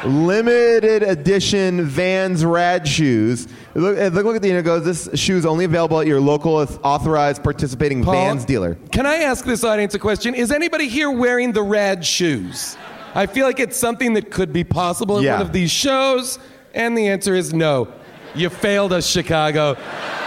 Limited 0.06 1.04
edition 1.04 1.86
Vans 1.86 2.44
rad 2.46 2.88
shoes. 2.88 3.48
Look, 3.76 3.98
uh, 3.98 4.08
look, 4.08 4.26
look 4.26 4.36
at 4.36 4.42
the 4.42 4.52
it 4.52 4.64
goes. 4.64 4.84
This 4.84 5.10
shoe 5.20 5.38
is 5.38 5.46
only 5.46 5.66
available 5.66 6.00
at 6.00 6.08
your 6.08 6.20
local 6.22 6.56
authorized 6.84 7.44
participating 7.44 8.04
Paul, 8.04 8.14
Vans 8.14 8.46
dealer. 8.46 8.78
Can 8.92 9.06
I 9.06 9.18
ask 9.18 9.46
this 9.46 9.64
audience 9.64 9.94
a 9.96 10.00
question? 10.00 10.36
Is 10.36 10.52
anybody 10.52 10.88
here 10.88 11.12
wearing 11.12 11.52
the 11.52 11.64
Rad 11.64 12.06
shoes? 12.06 12.78
I 13.16 13.26
feel 13.28 13.46
like 13.46 13.60
it's 13.60 13.78
something 13.78 14.14
that 14.14 14.32
could 14.32 14.52
be 14.52 14.64
possible 14.64 15.18
at 15.18 15.24
Yeah. 15.24 15.34
one 15.34 15.42
of 15.42 15.54
these 15.54 15.72
shows, 15.72 16.40
and 16.74 16.98
the 16.98 17.08
answer 17.08 17.36
is 17.36 17.54
no. 17.54 17.88
You 18.36 18.50
failed 18.50 18.92
us, 18.94 19.06
Chicago. 19.08 19.78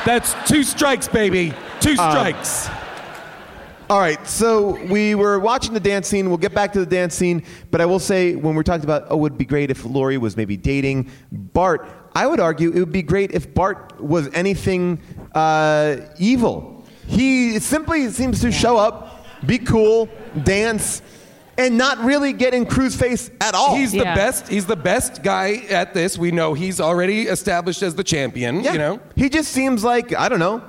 That's 0.05 0.35
two 0.47 0.62
strikes, 0.62 1.09
baby. 1.09 1.53
Two 1.81 1.97
Uh, 1.98 2.11
strikes. 2.11 2.69
All 3.89 4.01
right, 4.01 4.27
so 4.27 4.83
we 4.87 5.15
were 5.15 5.39
watching 5.39 5.73
the 5.73 5.79
dance 5.79 6.09
scene. 6.09 6.29
We'll 6.29 6.39
get 6.39 6.53
back 6.53 6.73
to 6.73 6.81
the 6.81 6.87
dance 6.87 7.15
scene, 7.15 7.45
but 7.71 7.81
I 7.81 7.87
will 7.87 8.01
say 8.01 8.35
when 8.35 8.57
we're 8.57 8.65
talking 8.65 8.83
about, 8.83 9.07
oh, 9.11 9.15
it 9.17 9.21
would 9.21 9.39
be 9.39 9.45
great 9.45 9.71
if 9.71 9.85
Lori 9.85 10.19
was 10.19 10.37
maybe 10.37 10.57
dating 10.57 11.09
Bart. 11.31 11.89
I 12.13 12.27
would 12.27 12.41
argue 12.41 12.71
it 12.73 12.81
would 12.81 12.91
be 12.91 13.03
great 13.03 13.31
if 13.31 13.55
Bart 13.55 14.01
was 14.01 14.29
anything 14.35 15.01
uh, 15.37 15.99
evil. 16.19 16.85
He 17.07 17.61
simply 17.61 18.11
seems 18.11 18.41
to 18.41 18.51
show 18.51 18.77
up, 18.77 19.25
be 19.47 19.59
cool, 19.59 20.09
dance, 20.43 21.01
and 21.57 21.79
not 21.79 21.99
really 21.99 22.33
get 22.33 22.55
in 22.55 22.67
Cru's 22.67 22.97
face 22.97 23.31
at 23.41 23.55
all. 23.55 23.77
He's 23.77 23.93
the 23.93 23.99
Yeah. 23.99 24.17
best. 24.17 24.49
He's 24.49 24.67
the 24.67 24.75
best 24.77 25.23
guy 25.23 25.63
at 25.71 25.95
this. 25.95 26.19
We 26.19 26.33
know 26.33 26.55
he's 26.55 26.81
already 26.81 27.23
established 27.29 27.83
as 27.83 27.95
the 27.95 28.03
champion. 28.05 28.65
Yeah. 28.65 28.73
You 28.73 28.79
know. 28.79 29.01
He 29.15 29.29
just 29.29 29.53
seems 29.53 29.85
like, 29.85 30.13
I 30.13 30.29
don't 30.29 30.41
know, 30.41 30.61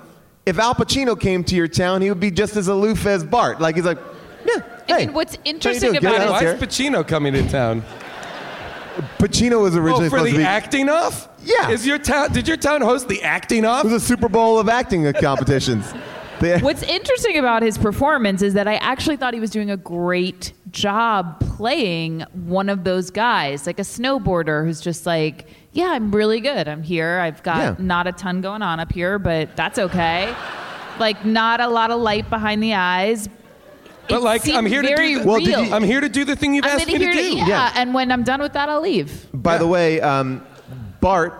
if 0.47 0.57
Al 0.57 0.73
Pacino 0.73 1.19
came 1.19 1.43
to 1.43 1.55
your 1.55 1.67
town, 1.67 2.01
he 2.01 2.09
would 2.09 2.19
be 2.19 2.31
just 2.31 2.55
as 2.55 2.67
aloof 2.69 3.05
as 3.05 3.23
Bart. 3.23 3.59
Like, 3.59 3.75
he's 3.75 3.85
like, 3.85 3.99
yeah, 4.45 4.63
I 4.89 4.93
hey. 4.99 5.05
mean, 5.05 5.13
what's 5.13 5.37
interesting 5.43 5.97
about 5.97 6.13
I 6.13 6.15
it- 6.15 6.19
don't 6.19 6.31
Why 6.31 6.39
care. 6.39 6.55
is 6.55 6.61
Pacino 6.61 7.05
coming 7.07 7.33
to 7.33 7.47
town? 7.49 7.83
Pacino 9.19 9.61
was 9.61 9.75
oh, 9.75 9.79
originally 9.79 10.07
Oh, 10.07 10.09
for 10.09 10.17
supposed 10.17 10.25
the 10.27 10.31
to 10.31 10.37
be. 10.37 10.43
acting 10.43 10.89
off? 10.89 11.27
Yeah. 11.43 11.69
Is 11.69 11.85
your 11.85 11.99
town? 11.99 12.31
Did 12.31 12.47
your 12.47 12.57
town 12.57 12.81
host 12.81 13.07
the 13.07 13.21
acting 13.23 13.65
off? 13.65 13.85
It 13.85 13.91
was 13.91 14.01
a 14.03 14.05
Super 14.05 14.29
Bowl 14.29 14.59
of 14.59 14.69
acting 14.69 15.11
competitions. 15.13 15.93
They- 16.39 16.59
What's 16.61 16.83
interesting 16.83 17.37
about 17.37 17.61
his 17.61 17.77
performance 17.77 18.41
is 18.41 18.53
that 18.53 18.67
I 18.67 18.75
actually 18.75 19.17
thought 19.17 19.33
he 19.33 19.39
was 19.39 19.49
doing 19.51 19.69
a 19.69 19.77
great 19.77 20.53
job 20.71 21.39
playing 21.57 22.21
one 22.45 22.69
of 22.69 22.83
those 22.83 23.09
guys, 23.11 23.65
like 23.67 23.79
a 23.79 23.83
snowboarder 23.83 24.65
who's 24.65 24.79
just 24.81 25.05
like, 25.05 25.47
yeah, 25.77 25.91
I'm 25.91 26.11
really 26.11 26.39
good. 26.39 26.67
I'm 26.67 26.81
here. 26.81 27.19
I've 27.19 27.43
got 27.43 27.57
Yeah. 27.57 27.75
not 27.77 28.07
a 28.07 28.11
ton 28.11 28.41
going 28.41 28.61
on 28.63 28.79
up 28.79 28.91
here, 28.91 29.19
but 29.19 29.55
that's 29.55 29.77
okay. 29.77 30.33
Like, 30.99 31.23
not 31.25 31.59
a 31.61 31.67
lot 31.67 31.91
of 31.91 32.01
light 32.01 32.29
behind 32.29 32.63
the 32.63 32.73
eyes. 32.73 33.29
But 34.09 34.15
It 34.17 34.21
like, 34.23 34.49
I'm 34.49 34.65
here 34.65 34.81
to 34.81 34.95
do. 34.95 35.19
The, 35.19 35.25
Well, 35.27 35.39
did 35.39 35.49
you- 35.49 35.73
I'm 35.73 35.83
here 35.83 36.01
to 36.01 36.09
do 36.09 36.25
the 36.25 36.35
thing 36.35 36.55
you've 36.55 36.65
I'm 36.65 36.71
asked 36.79 36.87
me 36.87 36.97
here 36.97 37.11
to 37.11 37.13
do. 37.13 37.35
yeah, 37.37 37.45
Yeah. 37.47 37.71
and 37.75 37.93
when 37.93 38.11
I'm 38.11 38.23
done 38.23 38.41
with 38.41 38.53
that, 38.53 38.69
I'll 38.69 38.81
leave. 38.81 39.27
By 39.33 39.57
the 39.59 39.67
way, 39.67 40.01
um, 40.01 40.41
Bart, 41.01 41.33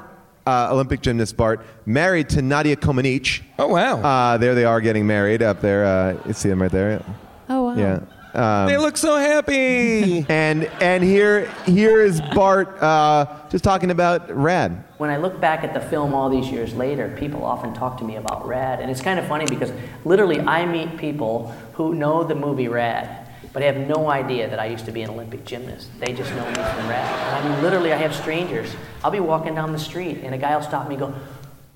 uh, 0.46 0.68
Olympic 0.72 1.02
gymnast 1.02 1.36
Bart, 1.36 1.66
married 1.86 2.30
to 2.30 2.42
Nadia 2.42 2.76
Comaneci. 2.76 3.42
Oh 3.58 3.68
wow. 3.68 4.02
Uh, 4.02 4.38
there 4.38 4.54
they 4.54 4.66
are 4.66 4.80
getting 4.82 5.08
married 5.08 5.42
up 5.42 5.62
there. 5.62 5.86
Uh, 5.86 6.14
you 6.28 6.34
see 6.34 6.50
them 6.50 6.62
right 6.62 6.72
there. 6.72 7.02
Oh, 7.50 7.64
wow. 7.64 7.76
Yeah. 7.76 8.00
Um, 8.38 8.68
they 8.68 8.78
look 8.78 8.98
so 8.98 9.18
happy. 9.18 10.24
and 10.30 10.66
and 10.80 11.04
here 11.04 11.48
here 11.66 12.02
is 12.02 12.22
Bart 12.22 12.82
uh, 12.82 13.26
just 13.50 13.64
talking 13.64 13.90
about 13.90 14.30
Rad. 14.34 14.84
When 14.98 15.10
I 15.10 15.18
look 15.18 15.40
back 15.42 15.64
at 15.64 15.74
the 15.74 15.82
film 15.82 16.14
all 16.14 16.30
these 16.30 16.52
years 16.52 16.76
later, 16.76 17.16
people 17.20 17.44
often 17.44 17.74
talk 17.74 17.98
to 17.98 18.04
me 18.04 18.16
about 18.18 18.48
Rad. 18.48 18.80
And 18.80 18.92
it's 18.92 19.02
kind 19.02 19.20
of 19.20 19.28
funny 19.28 19.46
because 19.48 19.72
literally 20.06 20.40
I 20.40 20.66
meet 20.66 20.98
people 20.98 21.52
who 21.74 21.96
know 21.96 22.24
the 22.24 22.36
movie 22.36 22.68
Rad, 22.68 23.28
but 23.54 23.64
have 23.64 23.78
no 23.78 24.10
idea 24.10 24.48
that 24.50 24.60
I 24.60 24.68
used 24.68 24.86
to 24.86 24.92
be 24.92 25.02
an 25.02 25.10
Olympic 25.10 25.44
gymnast. 25.44 25.90
They 26.00 26.14
just 26.14 26.32
know 26.36 26.48
me 26.48 26.54
from 26.54 26.88
Rad. 26.88 27.44
I 27.44 27.50
mean, 27.50 27.62
literally, 27.64 27.92
I 27.92 27.98
have 27.98 28.16
strangers. 28.16 28.72
I'll 29.04 29.12
be 29.12 29.20
walking 29.20 29.56
down 29.56 29.72
the 29.72 29.80
street 29.80 30.20
and 30.24 30.36
a 30.36 30.38
guy 30.38 30.56
will 30.56 30.64
stop 30.64 30.88
me 30.88 30.96
and 30.96 31.00
go, 31.00 31.16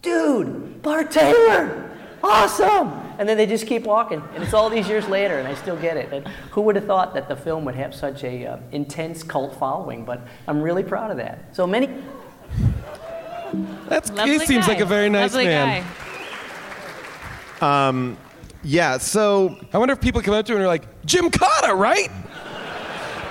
Dude, 0.04 0.82
Bart 0.82 1.12
Taylor! 1.12 1.91
Awesome! 2.24 2.90
And 3.18 3.28
then 3.28 3.38
they 3.38 3.46
just 3.46 3.66
keep 3.68 3.84
walking. 3.84 4.22
And 4.36 4.44
it's 4.44 4.54
all 4.54 4.70
these 4.70 4.88
years 4.88 5.08
later, 5.08 5.40
and 5.40 5.48
I 5.48 5.56
still 5.56 5.76
get 5.76 5.98
it. 5.98 6.14
And 6.14 6.28
who 6.52 6.62
would 6.62 6.76
have 6.76 6.86
thought 6.86 7.14
that 7.14 7.28
the 7.28 7.36
film 7.36 7.66
would 7.66 7.76
have 7.76 7.94
such 7.96 8.24
a 8.24 8.46
uh, 8.46 8.58
intense 8.72 9.24
cult 9.24 9.56
following? 9.58 10.06
But 10.06 10.22
I'm 10.48 10.62
really 10.62 10.84
proud 10.84 11.12
of 11.12 11.18
that. 11.18 11.56
So 11.56 11.66
many 11.66 11.90
That's. 13.88 14.12
Lovely 14.12 14.34
he 14.34 14.40
seems 14.40 14.66
guy. 14.68 14.74
like 14.74 14.82
a 14.82 14.86
very 14.86 15.10
nice 15.10 15.34
Lovely 15.34 15.46
man. 15.46 15.84
guy. 17.60 17.88
Um, 17.88 18.18
yeah. 18.64 18.98
So 18.98 19.58
I 19.74 19.78
wonder 19.78 19.94
if 19.94 20.02
people 20.02 20.22
come 20.22 20.34
up 20.34 20.46
to 20.46 20.52
him 20.52 20.58
and 20.58 20.66
are 20.66 20.68
like, 20.68 20.86
Gymkata, 21.06 21.78
right? 21.78 22.10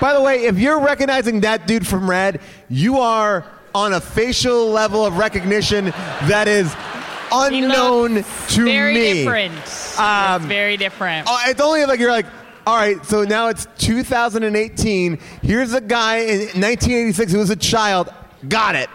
By 0.01 0.15
the 0.15 0.23
way, 0.23 0.45
if 0.45 0.59
you're 0.59 0.81
recognizing 0.81 1.41
that 1.41 1.67
dude 1.67 1.87
from 1.87 2.09
Rad, 2.09 2.41
you 2.69 2.99
are 2.99 3.45
on 3.75 3.93
a 3.93 4.01
facial 4.01 4.69
level 4.71 5.05
of 5.05 5.17
recognition 5.19 5.87
that 6.27 6.49
is 6.49 6.73
He 6.75 7.00
unknown 7.33 8.15
looks 8.17 8.55
to 8.55 8.65
very 8.65 8.95
me. 8.95 9.13
different. 9.15 9.53
Um, 9.99 10.37
It's 10.43 10.45
very 10.47 10.77
different. 10.77 11.27
Oh, 11.31 11.41
it's 11.47 11.61
only 11.61 11.85
like 11.85 12.01
you're 12.01 12.11
like, 12.11 12.27
all 12.67 12.77
right, 12.77 13.05
so 13.07 13.25
now 13.25 13.49
it's 13.49 13.67
2018. 13.79 15.19
Here's 15.43 15.73
a 15.73 15.81
guy 15.81 16.19
in 16.19 16.39
1986 16.61 17.33
who 17.33 17.39
was 17.39 17.51
a 17.51 17.57
child. 17.57 18.13
Got 18.49 18.75
it. 18.77 18.89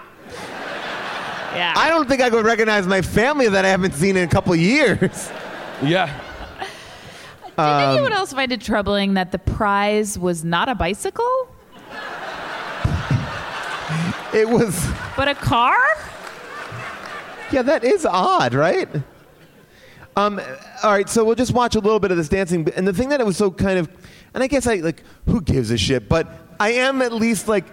yeah. 1.53 1.73
I 1.75 1.89
don't 1.89 2.07
think 2.07 2.21
I 2.21 2.29
could 2.29 2.45
recognize 2.45 2.85
my 2.87 3.01
family 3.01 3.47
that 3.49 3.65
I 3.65 3.69
haven't 3.69 3.93
seen 3.93 4.17
in 4.17 4.23
a 4.23 4.27
couple 4.31 4.55
years. 4.55 5.31
Yeah. 5.83 6.07
Did 7.57 7.59
anyone 7.59 8.11
else 8.13 8.33
find 8.33 8.51
it 8.51 8.59
troubling 8.61 9.13
that 9.15 9.31
the 9.31 9.39
prize 9.39 10.19
was 10.19 10.43
not 10.43 10.67
a 10.69 10.75
bicycle, 10.75 11.47
It 14.33 14.49
was, 14.49 14.85
but 15.15 15.27
a 15.29 15.35
car? 15.35 15.77
Yeah, 17.51 17.61
that 17.61 17.84
is 17.84 18.05
odd, 18.05 18.53
right? 18.53 18.89
Um, 20.17 20.39
all 20.84 20.91
right, 20.91 21.09
so 21.09 21.26
we'll 21.26 21.35
just 21.35 21.53
watch 21.53 21.76
a 21.76 21.80
little 21.80 21.99
bit 21.99 22.11
of 22.11 22.17
this 22.17 22.30
dancing. 22.30 22.67
And 22.76 22.88
the 22.88 22.93
thing 22.93 23.09
that 23.09 23.19
it 23.19 23.26
was 23.26 23.38
so 23.38 23.51
kind 23.51 23.77
of, 23.77 23.89
and 24.34 24.43
I 24.43 24.47
guess 24.47 24.65
I 24.65 24.76
like, 24.76 25.03
who 25.26 25.41
gives 25.41 25.72
a 25.72 25.77
shit? 25.77 26.07
But 26.07 26.27
I 26.59 26.72
am 26.73 27.01
at 27.01 27.11
least 27.11 27.47
like, 27.47 27.65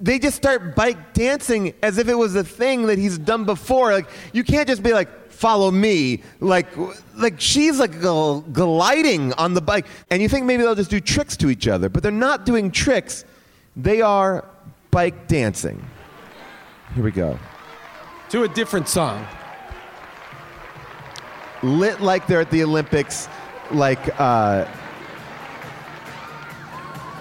they 0.00 0.20
just 0.20 0.36
start 0.36 0.76
bike 0.76 1.12
dancing 1.12 1.74
as 1.82 1.98
if 1.98 2.08
it 2.08 2.14
was 2.14 2.36
a 2.36 2.44
thing 2.44 2.86
that 2.86 2.98
he's 2.98 3.18
done 3.18 3.44
before. 3.44 3.92
Like, 3.92 4.08
you 4.32 4.44
can't 4.44 4.68
just 4.68 4.84
be 4.84 4.92
like, 4.92 5.30
follow 5.32 5.72
me. 5.72 6.22
Like, 6.38 6.68
like 7.16 7.40
she's 7.40 7.80
like 7.80 7.92
gl- 7.92 8.52
gliding 8.52 9.32
on 9.32 9.54
the 9.54 9.60
bike. 9.60 9.86
And 10.10 10.22
you 10.22 10.28
think 10.28 10.46
maybe 10.46 10.62
they'll 10.62 10.76
just 10.76 10.90
do 10.90 11.00
tricks 11.00 11.36
to 11.38 11.50
each 11.50 11.66
other, 11.66 11.88
but 11.88 12.04
they're 12.04 12.12
not 12.12 12.46
doing 12.46 12.70
tricks. 12.70 13.24
They 13.74 14.00
are 14.00 14.44
bike 14.92 15.26
dancing. 15.26 15.84
Here 16.94 17.02
we 17.02 17.10
go. 17.10 17.38
To 18.30 18.42
a 18.42 18.48
different 18.48 18.88
song. 18.88 19.26
lit 21.62 22.00
like 22.00 22.26
they're 22.26 22.40
at 22.42 22.50
the 22.50 22.62
Olympics, 22.62 23.28
like, 23.72 23.98
uh, 24.20 24.64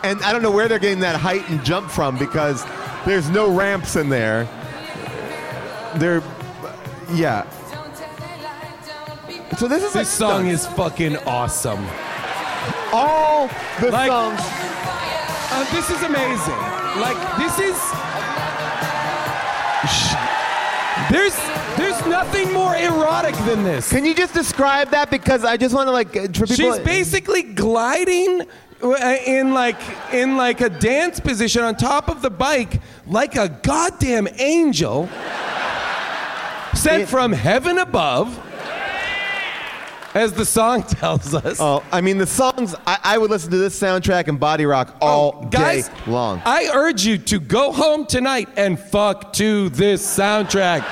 and 0.04 0.22
I 0.22 0.32
don't 0.32 0.44
know 0.44 0.52
where 0.52 0.68
they're 0.68 0.78
getting 0.80 1.00
that 1.00 1.16
height 1.16 1.50
and 1.50 1.64
jump 1.66 1.90
from 1.90 2.18
because 2.20 2.64
there's 3.06 3.30
no 3.32 3.50
ramps 3.52 3.96
in 3.96 4.10
there. 4.10 4.48
They're, 5.96 6.22
yeah. 7.14 7.50
So 9.58 9.68
this 9.68 9.82
is 9.84 9.94
This 9.94 10.10
song 10.10 10.44
stunts. 10.46 10.62
is 10.66 10.68
fucking 10.76 11.18
awesome. 11.26 11.84
all 12.94 13.50
the 13.80 13.90
Like- 13.92 14.08
songs. 14.12 14.40
Uh, 15.50 15.66
this 15.74 15.90
is 15.90 16.04
amazing. 16.04 16.58
Like 17.02 17.18
this 17.38 17.58
is. 17.60 18.07
There's 21.10 21.36
there's 21.78 22.06
nothing 22.06 22.52
more 22.54 22.76
erotic 22.76 23.36
than 23.46 23.64
this. 23.64 23.90
Can 23.90 24.06
you 24.06 24.14
just 24.14 24.34
describe 24.34 24.90
that 24.92 25.10
because 25.10 25.46
I 25.46 25.56
just 25.58 25.74
want 25.74 25.88
to 25.88 25.92
like 25.92 26.14
for 26.14 26.46
people. 26.46 26.56
She's 26.56 26.80
basically 26.80 27.44
gliding 27.44 28.42
uh, 28.82 29.18
in 29.26 29.54
like 29.54 29.80
in 30.14 30.38
like 30.38 30.62
a 30.62 30.70
dance 30.70 31.20
position 31.20 31.64
on 31.64 31.76
top 31.76 32.10
of 32.10 32.22
the 32.22 32.30
bike 32.30 32.82
like 33.08 33.36
a 33.36 33.50
goddamn 33.50 34.28
angel 34.38 35.10
sent 36.74 37.10
from 37.10 37.32
heaven 37.32 37.80
above. 37.80 38.44
As 40.18 40.34
the 40.34 40.46
song 40.46 40.82
tells 41.02 41.36
us. 41.36 41.58
Oh, 41.60 41.84
I 41.92 42.02
mean 42.02 42.18
the 42.18 42.26
songs. 42.26 42.74
I, 42.88 42.98
I 43.04 43.18
would 43.20 43.30
listen 43.30 43.52
to 43.52 43.58
this 43.58 43.80
soundtrack 43.80 44.28
and 44.28 44.40
Body 44.40 44.66
Rock 44.66 44.96
all 45.00 45.42
Oh, 45.44 45.46
guys, 45.48 45.90
day 45.90 45.94
long. 46.08 46.42
I 46.44 46.72
urge 46.74 47.06
you 47.06 47.20
to 47.20 47.40
go 47.40 47.72
home 47.72 48.08
tonight 48.08 48.50
and 48.58 48.80
fuck 48.80 49.32
to 49.34 49.70
this 49.70 50.02
soundtrack. 50.04 50.84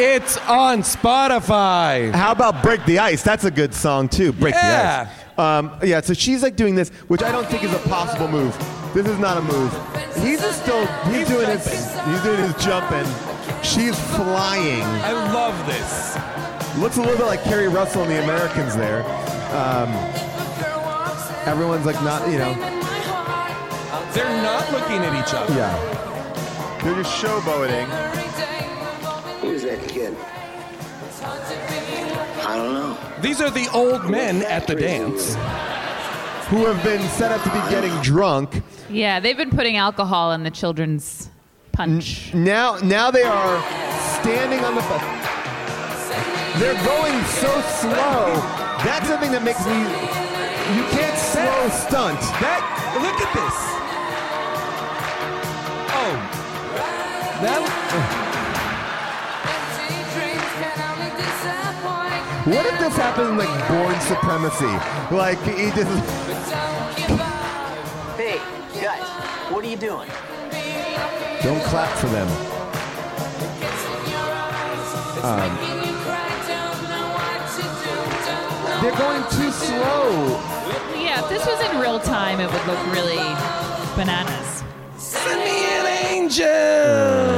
It's 0.00 0.38
on 0.48 0.80
Spotify. 0.80 2.12
How 2.14 2.32
about 2.32 2.62
Break 2.62 2.82
the 2.86 2.98
Ice? 2.98 3.22
That's 3.22 3.44
a 3.44 3.50
good 3.50 3.74
song 3.74 4.08
too. 4.08 4.32
Break 4.32 4.54
Yeah. 4.54 5.04
the 5.04 5.10
Ice. 5.10 5.18
Um, 5.38 5.78
yeah, 5.82 6.00
so 6.00 6.14
she's 6.14 6.42
like 6.42 6.56
doing 6.56 6.74
this, 6.74 6.88
which 7.08 7.22
I 7.22 7.30
don't 7.30 7.46
think 7.48 7.64
is 7.64 7.72
a 7.74 7.78
possible 7.88 8.28
move. 8.28 8.56
This 8.94 9.06
is 9.06 9.18
not 9.18 9.36
a 9.36 9.42
move. 9.42 9.70
He's 10.16 10.40
just 10.40 10.62
still 10.62 10.86
he's, 11.12 11.28
doing 11.28 11.46
his 11.46 11.66
he's 12.06 12.22
doing 12.22 12.38
his 12.38 12.54
jumping. 12.64 13.06
She's 13.62 13.98
flying. 14.16 14.82
I 14.82 15.12
love 15.32 15.66
this. 15.66 16.16
Looks 16.78 16.96
a 16.96 17.00
little 17.00 17.16
bit 17.18 17.26
like 17.26 17.42
Keri 17.44 17.68
Russell 17.68 18.02
and 18.02 18.10
the 18.10 18.22
Americans 18.24 18.74
there. 18.76 19.02
Um, 19.54 19.90
everyone's 21.46 21.84
like 21.84 22.02
not, 22.02 22.26
you 22.30 22.38
know, 22.38 22.54
They're 24.14 24.42
not 24.42 24.70
looking 24.72 24.98
at 24.98 25.12
each 25.14 25.34
other. 25.34 25.54
yeah. 25.54 26.78
They're 26.82 26.94
just 27.02 27.22
showboating. 27.22 27.86
Who's 29.40 29.62
that 29.62 29.86
kid? 29.88 30.16
I 32.44 32.56
don't 32.56 32.72
know. 32.74 32.98
These 33.20 33.40
are 33.40 33.50
the 33.50 33.68
old 33.72 34.10
men 34.10 34.42
at 34.44 34.66
the 34.66 34.74
dance. 34.74 35.34
Who 36.48 36.64
have 36.66 36.82
been 36.82 37.00
set 37.10 37.32
up 37.32 37.42
to 37.44 37.50
be 37.50 37.70
getting 37.70 37.94
drunk. 38.02 38.62
Yeah, 38.90 39.20
they've 39.20 39.36
been 39.36 39.50
putting 39.50 39.76
alcohol 39.76 40.32
in 40.32 40.42
the 40.42 40.50
children's 40.50 41.30
punch. 41.72 42.34
Now, 42.34 42.76
now 42.78 43.10
they 43.10 43.22
are 43.22 43.60
standing 44.20 44.60
on 44.64 44.74
the. 44.74 45.31
They're 46.58 46.84
going 46.84 47.24
so 47.24 47.50
slow. 47.80 48.36
That's 48.84 49.08
the 49.08 49.16
thing 49.18 49.32
that 49.32 49.42
makes 49.42 49.64
me. 49.64 49.72
You 50.76 50.84
can't 50.92 51.16
slow 51.16 51.68
stunt. 51.72 52.20
That 52.44 52.60
look 53.00 53.16
at 53.16 53.32
this. 53.32 53.56
Oh, 55.96 56.14
that. 57.40 58.42
What 62.44 62.66
if 62.66 62.78
this 62.80 62.96
happened 62.96 63.30
in 63.30 63.36
like 63.38 63.68
Bourne 63.68 64.00
Supremacy? 64.00 64.72
Like 65.14 65.38
he 65.44 65.70
just. 65.72 65.88
Hey, 68.16 68.38
guys, 68.78 69.08
what 69.50 69.64
are 69.64 69.68
you 69.68 69.76
doing? 69.76 70.08
Don't 71.42 71.62
clap 71.64 71.96
for 71.98 72.08
them. 72.08 72.28
Um, 75.24 75.81
they're 78.82 78.98
going 78.98 79.22
too 79.30 79.50
slow. 79.50 80.40
Yeah, 80.98 81.22
if 81.22 81.28
this 81.28 81.46
was 81.46 81.60
in 81.70 81.80
real 81.80 82.00
time, 82.00 82.40
it 82.40 82.50
would 82.52 82.66
look 82.66 82.84
really 82.92 83.22
bananas. 83.94 84.64
Send 84.98 85.40
me 85.40 85.64
an 85.64 85.86
angel. 86.10 87.32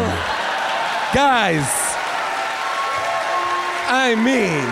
Guys, 1.13 1.69
I 3.87 4.15
mean, 4.17 4.65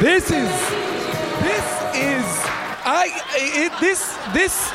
this 0.00 0.30
is, 0.30 0.50
this 1.44 1.66
is, 1.94 2.24
I, 2.84 3.12
it, 3.34 3.72
this, 3.80 4.16
this, 4.32 4.72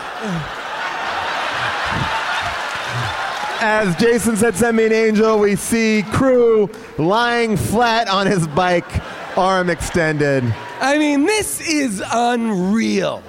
As 3.66 3.96
Jason 3.96 4.36
said, 4.36 4.56
send 4.56 4.76
me 4.76 4.86
an 4.86 4.92
angel, 4.92 5.40
we 5.40 5.56
see 5.56 6.04
Cru 6.12 6.70
lying 6.98 7.56
flat 7.56 8.10
on 8.10 8.28
his 8.28 8.46
bike, 8.46 9.02
arm 9.38 9.69
extended. 9.69 10.43
I 10.80 10.97
mean, 10.97 11.26
this 11.26 11.61
is 11.68 12.03
unreal. 12.11 13.23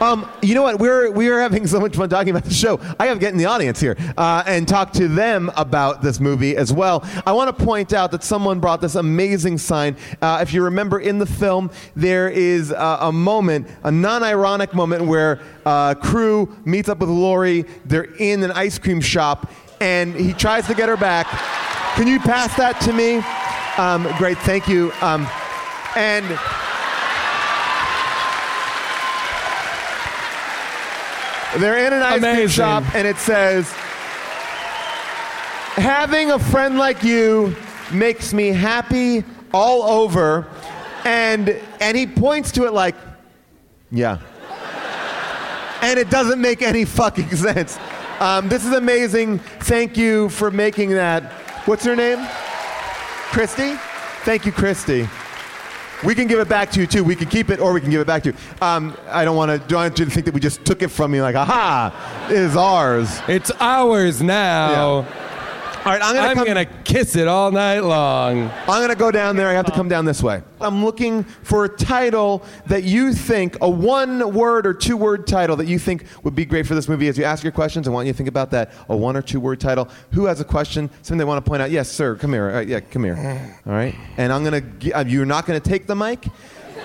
Um, 0.00 0.26
you 0.40 0.54
know 0.54 0.62
what? 0.62 0.78
We're 0.78 1.10
we 1.10 1.28
are 1.28 1.40
having 1.40 1.66
so 1.66 1.78
much 1.78 1.94
fun 1.94 2.08
talking 2.08 2.30
about 2.30 2.44
the 2.44 2.54
show. 2.54 2.80
I 2.98 3.06
got 3.06 3.14
to 3.14 3.20
get 3.20 3.32
in 3.32 3.38
the 3.38 3.44
audience 3.44 3.78
here 3.78 3.96
uh, 4.16 4.42
and 4.46 4.66
talk 4.66 4.92
to 4.94 5.08
them 5.08 5.50
about 5.56 6.00
this 6.00 6.20
movie 6.20 6.56
as 6.56 6.72
well. 6.72 7.04
I 7.26 7.32
want 7.32 7.54
to 7.54 7.64
point 7.64 7.92
out 7.92 8.10
that 8.12 8.24
someone 8.24 8.60
brought 8.60 8.80
this 8.80 8.94
amazing 8.94 9.58
sign. 9.58 9.96
Uh, 10.22 10.38
if 10.40 10.54
you 10.54 10.64
remember 10.64 11.00
in 11.00 11.18
the 11.18 11.26
film, 11.26 11.70
there 11.94 12.30
is 12.30 12.72
uh, 12.72 12.98
a 13.00 13.12
moment, 13.12 13.68
a 13.84 13.90
non-ironic 13.90 14.72
moment 14.72 15.04
where 15.04 15.40
uh, 15.66 15.94
Cru 15.94 16.56
meets 16.64 16.88
up 16.88 17.00
with 17.00 17.10
Lori. 17.10 17.66
They're 17.84 18.14
in 18.18 18.42
an 18.42 18.52
ice 18.52 18.78
cream 18.78 19.02
shop, 19.02 19.50
and 19.82 20.14
he 20.14 20.32
tries 20.32 20.66
to 20.68 20.74
get 20.74 20.88
her 20.88 20.96
back. 20.96 21.26
Can 21.96 22.06
you 22.06 22.20
pass 22.20 22.56
that 22.56 22.80
to 22.82 22.94
me? 22.94 23.22
Um, 23.80 24.02
great, 24.18 24.36
thank 24.36 24.68
you. 24.68 24.92
Um, 25.00 25.26
and. 25.96 26.26
They're 31.58 31.86
in 31.86 31.94
an 31.94 32.02
ice 32.02 32.20
cream 32.20 32.48
shop, 32.48 32.84
and 32.94 33.08
it 33.08 33.16
says, 33.16 33.72
"Having 35.76 36.30
a 36.30 36.38
friend 36.38 36.76
like 36.76 37.02
you 37.02 37.56
makes 37.90 38.34
me 38.34 38.48
happy 38.48 39.24
all 39.52 39.82
over," 39.82 40.46
and 41.04 41.58
and 41.80 41.96
he 41.96 42.06
points 42.06 42.52
to 42.52 42.66
it 42.66 42.74
like, 42.74 42.94
"Yeah," 43.90 44.18
and 45.80 45.98
it 45.98 46.10
doesn't 46.10 46.40
make 46.40 46.60
any 46.60 46.84
fucking 46.84 47.34
sense. 47.36 47.78
Um, 48.20 48.50
this 48.50 48.66
is 48.66 48.74
amazing. 48.74 49.38
Thank 49.38 49.96
you 49.96 50.28
for 50.28 50.50
making 50.50 50.90
that. 50.90 51.32
What's 51.64 51.84
her 51.86 51.96
name? 51.96 52.28
Christy. 53.30 53.74
Thank 54.24 54.44
you, 54.44 54.52
Christy. 54.52 55.08
We 56.04 56.14
can 56.14 56.26
give 56.26 56.38
it 56.40 56.48
back 56.48 56.70
to 56.72 56.80
you 56.80 56.86
too. 56.86 57.04
We 57.04 57.14
can 57.14 57.28
keep 57.28 57.50
it 57.50 57.60
or 57.60 57.72
we 57.72 57.80
can 57.80 57.90
give 57.90 58.00
it 58.00 58.06
back 58.06 58.22
to 58.24 58.30
you. 58.30 58.36
Um, 58.60 58.96
I 59.08 59.24
don't 59.24 59.36
want 59.36 59.50
to. 59.50 59.58
Don't 59.68 59.82
want 59.82 59.98
you 59.98 60.04
to 60.04 60.10
think 60.10 60.26
that 60.26 60.34
we 60.34 60.40
just 60.40 60.64
took 60.64 60.82
it 60.82 60.88
from 60.88 61.14
you. 61.14 61.22
Like, 61.22 61.36
aha, 61.36 62.26
it 62.28 62.36
is 62.36 62.56
ours. 62.56 63.20
It's 63.28 63.52
ours 63.60 64.22
now. 64.22 65.06
All 65.82 65.86
right, 65.92 66.02
I'm 66.02 66.14
gonna 66.14 66.28
I'm 66.28 66.34
come- 66.36 66.46
gonna 66.46 66.66
kiss 66.84 67.16
it 67.16 67.26
all 67.26 67.50
night 67.50 67.80
long. 67.80 68.50
I'm 68.68 68.82
gonna 68.82 68.94
go 68.94 69.10
down 69.10 69.34
there. 69.36 69.48
I 69.48 69.54
have 69.54 69.64
to 69.64 69.72
come 69.72 69.88
down 69.88 70.04
this 70.04 70.22
way. 70.22 70.42
I'm 70.60 70.84
looking 70.84 71.24
for 71.24 71.64
a 71.64 71.68
title 71.70 72.42
that 72.66 72.84
you 72.84 73.14
think, 73.14 73.56
a 73.62 73.70
one-word 73.70 74.66
or 74.66 74.74
two-word 74.74 75.26
title 75.26 75.56
that 75.56 75.66
you 75.66 75.78
think 75.78 76.04
would 76.22 76.34
be 76.34 76.44
great 76.44 76.66
for 76.66 76.74
this 76.74 76.86
movie. 76.86 77.08
As 77.08 77.16
you 77.16 77.24
ask 77.24 77.42
your 77.42 77.52
questions, 77.52 77.88
I 77.88 77.92
want 77.92 78.06
you 78.06 78.12
to 78.12 78.16
think 78.16 78.28
about 78.28 78.50
that. 78.50 78.72
A 78.90 78.96
one 78.96 79.16
or 79.16 79.22
two-word 79.22 79.58
title. 79.58 79.88
Who 80.12 80.26
has 80.26 80.38
a 80.40 80.44
question? 80.44 80.90
Something 81.00 81.16
they 81.16 81.24
want 81.24 81.42
to 81.42 81.48
point 81.48 81.62
out? 81.62 81.70
Yes, 81.70 81.90
sir. 81.90 82.14
Come 82.14 82.34
here. 82.34 82.50
Uh, 82.50 82.60
yeah, 82.60 82.80
come 82.80 83.04
here. 83.04 83.16
All 83.66 83.72
right. 83.72 83.94
And 84.18 84.32
I'm 84.34 84.44
gonna. 84.44 84.62
uh, 84.94 85.04
You're 85.06 85.24
not 85.24 85.46
gonna 85.46 85.60
take 85.60 85.86
the 85.86 85.96
mic. 85.96 86.26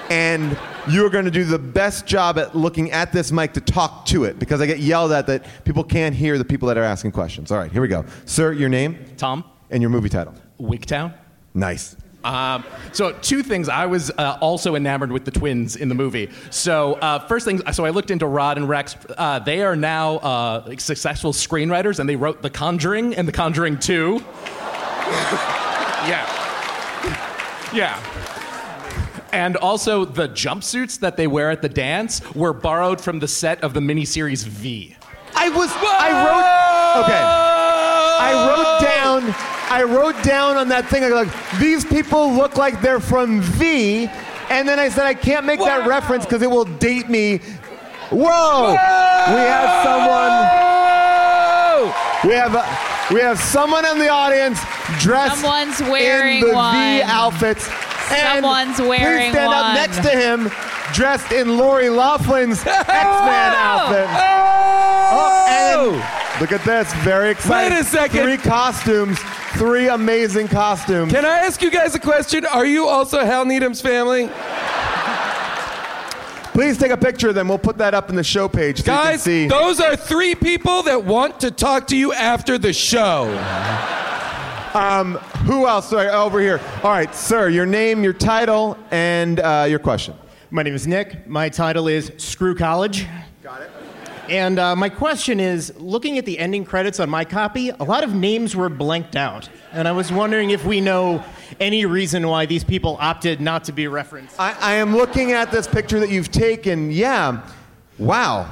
And 0.10 0.58
you're 0.88 1.10
going 1.10 1.26
to 1.26 1.32
do 1.32 1.44
the 1.44 1.58
best 1.58 2.06
job 2.06 2.38
at 2.38 2.56
looking 2.56 2.92
at 2.92 3.12
this 3.12 3.32
mic 3.32 3.54
to 3.54 3.62
talk 3.62 4.06
to 4.08 4.24
it 4.24 4.38
because 4.38 4.62
I 4.62 4.66
get 4.66 4.80
yelled 4.80 5.12
at 5.12 5.28
that 5.28 5.46
people 5.64 5.84
can't 5.84 6.14
hear 6.14 6.38
the 6.38 6.46
people 6.46 6.68
that 6.68 6.78
are 6.78 6.84
asking 6.84 7.12
questions. 7.12 7.52
All 7.52 7.58
right, 7.58 7.72
here 7.72 7.82
we 7.82 7.88
go. 7.88 8.06
Sir, 8.26 8.52
your 8.52 8.70
name? 8.70 8.98
Tom. 9.18 9.44
And 9.72 9.82
your 9.82 9.90
movie 9.90 10.10
title? 10.10 10.36
Wigtown. 10.60 11.14
Nice. 11.54 11.96
Um, 12.26 12.64
so 12.92 13.12
two 13.14 13.44
things. 13.44 13.70
I 13.70 13.86
was 13.86 14.12
uh, 14.18 14.38
also 14.42 14.76
enamored 14.76 15.12
with 15.12 15.26
the 15.26 15.32
twins 15.32 15.76
in 15.76 15.90
the 15.90 15.96
movie. 15.96 16.30
So 16.50 16.94
uh, 16.96 17.20
first 17.28 17.46
thing, 17.46 17.62
so 17.72 17.86
I 17.86 17.92
looked 17.92 18.10
into 18.10 18.26
Rod 18.26 18.58
and 18.58 18.68
Rex. 18.68 18.96
Uh, 19.16 19.40
they 19.40 19.62
are 19.62 19.76
now 19.76 20.18
uh, 20.18 20.76
successful 20.78 21.34
screenwriters, 21.34 22.00
and 22.00 22.10
they 22.10 22.16
wrote 22.16 22.42
The 22.42 22.50
Conjuring 22.50 23.16
and 23.16 23.28
The 23.28 23.32
Conjuring 23.32 23.78
Two. 23.80 24.16
yeah. 26.08 26.32
Yeah. 27.74 28.25
And 29.36 29.58
also, 29.58 30.06
the 30.06 30.30
jumpsuits 30.30 30.98
that 31.00 31.18
they 31.18 31.28
wear 31.28 31.52
at 31.52 31.62
the 31.62 31.68
dance 31.68 32.22
were 32.34 32.54
borrowed 32.54 33.02
from 33.02 33.20
the 33.20 33.28
set 33.28 33.62
of 33.64 33.74
the 33.74 33.82
miniseries 33.82 34.46
V. 34.46 34.96
I 35.36 35.50
was. 35.50 35.70
I 35.76 36.12
wrote. 36.24 37.04
Okay. 37.04 37.22
I 38.18 38.32
wrote 38.48 38.80
down. 38.82 39.36
I 39.70 39.84
wrote 39.84 40.24
down 40.24 40.56
on 40.56 40.70
that 40.70 40.88
thing. 40.88 41.04
I 41.04 41.10
go 41.10 41.16
like, 41.16 41.60
these 41.60 41.84
people 41.84 42.32
look 42.32 42.56
like 42.56 42.82
they're 42.82 43.02
from 43.02 43.42
V, 43.42 44.08
and 44.50 44.66
then 44.66 44.80
I 44.80 44.88
said 44.88 45.06
I 45.06 45.14
can't 45.14 45.46
make 45.46 45.60
that 45.60 45.86
reference 45.86 46.24
because 46.24 46.42
it 46.42 46.50
will 46.50 46.64
date 46.64 47.10
me. 47.10 47.40
Whoa! 48.12 48.72
We 48.72 49.44
have 49.52 49.84
someone. 49.84 50.32
We 52.24 52.34
have. 52.36 52.56
A, 52.56 52.64
we 53.14 53.20
have 53.20 53.38
someone 53.38 53.86
in 53.86 54.00
the 54.00 54.10
audience 54.10 54.60
dressed 55.00 55.42
Someone's 55.42 55.80
wearing 55.82 56.42
in 56.42 56.48
the 56.48 56.56
one. 56.56 56.74
V 56.74 57.02
outfits. 57.04 57.70
And 58.12 58.44
Someone's 58.44 58.80
wearing 58.80 59.32
please 59.32 59.34
stand 59.34 59.54
up 59.54 59.74
next 59.74 59.98
to 60.04 60.10
him, 60.10 60.52
dressed 60.94 61.32
in 61.32 61.58
Lori 61.58 61.90
Loughlin's 61.90 62.64
oh! 62.66 62.70
X-Men 62.70 63.54
outfit. 63.56 64.08
Oh! 64.10 65.12
oh, 65.12 66.36
and 66.36 66.42
look 66.42 66.52
at 66.52 66.64
this. 66.66 66.94
Very 67.04 67.32
exciting. 67.32 67.74
Wait 67.74 67.82
a 67.82 67.84
second. 67.84 68.22
Three 68.24 68.38
costumes. 68.38 69.18
Three 69.54 69.88
amazing 69.88 70.50
costumes. 70.50 71.12
Can 71.14 71.26
I 71.26 71.40
ask 71.40 71.62
you 71.62 71.72
guys 71.72 71.96
a 71.96 72.00
question? 72.00 72.46
Are 72.46 72.66
you 72.66 72.88
also 72.88 73.24
Hal 73.26 73.46
Needham's 73.46 73.82
family? 73.82 74.30
Please 76.54 76.78
take 76.78 76.92
a 76.92 76.98
picture 76.98 77.30
of 77.30 77.36
them. 77.36 77.50
We'll 77.50 77.58
put 77.58 77.78
that 77.80 77.94
up 77.94 78.10
in 78.10 78.16
the 78.16 78.24
show 78.24 78.48
page 78.48 78.78
so 78.78 78.92
you 78.92 78.98
can 78.98 79.06
Guys, 79.12 79.24
see. 79.24 79.48
those 79.48 79.80
are 79.82 79.96
three 79.98 80.36
people 80.36 80.84
that 80.84 81.04
want 81.04 81.40
to 81.42 81.52
talk 81.52 81.88
to 81.88 81.98
you 81.98 82.14
after 82.14 82.58
the 82.58 82.72
show. 82.72 83.26
Um, 84.76 85.14
who 85.46 85.68
else? 85.68 85.90
Sorry, 85.90 86.10
over 86.10 86.42
here. 86.42 86.60
All 86.84 86.92
right, 86.92 87.16
sir, 87.16 87.48
your 87.48 87.66
name, 87.66 88.04
your 88.04 88.12
title, 88.12 88.78
and 88.92 89.40
uh, 89.40 89.66
your 89.70 89.80
question. 89.80 90.16
My 90.52 90.64
name 90.64 90.76
is 90.76 90.86
Nick. 90.86 91.26
My 91.26 91.48
title 91.48 91.88
is 91.88 92.12
Screw 92.18 92.54
College. 92.54 93.08
Got 93.42 93.62
it. 93.62 93.70
And 94.28 94.60
uh, 94.60 94.76
my 94.76 94.90
question 94.90 95.40
is 95.40 95.74
looking 95.78 96.18
at 96.18 96.26
the 96.26 96.38
ending 96.40 96.66
credits 96.66 97.00
on 97.00 97.10
my 97.10 97.24
copy, 97.24 97.70
a 97.70 97.84
lot 97.86 98.04
of 98.04 98.14
names 98.14 98.54
were 98.54 98.68
blanked 98.68 99.16
out. 99.16 99.48
And 99.72 99.88
I 99.88 99.94
was 99.94 100.12
wondering 100.12 100.50
if 100.50 100.66
we 100.66 100.82
know 100.82 101.24
any 101.62 101.86
reason 101.86 102.28
why 102.28 102.46
these 102.46 102.66
people 102.66 102.98
opted 103.00 103.40
not 103.40 103.64
to 103.66 103.72
be 103.72 103.88
referenced. 103.88 104.38
I, 104.38 104.58
I 104.60 104.74
am 104.74 104.94
looking 104.94 105.32
at 105.32 105.52
this 105.52 105.68
picture 105.68 106.02
that 106.02 106.10
you've 106.10 106.32
taken. 106.34 106.92
Yeah. 106.92 107.48
Wow. 107.98 108.52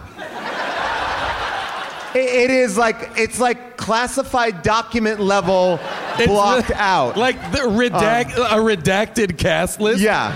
It- 2.15 2.19
it 2.43 2.51
is 2.51 2.77
like 2.77 3.09
it's 3.17 3.39
like 3.39 3.72
classified 3.83 4.61
document 4.63 5.19
level 5.19 5.79
blocked 6.25 6.71
out. 6.71 7.17
Like 7.17 7.35
the 7.51 7.59
redact, 7.59 8.35
a 8.37 8.57
redacted 8.59 9.37
cast 9.37 9.79
list. 9.79 10.01
Yeah. 10.01 10.31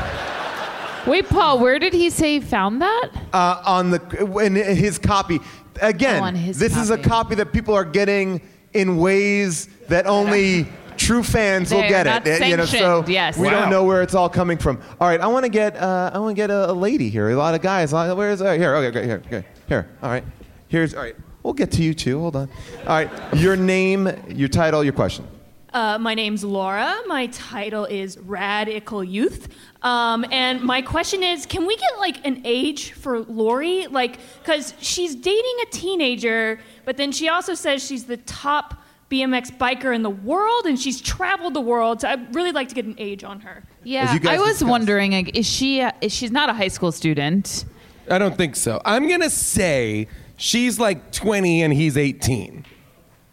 Wait, 1.08 1.28
Paul, 1.30 1.60
where 1.60 1.80
did 1.80 1.94
he 1.94 2.10
say 2.10 2.34
he 2.34 2.40
found 2.42 2.82
that? 2.82 3.10
uh, 3.34 3.62
on 3.66 3.92
the 3.92 4.02
in 4.44 4.56
his 4.56 5.00
copy. 5.00 5.40
Again, 5.82 6.22
Oh, 6.24 6.38
his 6.38 6.58
this 6.60 6.76
is 6.76 6.90
a 6.90 6.98
copy. 6.98 7.10
copy 7.10 7.36
that 7.36 7.54
people 7.54 7.74
are 7.76 7.86
getting 7.86 8.42
in 8.74 8.98
ways 8.98 9.70
that 9.88 10.06
only 10.08 10.68
true 10.98 11.22
fans 11.24 11.72
will 11.72 11.80
They're 11.82 11.90
get 11.90 12.06
not 12.08 12.28
it. 12.28 12.42
Uh, 12.42 12.46
You 12.46 12.58
know, 12.58 12.66
so 12.66 13.06
yes. 13.08 13.38
we 13.38 13.46
Wow. 13.48 13.62
don't 13.62 13.70
know 13.70 13.84
where 13.86 14.02
it's 14.02 14.16
all 14.16 14.28
coming 14.28 14.58
from. 14.58 14.82
All 15.00 15.08
right, 15.08 15.22
I 15.22 15.28
want 15.28 15.46
to 15.46 15.50
get 15.50 15.78
uh, 15.78 16.12
I 16.14 16.18
want 16.20 16.32
to 16.36 16.42
get 16.42 16.50
a, 16.50 16.72
a 16.72 16.74
lady 16.74 17.10
here. 17.10 17.30
A 17.30 17.36
lot 17.36 17.54
of 17.56 17.62
guys. 17.62 17.92
A 17.94 17.96
lot- 17.96 18.18
Where 18.18 18.32
is 18.32 18.42
uh, 18.42 18.54
here? 18.54 18.76
Okay, 18.76 18.88
okay, 18.98 19.06
here, 19.08 19.22
okay, 19.28 19.46
here. 19.70 19.88
All 20.02 20.10
right, 20.10 20.24
here's 20.68 20.94
all 20.96 21.04
right. 21.04 21.16
We'll 21.48 21.54
get 21.54 21.72
to 21.72 21.82
you 21.82 21.94
too. 21.94 22.20
Hold 22.20 22.36
on. 22.36 22.50
All 22.80 22.88
right, 22.88 23.10
your 23.34 23.56
name, 23.56 24.10
your 24.28 24.50
title, 24.50 24.84
your 24.84 24.92
question. 24.92 25.26
Uh, 25.72 25.98
my 25.98 26.14
name's 26.14 26.44
Laura. 26.44 26.94
My 27.08 27.28
title 27.28 27.86
is 27.86 28.18
Radical 28.18 29.02
Youth. 29.02 29.48
Um, 29.82 30.26
and 30.30 30.62
my 30.62 30.82
question 30.82 31.24
is 31.24 31.46
can 31.46 31.66
we 31.66 31.78
get 31.78 32.00
like 32.00 32.28
an 32.28 32.42
age 32.44 32.92
for 32.92 33.20
Lori? 33.20 33.88
Like, 33.88 34.20
because 34.44 34.74
she's 34.82 35.16
dating 35.16 35.56
a 35.64 35.72
teenager, 35.72 36.60
but 36.84 36.98
then 36.98 37.14
she 37.14 37.30
also 37.30 37.54
says 37.54 37.82
she's 37.82 38.04
the 38.04 38.18
top 38.18 38.84
BMX 39.10 39.58
biker 39.58 39.96
in 39.96 40.04
the 40.04 40.10
world 40.10 40.66
and 40.66 40.78
she's 40.78 41.00
traveled 41.00 41.54
the 41.54 41.62
world. 41.62 42.02
So 42.02 42.10
I'd 42.10 42.36
really 42.36 42.52
like 42.52 42.68
to 42.68 42.76
get 42.76 42.84
an 42.84 42.96
age 42.98 43.24
on 43.24 43.40
her. 43.40 43.64
Yeah, 43.86 44.18
I 44.28 44.38
was 44.38 44.62
wondering, 44.62 45.14
like, 45.14 45.38
is 45.38 45.46
she? 45.46 45.80
Uh, 45.80 45.94
is 46.02 46.14
she's 46.14 46.32
not 46.32 46.50
a 46.50 46.54
high 46.54 46.68
school 46.68 46.92
student? 46.92 47.64
I 48.12 48.18
don't 48.18 48.36
think 48.36 48.58
so. 48.58 48.82
I'm 48.84 49.08
gonna 49.08 49.30
say 49.30 50.08
she's 50.38 50.80
like 50.80 51.12
20 51.12 51.64
and 51.64 51.74
he's 51.74 51.98
18. 51.98 52.66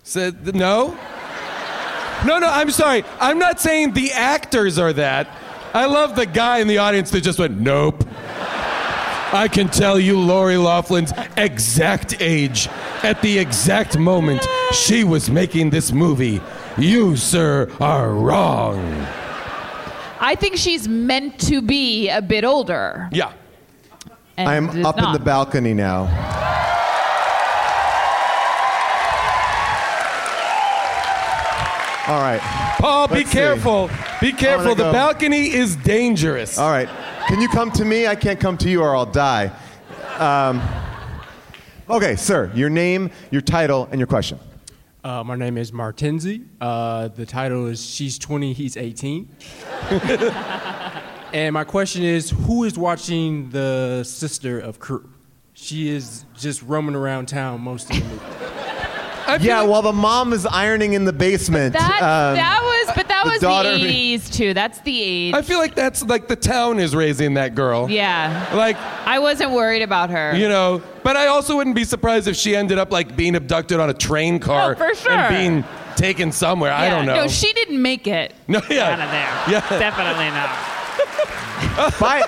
So 0.03 0.31
no, 0.31 0.99
no, 2.27 2.39
no. 2.39 2.49
I'm 2.49 2.71
sorry. 2.71 3.05
I'm 3.21 3.39
not 3.39 3.61
saying 3.61 3.93
the 3.93 4.13
actors 4.13 4.79
are 4.79 4.93
that. 4.95 5.29
I 5.73 5.87
love 5.87 6.17
the 6.17 6.27
guy 6.27 6.59
in 6.59 6.67
the 6.67 6.79
audience 6.79 7.11
that 7.13 7.23
just 7.23 7.39
went 7.39 7.59
nope. 7.59 8.05
I 9.33 9.49
can 9.51 9.69
tell 9.69 9.99
you 9.99 10.19
Lori 10.21 10.57
Loughlin's 10.57 11.13
exact 11.37 12.21
age 12.21 12.69
at 13.03 13.21
the 13.21 13.39
exact 13.39 13.99
moment 13.99 14.47
she 14.73 15.03
was 15.03 15.29
making 15.29 15.71
this 15.71 15.91
movie. 15.91 16.41
You, 16.79 17.17
sir, 17.17 17.71
are 17.81 18.13
wrong. 18.13 18.79
I 20.21 20.37
think 20.39 20.57
she's 20.57 20.87
meant 20.87 21.41
to 21.41 21.61
be 21.61 22.09
a 22.09 22.23
bit 22.23 22.45
older. 22.45 23.09
Yeah. 23.11 23.33
And 24.37 24.49
I'm 24.49 24.69
is 24.79 24.87
up 24.87 24.99
in 24.99 25.13
the 25.13 25.19
balcony 25.19 25.75
now. 25.75 26.05
All 32.07 32.21
right. 32.21 32.41
Paul, 32.79 33.09
be 33.09 33.15
Let's 33.15 33.31
see. 33.31 33.39
careful. 33.39 33.89
Be 34.21 34.33
careful. 34.33 34.75
The 34.75 34.85
go- 34.85 34.93
balcony 34.93 35.51
is 35.53 35.75
dangerous. 35.77 36.59
All 36.59 36.71
right. 36.71 36.89
Can 37.29 37.41
you 37.41 37.49
come 37.49 37.71
to 37.73 37.85
me? 37.85 38.07
I 38.07 38.15
can't 38.15 38.39
come 38.39 38.59
to 38.59 38.69
you 38.69 38.83
or 38.83 38.95
I'll 38.95 39.07
die. 39.07 39.51
Um, 40.19 40.61
okay, 41.89 42.15
sir, 42.17 42.53
your 42.55 42.69
name, 42.69 43.11
your 43.31 43.41
title, 43.41 43.89
and 43.91 43.99
your 43.99 44.07
question. 44.07 44.39
Uh, 45.03 45.25
my 45.25 45.35
name 45.35 45.57
is 45.57 45.73
Martenzi. 45.73 46.45
Uh, 46.61 47.09
the 47.09 47.25
title 47.25 47.67
is 47.69 47.83
She's 47.85 48.19
20, 48.19 48.53
He's 48.53 48.77
18. 48.77 49.29
and 51.33 51.55
my 51.55 51.65
question 51.65 52.03
is 52.03 52.31
Who 52.31 52.65
is 52.65 52.79
watching 52.79 53.49
the 53.49 54.05
sister 54.05 54.59
of 54.61 54.79
Cru? 54.79 55.09
She 55.55 55.89
is 55.89 56.27
just 56.37 56.63
roaming 56.63 56.95
around 56.97 57.27
town 57.29 57.63
most 57.63 57.89
of 57.91 57.97
the 57.97 58.05
movie. 58.05 58.64
Yeah, 59.41 59.63
while 59.63 59.83
the 59.83 59.93
mom 59.93 60.33
is 60.33 60.47
ironing 60.47 60.93
in 60.95 61.05
the 61.05 61.13
basement. 61.13 61.73
That 61.75 62.03
um, 62.03 62.35
that 62.37 62.61
was, 62.63 62.95
but 62.97 63.09
that 63.09 63.25
the 63.25 63.31
was 63.31 63.41
daughter- 63.41 63.77
the 63.79 64.17
80s 64.17 64.33
too. 64.33 64.55
That's 64.55 64.81
the 64.81 65.03
age. 65.03 65.35
I 65.35 65.43
feel 65.43 65.59
like 65.59 65.75
that's 65.75 66.03
like 66.03 66.29
the 66.29 66.37
town 66.37 66.79
is 66.79 66.95
raising 66.95 67.35
that 67.35 67.55
girl. 67.55 67.89
yeah. 67.91 68.51
Like, 68.55 68.77
I 69.07 69.19
wasn't 69.19 69.51
worried 69.53 69.83
about 69.83 70.11
her. 70.11 70.35
you 70.37 70.49
know, 70.49 70.83
but 71.03 71.17
I 71.17 71.27
also 71.29 71.57
wouldn't 71.57 71.77
be 71.77 71.85
surprised 71.85 72.29
if 72.29 72.37
she 72.37 72.55
ended 72.57 72.79
up 72.79 72.91
like 72.93 73.17
being 73.17 73.35
abducted 73.37 73.81
on 73.81 73.91
a 73.91 73.95
train 73.95 74.39
car 74.39 74.73
Oh, 74.73 74.75
for 74.77 74.95
sure. 74.95 75.13
and 75.13 75.35
being 75.35 75.65
taken 75.97 76.33
somewhere. 76.33 76.73
I 76.73 76.89
don't 76.91 77.07
know. 77.07 77.15
No, 77.15 77.29
she 77.29 77.53
didn't 77.53 77.81
make 77.81 78.07
it. 78.07 78.35
No, 78.49 78.61
yeah. 78.69 78.91
Out 78.91 79.01
of 79.01 79.11
there. 79.11 79.55
Yeah. 79.55 79.79
Definitely 79.79 80.31
not. 80.31 80.51
by, 82.01 82.23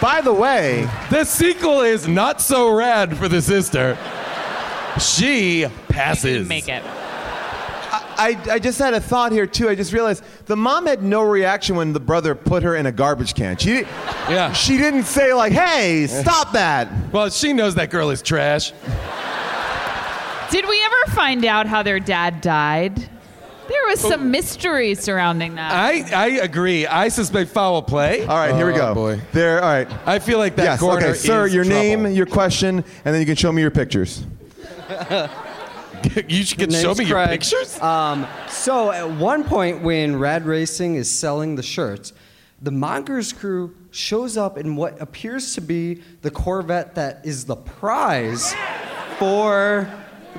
by 0.00 0.20
the 0.20 0.32
way, 0.32 0.88
the 1.10 1.24
sequel 1.24 1.80
is 1.80 2.06
not 2.06 2.40
so 2.40 2.72
rad 2.74 3.16
for 3.16 3.28
the 3.28 3.42
sister. 3.42 3.96
She 4.98 5.66
passes. 5.88 6.22
Didn't 6.22 6.48
Make 6.48 6.68
it. 6.68 6.82
I, 8.20 8.38
I 8.50 8.58
just 8.58 8.78
had 8.78 8.92
a 8.92 9.00
thought 9.00 9.32
here 9.32 9.46
too. 9.46 9.70
I 9.70 9.74
just 9.74 9.94
realized 9.94 10.22
the 10.44 10.56
mom 10.56 10.86
had 10.86 11.02
no 11.02 11.22
reaction 11.22 11.74
when 11.74 11.94
the 11.94 12.00
brother 12.00 12.34
put 12.34 12.62
her 12.62 12.76
in 12.76 12.84
a 12.84 12.92
garbage 12.92 13.34
can. 13.34 13.56
She, 13.56 13.80
yeah. 13.80 14.52
she 14.52 14.76
didn't 14.76 15.04
say 15.04 15.32
like, 15.32 15.52
"Hey, 15.52 16.06
stop 16.06 16.52
that." 16.52 16.88
Well, 17.12 17.30
she 17.30 17.54
knows 17.54 17.76
that 17.76 17.88
girl 17.88 18.10
is 18.10 18.20
trash. 18.20 18.72
Did 20.50 20.68
we 20.68 20.84
ever 20.84 21.14
find 21.14 21.46
out 21.46 21.66
how 21.66 21.82
their 21.82 21.98
dad 21.98 22.42
died? 22.42 22.98
There 22.98 23.86
was 23.86 24.00
some 24.00 24.20
oh. 24.20 24.24
mystery 24.24 24.96
surrounding 24.96 25.54
that. 25.54 25.72
I, 25.72 26.04
I 26.12 26.26
agree. 26.40 26.86
I 26.88 27.08
suspect 27.08 27.50
foul 27.52 27.80
play. 27.82 28.26
All 28.26 28.36
right, 28.36 28.54
here 28.54 28.66
we 28.66 28.72
oh, 28.72 28.76
go. 28.76 28.88
Oh, 28.88 28.94
boy. 28.94 29.20
There. 29.32 29.62
All 29.62 29.70
right. 29.70 29.88
I 30.06 30.18
feel 30.18 30.38
like 30.38 30.56
that 30.56 30.64
yes. 30.64 30.80
corner 30.80 31.06
Okay, 31.06 31.14
sir. 31.16 31.46
is 31.46 31.54
Your 31.54 31.64
trouble. 31.64 31.80
name, 31.80 32.06
your 32.08 32.26
question, 32.26 32.78
and 32.78 33.14
then 33.14 33.20
you 33.20 33.26
can 33.26 33.36
show 33.36 33.52
me 33.52 33.62
your 33.62 33.70
pictures. 33.70 34.24
you 36.28 36.44
should 36.44 36.58
Name's 36.58 36.80
show 36.80 36.94
me 36.94 37.04
your 37.04 37.26
pictures. 37.26 37.80
Um, 37.80 38.26
so 38.48 38.90
at 38.90 39.10
one 39.10 39.44
point, 39.44 39.82
when 39.82 40.18
Rad 40.18 40.46
Racing 40.46 40.96
is 40.96 41.10
selling 41.10 41.56
the 41.56 41.62
shirts, 41.62 42.12
the 42.62 42.70
Mongoose 42.70 43.32
crew 43.32 43.74
shows 43.90 44.36
up 44.36 44.58
in 44.58 44.76
what 44.76 45.00
appears 45.00 45.54
to 45.54 45.60
be 45.60 46.02
the 46.22 46.30
Corvette 46.30 46.94
that 46.94 47.24
is 47.24 47.44
the 47.44 47.56
prize 47.56 48.54
for 49.18 49.90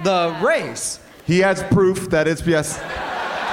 the 0.03 0.37
race. 0.41 0.99
He 1.25 1.39
has 1.39 1.63
proof 1.63 2.09
that 2.09 2.27
it's 2.27 2.45
yes. 2.45 2.79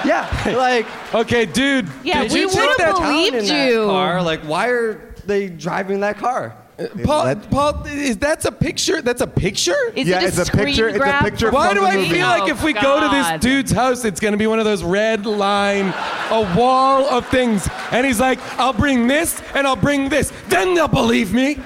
Yeah, 0.05 0.29
like 0.57 0.87
okay, 1.15 1.45
dude. 1.45 1.89
Yeah, 2.05 2.23
did 2.23 2.33
we 2.33 2.41
you 2.41 2.49
take 2.49 2.57
would've 2.57 2.77
that 2.79 2.97
town 2.97 3.03
believed 3.03 3.35
in 3.35 3.47
that 3.47 3.69
you. 3.69 3.85
Car? 3.87 4.23
Like, 4.23 4.41
why 4.43 4.69
are 4.69 5.15
they 5.27 5.49
driving 5.49 6.01
that 6.01 6.19
car? 6.19 6.57
Paul, 7.03 7.35
Paul, 7.51 7.83
is 7.87 8.17
that's 8.19 8.45
a 8.45 8.53
picture? 8.53 9.03
That's 9.03 9.21
a 9.21 9.27
picture? 9.27 9.75
Is 9.97 10.07
Yeah, 10.07 10.19
it 10.19 10.25
a 10.25 10.27
it's 10.29 10.39
a 10.39 10.45
screen 10.45 10.67
picture- 10.67 10.89
it's 10.89 11.05
a 11.05 11.19
picture 11.25 11.51
Why 11.51 11.69
from 11.69 11.75
do 11.75 11.81
the 11.81 11.87
I 11.89 11.97
movie. 11.97 12.09
feel 12.11 12.27
like 12.27 12.43
Oh, 12.43 12.49
if 12.49 12.63
we 12.63 12.73
go 12.73 12.81
to 13.01 13.07
God. 13.09 13.35
this 13.35 13.41
dude's 13.43 13.73
house, 13.73 14.05
it's 14.05 14.21
going 14.21 14.31
to 14.33 14.39
be 14.39 14.47
one 14.47 14.61
of 14.61 14.65
those 14.65 14.85
red 14.85 15.27
line, 15.27 15.93
a 16.31 16.55
wall 16.57 17.05
of 17.09 17.27
things, 17.29 17.69
and 17.91 18.07
he's 18.07 18.21
like, 18.21 18.39
"I'll 18.61 18.73
bring 18.73 19.09
this 19.09 19.43
and 19.57 19.67
I'll 19.67 19.75
bring 19.75 20.09
this." 20.09 20.33
Then 20.49 20.75
they'll 20.75 20.87
believe 20.87 21.33
me. 21.33 21.59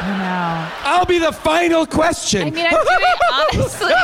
I 0.00 0.08
know. 0.18 0.70
I'll 0.90 1.06
be 1.06 1.18
the 1.18 1.32
final 1.32 1.84
question. 1.84 2.42
I 2.42 2.50
mean, 2.50 2.64
I'm 2.66 2.70
doing 2.70 3.60
honestly. 3.62 3.92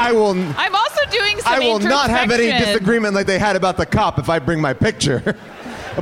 I 0.00 0.12
will. 0.12 0.30
I'm 0.56 0.74
also 0.74 1.00
doing 1.10 1.38
some 1.40 1.52
I 1.54 1.58
will 1.58 1.78
not 1.78 2.08
have 2.10 2.30
any 2.30 2.44
introspection. 2.44 2.72
disagreement 2.74 3.14
like 3.14 3.26
they 3.26 3.38
had 3.38 3.56
about 3.56 3.76
the 3.76 3.86
cop 3.86 4.18
if 4.18 4.28
I 4.30 4.38
bring 4.38 4.60
my 4.62 4.72
picture. 4.72 5.36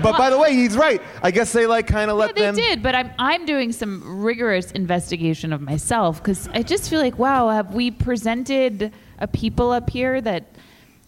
but 0.02 0.16
by 0.18 0.31
the 0.31 0.39
way, 0.39 0.52
he's 0.55 0.77
right. 0.77 1.01
I 1.23 1.31
guess 1.31 1.52
they 1.52 1.66
like 1.66 1.86
kind 1.86 2.10
of 2.10 2.16
let 2.16 2.35
They 2.35 2.43
them. 2.43 2.55
did, 2.55 2.82
but 2.82 2.94
I'm 2.94 3.10
I'm 3.18 3.47
doing 3.47 3.73
some 3.73 4.23
rigorous 4.23 4.70
investigation 4.73 5.52
of 5.52 5.60
myself 5.60 6.23
because 6.23 6.48
I 6.52 6.62
just 6.62 6.89
feel 6.90 7.01
like, 7.01 7.18
wow, 7.18 7.48
have 7.48 7.74
we 7.74 7.90
presented 7.90 8.93
a 9.18 9.27
people 9.28 9.70
up 9.70 9.89
here 9.90 10.20
that, 10.20 10.44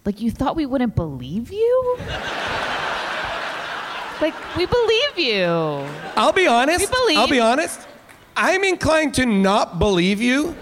like, 0.04 0.20
you 0.20 0.30
thought 0.30 0.56
we 0.56 0.66
wouldn't 0.66 0.96
believe 0.96 1.52
you? 1.52 1.96
like, 4.20 4.34
we 4.56 4.66
believe 4.66 5.18
you. 5.18 5.44
I'll 6.16 6.32
be 6.32 6.46
honest. 6.46 6.80
We 6.80 6.86
believe. 6.86 7.18
I'll 7.18 7.28
be 7.28 7.40
honest. 7.40 7.86
I'm 8.36 8.64
inclined 8.64 9.14
to 9.14 9.26
not 9.26 9.78
believe 9.78 10.20
you, 10.22 10.56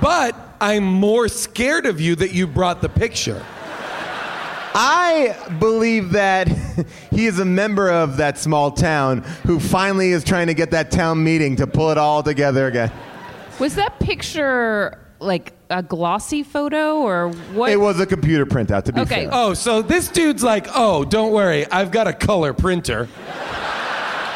but 0.00 0.36
I'm 0.60 0.84
more 0.84 1.28
scared 1.28 1.86
of 1.86 2.00
you 2.00 2.14
that 2.16 2.32
you 2.32 2.46
brought 2.46 2.82
the 2.82 2.88
picture. 2.90 3.44
I 4.74 5.36
believe 5.58 6.10
that 6.12 6.48
he 7.10 7.26
is 7.26 7.38
a 7.38 7.44
member 7.44 7.90
of 7.90 8.16
that 8.18 8.38
small 8.38 8.70
town 8.70 9.22
who 9.46 9.58
finally 9.58 10.10
is 10.12 10.22
trying 10.24 10.46
to 10.46 10.54
get 10.54 10.70
that 10.70 10.90
town 10.90 11.22
meeting 11.24 11.56
to 11.56 11.66
pull 11.66 11.90
it 11.90 11.98
all 11.98 12.22
together 12.22 12.66
again. 12.66 12.92
Was 13.58 13.74
that 13.74 13.98
picture 13.98 14.98
like 15.18 15.52
a 15.68 15.82
glossy 15.82 16.42
photo 16.42 16.96
or 16.98 17.28
what? 17.52 17.70
It 17.70 17.76
was 17.76 18.00
a 18.00 18.06
computer 18.06 18.46
printout, 18.46 18.84
to 18.84 18.92
be 18.92 19.00
Okay. 19.02 19.24
fair. 19.24 19.30
Oh, 19.32 19.54
so 19.54 19.82
this 19.82 20.08
dude's 20.08 20.42
like, 20.42 20.66
oh, 20.74 21.04
don't 21.04 21.32
worry, 21.32 21.66
I've 21.70 21.90
got 21.90 22.06
a 22.08 22.12
color 22.12 22.52
printer. 22.54 23.08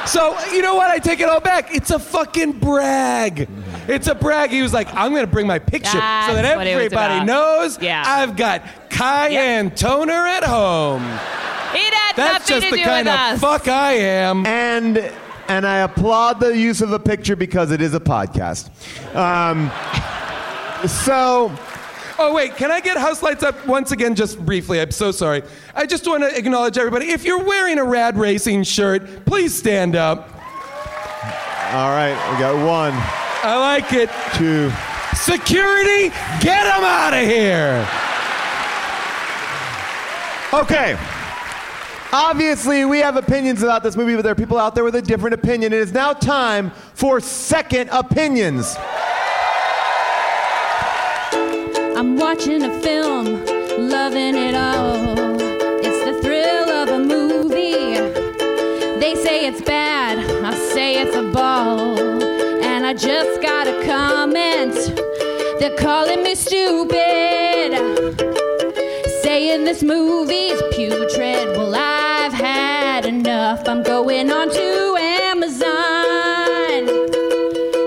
So, 0.07 0.39
you 0.51 0.61
know 0.61 0.75
what? 0.75 0.91
I 0.91 0.99
take 0.99 1.21
it 1.21 1.29
all 1.31 1.41
back. 1.41 1.75
It's 1.75 1.91
a 1.91 1.99
fucking 1.99 2.59
brag. 2.61 3.49
It's 3.89 4.07
a 4.09 4.15
brag. 4.15 4.51
He 4.51 4.63
was 4.63 4.73
like, 4.73 4.89
I'm 4.95 5.11
going 5.13 5.25
to 5.25 5.31
bring 5.31 5.47
my 5.47 5.59
picture 5.59 5.91
so 5.91 5.99
that 5.99 6.57
what 6.57 6.67
it 6.67 6.75
was 6.75 6.85
everybody 6.85 7.15
about. 7.15 7.27
knows 7.27 7.81
Yeah. 7.81 8.03
I've 8.07 8.37
got 8.37 8.63
cyan 8.91 9.71
toner 9.73 10.13
at 10.27 10.45
home. 10.45 11.03
It 11.03 11.93
had 11.93 12.17
That's 12.17 12.49
nothing 12.49 12.55
just 12.61 12.65
to 12.67 12.71
the 12.71 12.77
do 12.79 12.85
kind 12.85 13.07
with 13.07 13.15
of 13.15 13.21
us. 13.21 13.41
fuck 13.41 13.69
I 13.69 13.93
am. 13.95 14.47
And 14.47 14.99
and 15.49 15.67
I 15.67 15.79
applaud 15.79 16.41
the 16.41 16.57
use 16.57 16.81
of 16.81 16.93
a 16.93 16.99
picture 16.99 17.37
because 17.37 17.71
it 17.71 17.83
is 17.83 17.95
a 17.95 18.01
podcast. 18.01 18.71
Um, 19.15 19.71
so. 20.89 21.53
Oh, 22.17 22.33
wait, 22.33 22.55
can 22.57 22.71
I 22.71 22.79
get 22.81 22.97
house 22.97 23.25
lights 23.25 23.43
up 23.43 23.67
once 23.67 23.91
again, 23.91 24.15
just 24.15 24.39
briefly? 24.39 24.81
I'm 24.81 24.93
so 24.93 25.11
sorry. 25.11 25.43
I 25.75 25.85
just 25.85 26.07
want 26.07 26.23
to 26.23 26.39
acknowledge 26.39 26.79
everybody. 26.79 27.09
If 27.09 27.25
you're 27.25 27.43
wearing 27.43 27.77
a 27.79 27.85
Rad 27.85 28.17
Racing 28.17 28.63
shirt, 28.63 29.27
please 29.27 29.53
stand 29.53 29.97
up. 29.97 30.31
All 31.73 31.91
right, 31.91 32.17
we 32.31 32.39
got 32.39 32.55
one. 32.67 32.93
I 33.43 33.57
like 33.59 33.93
it. 33.93 34.11
Two. 34.35 34.71
Security, 35.15 36.11
get 36.41 36.65
them 36.65 36.85
out 36.85 37.15
of 37.15 37.25
here. 37.25 37.87
Okay. 40.53 40.97
Obviously, 42.13 42.85
we 42.85 42.99
have 43.01 43.17
opinions 43.17 43.63
about 43.63 43.83
this 43.83 43.97
movie, 43.97 44.15
but 44.15 44.23
there 44.23 44.31
are 44.33 44.37
people 44.37 44.57
out 44.59 44.75
there 44.77 44.85
with 44.85 44.95
a 44.95 45.03
different 45.03 45.35
opinion. 45.35 45.73
It 45.73 45.81
is 45.81 45.93
now 45.93 46.13
time 46.13 46.71
for 46.95 47.19
second 47.19 47.91
opinions. 47.91 48.77
I'm 51.97 52.17
watching 52.17 52.63
a 52.63 52.81
film, 52.81 53.45
loving 53.89 54.37
it 54.37 54.55
all. 54.55 54.95
It's 55.83 56.05
the 56.05 56.21
thrill 56.23 56.69
of 56.71 56.89
a 56.89 56.99
movie. 56.99 57.97
They 59.01 59.15
say 59.17 59.47
it's 59.47 59.61
bad, 59.61 60.04
I 61.05 61.11
say 61.11 61.11
it's 61.11 61.17
a 61.17 61.23
ball. 61.33 61.99
And 62.65 62.87
I 62.87 62.95
just 62.95 63.43
got 63.43 63.67
a 63.67 63.85
comment. 63.85 64.75
They're 65.61 65.77
calling 65.77 66.23
me 66.23 66.35
stupid. 66.35 66.95
Saying 69.23 69.65
this 69.65 69.83
movie's 69.83 70.61
putrid. 70.73 71.57
Well, 71.57 71.75
I've 71.75 72.33
had 72.33 73.07
enough. 73.07 73.69
I'm 73.69 73.83
going 73.83 74.31
on 74.31 74.51
to 74.51 74.97
Amazon. 74.99 75.69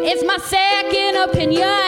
It's 0.04 0.24
my 0.24 0.38
second 0.38 1.18
opinion. 1.18 1.87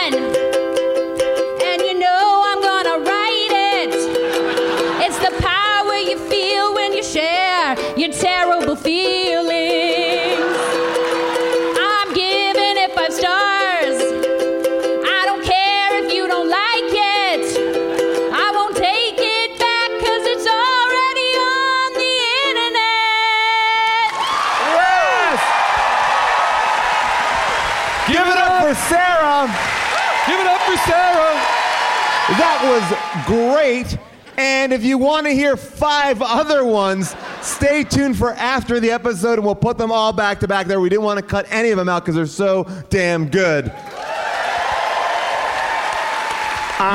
Great. 33.26 33.98
And 34.36 34.72
if 34.72 34.82
you 34.84 34.96
want 34.96 35.26
to 35.26 35.32
hear 35.32 35.56
five 35.56 36.22
other 36.22 36.64
ones, 36.64 37.14
stay 37.42 37.84
tuned 37.84 38.16
for 38.16 38.32
after 38.32 38.80
the 38.80 38.90
episode 38.90 39.34
and 39.34 39.44
we'll 39.44 39.54
put 39.54 39.76
them 39.76 39.92
all 39.92 40.14
back 40.14 40.40
to 40.40 40.48
back 40.48 40.66
there. 40.66 40.80
We 40.80 40.88
didn't 40.88 41.04
want 41.04 41.20
to 41.20 41.26
cut 41.26 41.46
any 41.50 41.68
of 41.70 41.76
them 41.76 41.90
out 41.90 42.04
because 42.04 42.14
they're 42.14 42.24
so 42.26 42.64
damn 42.88 43.28
good. 43.28 43.66
You 43.66 43.72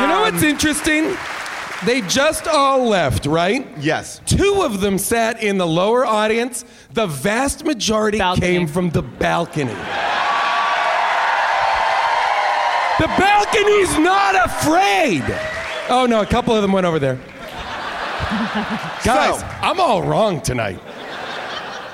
know 0.07 0.21
what's 0.21 0.41
Um, 0.41 0.49
interesting? 0.49 1.15
They 1.85 2.01
just 2.01 2.47
all 2.47 2.87
left, 2.87 3.27
right? 3.27 3.67
Yes. 3.79 4.21
Two 4.25 4.61
of 4.63 4.81
them 4.81 4.97
sat 4.97 5.43
in 5.43 5.59
the 5.59 5.67
lower 5.67 6.03
audience. 6.03 6.65
The 6.93 7.05
vast 7.05 7.63
majority 7.63 8.19
came 8.39 8.65
from 8.65 8.89
the 8.89 9.03
balcony. 9.03 9.75
The 12.97 13.07
balcony's 13.19 13.99
not 13.99 14.35
afraid. 14.45 15.21
Oh 15.87 16.07
no, 16.07 16.21
a 16.21 16.25
couple 16.25 16.55
of 16.55 16.61
them 16.63 16.71
went 16.71 16.85
over 16.87 16.97
there. 16.97 17.15
Guys, 19.03 19.43
I'm 19.61 19.79
all 19.79 20.01
wrong 20.01 20.41
tonight. 20.41 20.79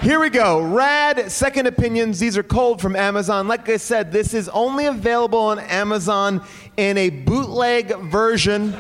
Here 0.02 0.20
we 0.20 0.30
go. 0.30 0.62
Rad 0.62 1.30
second 1.32 1.68
opinions. 1.68 2.18
These 2.18 2.38
are 2.38 2.44
cold 2.44 2.82
from 2.82 2.96
Amazon. 2.96 3.48
Like 3.48 3.68
I 3.70 3.78
said, 3.78 4.12
this 4.12 4.34
is 4.34 4.48
only 4.50 4.86
available 4.86 5.40
on 5.40 5.60
Amazon 5.60 6.44
in 6.78 6.98
a 6.98 7.10
bootleg 7.10 7.96
version. 7.98 8.74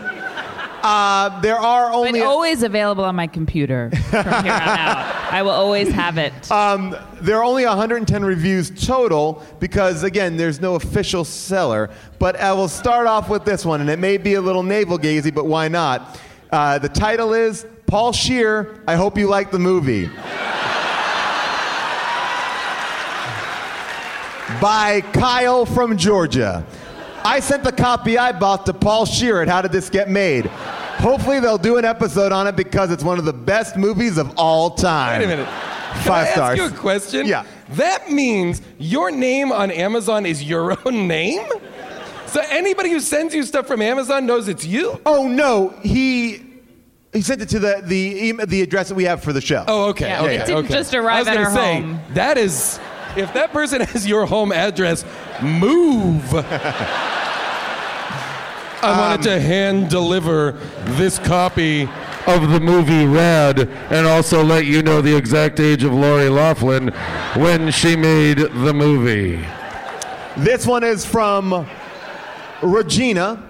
Uh, 0.84 1.40
there 1.42 1.58
are 1.58 1.92
only. 1.92 2.20
But 2.20 2.28
always 2.28 2.64
available 2.64 3.04
on 3.04 3.16
my 3.16 3.28
computer 3.28 3.92
from 4.10 4.24
here 4.24 4.54
on 4.54 4.78
out. 4.78 5.34
I 5.34 5.42
will 5.44 5.52
always 5.52 5.92
have 5.92 6.18
it. 6.18 6.34
Um, 6.52 6.96
there 7.22 7.38
are 7.38 7.44
only 7.44 7.66
110 7.66 8.24
reviews 8.26 8.70
total 8.86 9.44
because, 9.60 10.04
again, 10.04 10.38
there's 10.38 10.60
no 10.60 10.76
official 10.76 11.24
seller. 11.24 11.90
But 12.20 12.36
I 12.40 12.54
will 12.54 12.68
start 12.68 13.08
off 13.08 13.30
with 13.30 13.46
this 13.46 13.66
one, 13.66 13.82
and 13.82 13.90
it 13.90 14.00
may 14.00 14.18
be 14.18 14.36
a 14.36 14.42
little 14.42 14.64
navel 14.64 15.00
gazy, 15.00 15.34
but 15.34 15.46
why 15.46 15.68
not? 15.70 16.20
Uh, 16.52 16.78
the 16.78 16.90
title 16.90 17.34
is 17.34 17.66
Paul 17.88 18.12
Scheer. 18.12 18.82
I 18.88 18.96
hope 18.96 19.18
you 19.18 19.28
like 19.28 19.52
the 19.52 19.60
movie. 19.60 20.08
By 24.62 25.02
Kyle 25.14 25.66
from 25.66 25.98
Georgia. 25.98 26.66
I 27.24 27.40
sent 27.40 27.64
the 27.64 27.72
copy 27.72 28.18
I 28.18 28.32
bought 28.32 28.66
to 28.66 28.74
Paul 28.74 29.06
Scheer 29.06 29.42
at 29.42 29.48
How 29.48 29.62
Did 29.62 29.72
This 29.72 29.90
Get 29.90 30.10
Made? 30.10 30.46
Hopefully, 30.46 31.40
they'll 31.40 31.58
do 31.58 31.78
an 31.78 31.86
episode 31.86 32.32
on 32.32 32.48
it 32.48 32.56
because 32.56 32.92
it's 32.92 33.04
one 33.04 33.20
of 33.20 33.26
the 33.26 33.34
best 33.34 33.78
movies 33.78 34.18
of 34.18 34.34
all 34.38 34.72
time. 34.72 35.20
Wait 35.20 35.26
a 35.26 35.28
minute. 35.28 35.48
Can 35.48 36.04
Five 36.04 36.28
I 36.28 36.32
stars. 36.32 36.60
ask 36.60 36.72
you 36.72 36.78
a 36.78 36.80
question? 36.80 37.26
Yeah. 37.28 37.46
That 37.72 38.12
means 38.12 38.62
your 38.78 39.12
name 39.12 39.52
on 39.52 39.72
Amazon 39.72 40.26
is 40.26 40.44
your 40.44 40.78
own 40.88 41.08
name? 41.08 41.48
So 42.28 42.42
anybody 42.50 42.90
who 42.92 43.00
sends 43.00 43.34
you 43.36 43.44
stuff 43.44 43.68
from 43.68 43.82
Amazon 43.82 44.26
knows 44.26 44.48
it's 44.48 44.66
you? 44.66 45.02
Oh 45.06 45.28
no, 45.28 45.70
he 45.84 46.42
he 47.12 47.22
sent 47.22 47.42
it 47.42 47.50
to 47.50 47.60
the 47.60 47.82
the 47.84 48.28
email, 48.30 48.46
the 48.46 48.62
address 48.62 48.88
that 48.90 48.96
we 48.96 49.04
have 49.04 49.22
for 49.22 49.34
the 49.34 49.42
show. 49.42 49.66
Oh, 49.68 49.90
okay. 49.90 50.08
Yeah, 50.08 50.22
okay, 50.24 50.36
it 50.36 50.46
didn't 50.46 50.66
okay. 50.66 50.74
just 50.74 50.94
arrive 50.94 51.16
I 51.16 51.20
was 51.20 51.28
at 51.28 51.34
gonna 51.36 51.46
our 51.50 51.54
say, 51.56 51.82
home. 51.82 52.00
That 52.14 52.38
is, 52.38 52.80
if 53.16 53.34
that 53.34 53.52
person 53.52 53.82
has 53.92 54.08
your 54.08 54.26
home 54.26 54.52
address, 54.52 55.06
move. 55.42 56.24
I 58.84 58.98
wanted 59.00 59.24
to 59.30 59.40
hand 59.40 59.90
deliver 59.90 60.54
this 60.96 61.20
copy 61.20 61.84
of 62.28 62.50
the 62.50 62.60
movie 62.60 63.06
Rad 63.06 63.60
and 63.60 64.08
also 64.08 64.44
let 64.44 64.66
you 64.66 64.82
know 64.82 65.02
the 65.02 65.16
exact 65.16 65.60
age 65.60 65.84
of 65.84 65.94
Lori 65.94 66.30
Loughlin 66.30 66.90
when 67.36 67.72
she 67.72 67.96
made 67.96 68.38
the 68.38 68.74
movie. 68.74 69.40
This 70.38 70.66
one 70.66 70.84
is 70.84 71.06
from 71.06 71.68
Regina. 72.64 73.44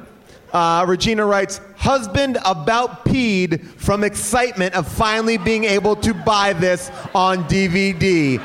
Uh, 0.51 0.83
Regina 0.85 1.25
writes, 1.25 1.61
"Husband 1.77 2.37
about 2.43 3.05
peed 3.05 3.65
from 3.77 4.03
excitement 4.03 4.75
of 4.75 4.85
finally 4.85 5.37
being 5.37 5.63
able 5.63 5.95
to 5.97 6.13
buy 6.13 6.51
this 6.51 6.91
on 7.15 7.45
DVD. 7.45 8.41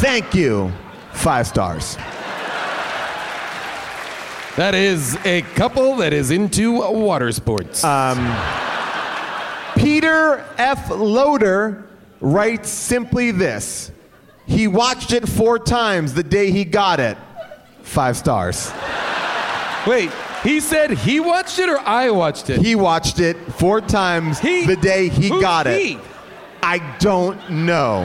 Thank 0.00 0.34
you, 0.34 0.72
five 1.12 1.46
stars." 1.46 1.96
That 4.56 4.74
is 4.74 5.16
a 5.24 5.40
couple 5.54 5.96
that 5.96 6.12
is 6.12 6.30
into 6.30 6.80
water 6.92 7.32
sports. 7.32 7.82
Um, 7.82 8.18
Peter 9.76 10.44
F. 10.58 10.90
Loader 10.90 11.86
writes 12.20 12.68
simply 12.68 13.30
this 13.30 13.90
He 14.46 14.68
watched 14.68 15.12
it 15.12 15.26
four 15.26 15.58
times 15.58 16.12
the 16.12 16.22
day 16.22 16.50
he 16.50 16.66
got 16.66 17.00
it. 17.00 17.16
Five 17.82 18.16
stars. 18.18 18.70
Wait, 19.86 20.10
he 20.42 20.60
said 20.60 20.90
he 20.90 21.18
watched 21.18 21.58
it 21.58 21.70
or 21.70 21.78
I 21.78 22.10
watched 22.10 22.50
it? 22.50 22.60
He 22.60 22.74
watched 22.74 23.20
it 23.20 23.36
four 23.54 23.80
times 23.80 24.38
the 24.40 24.76
day 24.80 25.08
he 25.08 25.30
got 25.30 25.66
he? 25.66 25.94
it. 25.94 26.00
I 26.62 26.96
don't 26.98 27.50
know. 27.50 28.04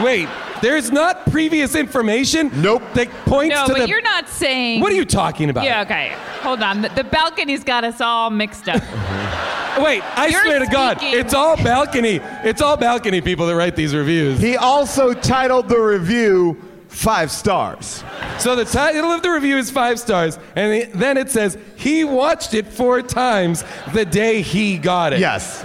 Wait, 0.00 0.28
there's 0.62 0.90
not 0.90 1.30
previous 1.30 1.74
information? 1.74 2.50
Nope. 2.62 2.82
That 2.94 3.10
points 3.26 3.54
No, 3.54 3.66
to 3.66 3.72
but 3.72 3.78
the. 3.82 3.88
you're 3.88 4.02
not 4.02 4.28
saying. 4.28 4.80
What 4.80 4.92
are 4.92 4.96
you 4.96 5.04
talking 5.04 5.50
about? 5.50 5.64
Yeah, 5.64 5.82
okay. 5.82 6.14
Hold 6.42 6.62
on. 6.62 6.82
The, 6.82 6.88
the 6.90 7.04
balcony's 7.04 7.64
got 7.64 7.84
us 7.84 8.00
all 8.00 8.30
mixed 8.30 8.68
up. 8.68 8.82
Wait, 9.78 10.02
I 10.18 10.28
You're 10.30 10.42
swear 10.44 10.58
to 10.60 10.66
God, 10.66 10.98
speaking- 10.98 11.18
it's 11.20 11.34
all 11.34 11.56
balcony. 11.56 12.20
It's 12.44 12.62
all 12.62 12.76
balcony 12.78 13.20
people 13.20 13.46
that 13.46 13.54
write 13.56 13.76
these 13.76 13.94
reviews. 13.94 14.40
He 14.40 14.56
also 14.56 15.12
titled 15.12 15.68
the 15.68 15.78
review 15.78 16.62
five 16.88 17.30
stars. 17.30 18.02
So 18.38 18.56
the 18.56 18.64
title 18.64 19.10
of 19.12 19.20
the 19.22 19.30
review 19.30 19.58
is 19.58 19.70
five 19.70 20.00
stars, 20.00 20.38
and 20.54 20.72
the- 20.72 20.98
then 20.98 21.18
it 21.18 21.30
says 21.30 21.58
he 21.76 22.04
watched 22.04 22.54
it 22.54 22.66
four 22.66 23.02
times 23.02 23.64
the 23.92 24.06
day 24.06 24.40
he 24.40 24.78
got 24.78 25.12
it. 25.12 25.18
Yes. 25.20 25.62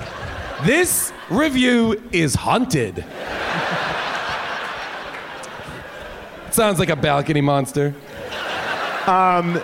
This 0.65 1.13
review 1.29 2.01
is 2.11 2.35
haunted. 2.35 3.05
Sounds 6.51 6.79
like 6.79 6.89
a 6.89 6.95
balcony 6.95 7.41
monster. 7.41 7.95
Um, 9.07 9.61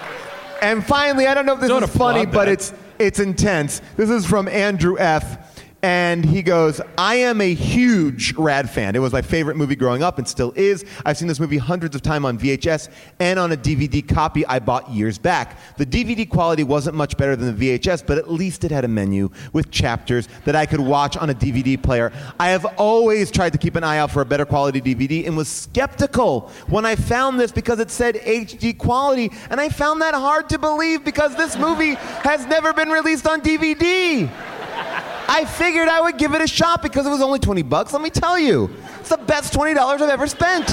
and 0.61 0.85
finally, 0.85 1.27
I 1.27 1.33
don't 1.33 1.45
know 1.45 1.53
if 1.53 1.59
this 1.59 1.69
Don't 1.69 1.83
is 1.83 1.89
funny, 1.89 2.21
applaud 2.21 2.33
but 2.33 2.47
it's 2.49 2.73
it's 2.97 3.19
intense. 3.19 3.81
This 3.95 4.09
is 4.09 4.25
from 4.25 4.47
Andrew 4.47 4.97
F. 4.97 5.46
And 5.87 6.25
he 6.25 6.41
goes, 6.41 6.81
I 6.97 7.15
am 7.15 7.39
a 7.39 7.53
huge 7.53 8.33
Rad 8.33 8.69
fan. 8.69 8.93
It 8.93 8.99
was 8.99 9.13
my 9.13 9.21
favorite 9.21 9.55
movie 9.55 9.77
growing 9.77 10.03
up 10.03 10.17
and 10.17 10.27
still 10.27 10.51
is. 10.57 10.83
I've 11.05 11.15
seen 11.15 11.29
this 11.29 11.39
movie 11.39 11.57
hundreds 11.57 11.95
of 11.95 12.01
times 12.01 12.25
on 12.25 12.37
VHS 12.37 12.89
and 13.21 13.39
on 13.39 13.53
a 13.53 13.55
DVD 13.55 14.05
copy 14.05 14.45
I 14.47 14.59
bought 14.59 14.89
years 14.89 15.17
back. 15.17 15.57
The 15.77 15.85
DVD 15.85 16.29
quality 16.29 16.65
wasn't 16.65 16.97
much 16.97 17.15
better 17.15 17.37
than 17.37 17.57
the 17.57 17.79
VHS, 17.79 18.05
but 18.05 18.17
at 18.17 18.29
least 18.29 18.65
it 18.65 18.71
had 18.71 18.83
a 18.83 18.89
menu 18.89 19.29
with 19.53 19.71
chapters 19.71 20.27
that 20.43 20.57
I 20.57 20.65
could 20.65 20.81
watch 20.81 21.15
on 21.15 21.29
a 21.29 21.33
DVD 21.33 21.81
player. 21.81 22.11
I 22.37 22.49
have 22.49 22.65
always 22.77 23.31
tried 23.31 23.53
to 23.53 23.57
keep 23.57 23.77
an 23.77 23.85
eye 23.85 23.99
out 23.99 24.11
for 24.11 24.19
a 24.19 24.25
better 24.25 24.45
quality 24.45 24.81
DVD 24.81 25.25
and 25.25 25.37
was 25.37 25.47
skeptical 25.47 26.51
when 26.67 26.85
I 26.85 26.97
found 26.97 27.39
this 27.39 27.53
because 27.53 27.79
it 27.79 27.91
said 27.91 28.15
HD 28.15 28.77
quality. 28.77 29.31
And 29.49 29.61
I 29.61 29.69
found 29.69 30.01
that 30.01 30.15
hard 30.15 30.49
to 30.49 30.59
believe 30.59 31.05
because 31.05 31.33
this 31.37 31.57
movie 31.57 31.93
has 31.93 32.45
never 32.45 32.73
been 32.73 32.89
released 32.89 33.25
on 33.25 33.39
DVD. 33.39 34.29
I 35.29 35.45
figured 35.45 35.87
I 35.89 36.01
would 36.01 36.17
give 36.17 36.33
it 36.33 36.41
a 36.41 36.47
shot 36.47 36.81
because 36.81 37.05
it 37.05 37.09
was 37.09 37.21
only 37.21 37.39
20 37.39 37.61
bucks. 37.63 37.93
Let 37.93 38.01
me 38.01 38.09
tell 38.09 38.39
you, 38.39 38.69
it's 38.99 39.09
the 39.09 39.17
best 39.17 39.53
$20 39.53 39.77
I've 39.77 40.01
ever 40.01 40.27
spent. 40.27 40.67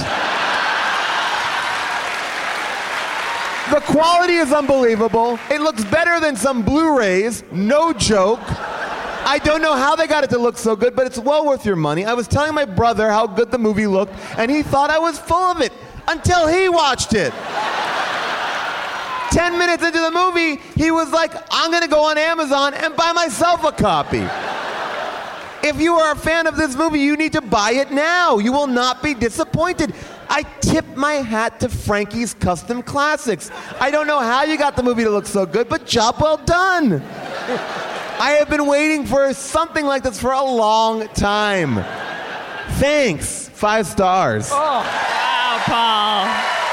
The 3.71 3.81
quality 3.81 4.35
is 4.35 4.53
unbelievable. 4.53 5.39
It 5.49 5.59
looks 5.59 5.83
better 5.85 6.19
than 6.19 6.35
some 6.35 6.61
Blu 6.61 6.97
rays, 6.97 7.43
no 7.51 7.93
joke. 7.93 8.39
I 9.27 9.39
don't 9.43 9.61
know 9.61 9.73
how 9.73 9.95
they 9.95 10.05
got 10.05 10.23
it 10.23 10.29
to 10.29 10.37
look 10.37 10.55
so 10.55 10.75
good, 10.75 10.95
but 10.95 11.07
it's 11.07 11.17
well 11.17 11.47
worth 11.47 11.65
your 11.65 11.75
money. 11.75 12.05
I 12.05 12.13
was 12.13 12.27
telling 12.27 12.53
my 12.53 12.65
brother 12.65 13.09
how 13.09 13.25
good 13.25 13.49
the 13.49 13.57
movie 13.57 13.87
looked, 13.87 14.13
and 14.37 14.51
he 14.51 14.61
thought 14.61 14.91
I 14.91 14.99
was 14.99 15.17
full 15.17 15.51
of 15.51 15.61
it 15.61 15.73
until 16.07 16.45
he 16.45 16.69
watched 16.69 17.13
it. 17.15 17.33
10 19.35 19.57
minutes 19.57 19.83
into 19.83 19.99
the 19.99 20.11
movie, 20.11 20.61
he 20.77 20.91
was 20.91 21.11
like, 21.11 21.33
I'm 21.51 21.69
gonna 21.69 21.89
go 21.89 22.05
on 22.05 22.17
Amazon 22.17 22.73
and 22.73 22.95
buy 22.95 23.11
myself 23.11 23.65
a 23.65 23.71
copy. 23.73 24.25
If 25.61 25.81
you 25.81 25.95
are 25.95 26.13
a 26.13 26.15
fan 26.15 26.47
of 26.47 26.55
this 26.55 26.73
movie, 26.77 27.01
you 27.01 27.17
need 27.17 27.33
to 27.33 27.41
buy 27.41 27.71
it 27.71 27.91
now. 27.91 28.37
You 28.37 28.53
will 28.53 28.67
not 28.67 29.03
be 29.03 29.13
disappointed. 29.13 29.93
I 30.29 30.43
tip 30.61 30.85
my 30.95 31.15
hat 31.15 31.59
to 31.59 31.67
Frankie's 31.67 32.33
Custom 32.33 32.81
Classics. 32.81 33.51
I 33.81 33.91
don't 33.91 34.07
know 34.07 34.21
how 34.21 34.43
you 34.43 34.57
got 34.57 34.77
the 34.77 34.83
movie 34.83 35.03
to 35.03 35.09
look 35.09 35.25
so 35.25 35.45
good, 35.45 35.67
but 35.67 35.85
job 35.85 36.15
well 36.21 36.37
done. 36.37 37.01
I 38.17 38.37
have 38.39 38.49
been 38.49 38.67
waiting 38.67 39.05
for 39.05 39.33
something 39.33 39.85
like 39.85 40.03
this 40.03 40.17
for 40.17 40.31
a 40.31 40.41
long 40.41 41.09
time. 41.09 41.83
Thanks. 42.79 43.49
Five 43.49 43.85
stars. 43.85 44.49
Oh, 44.49 44.55
wow, 44.55 45.61
Paul. 45.65 46.64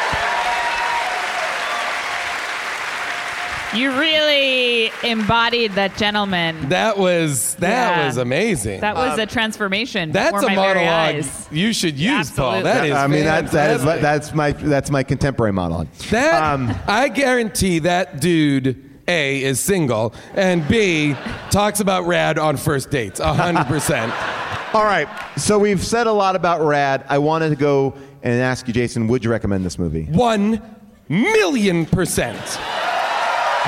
You 3.74 3.90
really 3.98 4.92
embodied 5.02 5.72
that 5.72 5.96
gentleman. 5.96 6.68
That 6.68 6.98
was 6.98 7.54
that 7.56 7.96
Yeah. 7.98 8.06
was 8.06 8.16
amazing. 8.18 8.80
That 8.80 8.96
was 8.96 9.18
a 9.18 9.26
transformation. 9.26 10.12
That's 10.12 10.42
a 10.42 10.46
my 10.46 10.54
very 10.54 10.84
monologue 10.84 11.14
eyes. 11.16 11.48
you 11.50 11.72
should 11.72 11.98
use, 11.98 12.30
Paul. 12.30 12.54
Absolutely. 12.56 12.62
That 12.70 12.86
is. 12.86 12.92
I 12.92 13.06
mean, 13.06 13.24
that, 13.24 13.50
that 13.52 13.70
is 13.76 13.84
that's 13.84 14.34
my 14.34 14.52
that's 14.52 14.90
my 14.90 15.02
contemporary 15.02 15.52
monologue. 15.52 15.88
That 16.10 16.42
Um, 16.42 16.74
I 16.86 17.08
guarantee 17.08 17.78
that 17.80 18.20
dude 18.20 18.90
A 19.08 19.42
is 19.42 19.58
single 19.58 20.14
and 20.34 20.66
B 20.68 21.16
talks 21.50 21.80
about 21.80 22.06
rad 22.06 22.38
on 22.38 22.56
first 22.58 22.90
dates. 22.90 23.20
A 23.20 23.32
hundred 23.32 23.66
percent. 23.66 24.12
All 24.74 24.84
right, 24.84 25.06
so 25.36 25.58
we've 25.58 25.84
said 25.84 26.06
a 26.06 26.12
lot 26.12 26.34
about 26.34 26.62
Rad. 26.62 27.04
I 27.10 27.18
wanted 27.18 27.50
to 27.50 27.56
go 27.56 27.92
and 28.22 28.40
ask 28.40 28.66
you, 28.66 28.72
Jason, 28.72 29.06
would 29.08 29.22
you 29.22 29.30
recommend 29.30 29.66
this 29.66 29.78
movie? 29.78 30.04
One 30.04 30.62
million 31.10 31.84
percent. 31.84 32.38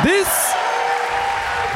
This 0.02 0.54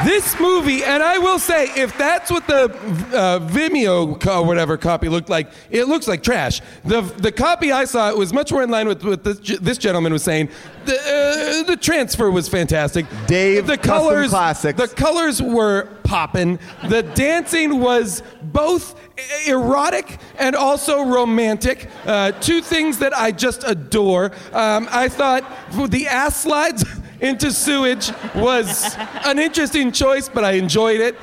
this 0.05 0.39
movie, 0.39 0.81
and 0.81 1.03
I 1.03 1.17
will 1.17 1.39
say, 1.39 1.65
if 1.75 1.97
that's 1.97 2.31
what 2.31 2.47
the 2.47 2.65
uh, 3.13 3.39
Vimeo 3.39 4.17
co- 4.19 4.43
whatever 4.43 4.77
copy 4.77 5.09
looked 5.09 5.27
like, 5.29 5.51
it 5.69 5.89
looks 5.89 6.07
like 6.07 6.23
trash. 6.23 6.61
The 6.85 7.01
the 7.01 7.31
copy 7.31 7.71
I 7.71 7.83
saw 7.85 8.09
it 8.09 8.17
was 8.17 8.31
much 8.33 8.51
more 8.51 8.63
in 8.63 8.69
line 8.69 8.87
with 8.87 9.03
what 9.03 9.23
this, 9.25 9.39
this 9.59 9.77
gentleman 9.77 10.13
was 10.13 10.23
saying. 10.23 10.49
The 10.85 10.95
uh, 10.95 11.63
the 11.63 11.75
transfer 11.77 12.31
was 12.31 12.47
fantastic. 12.47 13.05
Dave, 13.27 13.67
the 13.67 13.77
colors, 13.77 14.29
Classics. 14.29 14.79
the 14.79 14.87
colors 14.87 15.41
were 15.41 15.89
popping. 16.03 16.59
The 16.87 17.03
dancing 17.03 17.79
was 17.79 18.23
both 18.41 18.99
erotic 19.47 20.17
and 20.37 20.55
also 20.55 21.03
romantic. 21.03 21.89
Uh, 22.05 22.31
two 22.31 22.61
things 22.61 22.99
that 22.99 23.15
I 23.17 23.31
just 23.31 23.63
adore. 23.67 24.31
Um, 24.53 24.87
I 24.91 25.09
thought 25.09 25.43
the 25.89 26.07
ass 26.07 26.41
slides 26.41 26.85
into 27.21 27.51
sewage 27.51 28.11
was 28.35 28.95
an 29.25 29.39
interesting 29.39 29.91
choice, 29.91 30.29
but 30.29 30.43
I 30.43 30.53
enjoyed 30.53 30.99
it. 31.01 31.15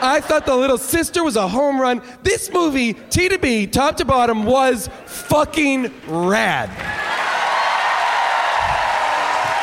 I 0.00 0.20
thought 0.20 0.46
the 0.46 0.54
little 0.56 0.78
sister 0.78 1.24
was 1.24 1.36
a 1.36 1.48
home 1.48 1.80
run. 1.80 2.02
This 2.22 2.52
movie, 2.52 2.92
T 2.94 3.28
to 3.28 3.38
B, 3.38 3.66
top 3.66 3.96
to 3.96 4.04
bottom, 4.04 4.44
was 4.44 4.88
fucking 5.06 5.92
rad. 6.06 6.70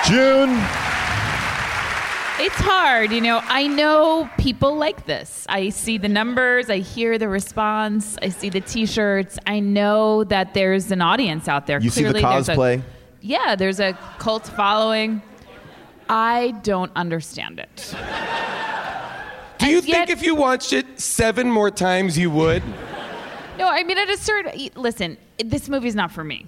June. 0.06 0.52
It's 2.38 2.56
hard, 2.58 3.12
you 3.12 3.22
know. 3.22 3.40
I 3.44 3.66
know 3.66 4.30
people 4.38 4.76
like 4.76 5.06
this. 5.08 5.46
I 5.50 5.70
see 5.70 5.98
the 5.98 6.10
numbers, 6.10 6.70
I 6.70 6.78
hear 6.80 7.18
the 7.18 7.28
response, 7.30 8.18
I 8.22 8.30
see 8.30 8.50
the 8.50 8.62
T-shirts. 8.62 9.40
I 9.48 9.62
know 9.62 10.26
that 10.26 10.54
there's 10.54 10.92
an 10.92 11.02
audience 11.02 11.48
out 11.48 11.66
there. 11.66 11.80
You 11.82 11.90
see 11.90 12.04
the 12.04 12.12
Clearly, 12.12 12.22
there's 12.36 12.50
a- 12.50 12.56
cosplay? 12.56 12.82
yeah, 13.22 13.56
there's 13.56 13.80
a 13.80 13.98
cult 14.20 14.46
following. 14.48 15.22
I 16.10 16.52
don't 16.64 16.92
understand 16.96 17.60
it. 17.60 17.96
Do 19.58 19.70
you 19.70 19.82
think 19.82 20.10
if 20.10 20.22
you 20.22 20.36
watched 20.36 20.74
it 20.74 21.00
seven 21.00 21.50
more 21.50 21.72
times, 21.72 22.18
you 22.18 22.30
would? 22.30 22.64
No, 23.58 23.68
I 23.68 23.84
mean 23.84 23.98
at 23.98 24.10
a 24.10 24.18
certain 24.18 24.70
listen, 24.76 25.18
this 25.44 25.70
movie's 25.70 25.96
not 25.96 26.12
for 26.12 26.24
me. 26.24 26.46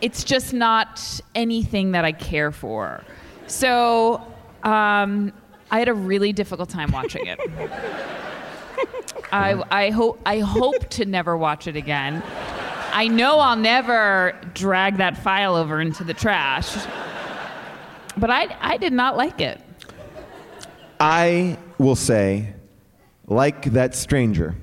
It's 0.00 0.24
just 0.24 0.52
not 0.52 1.20
anything 1.34 1.92
that 1.92 2.04
I 2.04 2.12
care 2.12 2.52
for. 2.52 3.02
So, 3.46 4.22
um, 4.62 5.32
I 5.70 5.78
had 5.78 5.88
a 5.88 5.94
really 5.94 6.32
difficult 6.32 6.68
time 6.68 6.90
watching 6.92 7.26
it. 7.26 7.38
I, 9.32 9.62
I 9.70 9.90
hope 9.90 10.20
I 10.24 10.38
hope 10.40 10.88
to 10.90 11.04
never 11.04 11.36
watch 11.36 11.66
it 11.66 11.76
again. 11.76 12.22
I 12.92 13.08
know 13.08 13.38
I'll 13.38 13.56
never 13.56 14.34
drag 14.54 14.96
that 14.96 15.16
file 15.18 15.54
over 15.54 15.80
into 15.80 16.04
the 16.04 16.14
trash. 16.14 16.74
But 18.18 18.30
I, 18.30 18.56
I 18.60 18.76
did 18.76 18.92
not 18.92 19.16
like 19.16 19.40
it. 19.40 19.60
I 21.00 21.56
will 21.78 21.96
say, 21.96 22.54
like 23.26 23.66
that 23.72 23.94
stranger 23.94 24.56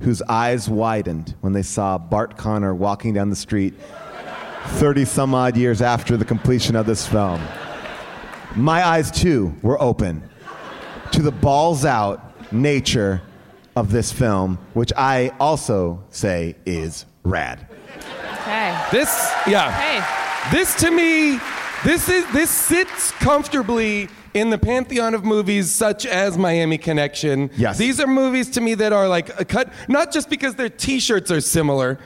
whose 0.00 0.22
eyes 0.22 0.68
widened 0.68 1.34
when 1.40 1.52
they 1.52 1.62
saw 1.62 1.98
Bart 1.98 2.36
Conner 2.36 2.74
walking 2.74 3.14
down 3.14 3.30
the 3.30 3.36
street 3.36 3.74
30 4.76 5.04
some 5.06 5.34
odd 5.34 5.56
years 5.56 5.80
after 5.82 6.16
the 6.16 6.24
completion 6.24 6.76
of 6.76 6.86
this 6.86 7.06
film. 7.06 7.40
My 8.54 8.84
eyes 8.84 9.10
too 9.10 9.54
were 9.62 9.80
open 9.80 10.28
to 11.12 11.22
the 11.22 11.30
balls 11.30 11.84
out 11.84 12.52
nature 12.52 13.22
of 13.76 13.90
this 13.90 14.12
film, 14.12 14.58
which 14.74 14.92
I 14.96 15.32
also 15.40 16.04
say 16.10 16.56
is 16.66 17.06
rad. 17.22 17.66
Okay. 18.40 18.78
This, 18.90 19.32
yeah. 19.46 19.70
Hey. 19.70 20.54
This 20.56 20.74
to 20.76 20.90
me, 20.90 21.38
this 21.84 22.08
is 22.08 22.30
this 22.32 22.50
sits 22.50 23.12
comfortably 23.12 24.08
in 24.34 24.50
the 24.50 24.58
pantheon 24.58 25.14
of 25.14 25.24
movies 25.24 25.72
such 25.74 26.06
as 26.06 26.36
Miami 26.36 26.78
Connection. 26.78 27.50
Yes. 27.56 27.78
These 27.78 28.00
are 28.00 28.06
movies 28.06 28.50
to 28.50 28.60
me 28.60 28.74
that 28.74 28.92
are 28.92 29.08
like 29.08 29.38
a 29.40 29.44
cut, 29.44 29.72
not 29.88 30.12
just 30.12 30.28
because 30.30 30.54
their 30.54 30.68
T-shirts 30.68 31.30
are 31.30 31.40
similar. 31.40 31.98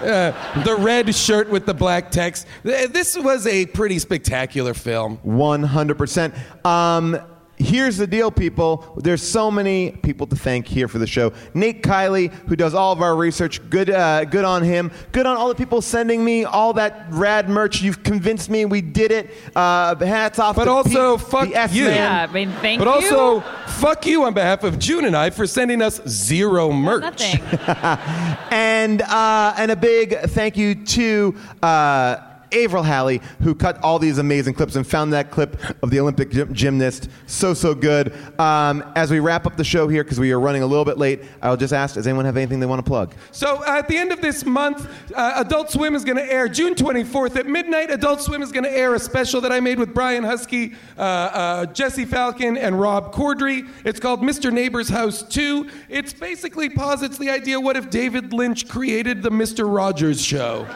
Uh, 0.00 0.32
the 0.64 0.76
red 0.76 1.14
shirt 1.14 1.50
with 1.50 1.66
the 1.66 1.74
black 1.74 2.10
text. 2.10 2.46
This 2.62 3.18
was 3.18 3.46
a 3.46 3.66
pretty 3.66 3.98
spectacular 3.98 4.72
film. 4.72 5.18
100%. 5.26 6.64
Um, 6.64 7.20
here's 7.60 7.96
the 7.96 8.06
deal, 8.06 8.30
people. 8.30 8.94
There's 8.96 9.22
so 9.22 9.50
many 9.50 9.92
people 9.92 10.26
to 10.28 10.36
thank 10.36 10.66
here 10.66 10.88
for 10.88 10.98
the 10.98 11.06
show. 11.06 11.32
Nate 11.54 11.82
Kiley, 11.82 12.32
who 12.48 12.56
does 12.56 12.74
all 12.74 12.92
of 12.92 13.02
our 13.02 13.14
research. 13.14 13.60
Good, 13.70 13.90
uh, 13.90 14.24
good 14.24 14.44
on 14.44 14.62
him. 14.62 14.90
Good 15.12 15.26
on 15.26 15.36
all 15.36 15.48
the 15.48 15.54
people 15.54 15.82
sending 15.82 16.24
me 16.24 16.44
all 16.44 16.72
that 16.74 17.06
rad 17.10 17.48
merch. 17.48 17.82
You've 17.82 18.02
convinced 18.02 18.50
me. 18.50 18.64
We 18.64 18.80
did 18.80 19.12
it. 19.12 19.30
Uh, 19.54 19.94
hats 19.96 20.38
off. 20.38 20.56
But 20.56 20.64
to 20.64 20.70
also, 20.70 21.18
Pete, 21.18 21.26
fuck 21.26 21.48
the 21.48 21.54
S 21.56 21.74
you. 21.74 21.84
Man. 21.84 21.94
Yeah, 21.94 22.26
I 22.28 22.32
mean, 22.32 22.52
thank 22.60 22.78
but 22.78 23.02
you. 23.02 23.10
But 23.10 23.18
also, 23.18 23.40
fuck 23.68 24.06
you 24.06 24.24
on 24.24 24.34
behalf 24.34 24.64
of 24.64 24.78
June 24.78 25.04
and 25.04 25.16
I 25.16 25.30
for 25.30 25.46
sending 25.46 25.82
us 25.82 26.00
zero 26.08 26.72
merch. 26.72 27.02
Nothing. 27.02 27.40
and 28.50 29.02
uh, 29.02 29.54
and 29.56 29.70
a 29.70 29.76
big 29.76 30.18
thank 30.20 30.56
you 30.56 30.74
to 30.74 31.36
uh, 31.62 32.16
Avril 32.52 32.82
Halley, 32.82 33.20
who 33.42 33.54
cut 33.54 33.82
all 33.82 33.98
these 33.98 34.18
amazing 34.18 34.54
clips 34.54 34.76
and 34.76 34.86
found 34.86 35.12
that 35.12 35.30
clip 35.30 35.60
of 35.82 35.90
the 35.90 36.00
Olympic 36.00 36.30
gym- 36.30 36.52
gymnast 36.54 37.08
so, 37.26 37.54
so 37.54 37.74
good. 37.74 38.12
Um, 38.38 38.84
as 38.96 39.10
we 39.10 39.20
wrap 39.20 39.46
up 39.46 39.56
the 39.56 39.64
show 39.64 39.88
here, 39.88 40.04
because 40.04 40.20
we 40.20 40.32
are 40.32 40.40
running 40.40 40.62
a 40.62 40.66
little 40.66 40.84
bit 40.84 40.98
late, 40.98 41.22
I'll 41.42 41.56
just 41.56 41.72
ask 41.72 41.94
does 41.94 42.06
anyone 42.06 42.24
have 42.24 42.36
anything 42.36 42.60
they 42.60 42.66
want 42.66 42.84
to 42.84 42.88
plug? 42.88 43.14
So 43.32 43.62
uh, 43.62 43.78
at 43.78 43.88
the 43.88 43.96
end 43.96 44.12
of 44.12 44.20
this 44.20 44.44
month, 44.44 44.88
uh, 45.14 45.34
Adult 45.36 45.70
Swim 45.70 45.94
is 45.94 46.04
going 46.04 46.16
to 46.16 46.32
air 46.32 46.48
June 46.48 46.74
24th 46.74 47.36
at 47.36 47.46
midnight. 47.46 47.90
Adult 47.90 48.20
Swim 48.20 48.42
is 48.42 48.52
going 48.52 48.64
to 48.64 48.72
air 48.72 48.94
a 48.94 48.98
special 48.98 49.40
that 49.40 49.52
I 49.52 49.60
made 49.60 49.78
with 49.78 49.94
Brian 49.94 50.24
Huskey, 50.24 50.74
uh, 50.96 51.00
uh, 51.00 51.66
Jesse 51.66 52.04
Falcon, 52.04 52.56
and 52.56 52.80
Rob 52.80 53.14
Corddry. 53.14 53.68
It's 53.84 54.00
called 54.00 54.22
Mr. 54.22 54.52
Neighbor's 54.52 54.88
House 54.88 55.22
2. 55.22 55.68
It's 55.88 56.12
basically 56.12 56.68
posits 56.68 57.18
the 57.18 57.30
idea 57.30 57.60
what 57.60 57.76
if 57.76 57.90
David 57.90 58.32
Lynch 58.32 58.68
created 58.68 59.22
the 59.22 59.30
Mr. 59.30 59.72
Rogers 59.72 60.20
show? 60.20 60.66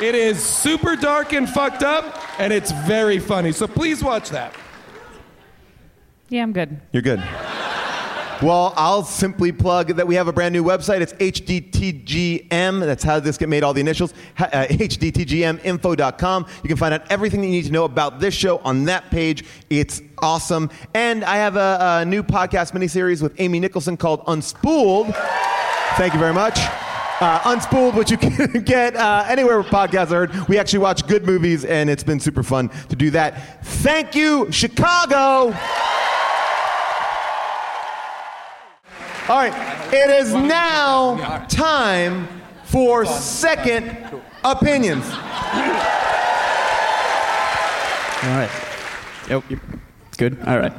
It 0.00 0.14
is 0.14 0.42
super 0.42 0.94
dark 0.96 1.32
and 1.32 1.48
fucked 1.48 1.82
up, 1.82 2.22
and 2.40 2.52
it's 2.52 2.70
very 2.70 3.18
funny. 3.18 3.50
So 3.52 3.66
please 3.66 4.02
watch 4.02 4.30
that. 4.30 4.54
Yeah, 6.28 6.42
I'm 6.42 6.52
good. 6.52 6.80
You're 6.92 7.02
good. 7.02 7.22
Well, 8.40 8.72
I'll 8.76 9.02
simply 9.02 9.50
plug 9.50 9.88
that 9.96 10.06
we 10.06 10.14
have 10.14 10.28
a 10.28 10.32
brand 10.32 10.52
new 10.52 10.62
website. 10.62 11.00
It's 11.00 11.12
HDTGM. 11.14 12.78
That's 12.80 13.02
how 13.02 13.18
this 13.18 13.36
get 13.36 13.48
made, 13.48 13.64
all 13.64 13.74
the 13.74 13.80
initials. 13.80 14.14
Ha- 14.36 14.48
Uh, 14.52 14.66
HDTGMinfo.com. 14.66 16.46
You 16.62 16.68
can 16.68 16.76
find 16.76 16.94
out 16.94 17.02
everything 17.10 17.40
that 17.40 17.46
you 17.48 17.52
need 17.54 17.64
to 17.64 17.72
know 17.72 17.84
about 17.84 18.20
this 18.20 18.34
show 18.34 18.58
on 18.58 18.84
that 18.84 19.10
page. 19.10 19.44
It's 19.70 20.00
awesome. 20.22 20.70
And 20.94 21.24
I 21.24 21.38
have 21.38 21.56
a, 21.56 22.00
a 22.02 22.04
new 22.04 22.22
podcast 22.22 22.72
miniseries 22.72 23.20
with 23.22 23.34
Amy 23.40 23.58
Nicholson 23.58 23.96
called 23.96 24.24
Unspooled. 24.26 25.12
Thank 25.96 26.12
you 26.14 26.20
very 26.20 26.34
much. 26.34 26.60
Uh, 27.20 27.40
Unspooled, 27.40 27.94
which 27.94 28.12
you 28.12 28.16
can 28.18 28.62
get 28.62 28.94
uh, 28.94 29.24
anywhere 29.26 29.60
podcasts 29.64 30.12
are 30.12 30.26
heard. 30.26 30.48
We 30.48 30.58
actually 30.58 30.80
watch 30.80 31.06
good 31.06 31.26
movies, 31.26 31.64
and 31.64 31.90
it's 31.90 32.04
been 32.04 32.20
super 32.20 32.42
fun 32.42 32.68
to 32.88 32.96
do 32.96 33.10
that. 33.10 33.64
Thank 33.64 34.14
you, 34.14 34.50
Chicago. 34.52 35.54
All 39.28 39.36
right, 39.36 39.92
it 39.92 40.10
is 40.10 40.32
now 40.34 41.44
time 41.48 42.28
for 42.64 43.04
second 43.04 43.84
opinions. 44.44 45.04
All 48.24 48.36
right. 48.36 48.50
Yep. 49.28 49.44
Good. 50.16 50.38
All 50.46 50.58
right. 50.58 50.72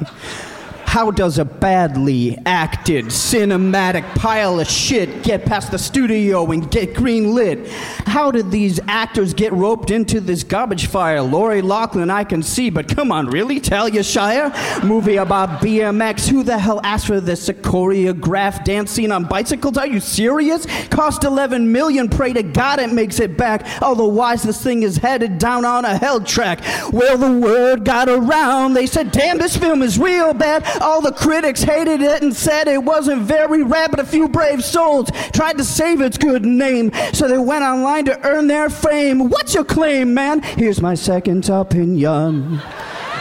How 0.89 1.11
does 1.11 1.37
a 1.37 1.45
badly 1.45 2.35
acted 2.47 3.05
cinematic 3.05 4.03
pile 4.15 4.59
of 4.59 4.67
shit 4.67 5.21
get 5.21 5.45
past 5.45 5.69
the 5.69 5.77
studio 5.77 6.49
and 6.49 6.69
get 6.71 6.95
green 6.95 7.35
lit? 7.35 7.67
How 8.07 8.31
did 8.31 8.49
these 8.49 8.79
actors 8.87 9.35
get 9.35 9.53
roped 9.53 9.91
into 9.91 10.19
this 10.19 10.43
garbage 10.43 10.87
fire? 10.87 11.21
Lori 11.21 11.61
Loughlin, 11.61 12.09
I 12.09 12.23
can 12.23 12.41
see, 12.41 12.71
but 12.71 12.87
come 12.87 13.11
on, 13.11 13.27
really? 13.27 13.59
Tell 13.59 13.79
Talia 13.81 14.03
Shire? 14.03 14.51
Movie 14.83 15.17
about 15.17 15.61
BMX? 15.61 16.27
Who 16.27 16.41
the 16.41 16.57
hell 16.57 16.81
asked 16.83 17.05
for 17.05 17.21
this? 17.21 17.49
A 17.49 17.53
choreographed 17.53 18.63
dance 18.63 18.89
scene 18.89 19.11
on 19.11 19.25
bicycles? 19.25 19.77
Are 19.77 19.85
you 19.85 19.99
serious? 19.99 20.65
Cost 20.87 21.23
11 21.23 21.71
million, 21.71 22.09
pray 22.09 22.33
to 22.33 22.41
God 22.41 22.79
it 22.79 22.91
makes 22.91 23.19
it 23.19 23.37
back. 23.37 23.63
Otherwise, 23.83 24.41
this 24.41 24.61
thing 24.63 24.81
is 24.81 24.97
headed 24.97 25.37
down 25.37 25.65
on 25.65 25.85
a 25.85 25.95
hell 25.99 26.19
track. 26.19 26.61
Well, 26.91 27.15
the 27.15 27.31
word 27.31 27.85
got 27.85 28.09
around. 28.09 28.73
They 28.73 28.87
said, 28.87 29.11
damn, 29.11 29.37
this 29.37 29.55
film 29.55 29.83
is 29.83 29.99
real 29.99 30.33
bad. 30.33 30.65
All 30.81 31.01
the 31.01 31.11
critics 31.11 31.61
hated 31.63 32.01
it 32.01 32.21
and 32.21 32.35
said 32.35 32.67
it 32.67 32.83
wasn't 32.83 33.21
very 33.23 33.63
rad, 33.63 33.91
but 33.91 33.99
a 33.99 34.05
few 34.05 34.27
brave 34.27 34.63
souls 34.63 35.09
tried 35.33 35.57
to 35.57 35.63
save 35.63 36.01
its 36.01 36.17
good 36.17 36.45
name. 36.45 36.91
So 37.13 37.27
they 37.27 37.37
went 37.37 37.63
online 37.63 38.05
to 38.05 38.25
earn 38.25 38.47
their 38.47 38.69
fame. 38.69 39.29
What's 39.29 39.53
your 39.53 39.65
claim, 39.65 40.13
man? 40.13 40.41
Here's 40.41 40.81
my 40.81 40.95
second 40.95 41.49
opinion. 41.49 42.61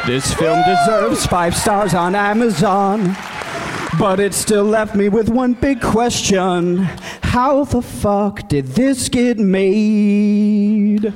This 0.07 0.33
film 0.35 0.63
deserves 0.65 1.27
five 1.27 1.57
stars 1.57 1.95
on 1.95 2.15
Amazon. 2.15 3.17
But 3.99 4.21
it 4.21 4.33
still 4.33 4.65
left 4.65 4.95
me 4.95 5.09
with 5.09 5.29
one 5.29 5.55
big 5.55 5.81
question. 5.81 6.89
How 7.23 7.65
the 7.65 7.83
fuck 7.83 8.49
did 8.49 8.69
this 8.69 9.09
get 9.09 9.39
made? 9.39 11.13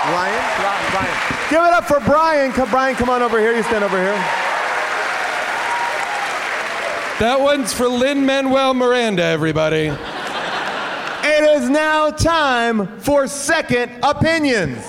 Give 0.00 0.12
it 0.12 0.16
up. 0.16 0.30
Brian. 0.60 0.60
Brian? 0.60 0.90
Brian. 0.92 1.50
Give 1.50 1.62
it 1.62 1.72
up 1.72 1.84
for 1.84 2.00
Brian. 2.00 2.52
Come, 2.52 2.70
Brian, 2.70 2.96
come 2.96 3.10
on 3.10 3.22
over 3.22 3.38
here. 3.38 3.54
You 3.54 3.62
stand 3.62 3.84
over 3.84 3.96
here. 3.96 4.14
That 7.18 7.38
one's 7.38 7.74
for 7.74 7.86
Lin-Manuel 7.86 8.72
Miranda, 8.72 9.22
everybody. 9.22 9.88
It 11.22 11.44
is 11.56 11.68
now 11.68 12.10
time 12.10 12.98
for 13.00 13.26
second 13.26 13.92
opinions. 14.02 14.82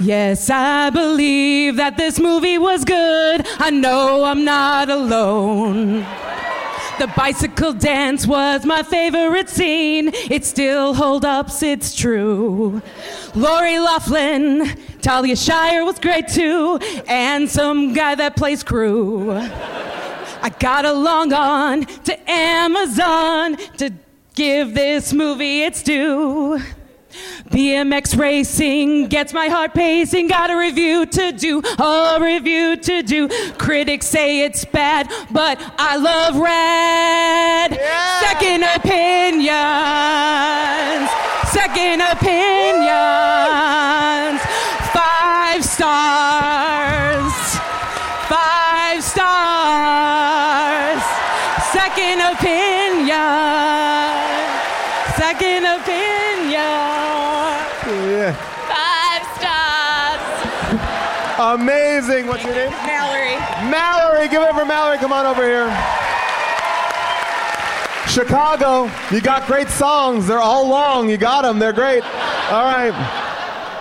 Yes, 0.00 0.50
I 0.50 0.90
believe 0.90 1.76
that 1.76 1.96
this 1.96 2.20
movie 2.20 2.58
was 2.58 2.84
good. 2.84 3.46
I 3.58 3.70
know 3.70 4.24
I'm 4.24 4.44
not 4.44 4.90
alone. 4.90 6.06
The 6.98 7.06
bicycle 7.16 7.74
dance 7.74 8.26
was 8.26 8.66
my 8.66 8.82
favorite 8.82 9.48
scene. 9.48 10.10
It 10.12 10.44
still 10.44 10.94
holds 10.94 11.24
up, 11.24 11.48
it's 11.62 11.94
true. 11.94 12.82
Lori 13.36 13.78
Loughlin, 13.78 14.76
Talia 15.00 15.36
Shire 15.36 15.84
was 15.84 16.00
great 16.00 16.26
too, 16.26 16.80
and 17.06 17.48
some 17.48 17.92
guy 17.92 18.16
that 18.16 18.34
plays 18.34 18.64
Cru. 18.64 19.30
I 19.30 20.50
got 20.58 20.86
a 20.86 20.92
long 20.92 21.32
on 21.32 21.84
to 21.84 22.30
Amazon 22.30 23.56
to 23.76 23.92
give 24.34 24.74
this 24.74 25.12
movie 25.12 25.62
its 25.62 25.84
due. 25.84 26.60
BMX 27.50 28.16
racing 28.18 29.06
gets 29.08 29.32
my 29.32 29.48
heart 29.48 29.74
pacing. 29.74 30.28
Got 30.28 30.50
a 30.50 30.56
review 30.56 31.06
to 31.06 31.32
do, 31.32 31.62
a 31.78 32.18
review 32.20 32.76
to 32.76 33.02
do. 33.02 33.28
Critics 33.58 34.06
say 34.06 34.44
it's 34.44 34.64
bad, 34.64 35.10
but 35.30 35.58
I 35.78 35.96
love 35.96 36.36
Rad. 36.36 37.78
Second 38.20 38.64
opinions. 38.76 39.48
Second 41.50 42.02
opinions. 42.02 42.88
Five 44.92 45.64
stars. 45.64 47.32
Five 48.28 49.02
stars. 49.02 51.02
Second 51.72 52.20
opinion. 52.20 53.87
Amazing. 61.38 62.26
What's 62.26 62.42
your 62.42 62.54
name? 62.54 62.70
Mallory. 62.70 63.36
Mallory. 63.70 64.28
Give 64.28 64.42
it 64.42 64.54
for 64.54 64.64
Mallory. 64.64 64.98
Come 64.98 65.12
on 65.12 65.24
over 65.24 65.44
here. 65.44 65.68
Chicago, 68.08 68.90
you 69.14 69.20
got 69.20 69.46
great 69.46 69.68
songs. 69.68 70.26
They're 70.26 70.40
all 70.40 70.66
long. 70.66 71.08
You 71.08 71.16
got 71.16 71.42
them. 71.42 71.60
They're 71.60 71.72
great. 71.72 72.02
All 72.50 72.64
right. 72.64 72.92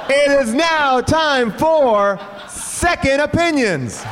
It 0.10 0.32
is 0.40 0.54
now 0.54 1.02
time 1.02 1.52
for 1.52 2.20
second 2.48 3.22
opinions. 3.22 4.04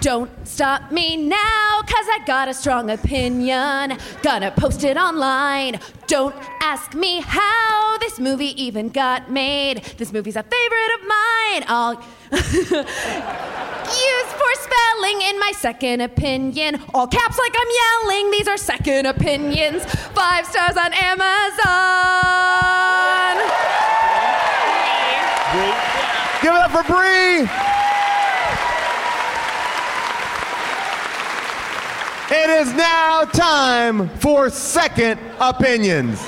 Don't 0.00 0.30
stop 0.46 0.92
me 0.92 1.16
now, 1.16 1.80
cause 1.82 2.06
I 2.12 2.20
got 2.24 2.46
a 2.48 2.54
strong 2.54 2.88
opinion. 2.90 3.98
Gonna 4.22 4.52
post 4.52 4.84
it 4.84 4.96
online. 4.96 5.80
Don't 6.06 6.36
ask 6.60 6.94
me 6.94 7.20
how 7.20 7.98
this 7.98 8.20
movie 8.20 8.54
even 8.62 8.90
got 8.90 9.28
made. 9.28 9.82
This 9.98 10.12
movie's 10.12 10.36
a 10.36 10.44
favorite 10.44 10.92
of 10.94 11.00
mine. 11.08 11.64
I'll 11.66 11.94
use 12.30 12.46
for 14.38 14.54
spelling 14.62 15.20
in 15.22 15.36
my 15.40 15.50
second 15.56 16.00
opinion. 16.00 16.80
All 16.94 17.08
caps 17.08 17.36
like 17.36 17.54
I'm 17.56 17.68
yelling. 17.82 18.30
These 18.30 18.46
are 18.46 18.56
second 18.56 19.06
opinions. 19.06 19.84
Five 20.14 20.46
stars 20.46 20.76
on 20.76 20.92
Amazon. 20.92 21.48
Give 26.40 26.54
it 26.54 26.60
up 26.60 26.70
for 26.70 26.84
Bree. 26.84 27.48
It 32.30 32.50
is 32.50 32.74
now 32.74 33.24
time 33.24 34.10
for 34.18 34.50
second 34.50 35.18
opinions. 35.40 36.20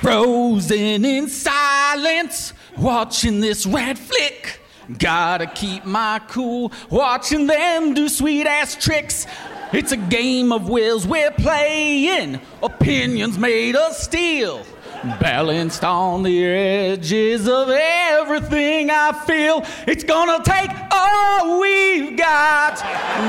Frozen 0.00 1.04
in 1.04 1.28
silence, 1.28 2.52
watching 2.76 3.38
this 3.38 3.64
red 3.64 3.96
flick. 3.96 4.60
Gotta 4.98 5.46
keep 5.46 5.84
my 5.84 6.20
cool, 6.26 6.72
watching 6.90 7.46
them 7.46 7.94
do 7.94 8.08
sweet 8.08 8.48
ass 8.48 8.74
tricks. 8.74 9.28
It's 9.72 9.92
a 9.92 9.96
game 9.96 10.50
of 10.50 10.68
wills 10.68 11.06
we're 11.06 11.30
playing, 11.30 12.40
opinions 12.60 13.38
made 13.38 13.76
of 13.76 13.92
steel. 13.92 14.66
Balanced 15.02 15.82
on 15.82 16.22
the 16.22 16.44
edges 16.44 17.48
of 17.48 17.68
everything 17.70 18.88
I 18.88 19.12
feel. 19.26 19.64
It's 19.84 20.04
gonna 20.04 20.40
take 20.44 20.70
all 20.92 21.60
we've 21.60 22.16
got 22.16 22.78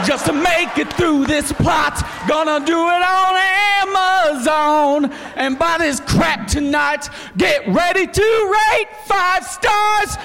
just 0.06 0.28
to 0.28 0.34
make 0.34 0.78
it 0.78 0.94
through 0.94 1.26
this 1.26 1.52
plot. 1.52 2.00
Gonna 2.28 2.64
do 2.64 2.78
it 2.78 3.02
on 3.02 3.36
Amazon. 3.82 5.12
And 5.36 5.58
buy 5.58 5.80
this 5.80 6.00
crap 6.00 6.46
tonight. 6.48 7.10
Get 7.38 7.68
ready 7.68 8.06
to 8.06 8.54
rate 8.72 8.90
five 9.08 9.44
stars. 9.44 10.16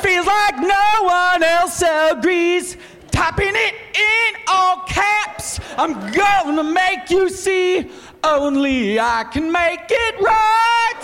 Feels 0.00 0.26
like 0.26 0.58
no 0.58 1.02
one 1.02 1.44
else 1.44 1.80
agrees. 2.10 2.76
Typing 3.12 3.54
it 3.54 3.74
in 3.94 4.40
all 4.48 4.78
caps. 4.88 5.60
I'm 5.76 6.10
gonna 6.10 6.64
make 6.64 7.08
you 7.08 7.28
see. 7.28 7.88
Only 8.24 8.98
I 8.98 9.24
can 9.30 9.50
make 9.52 9.86
it 9.90 10.20
right. 10.20 11.02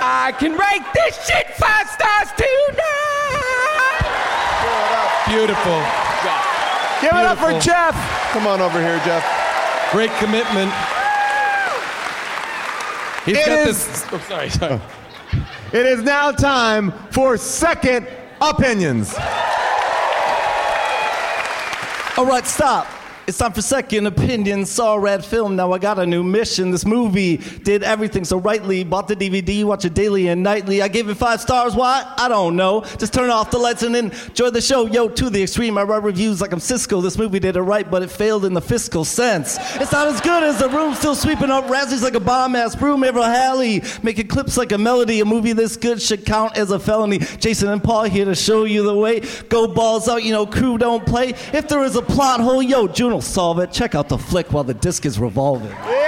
I 0.00 0.32
can 0.38 0.52
rate 0.52 0.86
this 0.94 1.14
shit 1.26 1.46
five 1.56 1.88
stars 1.88 2.28
tonight. 2.36 4.04
Beautiful. 5.28 5.78
Give 7.00 7.12
it 7.12 7.26
up 7.26 7.38
for 7.38 7.48
Beautiful. 7.48 7.60
Jeff. 7.60 8.30
Come 8.32 8.46
on 8.46 8.60
over 8.60 8.80
here, 8.80 8.98
Jeff. 9.04 9.24
Great 9.92 10.10
commitment. 10.18 10.72
He's 13.24 13.36
It 13.38 13.46
got 13.46 13.58
is- 13.68 13.86
this. 13.86 14.04
Oh, 14.12 14.18
sorry, 14.28 14.50
sorry. 14.50 14.80
It 15.72 15.84
is 15.86 16.02
now 16.02 16.32
time 16.32 16.92
for 17.10 17.36
second 17.36 18.08
opinions. 18.40 19.14
All 22.16 22.24
right, 22.26 22.46
stop. 22.46 22.86
It's 23.28 23.36
time 23.36 23.52
for 23.52 23.60
second 23.60 24.06
opinion. 24.06 24.64
Saw 24.64 24.94
Rad 24.94 25.22
film. 25.22 25.54
Now 25.54 25.72
I 25.72 25.78
got 25.78 25.98
a 25.98 26.06
new 26.06 26.24
mission. 26.24 26.70
This 26.70 26.86
movie 26.86 27.36
did 27.36 27.82
everything 27.82 28.24
so 28.24 28.38
rightly. 28.38 28.84
Bought 28.84 29.06
the 29.06 29.14
DVD, 29.14 29.64
watch 29.64 29.84
it 29.84 29.92
daily 29.92 30.28
and 30.28 30.42
nightly. 30.42 30.80
I 30.80 30.88
gave 30.88 31.10
it 31.10 31.16
five 31.16 31.42
stars. 31.42 31.76
Why? 31.76 32.10
I 32.16 32.28
don't 32.28 32.56
know. 32.56 32.86
Just 32.96 33.12
turn 33.12 33.28
off 33.28 33.50
the 33.50 33.58
lights 33.58 33.82
and 33.82 33.94
enjoy 33.94 34.48
the 34.48 34.62
show. 34.62 34.86
Yo, 34.86 35.10
to 35.10 35.28
the 35.28 35.42
extreme. 35.42 35.76
I 35.76 35.82
write 35.82 36.04
reviews 36.04 36.40
like 36.40 36.52
I'm 36.52 36.58
Sisqo. 36.58 37.02
This 37.02 37.18
movie 37.18 37.38
did 37.38 37.56
it 37.56 37.60
right, 37.60 37.90
but 37.90 38.02
it 38.02 38.10
failed 38.10 38.46
in 38.46 38.54
the 38.54 38.62
fiscal 38.62 39.04
sense. 39.04 39.58
It's 39.74 39.92
not 39.92 40.08
as 40.08 40.22
good 40.22 40.42
as 40.42 40.58
the 40.58 40.70
room. 40.70 40.94
Still 40.94 41.14
sweeping 41.14 41.50
up 41.50 41.66
Razzies 41.66 42.02
like 42.02 42.14
a 42.14 42.20
bomb 42.20 42.56
ass 42.56 42.74
broom. 42.74 43.04
April 43.04 43.24
Halley 43.24 43.82
making 44.02 44.28
clips 44.28 44.56
like 44.56 44.72
a 44.72 44.78
melody. 44.78 45.20
A 45.20 45.26
movie 45.26 45.52
this 45.52 45.76
good 45.76 46.00
should 46.00 46.24
count 46.24 46.56
as 46.56 46.70
a 46.70 46.78
felony. 46.78 47.18
Jason 47.18 47.68
and 47.68 47.84
Paul 47.84 48.04
here 48.04 48.24
to 48.24 48.34
show 48.34 48.64
you 48.64 48.84
the 48.84 48.96
way. 48.96 49.20
Go 49.50 49.68
balls 49.68 50.08
out, 50.08 50.22
you 50.22 50.32
know, 50.32 50.46
Cru 50.46 50.78
don't 50.78 51.04
play. 51.04 51.34
If 51.52 51.68
there 51.68 51.84
is 51.84 51.94
a 51.94 52.00
plot 52.00 52.40
hole, 52.40 52.62
yo, 52.62 52.88
June 52.88 53.17
will 53.18 53.22
solve 53.22 53.58
it. 53.58 53.72
Check 53.72 53.96
out 53.96 54.08
the 54.08 54.16
flick 54.16 54.52
while 54.52 54.62
the 54.62 54.74
disc 54.74 55.04
is 55.04 55.18
revolving. 55.18 55.70
Yeah! 55.70 56.06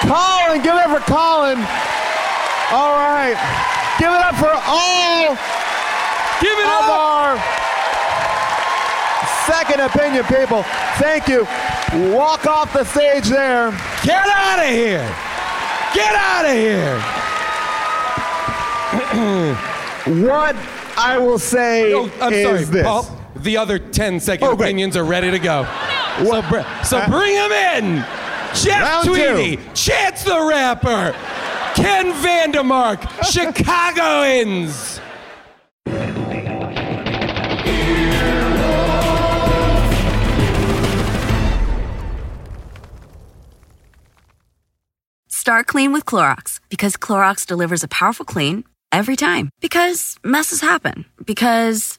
Colin, 0.00 0.62
give 0.62 0.74
it 0.74 0.80
up 0.80 0.98
for 0.98 1.04
Colin. 1.12 1.58
All 2.72 2.96
right. 2.96 3.36
Give 3.98 4.08
it 4.08 4.22
up 4.22 4.34
for 4.36 4.48
all 4.48 5.36
give 6.40 6.58
it 6.58 6.64
of 6.64 6.88
our 6.88 7.36
second 9.44 9.80
opinion 9.82 10.24
people. 10.24 10.62
Thank 10.96 11.28
you. 11.28 11.46
Walk 12.16 12.46
off 12.46 12.72
the 12.72 12.84
stage 12.84 13.26
there. 13.26 13.72
Get 14.02 14.26
out 14.26 14.58
of 14.58 14.70
here. 14.70 15.06
Get 15.92 16.14
out 16.14 16.46
of 16.46 16.52
here. 16.56 16.98
what 20.32 20.56
I 20.96 21.18
will 21.18 21.38
say 21.38 21.92
Oh, 21.92 22.10
I'm 22.22 22.32
is 22.32 22.46
sorry, 22.46 22.64
this. 22.64 22.86
Paul. 22.86 23.21
The 23.42 23.56
other 23.56 23.78
10 23.78 24.20
second 24.20 24.46
Oh, 24.48 24.52
opinions 24.52 24.96
are 24.96 25.04
ready 25.04 25.30
to 25.30 25.38
go. 25.38 25.66
So, 26.24 26.42
br- 26.42 26.60
so 26.84 26.98
Uh, 26.98 27.08
bring 27.08 27.34
them 27.34 27.52
in. 27.52 28.04
Jeff 28.54 28.82
Round 28.82 29.04
two. 29.06 29.14
Tweedy, 29.14 29.58
Chance 29.74 30.24
the 30.24 30.40
Rapper, 30.42 31.14
Ken 31.74 32.12
Vandermark, 32.12 33.00
Chicagoans. 33.32 35.00
Start 45.28 45.66
clean 45.66 45.92
with 45.92 46.04
Clorox 46.04 46.60
because 46.68 46.96
Clorox 46.96 47.46
delivers 47.46 47.82
a 47.82 47.88
powerful 47.88 48.24
clean 48.24 48.64
every 48.92 49.16
time. 49.16 49.50
Because 49.60 50.16
messes 50.24 50.60
happen. 50.60 51.04
Because. 51.24 51.98